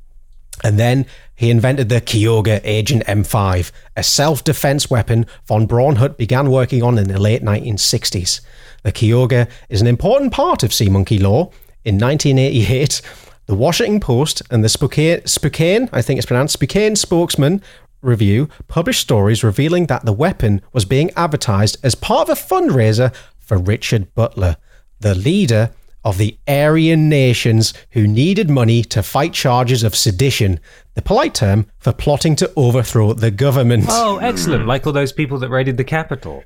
And 0.61 0.77
then 0.77 1.05
he 1.33 1.49
invented 1.49 1.87
the 1.87 2.01
Kiyoga 2.01 2.59
Agent 2.65 3.05
M5, 3.05 3.71
a 3.95 4.03
self 4.03 4.43
defense 4.43 4.89
weapon 4.89 5.25
von 5.45 5.67
Braunhut 5.67 6.17
began 6.17 6.51
working 6.51 6.83
on 6.83 6.97
in 6.97 7.07
the 7.07 7.19
late 7.19 7.41
1960s. 7.41 8.41
The 8.83 8.91
Kiyoga 8.91 9.47
is 9.69 9.81
an 9.81 9.87
important 9.87 10.33
part 10.33 10.63
of 10.63 10.73
sea 10.73 10.89
monkey 10.89 11.19
law. 11.19 11.51
In 11.83 11.97
1988, 11.97 13.01
the 13.45 13.55
Washington 13.55 13.99
Post 13.99 14.41
and 14.49 14.63
the 14.63 14.69
Spokane, 14.69 15.25
Spokane 15.25 15.89
I 15.91 16.01
think 16.01 16.17
it's 16.17 16.25
pronounced 16.25 16.53
Spokane 16.53 16.95
spokesman 16.95 17.61
review 18.01 18.49
published 18.67 19.01
stories 19.01 19.43
revealing 19.43 19.85
that 19.85 20.05
the 20.05 20.13
weapon 20.13 20.61
was 20.73 20.85
being 20.85 21.11
advertised 21.15 21.77
as 21.83 21.95
part 21.95 22.29
of 22.29 22.37
a 22.37 22.41
fundraiser 22.41 23.13
for 23.39 23.57
Richard 23.57 24.13
Butler, 24.15 24.57
the 24.99 25.15
leader 25.15 25.71
of 26.03 26.17
the 26.17 26.37
Aryan 26.47 27.09
nations 27.09 27.73
who 27.91 28.07
needed 28.07 28.49
money 28.49 28.81
to 28.83 29.03
fight 29.03 29.33
charges 29.33 29.83
of 29.83 29.95
sedition, 29.95 30.59
the 30.95 31.01
polite 31.01 31.35
term 31.35 31.67
for 31.77 31.93
plotting 31.93 32.35
to 32.37 32.51
overthrow 32.55 33.13
the 33.13 33.29
government. 33.29 33.85
Oh, 33.89 34.17
excellent! 34.17 34.65
Like 34.65 34.87
all 34.87 34.93
those 34.93 35.11
people 35.11 35.37
that 35.39 35.49
raided 35.49 35.77
the 35.77 35.83
Capitol. 35.83 36.43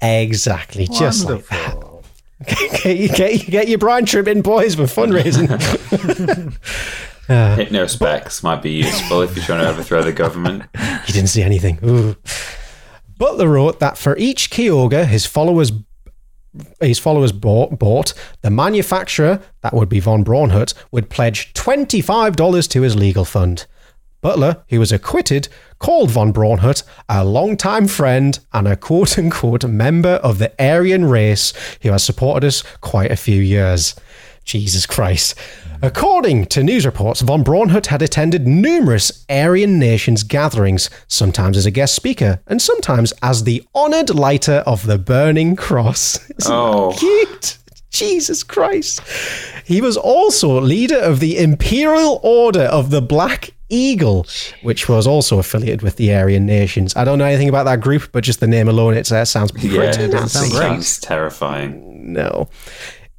Exactly, 0.00 0.86
just 0.86 1.28
like 1.28 1.46
that. 1.46 1.74
Wonderful. 1.74 2.04
Get, 2.46 3.16
get, 3.16 3.46
get 3.50 3.68
your 3.68 3.78
brine 3.78 4.06
trip 4.06 4.26
in, 4.26 4.40
boys, 4.40 4.76
with 4.76 4.94
fundraising. 4.94 5.48
Uh, 7.28 7.54
Hypno 7.54 7.86
specs 7.86 8.42
might 8.42 8.60
be 8.60 8.72
useful 8.72 9.22
if 9.22 9.36
you're 9.36 9.44
trying 9.44 9.60
to 9.62 9.68
overthrow 9.68 10.02
the 10.02 10.12
government. 10.12 10.64
He 11.04 11.12
didn't 11.12 11.28
see 11.28 11.42
anything. 11.44 11.78
Ooh. 11.84 12.16
Butler 13.16 13.48
wrote 13.48 13.78
that 13.78 13.96
for 13.96 14.16
each 14.16 14.50
Kiyoga 14.50 15.06
his 15.06 15.26
followers 15.26 15.70
his 16.80 16.98
followers 16.98 17.30
bought, 17.30 17.78
bought, 17.78 18.12
the 18.42 18.50
manufacturer, 18.50 19.40
that 19.60 19.72
would 19.72 19.88
be 19.88 20.00
von 20.00 20.24
Braunhut, 20.24 20.74
would 20.90 21.08
pledge 21.08 21.52
$25 21.54 22.68
to 22.70 22.82
his 22.82 22.96
legal 22.96 23.24
fund. 23.24 23.66
Butler, 24.20 24.62
who 24.68 24.78
was 24.78 24.92
acquitted, 24.92 25.48
called 25.78 26.10
von 26.10 26.32
Braunhut 26.32 26.82
a 27.08 27.24
longtime 27.24 27.88
friend 27.88 28.38
and 28.52 28.68
a 28.68 28.76
quote 28.76 29.18
unquote 29.18 29.64
member 29.64 30.14
of 30.22 30.38
the 30.38 30.52
Aryan 30.62 31.06
race 31.06 31.52
who 31.82 31.90
has 31.92 32.04
supported 32.04 32.46
us 32.46 32.62
quite 32.80 33.10
a 33.10 33.16
few 33.16 33.40
years. 33.40 33.94
Jesus 34.44 34.84
Christ. 34.84 35.34
According 35.82 36.46
to 36.46 36.62
news 36.64 36.84
reports, 36.84 37.20
von 37.20 37.44
Braunhut 37.44 37.86
had 37.86 38.02
attended 38.02 38.46
numerous 38.46 39.24
Aryan 39.30 39.78
nations 39.78 40.22
gatherings, 40.24 40.90
sometimes 41.08 41.56
as 41.56 41.66
a 41.66 41.70
guest 41.70 41.94
speaker 41.94 42.40
and 42.46 42.60
sometimes 42.60 43.12
as 43.22 43.44
the 43.44 43.62
honoured 43.74 44.10
lighter 44.10 44.62
of 44.66 44.86
the 44.86 44.98
Burning 44.98 45.56
Cross. 45.56 46.18
Isn't 46.38 46.52
Oh. 46.52 46.90
that 46.90 46.98
cute? 46.98 47.58
Jesus 47.90 48.42
Christ. 48.42 49.00
He 49.64 49.80
was 49.80 49.96
also 49.96 50.60
leader 50.60 50.98
of 50.98 51.20
the 51.20 51.38
Imperial 51.38 52.20
Order 52.22 52.62
of 52.64 52.90
the 52.90 53.02
Black 53.02 53.52
Eagle, 53.70 54.26
which 54.62 54.88
was 54.88 55.06
also 55.06 55.38
affiliated 55.38 55.82
with 55.82 55.96
the 55.96 56.12
Aryan 56.14 56.44
nations. 56.46 56.94
I 56.96 57.04
don't 57.04 57.18
know 57.18 57.24
anything 57.24 57.48
about 57.48 57.64
that 57.64 57.80
group, 57.80 58.10
but 58.12 58.24
just 58.24 58.40
the 58.40 58.46
name 58.46 58.68
alone, 58.68 58.94
it 58.94 59.10
uh, 59.10 59.24
sounds 59.24 59.52
pretty 59.52 59.68
Yeah, 59.68 59.98
it 59.98 60.10
nasty. 60.12 60.48
sounds 60.50 61.00
terrifying. 61.00 62.12
No. 62.12 62.48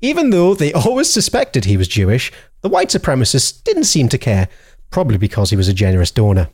Even 0.01 0.29
though 0.31 0.53
they 0.53 0.73
always 0.73 1.09
suspected 1.09 1.65
he 1.65 1.77
was 1.77 1.87
Jewish, 1.87 2.31
the 2.61 2.69
white 2.69 2.89
supremacists 2.89 3.63
didn't 3.63 3.85
seem 3.85 4.09
to 4.09 4.17
care, 4.17 4.47
probably 4.89 5.17
because 5.17 5.49
he 5.49 5.55
was 5.55 5.67
a 5.67 5.73
generous 5.73 6.11
donor. 6.11 6.49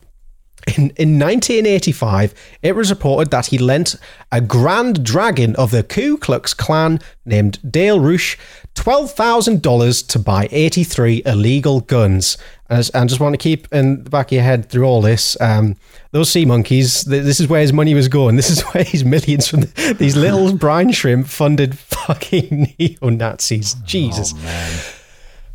In, 0.67 0.91
in 0.97 1.17
1985, 1.17 2.33
it 2.61 2.75
was 2.75 2.89
reported 2.89 3.31
that 3.31 3.47
he 3.47 3.57
lent 3.57 3.95
a 4.33 4.41
grand 4.41 5.03
dragon 5.03 5.55
of 5.55 5.71
the 5.71 5.81
Ku 5.81 6.17
Klux 6.17 6.53
Klan 6.53 6.99
named 7.25 7.59
Dale 7.71 7.99
Reusch 7.99 8.37
$12,000 8.75 10.07
to 10.07 10.19
buy 10.19 10.47
83 10.51 11.23
illegal 11.25 11.79
guns. 11.81 12.37
And 12.69 13.09
just 13.09 13.21
want 13.21 13.33
to 13.33 13.37
keep 13.37 13.73
in 13.73 14.03
the 14.03 14.09
back 14.09 14.27
of 14.27 14.33
your 14.33 14.43
head 14.43 14.69
through 14.69 14.83
all 14.83 15.01
this, 15.01 15.39
um, 15.39 15.77
those 16.11 16.29
sea 16.29 16.43
monkeys, 16.43 17.05
th- 17.05 17.23
this 17.23 17.39
is 17.39 17.47
where 17.47 17.61
his 17.61 17.71
money 17.71 17.93
was 17.93 18.09
going. 18.09 18.35
This 18.35 18.49
is 18.49 18.61
where 18.63 18.83
his 18.83 19.05
millions 19.05 19.47
from 19.47 19.61
the, 19.61 19.95
these 19.97 20.17
little 20.17 20.53
brine 20.53 20.91
shrimp 20.91 21.27
funded 21.27 21.77
fucking 21.79 22.75
neo 22.77 23.09
Nazis. 23.09 23.75
Jesus. 23.85 24.33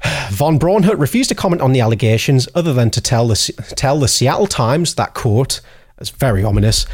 Von 0.31 0.59
Braunhut 0.59 0.99
refused 0.99 1.29
to 1.29 1.35
comment 1.35 1.63
on 1.63 1.73
the 1.73 1.81
allegations 1.81 2.49
other 2.55 2.73
than 2.73 2.91
to 2.91 3.01
tell 3.01 3.29
the, 3.29 3.37
tell 3.77 3.99
the 3.99 4.09
Seattle 4.09 4.47
Times 4.47 4.95
that, 4.95 5.15
quote, 5.15 5.61
it's 5.99 6.11
very 6.11 6.43
ominous, 6.43 6.87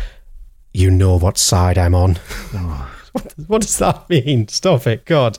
you 0.73 0.91
know 0.91 1.19
what 1.19 1.39
side 1.39 1.79
I'm 1.79 1.95
on. 1.95 2.19
Oh. 2.55 2.95
what, 3.13 3.35
what 3.47 3.63
does 3.63 3.79
that 3.79 4.09
mean? 4.09 4.49
Stop 4.49 4.87
it, 4.87 5.05
God. 5.05 5.39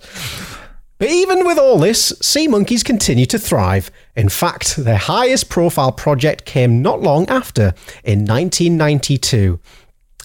But 0.97 1.09
even 1.09 1.45
with 1.45 1.57
all 1.57 1.79
this, 1.79 2.11
sea 2.21 2.47
monkeys 2.47 2.83
continue 2.83 3.25
to 3.27 3.39
thrive. 3.39 3.89
In 4.17 4.27
fact, 4.27 4.75
their 4.75 4.97
highest 4.97 5.49
profile 5.49 5.93
project 5.93 6.43
came 6.43 6.81
not 6.81 7.01
long 7.01 7.29
after, 7.29 7.73
in 8.03 8.25
1992 8.25 9.59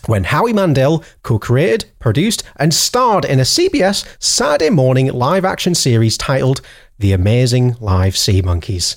when 0.08 0.24
Howie 0.24 0.52
Mandel 0.52 1.02
co 1.22 1.38
created, 1.38 1.86
produced, 1.98 2.42
and 2.56 2.74
starred 2.74 3.24
in 3.24 3.38
a 3.38 3.44
CBS 3.44 4.06
Saturday 4.18 4.70
morning 4.70 5.12
live 5.12 5.44
action 5.44 5.74
series 5.74 6.18
titled 6.18 6.60
The 6.98 7.12
Amazing 7.12 7.76
Live 7.80 8.16
Sea 8.16 8.40
Monkeys. 8.40 8.96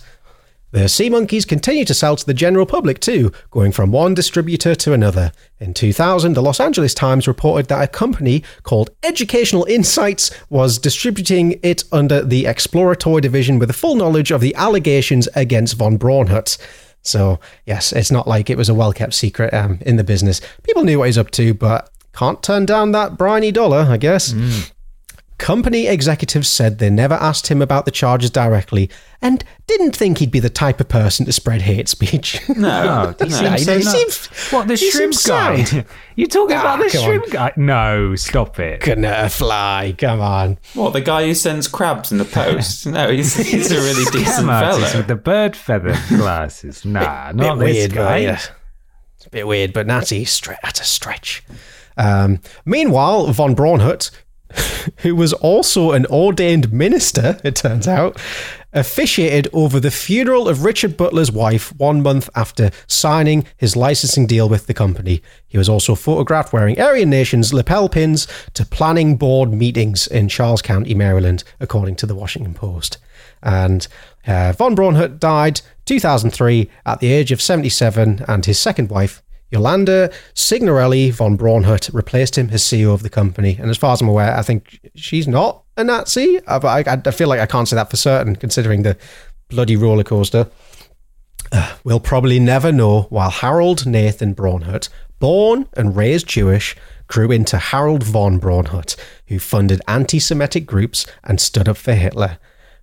The 0.72 0.89
Sea 0.89 1.10
Monkeys 1.10 1.45
continue 1.45 1.86
to 1.86 1.93
sell 1.93 2.16
to 2.16 2.26
the 2.26 2.34
general 2.34 2.66
public 2.66 3.00
too, 3.00 3.32
going 3.52 3.72
from 3.72 3.91
one 3.91 4.14
distributor 4.14 4.76
to 4.76 4.93
another. 4.93 5.32
In 5.60 5.74
2000, 5.74 6.34
the 6.34 6.41
Los 6.41 6.60
Angeles 6.60 6.93
Times 6.93 7.28
reported 7.28 7.68
that 7.70 7.82
a 7.82 7.88
company 7.88 8.43
called 8.64 8.89
Educational 9.02 9.64
Insights 9.66 10.30
was 10.50 10.78
distributing 10.78 11.60
it 11.64 11.86
under 11.91 12.22
the 12.22 12.45
exploratory 12.45 13.22
division 13.22 13.60
with 13.60 13.70
the 13.70 13.74
full 13.74 13.95
knowledge 13.95 14.30
of 14.30 14.41
the 14.41 14.54
allegations 14.56 15.28
against 15.36 15.78
von 15.78 15.98
Braunhut. 15.98 16.58
So, 17.02 17.39
yes, 17.66 17.93
it's 17.93 18.12
not 18.12 18.28
like 18.28 18.50
it 18.50 18.58
was 18.58 18.70
a 18.70 18.74
well 18.76 18.91
kept 18.91 19.14
secret 19.14 19.54
um, 19.54 19.80
in 19.82 19.95
the 19.95 20.04
business. 20.04 20.41
People 20.64 20.84
knew 20.84 21.00
what 21.00 21.06
he's 21.06 21.18
up 21.18 21.32
to, 21.32 21.54
but 21.54 21.89
can't 22.14 22.43
turn 22.43 22.66
down 22.66 22.91
that 22.91 23.18
briny 23.18 23.52
dollar, 23.52 23.88
I 23.89 23.98
guess. 23.98 24.34
Company 25.38 25.86
executives 25.86 26.50
said 26.50 26.80
they 26.80 26.90
never 26.90 27.14
asked 27.14 27.46
him 27.48 27.62
about 27.62 27.86
the 27.86 27.92
charges 27.92 28.32
directly 28.32 28.90
and 29.22 29.44
didn't 29.68 29.96
think 29.96 30.18
he'd 30.18 30.32
be 30.32 30.40
the 30.40 30.50
type 30.50 30.80
of 30.82 30.90
person 30.90 31.28
to 31.28 31.32
spread 31.32 31.62
hate 31.62 31.88
speech. 31.88 32.42
No, 32.58 33.14
he 33.20 33.26
no. 33.26 33.36
seems 33.36 33.64
so 33.66 33.78
he 33.78 33.84
nuts. 33.84 33.92
seems- 33.92 34.28
what 34.52 34.68
the 34.68 34.76
shrimp 34.78 35.14
guy? 35.26 35.64
sound. 35.64 35.86
you 36.16 36.26
talking 36.26 36.58
Ah, 36.58 36.62
about 36.62 36.80
the 36.80 36.90
come 36.90 37.04
shrimp 37.04 37.30
guy? 37.30 37.54
No, 37.56 38.16
stop 38.16 38.60
it. 38.60 38.82
Couldn't 38.82 39.06
a 39.06 39.30
fly. 39.30 39.94
Come 39.98 40.22
on. 40.22 40.58
What, 40.74 40.94
the 40.94 41.02
guy 41.02 41.26
who 41.28 41.36
sends 41.36 41.68
crabs 41.68 42.12
in 42.12 42.18
the 42.18 42.26
post? 42.26 42.88
No, 42.88 43.12
he's, 43.12 43.36
he's 43.36 43.72
a 43.72 43.76
really 43.76 44.06
decent 44.12 44.48
Martis 44.48 44.86
fellow. 44.90 44.98
with 44.98 45.08
the 45.08 45.16
bird 45.16 45.56
feather 45.56 45.96
glasses. 46.10 46.84
Nah, 46.84 47.28
bit 47.28 47.36
not 47.36 47.60
this 47.60 47.76
weird, 47.76 47.94
guy. 47.94 48.04
but 48.14 48.22
yeah. 48.24 48.40
It's 49.18 49.26
a 49.28 49.30
bit 49.30 49.46
weird, 49.46 49.72
but 49.74 49.86
Natty, 49.86 50.26
stre- 50.26 50.58
that's 50.64 50.82
a 50.82 50.84
stretch. 50.84 51.44
Um, 51.96 52.40
meanwhile, 52.66 53.28
von 53.34 53.56
Braunhut, 53.56 54.10
who 54.98 55.16
was 55.16 55.34
also 55.34 55.91
an 55.91 56.06
ordained 56.08 56.72
minister, 56.72 57.39
it 57.43 57.56
turns 57.56 57.88
out, 57.88 58.20
officiated 58.74 59.48
over 59.54 59.80
the 59.80 59.91
funeral 59.91 60.48
of 60.48 60.64
Richard 60.64 60.98
Butler's 60.98 61.32
wife 61.32 61.76
one 61.78 62.02
month 62.02 62.30
after 62.36 62.72
signing 62.86 63.45
his 63.58 63.76
licensing 63.76 64.28
deal 64.28 64.48
with 64.48 64.68
the 64.68 64.74
company. 64.74 65.22
He 65.48 65.58
was 65.58 65.70
also 65.70 65.95
photographed 65.95 66.54
wearing 66.54 66.80
Aryan 66.80 67.10
Nations 67.10 67.54
lapel 67.54 67.89
pins 67.89 68.28
to 68.54 68.66
planning 68.66 69.18
board 69.18 69.52
meetings 69.52 70.08
in 70.08 70.28
Charles 70.28 70.62
County, 70.62 70.93
Maryland, 70.93 71.43
according 71.60 71.95
to 71.98 72.06
the 72.06 72.16
Washington 72.16 72.54
Post. 72.54 72.98
And 73.41 73.88
uh, 74.26 74.54
von 74.54 74.76
Braunhut 74.76 75.20
died 75.20 75.62
2003 75.86 76.70
at 76.86 77.00
the 77.00 77.12
age 77.12 77.32
of 77.32 77.41
77, 77.41 78.26
and 78.28 78.45
his 78.45 78.60
second 78.60 78.89
wife, 78.89 79.24
Yolanda 79.52 80.12
Signorelli 80.34 81.12
von 81.12 81.38
Braunhut, 81.38 81.93
replaced 81.93 82.38
him 82.38 82.50
as 82.52 82.64
CEO 82.64 82.93
of 82.93 83.04
the 83.04 83.10
company. 83.10 83.58
And 83.60 83.70
as 83.70 83.78
far 83.78 83.93
as 83.93 84.02
I'm 84.02 84.10
aware, 84.10 84.36
I 84.36 84.41
think 84.41 84.91
she's 84.95 85.28
not 85.28 85.64
a 85.78 85.84
Nazi. 85.84 86.40
Uh, 86.45 86.60
But 86.60 86.88
I, 86.88 87.02
I 87.06 87.11
feel 87.11 87.30
like 87.30 87.40
I 87.40 87.45
can't 87.45 87.68
say 87.68 87.76
that 87.76 87.90
for 87.90 87.98
certain, 87.98 88.36
considering 88.36 88.84
the 88.84 88.98
bloody 89.49 89.76
roller 89.76 90.03
coaster. 90.03 90.49
Uh, 91.52 91.76
we'll 91.84 91.99
probably 91.99 92.40
never 92.40 92.72
know 92.72 93.03
while 93.03 93.30
Harold 93.30 93.86
Nathan 93.86 94.36
Braunhut, 94.36 94.90
born 95.19 95.68
and 95.78 95.95
raised 95.95 96.28
Jewish, 96.28 96.76
grew 97.07 97.32
into 97.32 97.57
Harold 97.57 98.03
von 98.03 98.40
Braunhut, 98.40 98.98
who 99.28 99.40
funded 99.40 99.82
anti 99.88 100.19
Semitic 100.19 100.65
groups 100.65 101.06
and 101.24 101.40
stood 101.40 101.69
up 101.69 101.78
for 101.78 101.94
Hitler. 101.94 102.38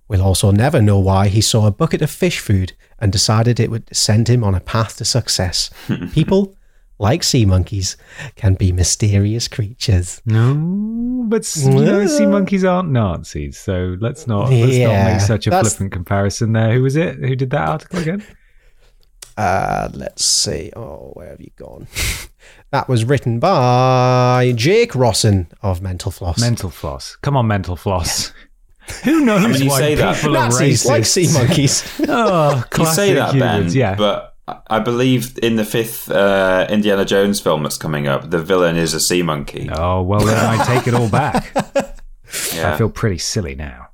We'll 0.07 0.21
also 0.21 0.51
never 0.51 0.81
know 0.81 0.99
why 0.99 1.27
he 1.27 1.41
saw 1.41 1.65
a 1.65 1.71
bucket 1.71 2.01
of 2.01 2.11
fish 2.11 2.39
food 2.39 2.73
and 2.99 3.11
decided 3.11 3.59
it 3.59 3.71
would 3.71 3.95
send 3.95 4.27
him 4.27 4.43
on 4.43 4.55
a 4.55 4.59
path 4.59 4.97
to 4.97 5.05
success. 5.05 5.69
People, 6.13 6.54
like 6.97 7.23
sea 7.23 7.45
monkeys, 7.45 7.97
can 8.35 8.53
be 8.53 8.71
mysterious 8.71 9.47
creatures. 9.47 10.21
No, 10.25 10.53
but 11.27 11.55
you 11.57 11.69
know, 11.71 12.05
sea 12.07 12.25
monkeys 12.25 12.63
aren't 12.63 12.89
Nazis, 12.91 13.57
so 13.59 13.97
let's 13.99 14.27
not 14.27 14.49
let's 14.51 14.77
not 14.77 15.05
make 15.13 15.21
such 15.21 15.47
a 15.47 15.49
that's- 15.49 15.73
flippant 15.73 15.91
comparison 15.91 16.53
there. 16.53 16.73
Who 16.73 16.83
was 16.83 16.95
it? 16.95 17.15
Who 17.17 17.35
did 17.35 17.49
that 17.51 17.67
article 17.67 17.99
again? 17.99 18.23
Uh, 19.37 19.89
let's 19.93 20.23
see. 20.23 20.71
Oh, 20.75 21.11
where 21.13 21.29
have 21.29 21.41
you 21.41 21.51
gone? 21.57 21.87
that 22.71 22.87
was 22.87 23.03
written 23.03 23.39
by 23.39 24.53
Jake 24.55 24.93
Rossen 24.93 25.47
of 25.61 25.81
Mental 25.81 26.09
Floss. 26.11 26.39
Mental 26.39 26.69
floss. 26.69 27.17
Come 27.17 27.35
on, 27.35 27.45
mental 27.47 27.75
floss. 27.75 28.31
Who 29.03 29.25
knows 29.25 29.43
I 29.43 29.47
mean, 29.47 29.63
you 29.63 29.69
why 29.69 29.79
say 29.79 29.95
that- 29.95 30.15
people 30.15 30.37
are 30.37 30.49
Nazis 30.49 30.83
racist? 30.83 30.87
like 30.87 31.05
sea 31.05 31.33
monkeys. 31.33 31.99
Oh, 32.07 32.55
You 32.57 32.63
classic 32.69 32.95
say 32.95 33.13
that, 33.15 33.31
Ben, 33.33 33.55
humans, 33.57 33.75
yeah. 33.75 33.95
but 33.95 34.34
I- 34.47 34.57
I 34.67 34.79
believe 34.79 35.37
in 35.41 35.55
the 35.55 35.65
fifth 35.65 36.09
uh, 36.11 36.67
Indiana 36.69 37.05
Jones 37.05 37.39
film 37.39 37.63
that's 37.63 37.77
coming 37.77 38.07
up, 38.07 38.29
the 38.29 38.41
villain 38.41 38.75
is 38.77 38.93
a 38.93 38.99
sea 38.99 39.23
monkey. 39.23 39.69
oh 39.71 40.01
well, 40.03 40.19
then 40.21 40.37
I 40.37 40.63
take 40.75 40.87
it 40.87 40.93
all 40.93 41.09
back. 41.09 41.51
Yeah. 42.53 42.73
I 42.73 42.77
feel 42.77 42.89
pretty 42.89 43.17
silly 43.19 43.55
now. 43.55 43.87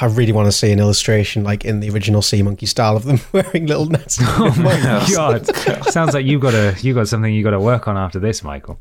I 0.00 0.06
really 0.06 0.32
want 0.32 0.46
to 0.46 0.52
see 0.52 0.72
an 0.72 0.80
illustration 0.80 1.44
like 1.44 1.64
in 1.64 1.78
the 1.80 1.90
original 1.90 2.20
sea 2.22 2.42
monkey 2.42 2.66
style 2.66 2.96
of 2.96 3.04
them 3.04 3.20
wearing 3.32 3.66
little 3.66 3.86
nets. 3.86 4.18
Oh 4.20 4.52
my 4.58 4.76
god! 5.14 5.46
Sounds 5.86 6.14
like 6.14 6.26
you 6.26 6.38
got 6.40 6.54
a 6.54 6.74
you 6.80 6.94
got 6.94 7.06
something 7.06 7.32
you 7.32 7.44
got 7.44 7.50
to 7.50 7.60
work 7.60 7.86
on 7.86 7.96
after 7.96 8.18
this, 8.18 8.42
Michael. 8.42 8.80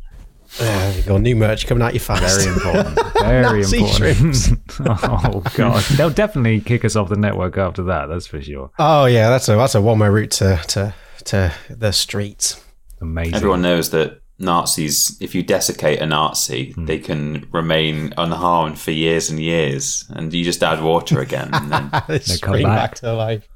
There 0.59 0.93
you 0.97 1.01
go. 1.03 1.17
New 1.17 1.35
merch 1.35 1.67
coming 1.67 1.81
out 1.83 1.93
you 1.93 1.99
fast. 1.99 2.39
Very 2.39 2.53
important. 2.53 2.99
Very 3.19 3.61
Nazi 3.61 3.77
important. 3.77 4.47
oh 5.03 5.43
god, 5.55 5.83
they'll 5.97 6.09
definitely 6.09 6.61
kick 6.61 6.85
us 6.85 6.95
off 6.95 7.09
the 7.09 7.15
network 7.17 7.57
after 7.57 7.83
that. 7.83 8.07
That's 8.07 8.27
for 8.27 8.41
sure. 8.41 8.71
Oh 8.79 9.05
yeah, 9.05 9.29
that's 9.29 9.47
a 9.49 9.55
that's 9.55 9.75
a 9.75 9.81
one 9.81 9.99
way 9.99 10.09
route 10.09 10.31
to 10.31 10.59
to 10.69 10.93
to 11.25 11.53
the 11.69 11.91
streets. 11.91 12.63
Amazing. 13.01 13.35
Everyone 13.35 13.61
knows 13.61 13.91
that 13.91 14.21
Nazis, 14.39 15.17
if 15.19 15.33
you 15.35 15.43
desiccate 15.43 15.99
a 15.99 16.05
Nazi, 16.05 16.71
Hmm. 16.71 16.85
they 16.85 16.99
can 16.99 17.47
remain 17.51 18.13
unharmed 18.17 18.77
for 18.79 18.91
years 18.91 19.29
and 19.29 19.39
years, 19.39 20.05
and 20.09 20.33
you 20.33 20.43
just 20.43 20.61
add 20.63 20.81
water 20.81 21.19
again. 21.19 21.49
And 21.53 21.71
then, 21.71 21.89
They 22.07 22.19
come 22.39 22.53
back. 22.61 22.63
back 22.63 22.95
to 22.95 23.13
life. 23.13 23.47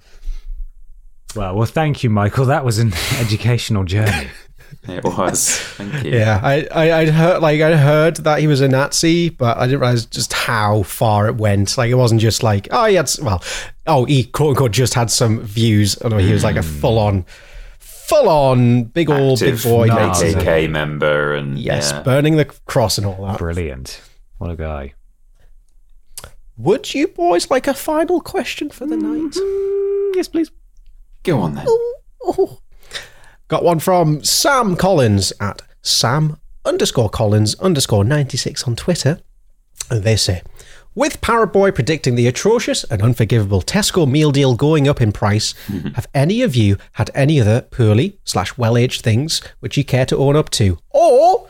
Well, 1.35 1.55
well, 1.55 1.65
thank 1.65 2.03
you, 2.03 2.09
Michael. 2.09 2.45
That 2.45 2.65
was 2.65 2.77
an 2.79 2.93
educational 3.19 3.83
journey. 3.85 4.27
it 4.87 5.03
was. 5.03 5.57
Thank 5.57 6.03
you. 6.05 6.11
Yeah, 6.11 6.39
I, 6.43 6.67
I 6.71 6.99
I'd 6.99 7.09
heard 7.09 7.41
like 7.41 7.61
I'd 7.61 7.77
heard 7.77 8.17
that 8.17 8.39
he 8.39 8.47
was 8.47 8.61
a 8.61 8.67
Nazi, 8.67 9.29
but 9.29 9.57
I 9.57 9.65
didn't 9.67 9.79
realize 9.81 10.05
just 10.05 10.33
how 10.33 10.83
far 10.83 11.27
it 11.27 11.35
went. 11.35 11.77
Like 11.77 11.89
it 11.91 11.95
wasn't 11.95 12.21
just 12.21 12.43
like 12.43 12.67
oh 12.71 12.85
he 12.85 12.95
had 12.95 13.05
s- 13.05 13.19
well 13.19 13.43
oh 13.87 14.05
he 14.05 14.23
quote 14.23 14.49
unquote 14.51 14.71
just 14.71 14.93
had 14.93 15.09
some 15.11 15.41
views. 15.41 15.97
Oh 16.03 16.07
know 16.09 16.17
he 16.17 16.33
was 16.33 16.43
like 16.43 16.55
a 16.55 16.63
full 16.63 16.97
on, 16.99 17.25
full 17.79 18.29
on 18.29 18.83
big 18.85 19.09
old 19.09 19.39
big 19.39 19.53
Active 19.55 19.63
boy 19.71 19.87
Nazi. 19.87 20.33
KKK 20.33 20.69
member, 20.69 21.33
and 21.35 21.57
Yes, 21.59 21.91
yeah. 21.91 22.03
burning 22.03 22.37
the 22.37 22.45
cross 22.65 22.97
and 22.97 23.05
all 23.07 23.25
that. 23.27 23.37
Brilliant. 23.37 24.01
What 24.37 24.49
a 24.51 24.55
guy. 24.55 24.93
Would 26.57 26.93
you 26.93 27.07
boys 27.07 27.49
like 27.49 27.67
a 27.67 27.73
final 27.73 28.21
question 28.21 28.69
for 28.69 28.85
the 28.85 28.97
night? 28.97 29.33
Mm, 29.33 30.15
yes, 30.15 30.27
please. 30.27 30.51
go 31.23 31.39
on 31.39 31.55
then. 31.55 31.65
Oh. 32.23 32.59
Got 33.51 33.65
one 33.65 33.79
from 33.79 34.23
Sam 34.23 34.77
Collins 34.77 35.33
at 35.41 35.61
Sam 35.81 36.37
underscore 36.63 37.09
Collins 37.09 37.53
underscore 37.55 38.05
96 38.05 38.63
on 38.63 38.77
Twitter. 38.77 39.19
And 39.89 40.03
they 40.03 40.15
say, 40.15 40.41
with 40.95 41.19
Parrot 41.19 41.51
Boy 41.51 41.71
predicting 41.71 42.15
the 42.15 42.27
atrocious 42.27 42.85
and 42.85 43.01
unforgivable 43.01 43.61
Tesco 43.61 44.09
meal 44.09 44.31
deal 44.31 44.55
going 44.55 44.87
up 44.87 45.01
in 45.01 45.11
price, 45.11 45.53
mm-hmm. 45.67 45.89
have 45.95 46.07
any 46.13 46.41
of 46.41 46.55
you 46.55 46.77
had 46.93 47.11
any 47.13 47.41
other 47.41 47.59
poorly 47.59 48.17
slash 48.23 48.57
well 48.57 48.77
aged 48.77 49.01
things 49.01 49.41
which 49.59 49.75
you 49.75 49.83
care 49.83 50.05
to 50.05 50.15
own 50.15 50.37
up 50.37 50.49
to? 50.51 50.77
Or 50.91 51.49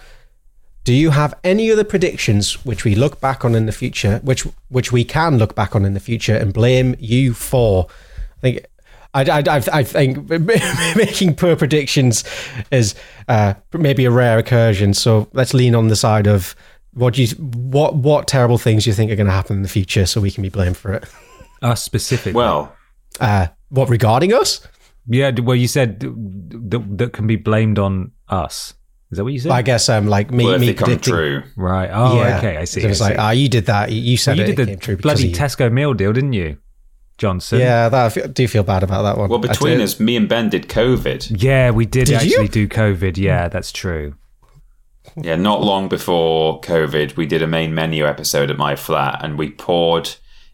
do 0.84 0.96
you 0.96 1.12
have 1.12 1.36
any 1.44 1.72
other 1.72 1.84
predictions 1.84 2.66
which 2.66 2.84
we 2.84 2.96
look 2.96 3.22
back 3.22 3.46
on 3.46 3.54
in 3.54 3.68
the 3.68 3.72
future, 3.72 4.22
which 4.24 4.42
which 4.70 4.92
we 4.92 5.04
can 5.04 5.38
look 5.38 5.54
back 5.54 5.76
on 5.76 5.86
in 5.86 5.94
the 5.94 6.00
future 6.00 6.36
and 6.36 6.52
blame 6.52 6.96
you 6.98 7.36
for? 7.36 7.86
I 8.38 8.42
think 8.42 8.66
I, 9.14 9.24
I, 9.24 9.40
I, 9.40 9.64
I 9.74 9.84
think 9.84 10.30
making 10.96 11.36
poor 11.36 11.56
predictions 11.56 12.24
is 12.72 12.96
uh, 13.28 13.54
maybe 13.74 14.06
a 14.06 14.12
rare 14.12 14.38
occursion. 14.38 14.94
So 14.94 15.28
let's 15.34 15.54
lean 15.54 15.76
on 15.76 15.88
the 15.90 15.96
side 15.96 16.28
of 16.28 16.56
what 16.94 17.14
do 17.16 17.24
you 17.24 17.28
what 17.38 17.96
what 17.96 18.28
terrible 18.28 18.58
things 18.58 18.86
you 18.88 18.94
think 18.94 19.12
are 19.12 19.16
going 19.16 19.28
to 19.28 19.34
happen 19.34 19.58
in 19.58 19.62
the 19.64 19.70
future, 19.70 20.06
so 20.06 20.22
we 20.22 20.32
can 20.32 20.42
be 20.44 20.50
blamed 20.50 20.78
for 20.78 20.94
it. 20.94 21.06
Us 21.62 21.84
specifically. 21.84 22.34
Well, 22.34 22.74
Uh, 23.20 23.48
what 23.70 23.90
regarding 23.90 24.34
us? 24.34 24.66
yeah. 25.08 25.32
d- 25.32 25.42
Well, 25.42 25.56
you 25.56 25.68
said 25.68 26.00
that 26.00 26.84
that 26.98 27.14
can 27.14 27.28
be 27.28 27.36
blamed 27.36 27.78
on 27.80 28.12
us. 28.30 28.74
Is 29.12 29.18
that 29.18 29.24
what 29.26 29.34
you 29.34 29.40
said? 29.40 29.52
I 29.52 29.62
guess 29.62 29.90
um 29.90 30.08
like 30.08 30.32
me 30.32 30.46
well, 30.46 30.58
me 30.58 30.68
they 30.68 30.74
come 30.74 30.98
true, 31.00 31.44
right. 31.58 31.90
Oh, 31.92 32.18
Yeah. 32.22 32.38
okay. 32.38 32.58
I 32.58 32.64
see. 32.66 32.82
So 32.82 32.88
I 32.88 32.92
it's 32.92 33.02
like 33.02 33.14
see. 33.14 33.18
ah, 33.20 33.32
you 33.32 33.50
did 33.50 33.66
that. 33.68 33.92
You- 33.92 34.02
You 34.02 34.18
said 34.18 34.38
you 34.38 34.44
it, 34.44 34.48
did 34.48 34.60
it 34.60 34.66
the 34.66 34.72
came 34.72 34.80
true 34.80 34.98
bloody. 34.98 35.34
Tesco 35.34 35.72
meal 35.72 35.94
deal, 35.94 36.14
didn't 36.14 36.34
you, 36.34 36.58
Johnson? 37.22 37.60
Yeah, 37.60 37.88
that 37.88 38.18
I 38.18 38.28
do 38.28 38.48
feel 38.48 38.64
bad 38.64 38.82
about 38.82 39.04
that 39.04 39.16
one. 39.16 39.30
well, 39.30 39.38
between 39.38 39.80
us, 39.80 40.00
me 40.00 40.16
and 40.16 40.28
Ben 40.28 40.50
did 40.50 40.68
COVID. 40.68 41.42
Yeah, 41.42 41.70
we 41.70 41.86
did, 41.86 42.08
Did 42.08 42.16
actually 42.16 42.44
you? 42.44 42.48
do 42.48 42.68
COVID. 42.68 43.16
Yeah, 43.16 43.48
that's 43.48 43.72
true. 43.72 44.16
Yeah, 45.16 45.36
not 45.36 45.62
long 45.62 45.88
before 45.88 46.60
COVID, 46.62 47.16
we 47.16 47.28
did 47.28 47.44
a 47.44 47.48
main 47.48 47.76
menu 47.76 48.08
episode 48.08 48.50
at 48.50 48.58
my 48.58 48.76
flat, 48.76 49.24
and 49.24 49.38
we 49.38 49.52
poured. 49.52 50.10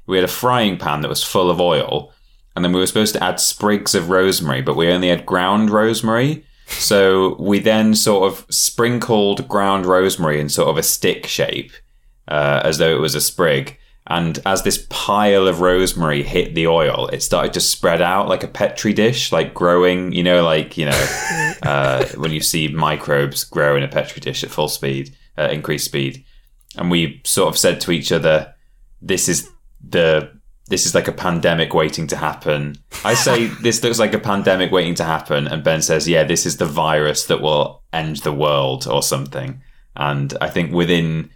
We 0.07 0.17
had 0.17 0.25
a 0.25 0.27
frying 0.27 0.77
pan 0.77 1.01
that 1.01 1.09
was 1.09 1.23
full 1.23 1.49
of 1.49 1.61
oil, 1.61 2.11
and 2.55 2.65
then 2.65 2.73
we 2.73 2.79
were 2.81 2.87
supposed 2.87 3.13
to 3.15 3.23
add 3.23 3.39
sprigs 3.39 3.95
of 3.95 4.09
rosemary, 4.09 4.61
but 4.61 4.75
we 4.75 4.91
only 4.91 5.07
had 5.07 5.25
ground 5.25 5.69
rosemary. 5.69 6.43
So 6.67 7.37
we 7.39 7.59
then 7.59 7.95
sort 7.95 8.29
of 8.31 8.45
sprinkled 8.53 9.47
ground 9.47 9.85
rosemary 9.85 10.41
in 10.41 10.49
sort 10.49 10.67
of 10.67 10.77
a 10.77 10.83
stick 10.83 11.27
shape, 11.27 11.71
uh, 12.27 12.59
as 12.65 12.77
though 12.77 12.93
it 12.93 12.99
was 12.99 13.15
a 13.15 13.21
sprig. 13.21 13.77
And 14.09 14.39
as 14.45 14.63
this 14.63 14.85
pile 14.89 15.47
of 15.47 15.59
rosemary 15.59 16.23
hit 16.23 16.55
the 16.55 16.67
oil, 16.67 17.07
it 17.11 17.21
started 17.21 17.53
to 17.53 17.59
spread 17.59 18.01
out 18.01 18.29
like 18.29 18.41
a 18.41 18.47
petri 18.47 18.93
dish, 18.93 19.33
like 19.33 19.53
growing. 19.53 20.13
You 20.13 20.23
know, 20.23 20.43
like 20.43 20.77
you 20.77 20.85
know, 20.85 21.53
uh, 21.63 22.05
when 22.15 22.31
you 22.31 22.39
see 22.39 22.69
microbes 22.69 23.43
grow 23.43 23.75
in 23.75 23.83
a 23.83 23.87
petri 23.87 24.21
dish 24.21 24.43
at 24.45 24.49
full 24.49 24.69
speed, 24.69 25.15
uh, 25.37 25.49
increased 25.51 25.85
speed. 25.85 26.23
And 26.77 26.89
we 26.89 27.21
sort 27.25 27.49
of 27.49 27.57
said 27.57 27.81
to 27.81 27.91
each 27.91 28.13
other, 28.13 28.53
"This 29.01 29.27
is 29.27 29.49
the 29.85 30.31
this 30.69 30.85
is 30.85 30.95
like 30.95 31.09
a 31.09 31.13
pandemic 31.13 31.73
waiting 31.73 32.07
to 32.07 32.15
happen." 32.15 32.77
I 33.03 33.13
say 33.13 33.47
this 33.61 33.83
looks 33.83 33.99
like 33.99 34.13
a 34.13 34.19
pandemic 34.19 34.71
waiting 34.71 34.95
to 34.95 35.03
happen, 35.03 35.49
and 35.49 35.65
Ben 35.65 35.81
says, 35.81 36.07
"Yeah, 36.07 36.23
this 36.23 36.45
is 36.45 36.55
the 36.57 36.65
virus 36.65 37.25
that 37.25 37.41
will 37.41 37.83
end 37.91 38.17
the 38.17 38.31
world 38.31 38.87
or 38.87 39.03
something." 39.03 39.61
And 39.97 40.33
I 40.39 40.49
think 40.49 40.71
within 40.71 41.31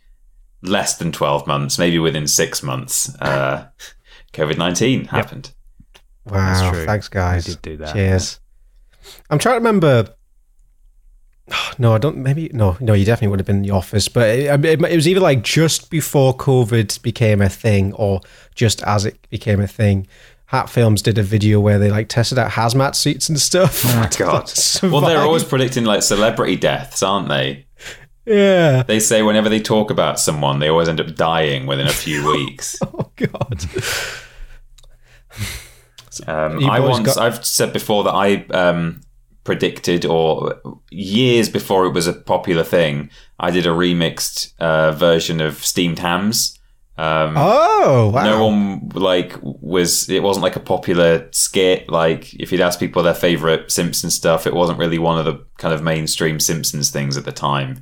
less 0.62 0.98
than 0.98 1.12
12 1.12 1.48
months, 1.48 1.78
maybe 1.80 2.00
within 2.00 2.28
six 2.28 2.62
months, 2.64 3.16
uh, 3.20 3.68
COVID 4.34 4.58
19 4.58 5.06
happened. 5.06 5.52
Wow, 6.26 6.72
true. 6.72 6.86
thanks 6.86 7.08
guys. 7.08 7.48
We 7.48 7.54
did 7.54 7.62
do 7.62 7.78
that. 7.78 7.94
Cheers. 7.94 8.40
I'm 9.30 9.40
trying 9.40 9.56
to 9.56 9.60
remember. 9.60 10.16
No, 11.78 11.94
I 11.94 11.98
don't. 11.98 12.18
Maybe 12.18 12.50
no, 12.54 12.78
no. 12.80 12.94
You 12.94 13.04
definitely 13.04 13.30
would 13.30 13.40
have 13.40 13.48
been 13.48 13.58
in 13.58 13.62
the 13.64 13.72
office, 13.72 14.08
but 14.08 14.30
it, 14.30 14.64
it, 14.64 14.82
it 14.82 14.96
was 14.96 15.08
either 15.08 15.20
like 15.20 15.42
just 15.42 15.90
before 15.90 16.36
COVID 16.38 17.02
became 17.02 17.42
a 17.42 17.50
thing, 17.50 17.92
or 17.94 18.22
just 18.56 18.84
as 18.84 19.06
it 19.06 19.18
became 19.30 19.60
a 19.60 19.68
thing. 19.68 20.08
Hat 20.46 20.70
Films 20.70 21.02
did 21.02 21.18
a 21.18 21.24
video 21.24 21.60
where 21.60 21.80
they 21.80 21.90
like 21.90 22.10
tested 22.10 22.38
out 22.38 22.52
hazmat 22.52 22.94
suits 22.94 23.30
and 23.30 23.40
stuff. 23.40 23.84
Oh 23.86 23.96
my 23.96 24.10
God. 24.18 24.52
Well, 24.84 25.02
they're 25.02 25.18
always 25.20 25.44
predicting 25.44 25.86
like 25.86 26.04
celebrity 26.04 26.58
deaths, 26.58 27.02
aren't 27.02 27.30
they? 27.30 27.66
Yeah. 28.26 28.84
They 28.84 29.00
say 29.00 29.22
whenever 29.22 29.50
they 29.50 29.60
talk 29.60 29.90
about 29.92 30.20
someone, 30.20 30.60
they 30.60 30.70
always 30.70 30.88
end 30.90 31.02
up 31.02 31.16
dying 31.16 31.66
within 31.66 31.88
a 31.88 31.92
few 31.94 32.26
weeks. 32.32 32.78
Oh 32.82 33.12
God. 33.16 33.66
Um, 36.28 36.70
I 36.70 36.80
once, 36.82 37.06
got- 37.06 37.18
I've 37.18 37.46
said 37.46 37.72
before 37.74 38.04
that 38.04 38.12
I 38.12 38.44
um, 38.52 39.02
predicted, 39.44 40.06
or 40.06 40.62
years 40.92 41.48
before 41.50 41.86
it 41.86 41.94
was 41.94 42.06
a 42.08 42.14
popular 42.14 42.64
thing, 42.64 43.10
I 43.40 43.50
did 43.50 43.66
a 43.66 43.70
remixed 43.70 44.54
uh, 44.60 44.92
version 44.92 45.40
of 45.42 45.64
steamed 45.64 46.00
hams. 46.00 46.58
Um, 46.98 47.34
Oh 47.38 48.12
wow. 48.14 48.24
no 48.24 48.46
one 48.46 48.90
like 48.94 49.36
was 49.42 50.08
it 50.10 50.22
wasn't 50.22 50.44
like 50.44 50.58
a 50.58 50.60
popular 50.60 51.28
skit 51.32 51.90
like 51.90 52.32
if 52.36 52.52
you'd 52.52 52.62
ask 52.62 52.80
people 52.80 53.02
their 53.02 53.16
favorite 53.16 53.72
simpsons 53.72 54.14
stuff 54.14 54.46
it 54.46 54.54
wasn't 54.54 54.78
really 54.78 55.00
one 55.00 55.18
of 55.18 55.26
the 55.26 55.44
kind 55.58 55.74
of 55.74 55.82
mainstream 55.82 56.40
simpsons 56.40 56.92
things 56.92 57.18
at 57.18 57.24
the 57.26 57.32
time 57.32 57.82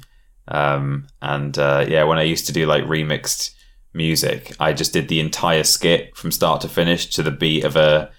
um 0.49 1.07
and 1.21 1.57
uh 1.57 1.85
yeah 1.88 2.03
when 2.03 2.17
i 2.17 2.23
used 2.23 2.45
to 2.47 2.53
do 2.53 2.65
like 2.65 2.84
remixed 2.84 3.51
music 3.93 4.55
i 4.59 4.73
just 4.73 4.93
did 4.93 5.07
the 5.07 5.19
entire 5.19 5.63
skit 5.63 6.15
from 6.15 6.31
start 6.31 6.61
to 6.61 6.69
finish 6.69 7.07
to 7.07 7.23
the 7.23 7.31
beat 7.31 7.63
of 7.63 7.76
a 7.76 8.11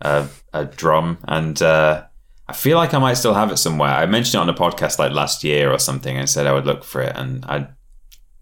a, 0.00 0.28
a 0.52 0.64
drum 0.64 1.18
and 1.28 1.62
uh 1.62 2.04
I 2.46 2.52
feel 2.52 2.76
like 2.76 2.92
I 2.92 2.98
might 2.98 3.14
still 3.14 3.32
have 3.32 3.50
it 3.50 3.56
somewhere. 3.56 3.90
I 3.90 4.04
mentioned 4.04 4.34
it 4.34 4.42
on 4.42 4.48
a 4.50 4.54
podcast 4.54 4.98
like 4.98 5.12
last 5.12 5.44
year 5.44 5.72
or 5.72 5.78
something 5.78 6.16
and 6.16 6.28
said 6.28 6.46
I 6.46 6.52
would 6.52 6.66
look 6.66 6.84
for 6.84 7.00
it 7.00 7.16
and 7.16 7.42
I 7.46 7.68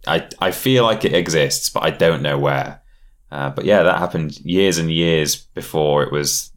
I 0.06 0.28
I 0.40 0.50
feel 0.50 0.82
like 0.82 1.04
it 1.04 1.14
exists, 1.14 1.70
but 1.70 1.84
I 1.84 1.90
don't 1.90 2.22
know 2.22 2.38
where. 2.38 2.82
Uh, 3.30 3.50
but 3.50 3.64
yeah, 3.64 3.82
that 3.84 3.98
happened 3.98 4.38
years 4.40 4.78
and 4.78 4.90
years 4.90 5.36
before 5.36 6.02
it 6.02 6.12
was, 6.12 6.50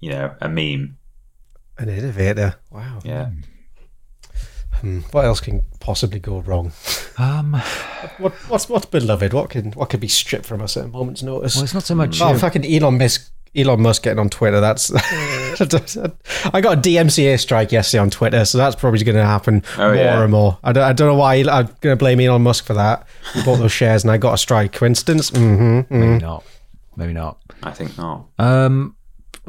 you 0.00 0.10
know, 0.10 0.34
a 0.40 0.48
meme. 0.48 0.96
An 1.76 1.88
innovator. 1.88 2.56
Wow. 2.70 3.00
Yeah. 3.04 3.30
What 5.12 5.24
else 5.24 5.40
can 5.40 5.62
possibly 5.80 6.18
go 6.20 6.40
wrong? 6.40 6.72
Um, 7.18 7.54
What 8.18 8.32
what's 8.48 8.68
what's 8.68 8.86
beloved? 8.86 9.32
What 9.32 9.50
can 9.50 9.72
what 9.72 9.90
could 9.90 10.00
be 10.00 10.08
stripped 10.08 10.46
from 10.46 10.60
us 10.62 10.76
at 10.76 10.84
a 10.84 10.88
moment's 10.88 11.22
notice? 11.22 11.56
well, 11.56 11.64
it's 11.64 11.74
not 11.74 11.82
so 11.84 11.94
much. 11.94 12.20
Oh, 12.20 12.36
fucking 12.38 12.64
Elon 12.64 12.98
Musk. 12.98 13.30
Elon 13.56 13.80
Musk 13.80 14.02
getting 14.02 14.18
on 14.20 14.28
Twitter. 14.28 14.60
That's 14.60 14.92
I 14.94 16.60
got 16.60 16.78
a 16.78 16.80
DMCA 16.80 17.40
strike 17.40 17.72
yesterday 17.72 18.00
on 18.02 18.10
Twitter, 18.10 18.44
so 18.44 18.58
that's 18.58 18.76
probably 18.76 19.02
going 19.04 19.16
to 19.16 19.24
happen 19.24 19.62
Oh, 19.76 19.86
more 19.88 19.94
yeah. 19.94 20.22
and 20.22 20.30
more. 20.32 20.58
I 20.62 20.72
don't, 20.72 20.84
I 20.84 20.92
don't 20.92 21.08
know 21.08 21.14
why 21.14 21.36
I'm 21.36 21.66
going 21.80 21.92
to 21.92 21.96
blame 21.96 22.20
Elon 22.20 22.42
Musk 22.42 22.64
for 22.66 22.74
that. 22.74 23.06
He 23.34 23.42
bought 23.42 23.56
those 23.56 23.72
shares 23.72 24.04
and 24.04 24.10
I 24.10 24.18
got 24.18 24.34
a 24.34 24.38
strike. 24.38 24.72
Coincidence? 24.72 25.30
Mm-hmm. 25.30 25.98
maybe 25.98 26.18
not. 26.22 26.44
Maybe 26.96 27.12
not. 27.14 27.38
I 27.62 27.70
think 27.72 27.96
not. 27.98 28.26
Um, 28.38 28.94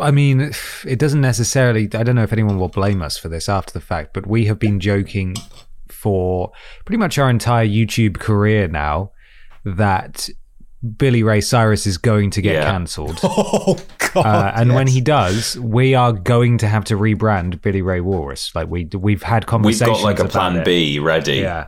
I 0.02 0.12
mean, 0.12 0.52
it 0.86 1.00
doesn't 1.00 1.22
necessarily. 1.22 1.84
I 1.94 2.04
don't 2.04 2.16
know 2.16 2.24
if 2.24 2.34
anyone 2.34 2.60
will 2.60 2.70
blame 2.70 3.02
us 3.02 3.18
for 3.18 3.30
this 3.30 3.48
after 3.50 3.74
the 3.74 3.82
fact, 3.82 4.14
but 4.14 4.26
we 4.28 4.46
have 4.46 4.60
been 4.60 4.80
joking 4.80 5.36
for 5.88 6.52
pretty 6.86 6.98
much 6.98 7.18
our 7.18 7.30
entire 7.30 7.68
YouTube 7.68 8.20
career 8.20 8.68
now 8.68 9.12
that 9.66 10.30
Billy 10.98 11.24
Ray 11.24 11.42
Cyrus 11.42 11.86
is 11.86 11.98
going 11.98 12.30
to 12.32 12.42
get 12.42 12.56
Yeah. 12.56 12.72
cancelled. 12.72 13.20
Oh 13.32 13.78
God! 14.14 14.26
Uh, 14.26 14.52
and 14.56 14.74
when 14.74 14.88
he 14.88 15.02
does, 15.02 15.60
we 15.60 15.94
are 15.94 16.12
going 16.14 16.58
to 16.60 16.68
have 16.68 16.84
to 16.86 16.96
rebrand 16.96 17.62
Billy 17.62 17.84
Ray 17.84 18.02
Walrus. 18.02 18.52
Like 18.56 18.68
we 18.68 18.86
we've 18.86 19.22
had 19.22 19.46
conversations. 19.46 19.88
We've 19.90 19.98
got 19.98 20.04
like 20.04 20.20
a 20.20 20.26
plan 20.28 20.56
it. 20.56 20.66
B 20.66 20.98
ready. 20.98 21.36
Yeah, 21.36 21.68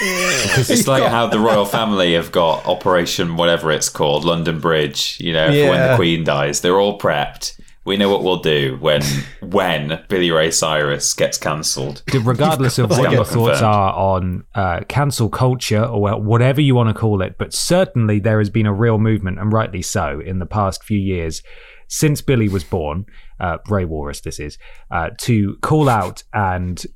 It's 0.00 0.86
like 0.86 1.04
how 1.04 1.26
the 1.26 1.38
royal 1.38 1.64
family 1.64 2.14
have 2.14 2.32
got 2.32 2.66
Operation 2.66 3.36
whatever 3.36 3.70
it's 3.70 3.88
called, 3.88 4.24
London 4.24 4.60
Bridge, 4.60 5.18
you 5.20 5.32
know, 5.32 5.48
for 5.48 5.70
when 5.70 5.90
the 5.90 5.96
Queen 5.96 6.24
dies. 6.24 6.60
They're 6.60 6.78
all 6.78 6.98
prepped. 6.98 7.58
We 7.84 7.96
know 7.96 8.10
what 8.10 8.22
we'll 8.22 8.40
do 8.40 8.76
when 8.80 9.02
when 9.40 10.04
Billy 10.08 10.30
Ray 10.30 10.50
Cyrus 10.50 11.14
gets 11.14 11.38
cancelled. 11.38 12.02
regardless 12.22 12.78
of 12.78 12.90
what 12.90 13.10
your 13.10 13.24
thoughts 13.24 13.62
are 13.62 13.92
on 13.94 14.44
uh, 14.54 14.80
cancel 14.88 15.28
culture 15.30 15.82
or 15.82 16.20
whatever 16.20 16.60
you 16.60 16.74
want 16.74 16.88
to 16.88 16.94
call 16.94 17.22
it, 17.22 17.36
but 17.38 17.54
certainly 17.54 18.20
there 18.20 18.38
has 18.38 18.50
been 18.50 18.66
a 18.66 18.72
real 18.72 18.98
movement, 18.98 19.38
and 19.38 19.52
rightly 19.52 19.82
so, 19.82 20.20
in 20.20 20.38
the 20.38 20.46
past 20.46 20.84
few 20.84 20.98
years 20.98 21.42
since 21.90 22.22
Billy 22.22 22.48
was 22.48 22.62
born, 22.62 23.04
uh, 23.40 23.58
Ray 23.68 23.84
Walrus, 23.84 24.20
this 24.20 24.38
is, 24.38 24.58
uh, 24.92 25.10
to 25.18 25.56
call 25.60 25.88
out 25.88 26.22
and 26.32 26.86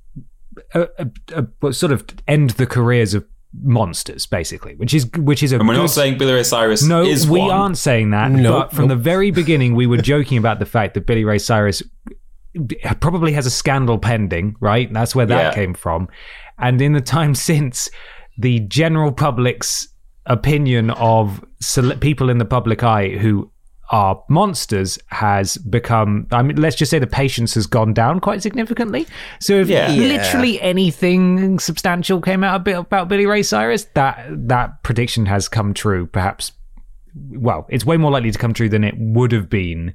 uh, 0.75 0.87
uh, 1.35 1.43
uh, 1.63 1.73
sort 1.73 1.93
of 1.93 2.05
end 2.29 2.51
the 2.51 2.67
careers 2.67 3.15
of 3.15 3.25
monsters, 3.63 4.27
basically, 4.27 4.75
which 4.77 4.93
is 4.95 5.09
which 5.17 5.43
is 5.43 5.53
a 5.53 5.59
And 5.59 5.69
we're 5.69 5.75
good 5.75 5.81
not 5.83 5.91
saying 5.91 6.19
Billy 6.19 6.33
Ray 6.33 6.43
Cyrus 6.43 6.83
no, 6.83 7.03
is 7.03 7.29
we 7.29 7.41
one. 7.41 7.51
aren't 7.51 7.79
saying 7.79 8.11
that. 8.11 8.31
Nope, 8.33 8.71
but 8.71 8.77
from 8.77 8.89
the 8.89 8.97
very 8.97 9.31
beginning, 9.43 9.75
we 9.75 9.87
were 9.87 9.99
joking 9.99 10.39
about 10.39 10.59
the 10.59 10.67
fact 10.67 10.95
that 10.95 11.07
Billy 11.07 11.25
Ray 11.25 11.39
Cyrus 11.39 11.83
probably 13.01 13.33
has 13.33 13.47
a 13.47 13.51
scandal 13.51 13.99
pending, 13.99 14.57
right? 14.61 14.93
That's 14.93 15.15
where 15.15 15.27
that 15.27 15.43
Yeah. 15.43 15.55
came 15.55 15.75
from. 15.75 16.09
And 16.59 16.81
in 16.81 16.93
the 16.93 17.01
time 17.01 17.35
since, 17.51 17.91
the 18.39 18.61
general 18.61 19.13
public's 19.13 19.89
opinion 20.27 20.91
of 20.91 21.45
cele- 21.61 21.97
people 21.99 22.31
in 22.31 22.39
the 22.39 22.45
public 22.45 22.83
eye 22.83 23.11
who 23.11 23.51
are 23.91 24.23
monsters 24.31 24.99
has 25.09 25.57
become 25.59 26.27
I 26.33 26.43
mean 26.43 26.57
let's 26.57 26.75
just 26.77 26.91
say 26.91 26.99
the 26.99 27.07
patience 27.07 27.55
has 27.55 27.67
gone 27.67 27.93
down 27.93 28.19
quite 28.21 28.43
significantly 28.43 29.07
so 29.41 29.61
if 29.61 29.69
Yeah. 29.69 29.91
Yeah. 29.91 30.07
literally 30.17 30.61
anything 30.63 31.59
substantial 31.59 32.21
came 32.21 32.43
out 32.43 32.57
a 32.57 32.59
bit 32.61 32.79
about 32.79 33.09
Billy 33.09 33.27
Ray 33.27 33.43
Cyrus 33.43 33.85
that 33.95 34.27
that 34.49 34.83
prediction 34.83 35.27
has 35.27 35.49
come 35.49 35.75
true 35.75 36.07
perhaps 36.07 36.53
well 37.33 37.67
it's 37.69 37.85
way 37.85 37.97
more 37.97 38.11
likely 38.11 38.31
to 38.31 38.39
come 38.39 38.55
true 38.55 38.69
than 38.69 38.85
it 38.85 38.95
would 38.99 39.33
have 39.33 39.51
been 39.51 39.95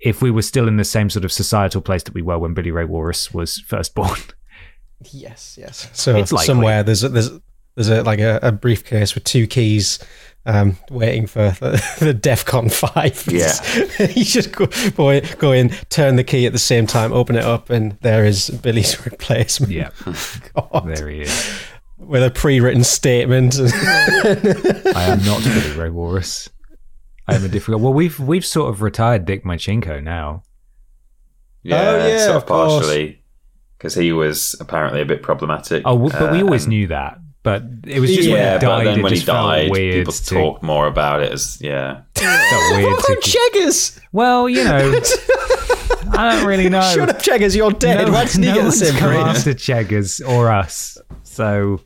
if 0.00 0.22
we 0.22 0.30
were 0.30 0.40
still 0.42 0.66
in 0.66 0.78
the 0.78 0.84
same 0.84 1.10
sort 1.10 1.24
of 1.26 1.30
societal 1.30 1.82
place 1.82 2.02
that 2.04 2.14
we 2.14 2.22
were 2.22 2.38
when 2.38 2.54
Billy 2.54 2.70
Ray 2.70 2.86
Walrus 2.86 3.34
was 3.34 3.58
first 3.58 3.94
born 3.94 4.18
Yes, 5.12 5.56
yes. 5.58 5.88
So 5.94 6.14
It's 6.16 6.30
likely. 6.32 6.46
somewhere 6.46 6.82
there's 6.82 7.02
a, 7.04 7.08
there's 7.08 7.30
there's 7.74 7.88
a 7.88 8.02
like 8.02 8.18
a, 8.18 8.38
a 8.42 8.52
briefcase 8.52 9.14
with 9.14 9.24
two 9.24 9.46
keys, 9.46 9.98
um, 10.46 10.76
waiting 10.90 11.26
for 11.26 11.50
the, 11.50 11.70
the 12.00 12.14
DefCon 12.14 12.72
five. 12.72 13.24
Yeah. 13.30 14.06
you 14.16 14.24
should 14.24 14.52
go, 14.52 14.66
go 14.96 15.10
in, 15.10 15.24
go 15.38 15.52
in, 15.52 15.68
turn 15.90 16.16
the 16.16 16.24
key 16.24 16.46
at 16.46 16.52
the 16.52 16.58
same 16.58 16.86
time, 16.86 17.12
open 17.12 17.36
it 17.36 17.44
up, 17.44 17.70
and 17.70 17.96
there 18.00 18.24
is 18.24 18.48
Billy's 18.50 19.04
replacement. 19.06 19.72
yeah 19.72 19.90
God. 20.54 20.84
there 20.86 21.08
he 21.08 21.20
is 21.22 21.60
with 21.98 22.22
a 22.22 22.30
pre-written 22.30 22.82
statement. 22.82 23.56
I 23.60 25.04
am 25.04 25.22
not 25.24 25.44
Billy 25.44 25.76
Ray 25.78 25.90
Walrus 25.90 26.48
I 27.28 27.34
am 27.34 27.44
a 27.44 27.48
difficult 27.48 27.82
well 27.82 27.92
we've 27.92 28.18
we've 28.18 28.44
sort 28.46 28.70
of 28.70 28.80
retired 28.82 29.24
Dick 29.26 29.44
Machinko 29.44 30.02
now 30.02 30.42
Yeah, 31.62 31.76
Oh, 31.90 32.06
yeah, 32.08 32.18
sort 32.24 32.36
of 32.36 32.42
of 32.42 32.48
partially. 32.48 33.22
Because 33.76 33.94
he 33.94 34.12
was 34.12 34.56
apparently 34.60 35.00
a 35.02 35.04
bit 35.06 35.22
problematic. 35.22 35.82
oh 35.84 35.92
w- 35.92 36.10
but 36.10 36.32
we 36.32 36.40
Uh, 36.40 36.44
always 36.44 36.64
and- 36.64 36.70
knew 36.70 36.86
that 36.88 37.18
but 37.42 37.62
it 37.86 38.00
was 38.00 38.10
just 38.14 38.28
Yeah, 38.28 38.34
when 38.34 38.52
he 38.52 38.58
but 38.58 38.60
died 38.60 38.86
then 38.86 38.98
it 38.98 39.02
when 39.02 39.12
he 39.12 39.16
just 39.16 39.26
felt 39.26 39.46
died, 39.48 39.70
weird 39.70 39.94
people 39.94 40.12
to, 40.12 40.34
talk 40.34 40.62
more 40.62 40.86
about 40.86 41.22
it 41.22 41.32
as 41.32 41.58
yeah. 41.60 42.02
felt 42.14 42.76
weird 42.76 42.84
what 42.92 43.04
about 43.10 43.22
to, 43.22 43.30
Cheggers? 43.30 44.00
well 44.12 44.48
you 44.48 44.62
know 44.64 45.00
I 46.12 46.34
don't 46.36 46.46
really 46.46 46.68
know 46.68 46.80
Shut 46.94 47.08
up, 47.08 47.20
Cheggers! 47.22 47.54
You're 47.56 47.70
dead. 47.72 48.06
no, 48.06 48.12
Why 48.12 48.24
didn't 48.24 48.40
no 48.42 48.46
get 48.46 48.54
the 48.56 48.62
one's 48.64 48.78
same 48.78 48.94
come 48.98 49.08
grade? 49.10 49.20
after 49.26 49.54
Cheggers 49.54 50.20
or 50.20 50.50
us 50.50 50.98
so 51.22 51.80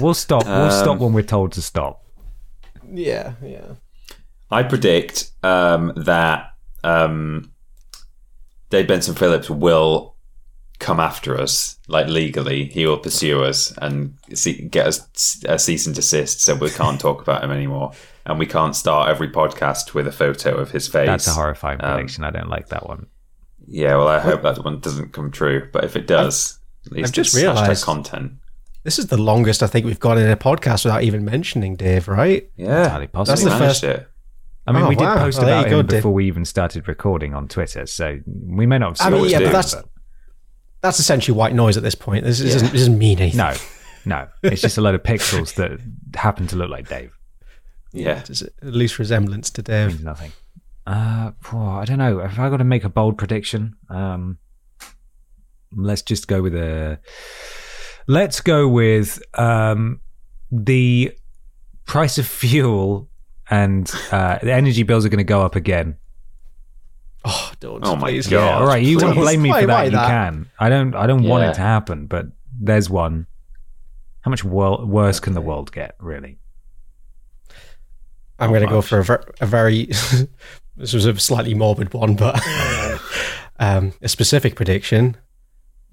we'll 0.00 0.14
stop 0.14 0.44
we'll 0.46 0.54
Um, 0.54 0.70
stop 0.70 0.98
when 0.98 1.12
we're 1.12 1.22
told 1.22 1.52
to 1.52 1.62
stop 1.62 2.04
Yeah, 2.92 3.34
yeah. 3.44 3.74
I 4.50 4.62
predict 4.62 5.30
um, 5.42 5.92
that 5.96 6.52
um, 6.82 7.52
Dave 8.70 8.88
Benson 8.88 9.14
Phillips 9.14 9.50
will 9.50 10.14
come 10.78 11.00
after 11.00 11.38
us, 11.38 11.78
like 11.88 12.06
legally. 12.06 12.64
He 12.66 12.86
will 12.86 12.98
pursue 12.98 13.42
us 13.42 13.72
and 13.78 14.14
see, 14.34 14.62
get 14.62 14.86
us 14.86 15.42
a 15.46 15.58
cease 15.58 15.86
and 15.86 15.94
desist, 15.94 16.40
so 16.42 16.54
we 16.54 16.70
can't 16.70 17.00
talk 17.00 17.20
about 17.22 17.42
him 17.42 17.50
anymore, 17.50 17.92
and 18.26 18.38
we 18.38 18.46
can't 18.46 18.76
start 18.76 19.08
every 19.08 19.28
podcast 19.30 19.94
with 19.94 20.06
a 20.06 20.12
photo 20.12 20.56
of 20.56 20.70
his 20.70 20.86
face. 20.86 21.06
that's 21.06 21.26
a 21.26 21.32
horrifying 21.32 21.80
Um, 21.82 21.94
prediction 21.96 22.24
I 22.24 22.30
don't 22.30 22.48
like 22.48 22.68
that 22.68 22.86
one 22.88 23.06
Yeah, 23.66 23.96
well, 23.96 24.08
I 24.08 24.20
hope 24.20 24.42
that 24.42 24.64
one 24.64 24.80
doesn't 24.80 25.12
come 25.12 25.30
true, 25.30 25.68
but 25.72 25.84
if 25.84 25.96
it 25.96 26.06
does, 26.06 26.58
at 26.86 26.92
least 26.92 27.08
I've 27.08 27.12
just 27.12 27.34
realised- 27.36 27.84
content. 27.84 28.32
This 28.84 28.98
is 28.98 29.06
the 29.08 29.18
longest 29.18 29.62
I 29.62 29.66
think 29.66 29.84
we've 29.84 30.00
gone 30.00 30.16
in 30.16 30.30
a 30.30 30.36
podcast 30.36 30.84
without 30.84 31.02
even 31.02 31.24
mentioning 31.24 31.74
Dave, 31.76 32.08
right? 32.08 32.48
Yeah, 32.56 32.84
Entirely 32.84 33.06
possible. 33.08 33.36
That's 33.36 33.42
the 33.42 33.58
first- 33.66 33.84
it. 33.84 34.08
I 34.66 34.72
mean, 34.72 34.82
Oh, 34.84 34.88
we 34.88 34.94
did 34.96 35.04
wow. 35.04 35.16
post 35.18 35.40
Oh, 35.40 35.42
about 35.42 35.64
you 35.64 35.70
go, 35.70 35.80
him 35.80 35.86
Dave. 35.86 35.98
before 35.98 36.12
we 36.12 36.26
even 36.26 36.44
started 36.44 36.86
recording 36.88 37.34
on 37.34 37.48
Twitter, 37.48 37.86
so 37.86 38.18
we 38.46 38.64
may 38.66 38.78
not 38.78 38.98
have 38.98 39.06
I 39.06 39.10
mean, 39.16 39.28
seen 39.28 39.30
yeah, 39.40 39.46
but 39.46 39.52
that's 39.52 39.74
that's 40.88 40.98
essentially 41.00 41.36
white 41.36 41.54
noise 41.54 41.76
at 41.76 41.82
this 41.82 41.94
point. 41.94 42.24
This, 42.24 42.38
this 42.38 42.54
doesn't, 42.54 42.72
this 42.72 42.80
doesn't 42.80 42.98
mean 42.98 43.18
anything. 43.18 43.36
no, 43.38 43.54
no. 44.04 44.28
It's 44.42 44.62
just 44.62 44.78
a 44.78 44.80
load 44.80 44.94
of 44.94 45.02
pixels 45.02 45.54
that 45.56 45.78
happen 46.14 46.46
to 46.48 46.56
look 46.56 46.70
like 46.70 46.88
Dave. 46.88 47.12
Yeah, 47.92 48.22
It's 48.28 48.42
a 48.42 48.48
loose 48.62 48.98
resemblance 48.98 49.50
to 49.50 49.62
Dave. 49.62 49.88
Means 49.88 50.04
nothing. 50.04 50.32
Uh, 50.86 51.32
oh, 51.52 51.58
I 51.58 51.84
don't 51.84 51.98
know. 51.98 52.20
Have 52.20 52.38
I 52.38 52.48
got 52.48 52.58
to 52.58 52.64
make 52.64 52.84
a 52.84 52.88
bold 52.88 53.18
prediction? 53.18 53.76
Um, 53.90 54.38
let's 55.76 56.02
just 56.02 56.28
go 56.28 56.40
with 56.42 56.54
a. 56.54 56.98
Let's 58.06 58.40
go 58.40 58.66
with 58.68 59.22
um, 59.38 60.00
the 60.50 61.12
price 61.84 62.16
of 62.16 62.26
fuel 62.26 63.08
and 63.50 63.90
uh, 64.10 64.38
the 64.42 64.52
energy 64.52 64.82
bills 64.82 65.04
are 65.04 65.10
going 65.10 65.18
to 65.18 65.24
go 65.24 65.42
up 65.42 65.56
again. 65.56 65.96
Oh, 67.24 67.52
don't. 67.60 67.84
Oh 67.84 67.96
my 67.96 68.10
please. 68.10 68.26
God. 68.28 68.36
Yeah, 68.36 68.58
all 68.58 68.66
right. 68.66 68.82
You 68.82 68.96
want 68.98 69.08
to 69.10 69.14
please. 69.14 69.20
blame 69.24 69.42
me 69.42 69.50
Why- 69.50 69.60
for 69.62 69.66
that? 69.66 69.74
why 69.74 69.84
you 69.84 69.90
that? 69.90 70.06
can. 70.08 70.50
I 70.58 70.68
don't. 70.68 70.94
I 70.94 71.06
don't 71.06 71.24
want 71.24 71.44
it 71.44 71.54
to 71.54 71.60
happen, 71.60 72.06
but 72.06 72.26
there's 72.60 72.88
one. 72.88 73.26
How 74.22 74.30
much 74.30 74.44
wor- 74.44 74.84
worse 74.84 75.20
can 75.20 75.34
the 75.34 75.40
world 75.40 75.72
get? 75.72 75.94
Really? 76.00 76.38
I'm 78.38 78.50
going 78.50 78.62
to 78.62 78.68
go 78.68 78.82
for 78.82 78.98
a, 79.00 79.04
ver- 79.04 79.24
a 79.40 79.46
very. 79.46 79.86
this 80.76 80.92
was 80.92 81.06
a 81.06 81.18
slightly 81.18 81.54
morbid 81.54 81.92
one, 81.92 82.14
but 82.14 82.40
um, 83.58 83.92
a 84.00 84.08
specific 84.08 84.54
prediction: 84.54 85.16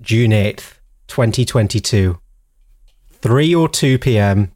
June 0.01 0.31
eighth, 0.31 0.79
twenty 1.07 1.43
twenty 1.43 1.79
two, 1.79 2.19
three 3.13 3.53
or 3.55 3.67
two 3.67 3.97
p.m. 3.97 4.51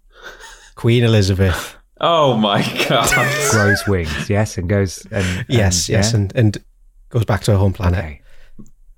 Queen 0.75 1.03
Elizabeth. 1.03 1.75
Oh 2.01 2.35
my 2.37 2.61
god. 2.87 3.09
Grows 3.51 3.85
wings, 3.87 4.29
yes, 4.29 4.57
and 4.57 4.69
goes 4.69 5.05
and 5.11 5.45
Yes, 5.49 5.87
and- 5.87 5.93
yes, 5.97 6.11
yeah? 6.13 6.15
and 6.19 6.35
and 6.35 6.57
goes 7.09 7.25
back 7.25 7.41
to 7.43 7.51
her 7.51 7.57
home 7.57 7.73
planet. 7.73 7.99
Okay. 7.99 8.21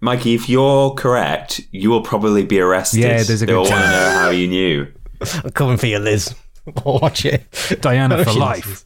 Mikey, 0.02 0.34
if 0.34 0.50
you're 0.50 0.92
correct, 0.96 1.62
you 1.72 1.90
will 1.92 2.02
probably 2.02 2.44
be 2.44 2.60
arrested. 2.60 3.02
Yeah, 3.02 3.22
there's 3.24 3.42
a 3.42 3.46
They'll 3.46 3.64
good 3.64 3.72
want 3.72 3.84
to 3.84 3.90
know 3.92 4.10
how 4.12 4.30
you 4.32 4.48
knew. 4.48 4.88
I'm 5.44 5.52
coming 5.52 5.78
for 5.78 5.86
you, 5.88 6.00
Liz. 6.00 6.34
Watch 6.86 7.26
it. 7.26 7.78
Diana 7.82 8.16
oh, 8.20 8.24
for 8.24 8.32
She- 8.32 8.40
life. 8.40 8.84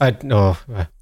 I 0.00 0.16
no. 0.22 0.56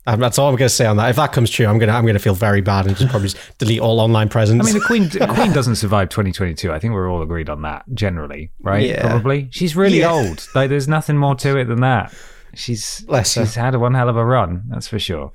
Um, 0.09 0.20
that's 0.20 0.39
all 0.39 0.49
I'm 0.49 0.55
going 0.57 0.69
to 0.69 0.74
say 0.74 0.87
on 0.87 0.97
that. 0.99 1.11
If 1.11 1.16
that 1.16 1.33
comes 1.33 1.51
true, 1.51 1.66
I'm 1.66 1.78
gonna 1.78 1.93
I'm 1.93 2.07
gonna 2.07 2.19
feel 2.20 2.35
very 2.35 2.61
bad 2.61 2.87
and 2.87 2.97
just 2.97 3.11
probably 3.11 3.28
just 3.28 3.59
delete 3.59 3.81
all 3.81 3.99
online 3.99 4.28
presence. 4.28 4.62
I 4.62 4.65
mean, 4.65 4.74
the 4.74 4.85
Queen 4.87 5.09
the 5.09 5.27
Queen 5.35 5.53
doesn't 5.53 5.77
survive 5.77 6.11
2022. 6.11 6.73
I 6.73 6.78
think 6.78 6.95
we're 6.95 7.11
all 7.11 7.23
agreed 7.23 7.51
on 7.51 7.62
that 7.62 7.85
generally, 7.93 8.51
right? 8.61 8.87
Yeah. 8.87 9.01
Probably. 9.09 9.49
She's 9.51 9.74
really 9.74 9.99
Yeah. 10.01 10.12
old. 10.12 10.47
Like, 10.55 10.69
there's 10.70 10.87
nothing 10.89 11.16
more 11.19 11.35
to 11.37 11.57
it 11.59 11.65
than 11.65 11.81
that. 11.81 12.15
She's 12.55 13.01
Bless 13.01 13.35
her. 13.35 13.45
she's 13.45 13.57
had 13.57 13.74
one 13.77 13.95
hell 13.95 14.09
of 14.09 14.16
a 14.16 14.24
run. 14.24 14.62
That's 14.69 14.87
for 14.89 14.99
sure. 14.99 15.33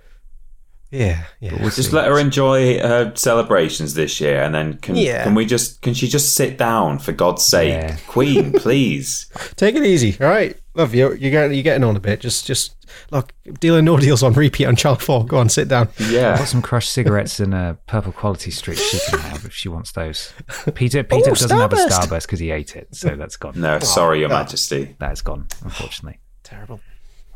Yeah, 0.89 1.23
yeah. 1.39 1.53
We'll 1.61 1.69
Just 1.69 1.93
let 1.93 2.07
her 2.07 2.19
enjoy 2.19 2.79
her 2.79 3.13
celebrations 3.15 3.93
this 3.93 4.19
year, 4.19 4.41
and 4.41 4.53
then 4.53 4.73
can 4.77 4.95
Yeah. 4.97 5.23
can 5.23 5.35
we 5.35 5.45
just 5.45 5.81
can 5.81 5.93
she 5.93 6.07
just 6.07 6.33
sit 6.35 6.57
down 6.57 6.99
for 6.99 7.13
God's 7.13 7.45
sake, 7.45 7.69
Yeah. 7.73 7.95
Queen, 8.07 8.51
please? 8.53 9.27
Take 9.55 9.75
it 9.75 9.83
easy, 9.85 10.17
all 10.19 10.27
right? 10.27 10.57
Love 10.75 10.93
you. 10.93 11.13
You 11.13 11.31
get 11.31 11.53
you're 11.53 11.63
getting 11.63 11.83
on 11.85 11.95
a 11.95 11.99
bit. 12.01 12.19
Just 12.19 12.45
just 12.45 12.75
look, 13.11 13.33
dealing 13.59 13.85
no 13.85 13.97
deals 13.97 14.23
on 14.23 14.33
repeat 14.33 14.65
on 14.65 14.75
Channel 14.75 14.97
Four. 14.97 15.25
Go 15.25 15.37
on, 15.37 15.49
sit 15.49 15.67
down. 15.67 15.89
Yeah, 15.99 16.37
Got 16.37 16.47
some 16.47 16.61
crushed 16.61 16.91
cigarettes 16.91 17.39
and 17.39 17.53
a 17.53 17.77
purple 17.87 18.11
quality 18.11 18.51
streak 18.51 18.77
she 18.77 18.99
can 19.09 19.19
have 19.19 19.45
if 19.45 19.53
she 19.53 19.69
wants 19.69 19.91
those. 19.93 20.33
Peter 20.75 21.03
Peter 21.03 21.31
Oh, 21.31 21.33
doesn't 21.35 21.57
have 21.57 21.73
a 21.73 21.75
Starburst. 21.75 21.89
Starburst 21.89 22.21
because 22.23 22.39
he 22.39 22.51
ate 22.51 22.75
it, 22.75 22.93
so 22.95 23.15
that's 23.15 23.37
gone. 23.37 23.53
no, 23.59 23.79
sorry, 23.79 24.19
Your 24.19 24.29
Majesty. 24.29 24.95
That's 24.99 25.21
gone, 25.21 25.47
unfortunately. 25.63 26.19
Terrible. 26.43 26.79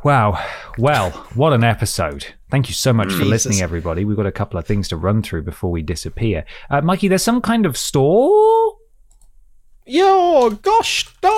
Wow. 0.04 0.44
Well, 0.78 1.10
what 1.34 1.54
an 1.54 1.64
episode. 1.64 2.28
Thank 2.52 2.68
you 2.68 2.76
so 2.76 2.94
much 2.94 3.08
for 3.08 3.14
Jesus. 3.24 3.28
listening, 3.28 3.62
everybody. 3.62 4.06
We've 4.06 4.16
got 4.16 4.28
a 4.28 4.32
couple 4.32 4.60
of 4.60 4.66
things 4.68 4.88
to 4.90 4.98
run 4.98 5.24
through 5.24 5.42
before 5.44 5.72
we 5.72 5.82
disappear. 5.82 6.46
Uh, 6.70 6.82
Mikey, 6.82 7.08
there's 7.08 7.24
some 7.24 7.42
kind 7.42 7.66
of 7.66 7.76
store? 7.76 8.76
You're 9.88 10.52
gosh 10.52 11.08
darn 11.22 11.32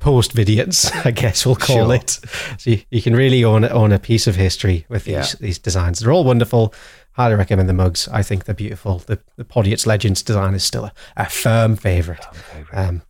post 0.00 0.34
vidiots. 0.34 0.90
I 1.06 1.10
guess 1.12 1.46
we'll 1.46 1.54
call 1.56 1.86
Sure. 1.86 1.94
it. 1.94 2.10
So 2.58 2.70
you, 2.70 2.82
you 2.90 3.00
can 3.02 3.14
really 3.14 3.44
own 3.44 3.64
own 3.64 3.92
a 3.92 3.98
piece 3.98 4.26
of 4.26 4.36
history 4.36 4.84
with 4.88 5.04
these 5.04 5.14
Yeah. 5.14 5.26
these 5.40 5.58
designs. 5.58 6.00
They're 6.00 6.12
all 6.12 6.24
wonderful. 6.24 6.74
Highly 7.12 7.34
recommend 7.34 7.68
the 7.68 7.72
mugs. 7.74 8.08
I 8.08 8.22
think 8.22 8.44
they're 8.44 8.54
beautiful. 8.54 8.98
The 8.98 9.20
the 9.36 9.44
Podiots 9.44 9.86
Legends 9.86 10.22
design 10.22 10.54
is 10.54 10.64
still 10.64 10.84
a, 10.86 10.92
a 11.16 11.26
firm 11.26 11.76
favorite. 11.76 12.24
Um, 12.72 13.02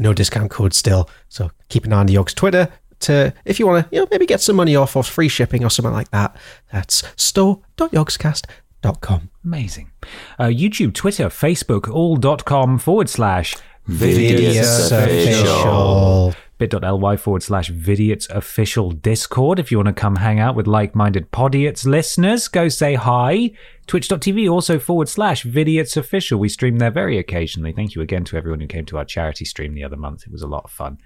no 0.00 0.12
discount 0.14 0.50
code 0.50 0.72
still. 0.74 1.08
So 1.28 1.50
keep 1.68 1.84
an 1.84 1.92
eye 1.92 2.00
on 2.00 2.06
the 2.06 2.14
Yogs 2.14 2.34
Twitter 2.34 2.68
to 3.00 3.34
if 3.44 3.58
you 3.60 3.66
want 3.66 3.88
to, 3.90 3.94
you 3.94 4.00
know, 4.00 4.08
maybe 4.10 4.24
get 4.26 4.40
some 4.40 4.56
money 4.56 4.74
off 4.76 4.96
or 4.96 5.02
free 5.04 5.28
shipping 5.28 5.64
or 5.64 5.70
something 5.70 5.92
like 5.92 6.10
that. 6.12 6.34
That's 6.72 7.02
store.yogscast.com. 7.16 9.30
Amazing. 9.44 9.90
Uh, 10.38 10.44
YouTube, 10.44 10.94
Twitter, 10.94 11.26
Facebook, 11.28 11.92
all.com 11.92 12.78
forward 12.78 13.08
slash 13.08 13.56
Vidiots 13.88 14.92
official. 14.92 16.34
bit.ly 16.58 17.16
forward 17.16 17.42
slash 17.42 17.70
Vidiots 17.70 18.30
official 18.30 18.92
Discord. 18.92 19.58
If 19.58 19.72
you 19.72 19.78
want 19.78 19.88
to 19.88 19.92
come 19.92 20.16
hang 20.16 20.38
out 20.38 20.54
with 20.54 20.68
like 20.68 20.94
minded 20.94 21.32
Podiots 21.32 21.84
listeners, 21.84 22.46
go 22.48 22.68
say 22.68 22.94
hi. 22.94 23.50
Twitch.tv 23.86 24.50
also 24.50 24.78
forward 24.78 25.08
slash 25.08 25.44
Vidiots 25.44 25.96
official. 25.96 26.38
We 26.38 26.48
stream 26.48 26.78
there 26.78 26.92
very 26.92 27.18
occasionally. 27.18 27.72
Thank 27.72 27.96
you 27.96 28.02
again 28.02 28.24
to 28.26 28.36
everyone 28.36 28.60
who 28.60 28.68
came 28.68 28.86
to 28.86 28.98
our 28.98 29.04
charity 29.04 29.44
stream 29.44 29.74
the 29.74 29.84
other 29.84 29.96
month. 29.96 30.22
It 30.26 30.32
was 30.32 30.42
a 30.42 30.46
lot 30.46 30.64
of 30.64 30.70
fun, 30.70 30.98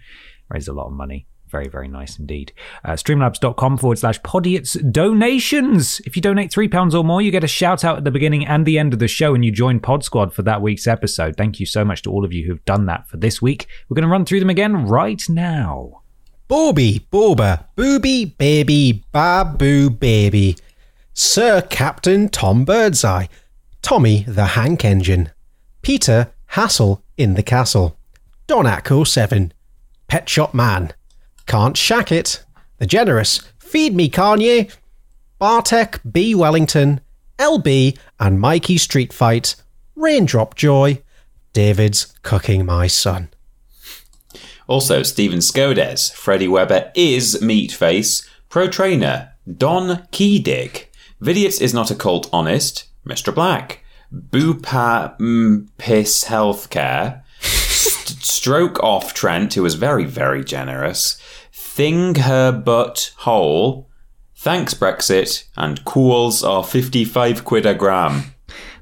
raised 0.51 0.69
a 0.69 0.75
lot 0.75 0.87
of 0.87 0.93
money. 0.93 1.27
Very, 1.49 1.69
very 1.69 1.87
nice 1.87 2.19
indeed. 2.19 2.53
Uh, 2.85 2.93
streamlabs.com 2.93 3.79
forward 3.79 3.99
slash 3.99 4.21
podiots 4.23 4.77
donations. 4.93 6.01
If 6.05 6.17
you 6.17 6.23
donate 6.23 6.51
£3 6.51 6.95
or 6.95 7.05
more, 7.05 7.23
you 7.23 7.31
get 7.31 7.45
a 7.45 7.49
shout 7.49 7.85
out 7.85 7.97
at 7.97 8.05
the 8.05 8.11
beginning 8.11 8.45
and 8.47 8.67
the 8.67 8.79
end 8.79 8.93
of 8.93 8.99
the 8.99 9.09
show, 9.09 9.35
and 9.35 9.45
you 9.45 9.53
join 9.53 9.79
Pod 9.79 10.03
Squad 10.03 10.33
for 10.33 10.43
that 10.43 10.61
week's 10.61 10.87
episode. 10.87 11.37
Thank 11.37 11.61
you 11.61 11.67
so 11.67 11.85
much 11.85 12.03
to 12.03 12.11
all 12.11 12.25
of 12.25 12.33
you 12.33 12.47
who've 12.47 12.65
done 12.65 12.87
that 12.87 13.09
for 13.09 13.17
this 13.17 13.41
week. 13.41 13.69
We're 13.89 13.95
going 13.95 14.03
to 14.03 14.09
run 14.09 14.25
through 14.25 14.41
them 14.41 14.51
again 14.51 14.87
right 14.87 15.23
now. 15.29 16.03
Booby, 16.49 17.07
Boba, 17.13 17.67
Booby, 17.75 18.25
Baby, 18.25 19.05
Baboo, 19.13 19.91
Baby, 19.91 20.57
Sir 21.13 21.63
Captain 21.63 22.29
Tom 22.29 22.65
Birdseye, 22.65 23.27
Tommy 23.83 24.25
the 24.29 24.47
Hank 24.47 24.85
Engine, 24.85 25.31
Peter 25.83 26.33
Hassel 26.47 27.03
in 27.17 27.35
the 27.35 27.43
Castle, 27.43 27.99
Don 28.47 28.65
Atco 28.65 29.07
7, 29.07 29.53
Pet 30.09 30.29
Shop 30.29 30.55
Man, 30.55 30.93
Can't 31.47 31.77
Shack 31.77 32.11
It, 32.13 32.45
The 32.79 32.87
Generous, 32.87 33.41
Feed 33.59 33.95
Me 33.95 34.11
Kanye, 34.11 34.75
Bartek 35.39 36.01
B. 36.11 36.35
Wellington, 36.35 37.01
LB, 37.39 37.99
and 38.19 38.41
Mikey 38.41 38.79
Street 38.79 39.13
Fight, 39.13 39.57
Raindrop 39.95 40.55
Joy, 40.55 41.03
David's 41.53 42.15
Cooking 42.23 42.65
My 42.67 42.87
Son. 42.87 43.29
Also, 44.67 45.03
Stephen 45.03 45.39
Skodes, 45.39 46.13
Freddie 46.13 46.49
Weber 46.49 46.91
is 46.95 47.39
Meatface, 47.41 48.29
Pro 48.49 48.69
Trainer, 48.69 49.33
Don 49.57 50.07
Keydig, 50.11 50.87
Vidiots 51.23 51.61
is 51.61 51.73
not 51.73 51.91
a 51.91 51.95
cult 51.95 52.29
honest, 52.33 52.85
Mr. 53.07 53.35
Black, 53.35 53.85
Boopa 54.13 55.17
mm, 55.19 55.69
Piss 55.79 56.25
Healthcare, 56.25 57.23
St- 57.41 58.19
Stroke 58.23 58.83
Off 58.83 59.15
Trent, 59.15 59.55
who 59.55 59.63
was 59.63 59.77
very, 59.77 60.05
very 60.05 60.45
generous, 60.45 61.21
Thing 61.77 62.15
Her 62.15 62.53
Butt 62.53 63.13
Hole, 63.19 63.91
Thanks 64.35 64.73
Brexit, 64.73 65.45
and 65.59 65.85
Cools 65.85 66.43
are 66.43 66.65
55 66.65 67.45
quid 67.45 67.67
a 67.67 67.75
gram. 67.75 68.33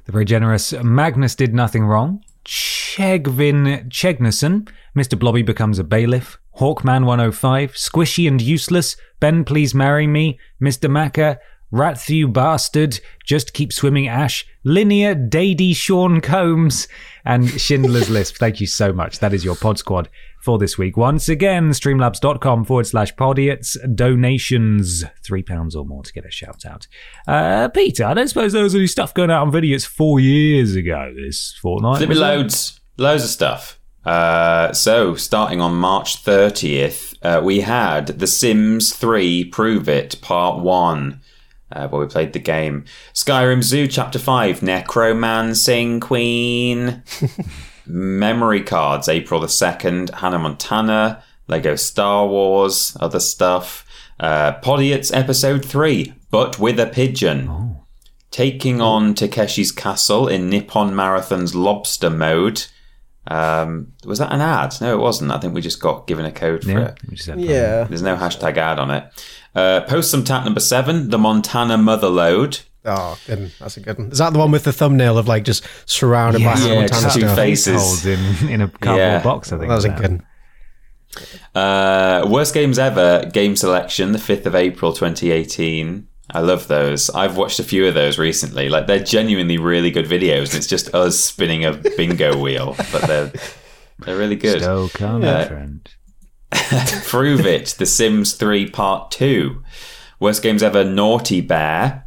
The 0.05 0.13
very 0.13 0.23
generous 0.23 0.71
Magnus 0.71 1.35
did 1.35 1.53
nothing 1.53 1.83
wrong. 1.83 2.23
Chegvin 2.45 3.89
Chegnason. 3.89 4.69
Mr. 4.95 5.19
Blobby 5.19 5.41
becomes 5.41 5.77
a 5.77 5.83
bailiff. 5.83 6.39
Hawkman 6.57 7.03
105. 7.03 7.73
Squishy 7.73 8.29
and 8.29 8.41
useless. 8.41 8.95
Ben, 9.19 9.43
please 9.43 9.75
marry 9.75 10.07
me. 10.07 10.39
Mr. 10.61 10.89
Macca. 10.89 11.39
Ratthew 11.73 12.31
bastard. 12.31 13.01
Just 13.25 13.53
keep 13.53 13.73
swimming 13.73 14.07
Ash. 14.07 14.45
Linear 14.63 15.15
Dady 15.15 15.75
Sean 15.75 16.21
Combs. 16.21 16.87
And 17.25 17.49
Schindler's 17.59 18.09
List. 18.09 18.37
Thank 18.37 18.61
you 18.61 18.67
so 18.67 18.93
much. 18.93 19.19
That 19.19 19.33
is 19.33 19.43
your 19.43 19.57
pod 19.57 19.77
squad 19.79 20.07
for 20.45 20.59
this 20.59 20.77
week. 20.77 20.95
Once 20.95 21.27
again, 21.27 21.71
streamlabs.com 21.71 22.63
forward 22.65 22.85
slash 22.85 23.13
podiots. 23.15 23.75
Donations. 23.95 25.03
Three 25.23 25.41
pounds 25.41 25.75
or 25.75 25.85
more 25.85 26.03
to 26.03 26.13
get 26.13 26.25
a 26.25 26.31
shout 26.31 26.65
out. 26.65 26.87
Uh, 27.27 27.67
Peter, 27.69 28.05
I 28.05 28.13
don't 28.13 28.27
suppose 28.27 28.53
there 28.53 28.63
was 28.63 28.75
any 28.75 28.87
stuff 28.87 29.13
going 29.13 29.31
out 29.31 29.41
on 29.41 29.51
videos 29.51 29.85
four 29.85 30.19
years 30.19 30.75
ago 30.75 31.11
this 31.15 31.57
fortnight. 31.61 31.99
There'll 31.99 32.07
be 32.07 32.09
was 32.11 32.19
there? 32.19 32.37
loads, 32.37 32.79
loads 32.97 33.23
of 33.23 33.29
stuff. 33.29 33.79
Uh, 34.05 34.71
so, 34.71 35.15
starting 35.15 35.61
on 35.61 35.73
March 35.73 36.23
30th, 36.23 37.15
uh, 37.23 37.41
we 37.43 37.61
had 37.61 38.05
The 38.07 38.27
Sims 38.27 38.93
3 38.93 39.45
Prove 39.45 39.89
It 39.89 40.21
Part 40.21 40.59
1, 40.61 41.21
uh, 41.71 41.87
where 41.87 42.01
we 42.01 42.07
played 42.07 42.33
the 42.33 42.39
game. 42.39 42.85
Skyrim 43.15 43.63
Zoo 43.63 43.87
Chapter 43.87 44.19
5 44.19 44.61
Necromancing 44.61 45.99
Queen. 45.99 47.01
Memory 47.87 48.63
Cards 48.63 49.07
April 49.09 49.39
the 49.39 49.47
2nd, 49.47 50.13
Hannah 50.15 50.39
Montana, 50.39 51.23
Lego 51.47 51.75
Star 51.75 52.27
Wars, 52.27 52.95
other 52.99 53.19
stuff. 53.19 53.85
Uh, 54.19 54.53
Podiots 54.61 55.11
Episode 55.13 55.63
3, 55.65 56.13
But 56.31 56.57
with 56.59 56.79
a 56.79 56.87
Pigeon. 56.87 57.75
Taking 58.31 58.81
on 58.81 59.13
Takeshi's 59.13 59.71
Castle 59.71 60.27
in 60.27 60.49
Nippon 60.49 60.93
Marathon's 60.95 61.53
Lobster 61.55 62.09
Mode. 62.09 62.65
Um, 63.27 63.93
was 64.05 64.19
that 64.19 64.31
an 64.33 64.41
ad? 64.41 64.75
No, 64.81 64.93
it 64.93 64.99
wasn't. 65.01 65.31
I 65.31 65.39
think 65.39 65.53
we 65.53 65.61
just 65.61 65.81
got 65.81 66.05
given 66.07 66.25
a 66.25 66.31
code 66.31 66.63
for 66.63 66.71
Yeah, 66.71 66.79
it. 66.89 66.97
we 67.09 67.15
just 67.15 67.29
had 67.29 67.39
Yeah. 67.41 67.85
There's 67.85 68.01
no 68.01 68.15
hashtag 68.15 68.57
ad 68.57 68.77
on 68.79 68.91
it. 68.91 69.05
Uh, 69.55 69.81
post 69.81 70.11
some 70.11 70.23
tat 70.23 70.43
number 70.45 70.59
seven, 70.59 71.09
the 71.09 71.17
Montana 71.17 71.77
Motherload. 71.77 72.61
Oh, 72.85 73.17
good. 73.25 73.51
That's 73.59 73.77
a 73.77 73.79
good 73.79 73.97
one. 73.97 74.11
Is 74.11 74.19
that 74.19 74.31
the 74.33 74.39
one 74.39 74.51
with 74.51 74.63
the 74.63 74.71
thumbnail 74.73 75.17
of 75.17 75.27
like 75.27 75.43
just 75.43 75.65
surrounded 75.85 76.39
by 76.39 76.43
Yeah, 76.53 76.55
Hannah 76.57 76.81
yeah, 76.81 76.87
just 76.87 77.13
two 77.15 77.21
stuff? 77.21 77.35
faces. 77.35 78.05
in, 78.05 78.49
in 78.49 78.61
a 78.61 78.67
cardboard 78.67 78.97
Yeah. 78.99 79.23
box, 79.23 79.51
I 79.51 79.57
think. 79.57 79.69
That 79.69 79.75
was 79.75 79.85
a 79.85 79.89
good 79.89 80.09
one. 80.11 80.25
Uh, 81.53 82.25
worst 82.29 82.53
games 82.53 82.77
ever 82.77 83.29
game 83.33 83.55
selection, 83.55 84.11
the 84.11 84.19
5th 84.19 84.45
of 84.45 84.55
April 84.55 84.91
2018. 84.93 86.07
I 86.31 86.39
love 86.39 86.67
those. 86.67 87.09
I've 87.11 87.37
watched 87.37 87.59
a 87.59 87.63
few 87.63 87.87
of 87.87 87.93
those 87.93 88.17
recently. 88.17 88.67
Like 88.69 88.87
they're 88.87 89.03
genuinely 89.03 89.57
really 89.57 89.91
good 89.91 90.05
videos. 90.05 90.49
And 90.49 90.55
it's 90.55 90.67
just 90.67 90.93
us 90.93 91.19
spinning 91.19 91.63
a 91.65 91.73
bingo 91.73 92.37
wheel, 92.41 92.75
but 92.91 93.01
they're 93.03 93.31
they're 93.99 94.17
really 94.17 94.35
good. 94.35 94.61
Stoke 94.61 95.01
on 95.01 95.21
Yeah. 95.21 95.47
Trent. 95.47 95.95
Prove 97.05 97.45
It, 97.45 97.75
The 97.77 97.85
Sims 97.85 98.33
3 98.33 98.69
Part 98.69 99.11
2. 99.11 99.61
Worst 100.19 100.41
games 100.41 100.63
ever, 100.63 100.83
Naughty 100.83 101.41
Bear. 101.41 102.04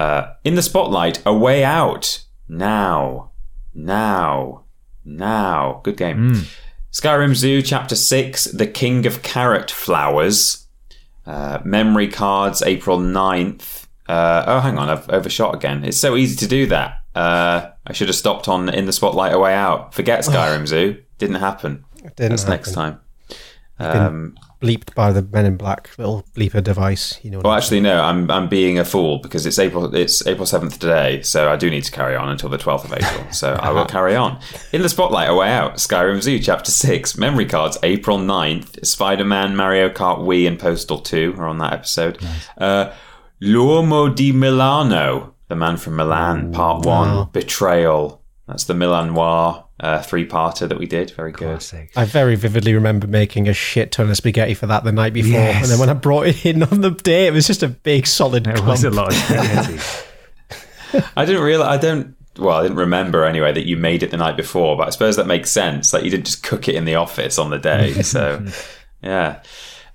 Uh, 0.00 0.32
in 0.44 0.54
the 0.54 0.62
Spotlight, 0.62 1.20
A 1.26 1.34
Way 1.34 1.62
Out. 1.62 2.24
Now. 2.48 3.32
Now. 3.74 4.64
Now. 5.04 5.80
Good 5.84 5.98
game. 5.98 6.46
Skyrim 6.90 7.34
Zoo, 7.34 7.60
Chapter 7.60 7.94
6, 7.94 8.44
The 8.46 8.66
King 8.66 9.04
of 9.04 9.22
Carrot 9.22 9.70
Flowers. 9.70 10.66
Uh, 11.26 11.58
memory 11.64 12.08
cards, 12.08 12.62
April 12.62 12.98
9th. 12.98 13.88
Uh, 14.08 14.44
oh, 14.46 14.60
hang 14.60 14.78
on, 14.78 14.88
I've 14.88 15.08
overshot 15.10 15.54
again. 15.54 15.84
It's 15.84 16.00
so 16.00 16.16
easy 16.16 16.34
to 16.36 16.48
do 16.48 16.66
that. 16.68 17.02
Uh, 17.14 17.70
I 17.86 17.92
should 17.92 18.08
have 18.08 18.16
stopped 18.16 18.48
on 18.48 18.70
In 18.70 18.86
the 18.86 18.92
Spotlight, 18.94 19.34
A 19.34 19.38
Way 19.38 19.52
Out. 19.52 19.92
Forget 19.92 20.20
Skyrim 20.24 20.66
Zoo. 20.66 20.96
Didn't 21.18 21.36
happen. 21.36 21.84
Didn't 22.16 22.16
That's 22.16 22.42
happen. 22.44 22.54
next 22.56 22.72
time. 22.72 23.00
Um, 23.78 24.38
Bleeped 24.60 24.94
by 24.94 25.10
the 25.10 25.22
Men 25.22 25.46
in 25.46 25.56
Black 25.56 25.88
little 25.96 26.26
bleeper 26.34 26.62
device. 26.62 27.18
You 27.22 27.30
know. 27.30 27.40
well, 27.42 27.54
actually, 27.54 27.80
no. 27.80 28.02
I'm 28.02 28.30
I'm 28.30 28.46
being 28.48 28.78
a 28.78 28.84
fool 28.84 29.18
because 29.18 29.46
it's 29.46 29.58
April. 29.58 29.94
It's 29.94 30.26
April 30.26 30.44
seventh 30.44 30.78
today, 30.78 31.22
so 31.22 31.50
I 31.50 31.56
do 31.56 31.70
need 31.70 31.84
to 31.84 31.90
carry 31.90 32.14
on 32.14 32.28
until 32.28 32.50
the 32.50 32.58
twelfth 32.58 32.84
of 32.84 32.92
April. 32.92 33.32
So 33.32 33.54
I 33.54 33.70
will 33.70 33.84
carry 33.96 34.14
on. 34.14 34.38
In 34.72 34.82
the 34.82 34.90
spotlight, 34.90 35.30
a 35.30 35.34
way 35.34 35.48
out. 35.50 35.76
Skyrim 35.76 36.20
Zoo, 36.20 36.38
Chapter 36.38 36.70
Six. 36.70 37.16
Memory 37.16 37.46
cards, 37.46 37.78
April 37.82 38.18
9th. 38.18 38.84
Spider 38.84 39.24
Man, 39.24 39.56
Mario 39.56 39.88
Kart 39.88 40.18
Wii, 40.18 40.46
and 40.46 40.58
Postal 40.58 40.98
Two 40.98 41.34
are 41.38 41.46
on 41.46 41.56
that 41.58 41.72
episode. 41.72 42.18
Uh, 42.58 42.92
L'uomo 43.40 44.14
di 44.14 44.30
Milano, 44.32 45.34
the 45.48 45.56
man 45.56 45.78
from 45.78 45.96
Milan, 45.96 46.52
Part 46.52 46.84
One. 46.84 47.30
Betrayal. 47.32 48.20
That's 48.46 48.64
the 48.64 48.74
Milan 48.74 49.14
Noir 49.14 49.64
uh, 49.80 50.02
three-parter 50.02 50.68
that 50.68 50.78
we 50.78 50.86
did. 50.86 51.10
Very 51.12 51.32
good. 51.32 51.64
I 51.96 52.04
very 52.04 52.36
vividly 52.36 52.74
remember 52.74 53.06
making 53.06 53.48
a 53.48 53.52
shit 53.54 53.90
ton 53.92 54.10
of 54.10 54.16
spaghetti 54.16 54.54
for 54.54 54.66
that 54.66 54.84
the 54.84 54.92
night 54.92 55.12
before, 55.12 55.32
Yes. 55.32 55.62
and 55.62 55.72
then 55.72 55.78
when 55.78 55.88
I 55.88 55.94
brought 55.94 56.26
it 56.26 56.44
in 56.46 56.62
on 56.62 56.82
the 56.82 56.90
day, 56.90 57.26
it 57.26 57.32
was 57.32 57.46
just 57.46 57.62
a 57.62 57.68
big 57.68 58.06
solid 58.06 58.44
There 58.44 58.54
clump. 58.54 58.68
was 58.68 58.84
a 58.84 58.90
lot 58.90 59.08
of 59.08 59.14
spaghetti. 59.14 59.78
I 61.16 61.24
didn't 61.24 61.42
realize. 61.42 61.78
I 61.78 61.80
don't. 61.80 62.16
Well, 62.38 62.56
I 62.58 62.62
didn't 62.62 62.76
remember 62.78 63.24
anyway 63.24 63.52
that 63.52 63.66
you 63.66 63.76
made 63.76 64.02
it 64.02 64.10
the 64.10 64.16
night 64.16 64.36
before, 64.36 64.76
but 64.76 64.86
I 64.86 64.90
suppose 64.90 65.16
that 65.16 65.26
makes 65.26 65.50
sense. 65.50 65.92
Like 65.92 66.04
you 66.04 66.10
didn't 66.10 66.26
just 66.26 66.42
cook 66.42 66.68
it 66.68 66.74
in 66.74 66.84
the 66.84 66.94
office 66.94 67.38
on 67.38 67.50
the 67.50 67.58
day. 67.58 67.92
So, 68.02 68.44
yeah. 69.02 69.42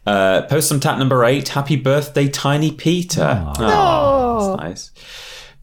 Uh, 0.06 0.44
post 0.44 0.68
some 0.70 0.80
tat 0.80 1.00
number 1.00 1.24
eight. 1.26 1.48
Happy 1.50 1.76
birthday, 1.76 2.28
Tiny 2.28 2.72
Peter. 2.72 3.44
Oh, 3.60 4.56
that's 4.58 4.62
nice. 4.62 4.92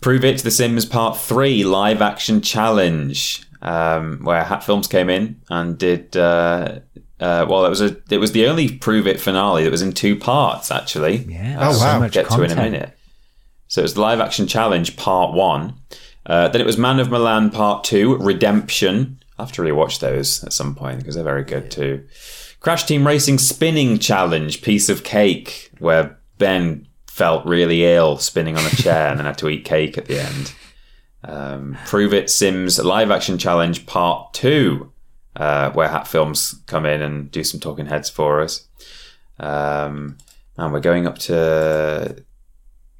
Prove 0.00 0.24
it. 0.24 0.38
The 0.42 0.50
Sims 0.50 0.84
Part 0.84 1.16
Three 1.16 1.62
live 1.62 2.02
action 2.02 2.40
challenge, 2.40 3.42
um, 3.62 4.18
where 4.24 4.44
Hat 4.44 4.62
Films 4.64 4.86
came 4.86 5.08
in 5.08 5.40
and 5.48 5.78
did. 5.78 6.16
Uh, 6.16 6.80
uh, 7.20 7.46
well, 7.48 7.64
it 7.64 7.70
was 7.70 7.80
a. 7.80 7.96
It 8.10 8.18
was 8.18 8.32
the 8.32 8.46
only 8.48 8.76
Prove 8.76 9.06
It 9.06 9.20
finale 9.20 9.64
that 9.64 9.70
was 9.70 9.82
in 9.82 9.92
two 9.92 10.16
parts. 10.16 10.70
Actually, 10.70 11.18
Yeah. 11.18 11.56
Oh, 11.60 11.72
so 11.72 11.84
wow. 11.84 12.00
much 12.00 12.12
get 12.12 12.28
to 12.30 12.42
in 12.42 12.50
a 12.50 12.56
minute. 12.56 12.98
So 13.68 13.80
it 13.80 13.84
was 13.84 13.94
the 13.94 14.00
live 14.00 14.20
action 14.20 14.46
challenge 14.46 14.96
part 14.96 15.32
one. 15.32 15.74
Uh, 16.26 16.48
then 16.48 16.60
it 16.60 16.66
was 16.66 16.76
Man 16.76 17.00
of 17.00 17.10
Milan 17.10 17.50
part 17.50 17.84
two, 17.84 18.16
Redemption. 18.16 19.22
I'll 19.38 19.46
have 19.46 19.54
to 19.54 19.62
rewatch 19.62 20.00
those 20.00 20.44
at 20.44 20.52
some 20.52 20.74
point 20.74 20.98
because 20.98 21.14
they're 21.14 21.24
very 21.24 21.44
good 21.44 21.70
too. 21.70 22.06
Crash 22.60 22.84
Team 22.84 23.06
Racing 23.06 23.38
Spinning 23.38 23.98
Challenge, 23.98 24.62
Piece 24.62 24.88
of 24.88 25.02
Cake, 25.02 25.70
where 25.78 26.18
Ben 26.38 26.86
felt 27.08 27.44
really 27.44 27.84
ill 27.84 28.18
spinning 28.18 28.56
on 28.56 28.64
a 28.64 28.70
chair 28.70 29.08
and 29.08 29.18
then 29.18 29.26
had 29.26 29.38
to 29.38 29.48
eat 29.48 29.64
cake 29.64 29.98
at 29.98 30.06
the 30.06 30.20
end. 30.20 30.54
Um, 31.24 31.76
Prove 31.86 32.12
It 32.12 32.30
Sims 32.30 32.78
Live 32.78 33.10
Action 33.10 33.38
Challenge 33.38 33.86
Part 33.86 34.34
2, 34.34 34.92
uh, 35.36 35.70
where 35.70 35.88
Hat 35.88 36.06
Films 36.06 36.62
come 36.66 36.84
in 36.86 37.00
and 37.02 37.30
do 37.30 37.44
some 37.44 37.60
talking 37.60 37.86
heads 37.86 38.10
for 38.10 38.40
us. 38.40 38.66
Um, 39.38 40.18
and 40.56 40.72
we're 40.72 40.80
going 40.80 41.06
up 41.06 41.18
to. 41.20 42.24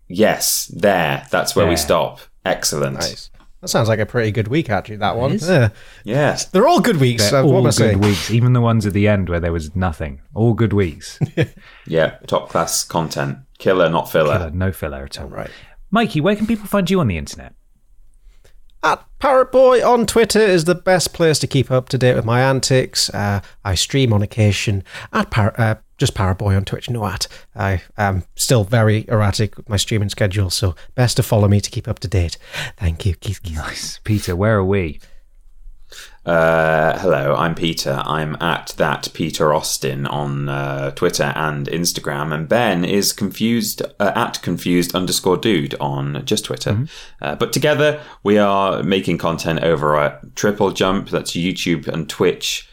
Yes, 0.09 0.67
there. 0.67 1.27
That's 1.31 1.57
where 1.57 1.67
we 1.67 1.77
stop. 1.77 2.21
Excellent. 2.45 2.95
Nice. 2.95 3.31
That 3.63 3.69
sounds 3.69 3.89
like 3.89 4.01
a 4.01 4.07
pretty 4.07 4.33
good 4.33 4.49
week, 4.49 4.69
actually. 4.71 4.97
That 4.97 5.17
one. 5.17 5.33
is. 5.33 5.49
Yeah. 5.49 5.69
Yes. 6.03 6.47
They're 6.47 6.67
all 6.67 6.81
good 6.81 6.97
weeks. 6.97 7.31
They're 7.31 7.43
uh, 7.43 7.47
all 7.47 7.63
good 7.63 7.75
saying? 7.75 8.01
weeks, 8.01 8.29
even 8.31 8.55
the 8.55 8.61
ones 8.61 8.87
at 8.87 8.93
the 8.93 9.07
end 9.07 9.29
where 9.29 9.39
there 9.39 9.53
was 9.53 9.75
nothing. 9.77 10.21
All 10.35 10.53
good 10.55 10.73
weeks. 10.73 11.19
Yeah. 11.87 12.17
Top 12.27 12.49
class 12.49 12.85
content. 12.85 13.39
Killer, 13.59 13.89
not 13.89 14.11
filler. 14.11 14.39
Killer, 14.39 14.51
no 14.51 14.73
filler 14.73 15.05
at 15.05 15.21
all. 15.21 15.29
Right. 15.29 15.51
Mikey, 15.91 16.21
where 16.21 16.35
can 16.35 16.47
people 16.47 16.67
find 16.67 16.91
you 16.91 17.01
on 17.01 17.07
the 17.07 17.17
internet? 17.17 17.55
At 18.85 19.05
Parrot 19.21 19.53
Boy 19.53 19.87
on 19.87 20.07
Twitter 20.07 20.41
is 20.41 20.65
the 20.65 20.75
best 20.75 21.13
place 21.13 21.39
to 21.39 21.47
keep 21.47 21.71
up 21.71 21.89
to 21.91 21.99
date 21.99 22.17
with 22.17 22.25
my 22.25 22.41
antics. 22.41 23.09
Uh, 23.11 23.41
I 23.65 23.77
stream 23.77 24.13
on 24.13 24.23
occasion 24.23 24.83
at 25.13 25.31
Par- 25.31 25.55
uh, 25.57 25.77
just 25.99 26.15
Parrot 26.15 26.39
Boy 26.39 26.57
on 26.57 26.65
Twitch. 26.65 26.91
No 26.91 27.07
at. 27.07 27.29
I 27.55 27.83
am 27.97 28.25
still 28.35 28.65
very 28.65 29.05
erratic 29.07 29.57
with 29.57 29.69
my 29.69 29.77
streaming 29.77 30.09
schedule, 30.09 30.51
so 30.51 30.75
best 30.97 31.17
to 31.19 31.23
follow 31.23 31.47
me 31.47 31.61
to 31.61 31.71
keep 31.71 31.87
up 31.87 32.01
to 32.01 32.09
date. 32.09 32.39
Thank 32.77 33.07
you, 33.07 33.15
Keith. 33.15 33.41
Keith. 33.45 33.55
Nice. 33.55 34.01
Peter, 34.03 34.35
where 34.35 34.57
are 34.57 34.65
we? 34.65 34.99
Uh, 36.25 36.97
hello, 37.01 37.35
I'm 37.35 37.55
Peter. 37.57 38.01
I'm 38.05 38.37
at 38.41 38.75
that 38.77 39.09
Peter 39.13 39.53
Austin 39.53 40.07
on 40.07 40.49
uh, 40.49 40.93
Twitter 40.93 41.33
and 41.35 41.67
Instagram, 41.67 42.33
and 42.33 42.49
Ben 42.49 42.85
is 42.85 43.13
confused 43.13 43.83
uh, 43.99 44.13
at 44.15 44.41
confused 44.41 44.95
underscore 44.95 45.37
dude 45.37 45.75
on 45.81 46.25
just 46.25 46.45
Twitter. 46.45 46.71
Uh, 47.21 47.35
but 47.35 47.53
together 47.53 48.01
we 48.23 48.39
are 48.39 48.85
making 48.85 49.19
content 49.19 49.65
over 49.65 49.97
at 49.97 50.37
Triple 50.37 50.71
Jump. 50.71 51.09
That's 51.09 51.33
YouTube 51.33 51.89
and 51.89 52.09
Twitch. 52.09 52.69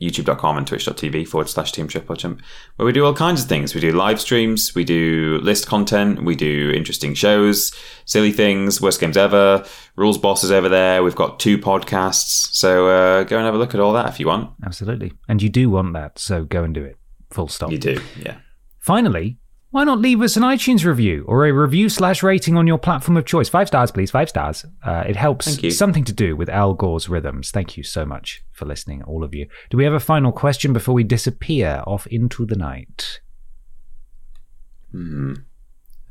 Youtube.com 0.00 0.58
and 0.58 0.66
twitch.tv 0.66 1.26
forward 1.26 1.48
slash 1.48 1.72
team 1.72 1.88
triple 1.88 2.16
jump 2.16 2.40
where 2.76 2.86
we 2.86 2.92
do 2.92 3.04
all 3.04 3.14
kinds 3.14 3.42
of 3.42 3.48
things 3.48 3.74
we 3.74 3.80
do 3.80 3.92
live 3.92 4.20
streams 4.20 4.74
we 4.74 4.84
do 4.84 5.38
list 5.42 5.66
content 5.66 6.24
we 6.24 6.34
do 6.34 6.72
interesting 6.74 7.14
shows 7.14 7.72
silly 8.04 8.32
things 8.32 8.80
worst 8.80 9.00
games 9.00 9.16
ever 9.16 9.64
rules 9.96 10.18
bosses 10.18 10.50
over 10.50 10.68
there 10.68 11.02
we've 11.02 11.16
got 11.16 11.40
two 11.40 11.56
podcasts 11.58 12.52
so 12.52 12.88
uh, 12.88 13.24
go 13.24 13.36
and 13.36 13.44
have 13.46 13.54
a 13.54 13.58
look 13.58 13.74
at 13.74 13.80
all 13.80 13.92
that 13.92 14.08
if 14.08 14.20
you 14.20 14.26
want 14.26 14.50
Absolutely. 14.64 15.12
And 15.28 15.42
you 15.42 15.48
do 15.48 15.70
want 15.70 15.92
that, 15.94 16.18
so 16.18 16.44
go 16.44 16.62
and 16.64 16.74
do 16.74 16.84
it. 16.84 16.96
Full 17.30 17.48
stop. 17.48 17.70
you 17.70 17.78
do 17.78 18.00
yeah 18.18 18.38
Finally, 18.78 19.38
why 19.70 19.84
not 19.84 19.98
leave 20.00 20.20
us 20.20 20.36
an 20.36 20.42
iTunes 20.42 20.84
review 20.84 21.24
or 21.28 21.46
a 21.46 21.52
review 21.52 21.88
slash 21.88 22.22
rating 22.22 22.56
on 22.56 22.66
your 22.66 22.78
platform 22.78 23.16
of 23.16 23.24
choice? 23.24 23.48
Five 23.48 23.68
stars, 23.68 23.90
please. 23.90 24.10
Five 24.10 24.28
stars. 24.28 24.64
Uh, 24.84 25.04
it 25.06 25.16
helps. 25.16 25.46
Thank 25.46 25.62
you. 25.62 25.70
Something 25.70 26.04
to 26.04 26.12
do 26.12 26.34
with 26.36 26.48
Al 26.48 26.74
Gore's 26.74 27.08
rhythms. 27.08 27.50
Thank 27.50 27.76
you 27.76 27.82
so 27.84 28.04
much 28.04 28.42
for 28.52 28.64
listening, 28.66 29.02
all 29.04 29.22
of 29.22 29.34
you. 29.34 29.46
Do 29.70 29.76
we 29.76 29.84
have 29.84 29.92
a 29.92 30.00
final 30.00 30.32
question 30.32 30.72
before 30.72 30.94
we 30.94 31.04
disappear 31.04 31.82
off 31.86 32.06
into 32.08 32.44
the 32.46 32.56
night? 32.56 33.20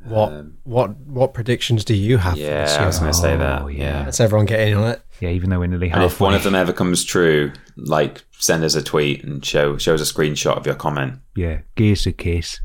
What 0.02 0.46
what 0.64 0.96
what 0.96 1.34
predictions 1.34 1.84
do 1.84 1.94
you 1.94 2.16
have 2.16 2.32
for 2.32 2.38
this 2.38 2.74
yeah 2.74 2.82
i 2.82 2.86
was 2.86 2.98
going 2.98 3.12
to 3.12 3.18
say 3.18 3.36
that 3.36 3.62
Oh, 3.62 3.66
yeah, 3.68 3.98
yeah. 3.98 4.04
Let's 4.06 4.18
everyone 4.18 4.46
get 4.46 4.60
in 4.66 4.72
on 4.78 4.88
it. 4.92 5.02
Yeah, 5.20 5.28
even 5.28 5.50
though 5.50 5.58
we're 5.58 5.66
nearly 5.66 5.88
and 5.90 6.00
halfway. 6.00 6.06
if 6.06 6.20
one 6.20 6.32
of 6.34 6.42
them 6.42 6.54
ever 6.54 6.72
comes 6.72 7.04
true 7.04 7.52
like 7.76 8.24
send 8.38 8.64
us 8.64 8.74
a 8.74 8.82
tweet 8.82 9.22
and 9.22 9.44
show 9.44 9.76
show 9.76 9.92
us 9.92 10.00
a 10.00 10.10
screenshot 10.14 10.56
of 10.56 10.64
your 10.64 10.74
comment 10.74 11.18
Yeah, 11.36 11.60
gears 11.74 12.06
a 12.06 12.12
kiss. 12.12 12.60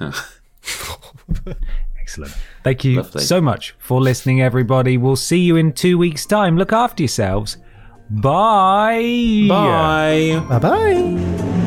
Excellent. 2.00 2.34
Thank 2.64 2.84
you 2.84 2.96
Lovely. 2.96 3.22
so 3.22 3.40
much 3.40 3.74
for 3.78 4.00
listening, 4.00 4.40
everybody. 4.40 4.96
We'll 4.96 5.16
see 5.16 5.40
you 5.40 5.56
in 5.56 5.72
two 5.72 5.98
weeks' 5.98 6.24
time. 6.26 6.56
Look 6.56 6.72
after 6.72 7.02
yourselves. 7.02 7.58
Bye. 8.10 9.46
bye 9.48 10.42
Bye 10.48 10.58
bye. 10.58 11.64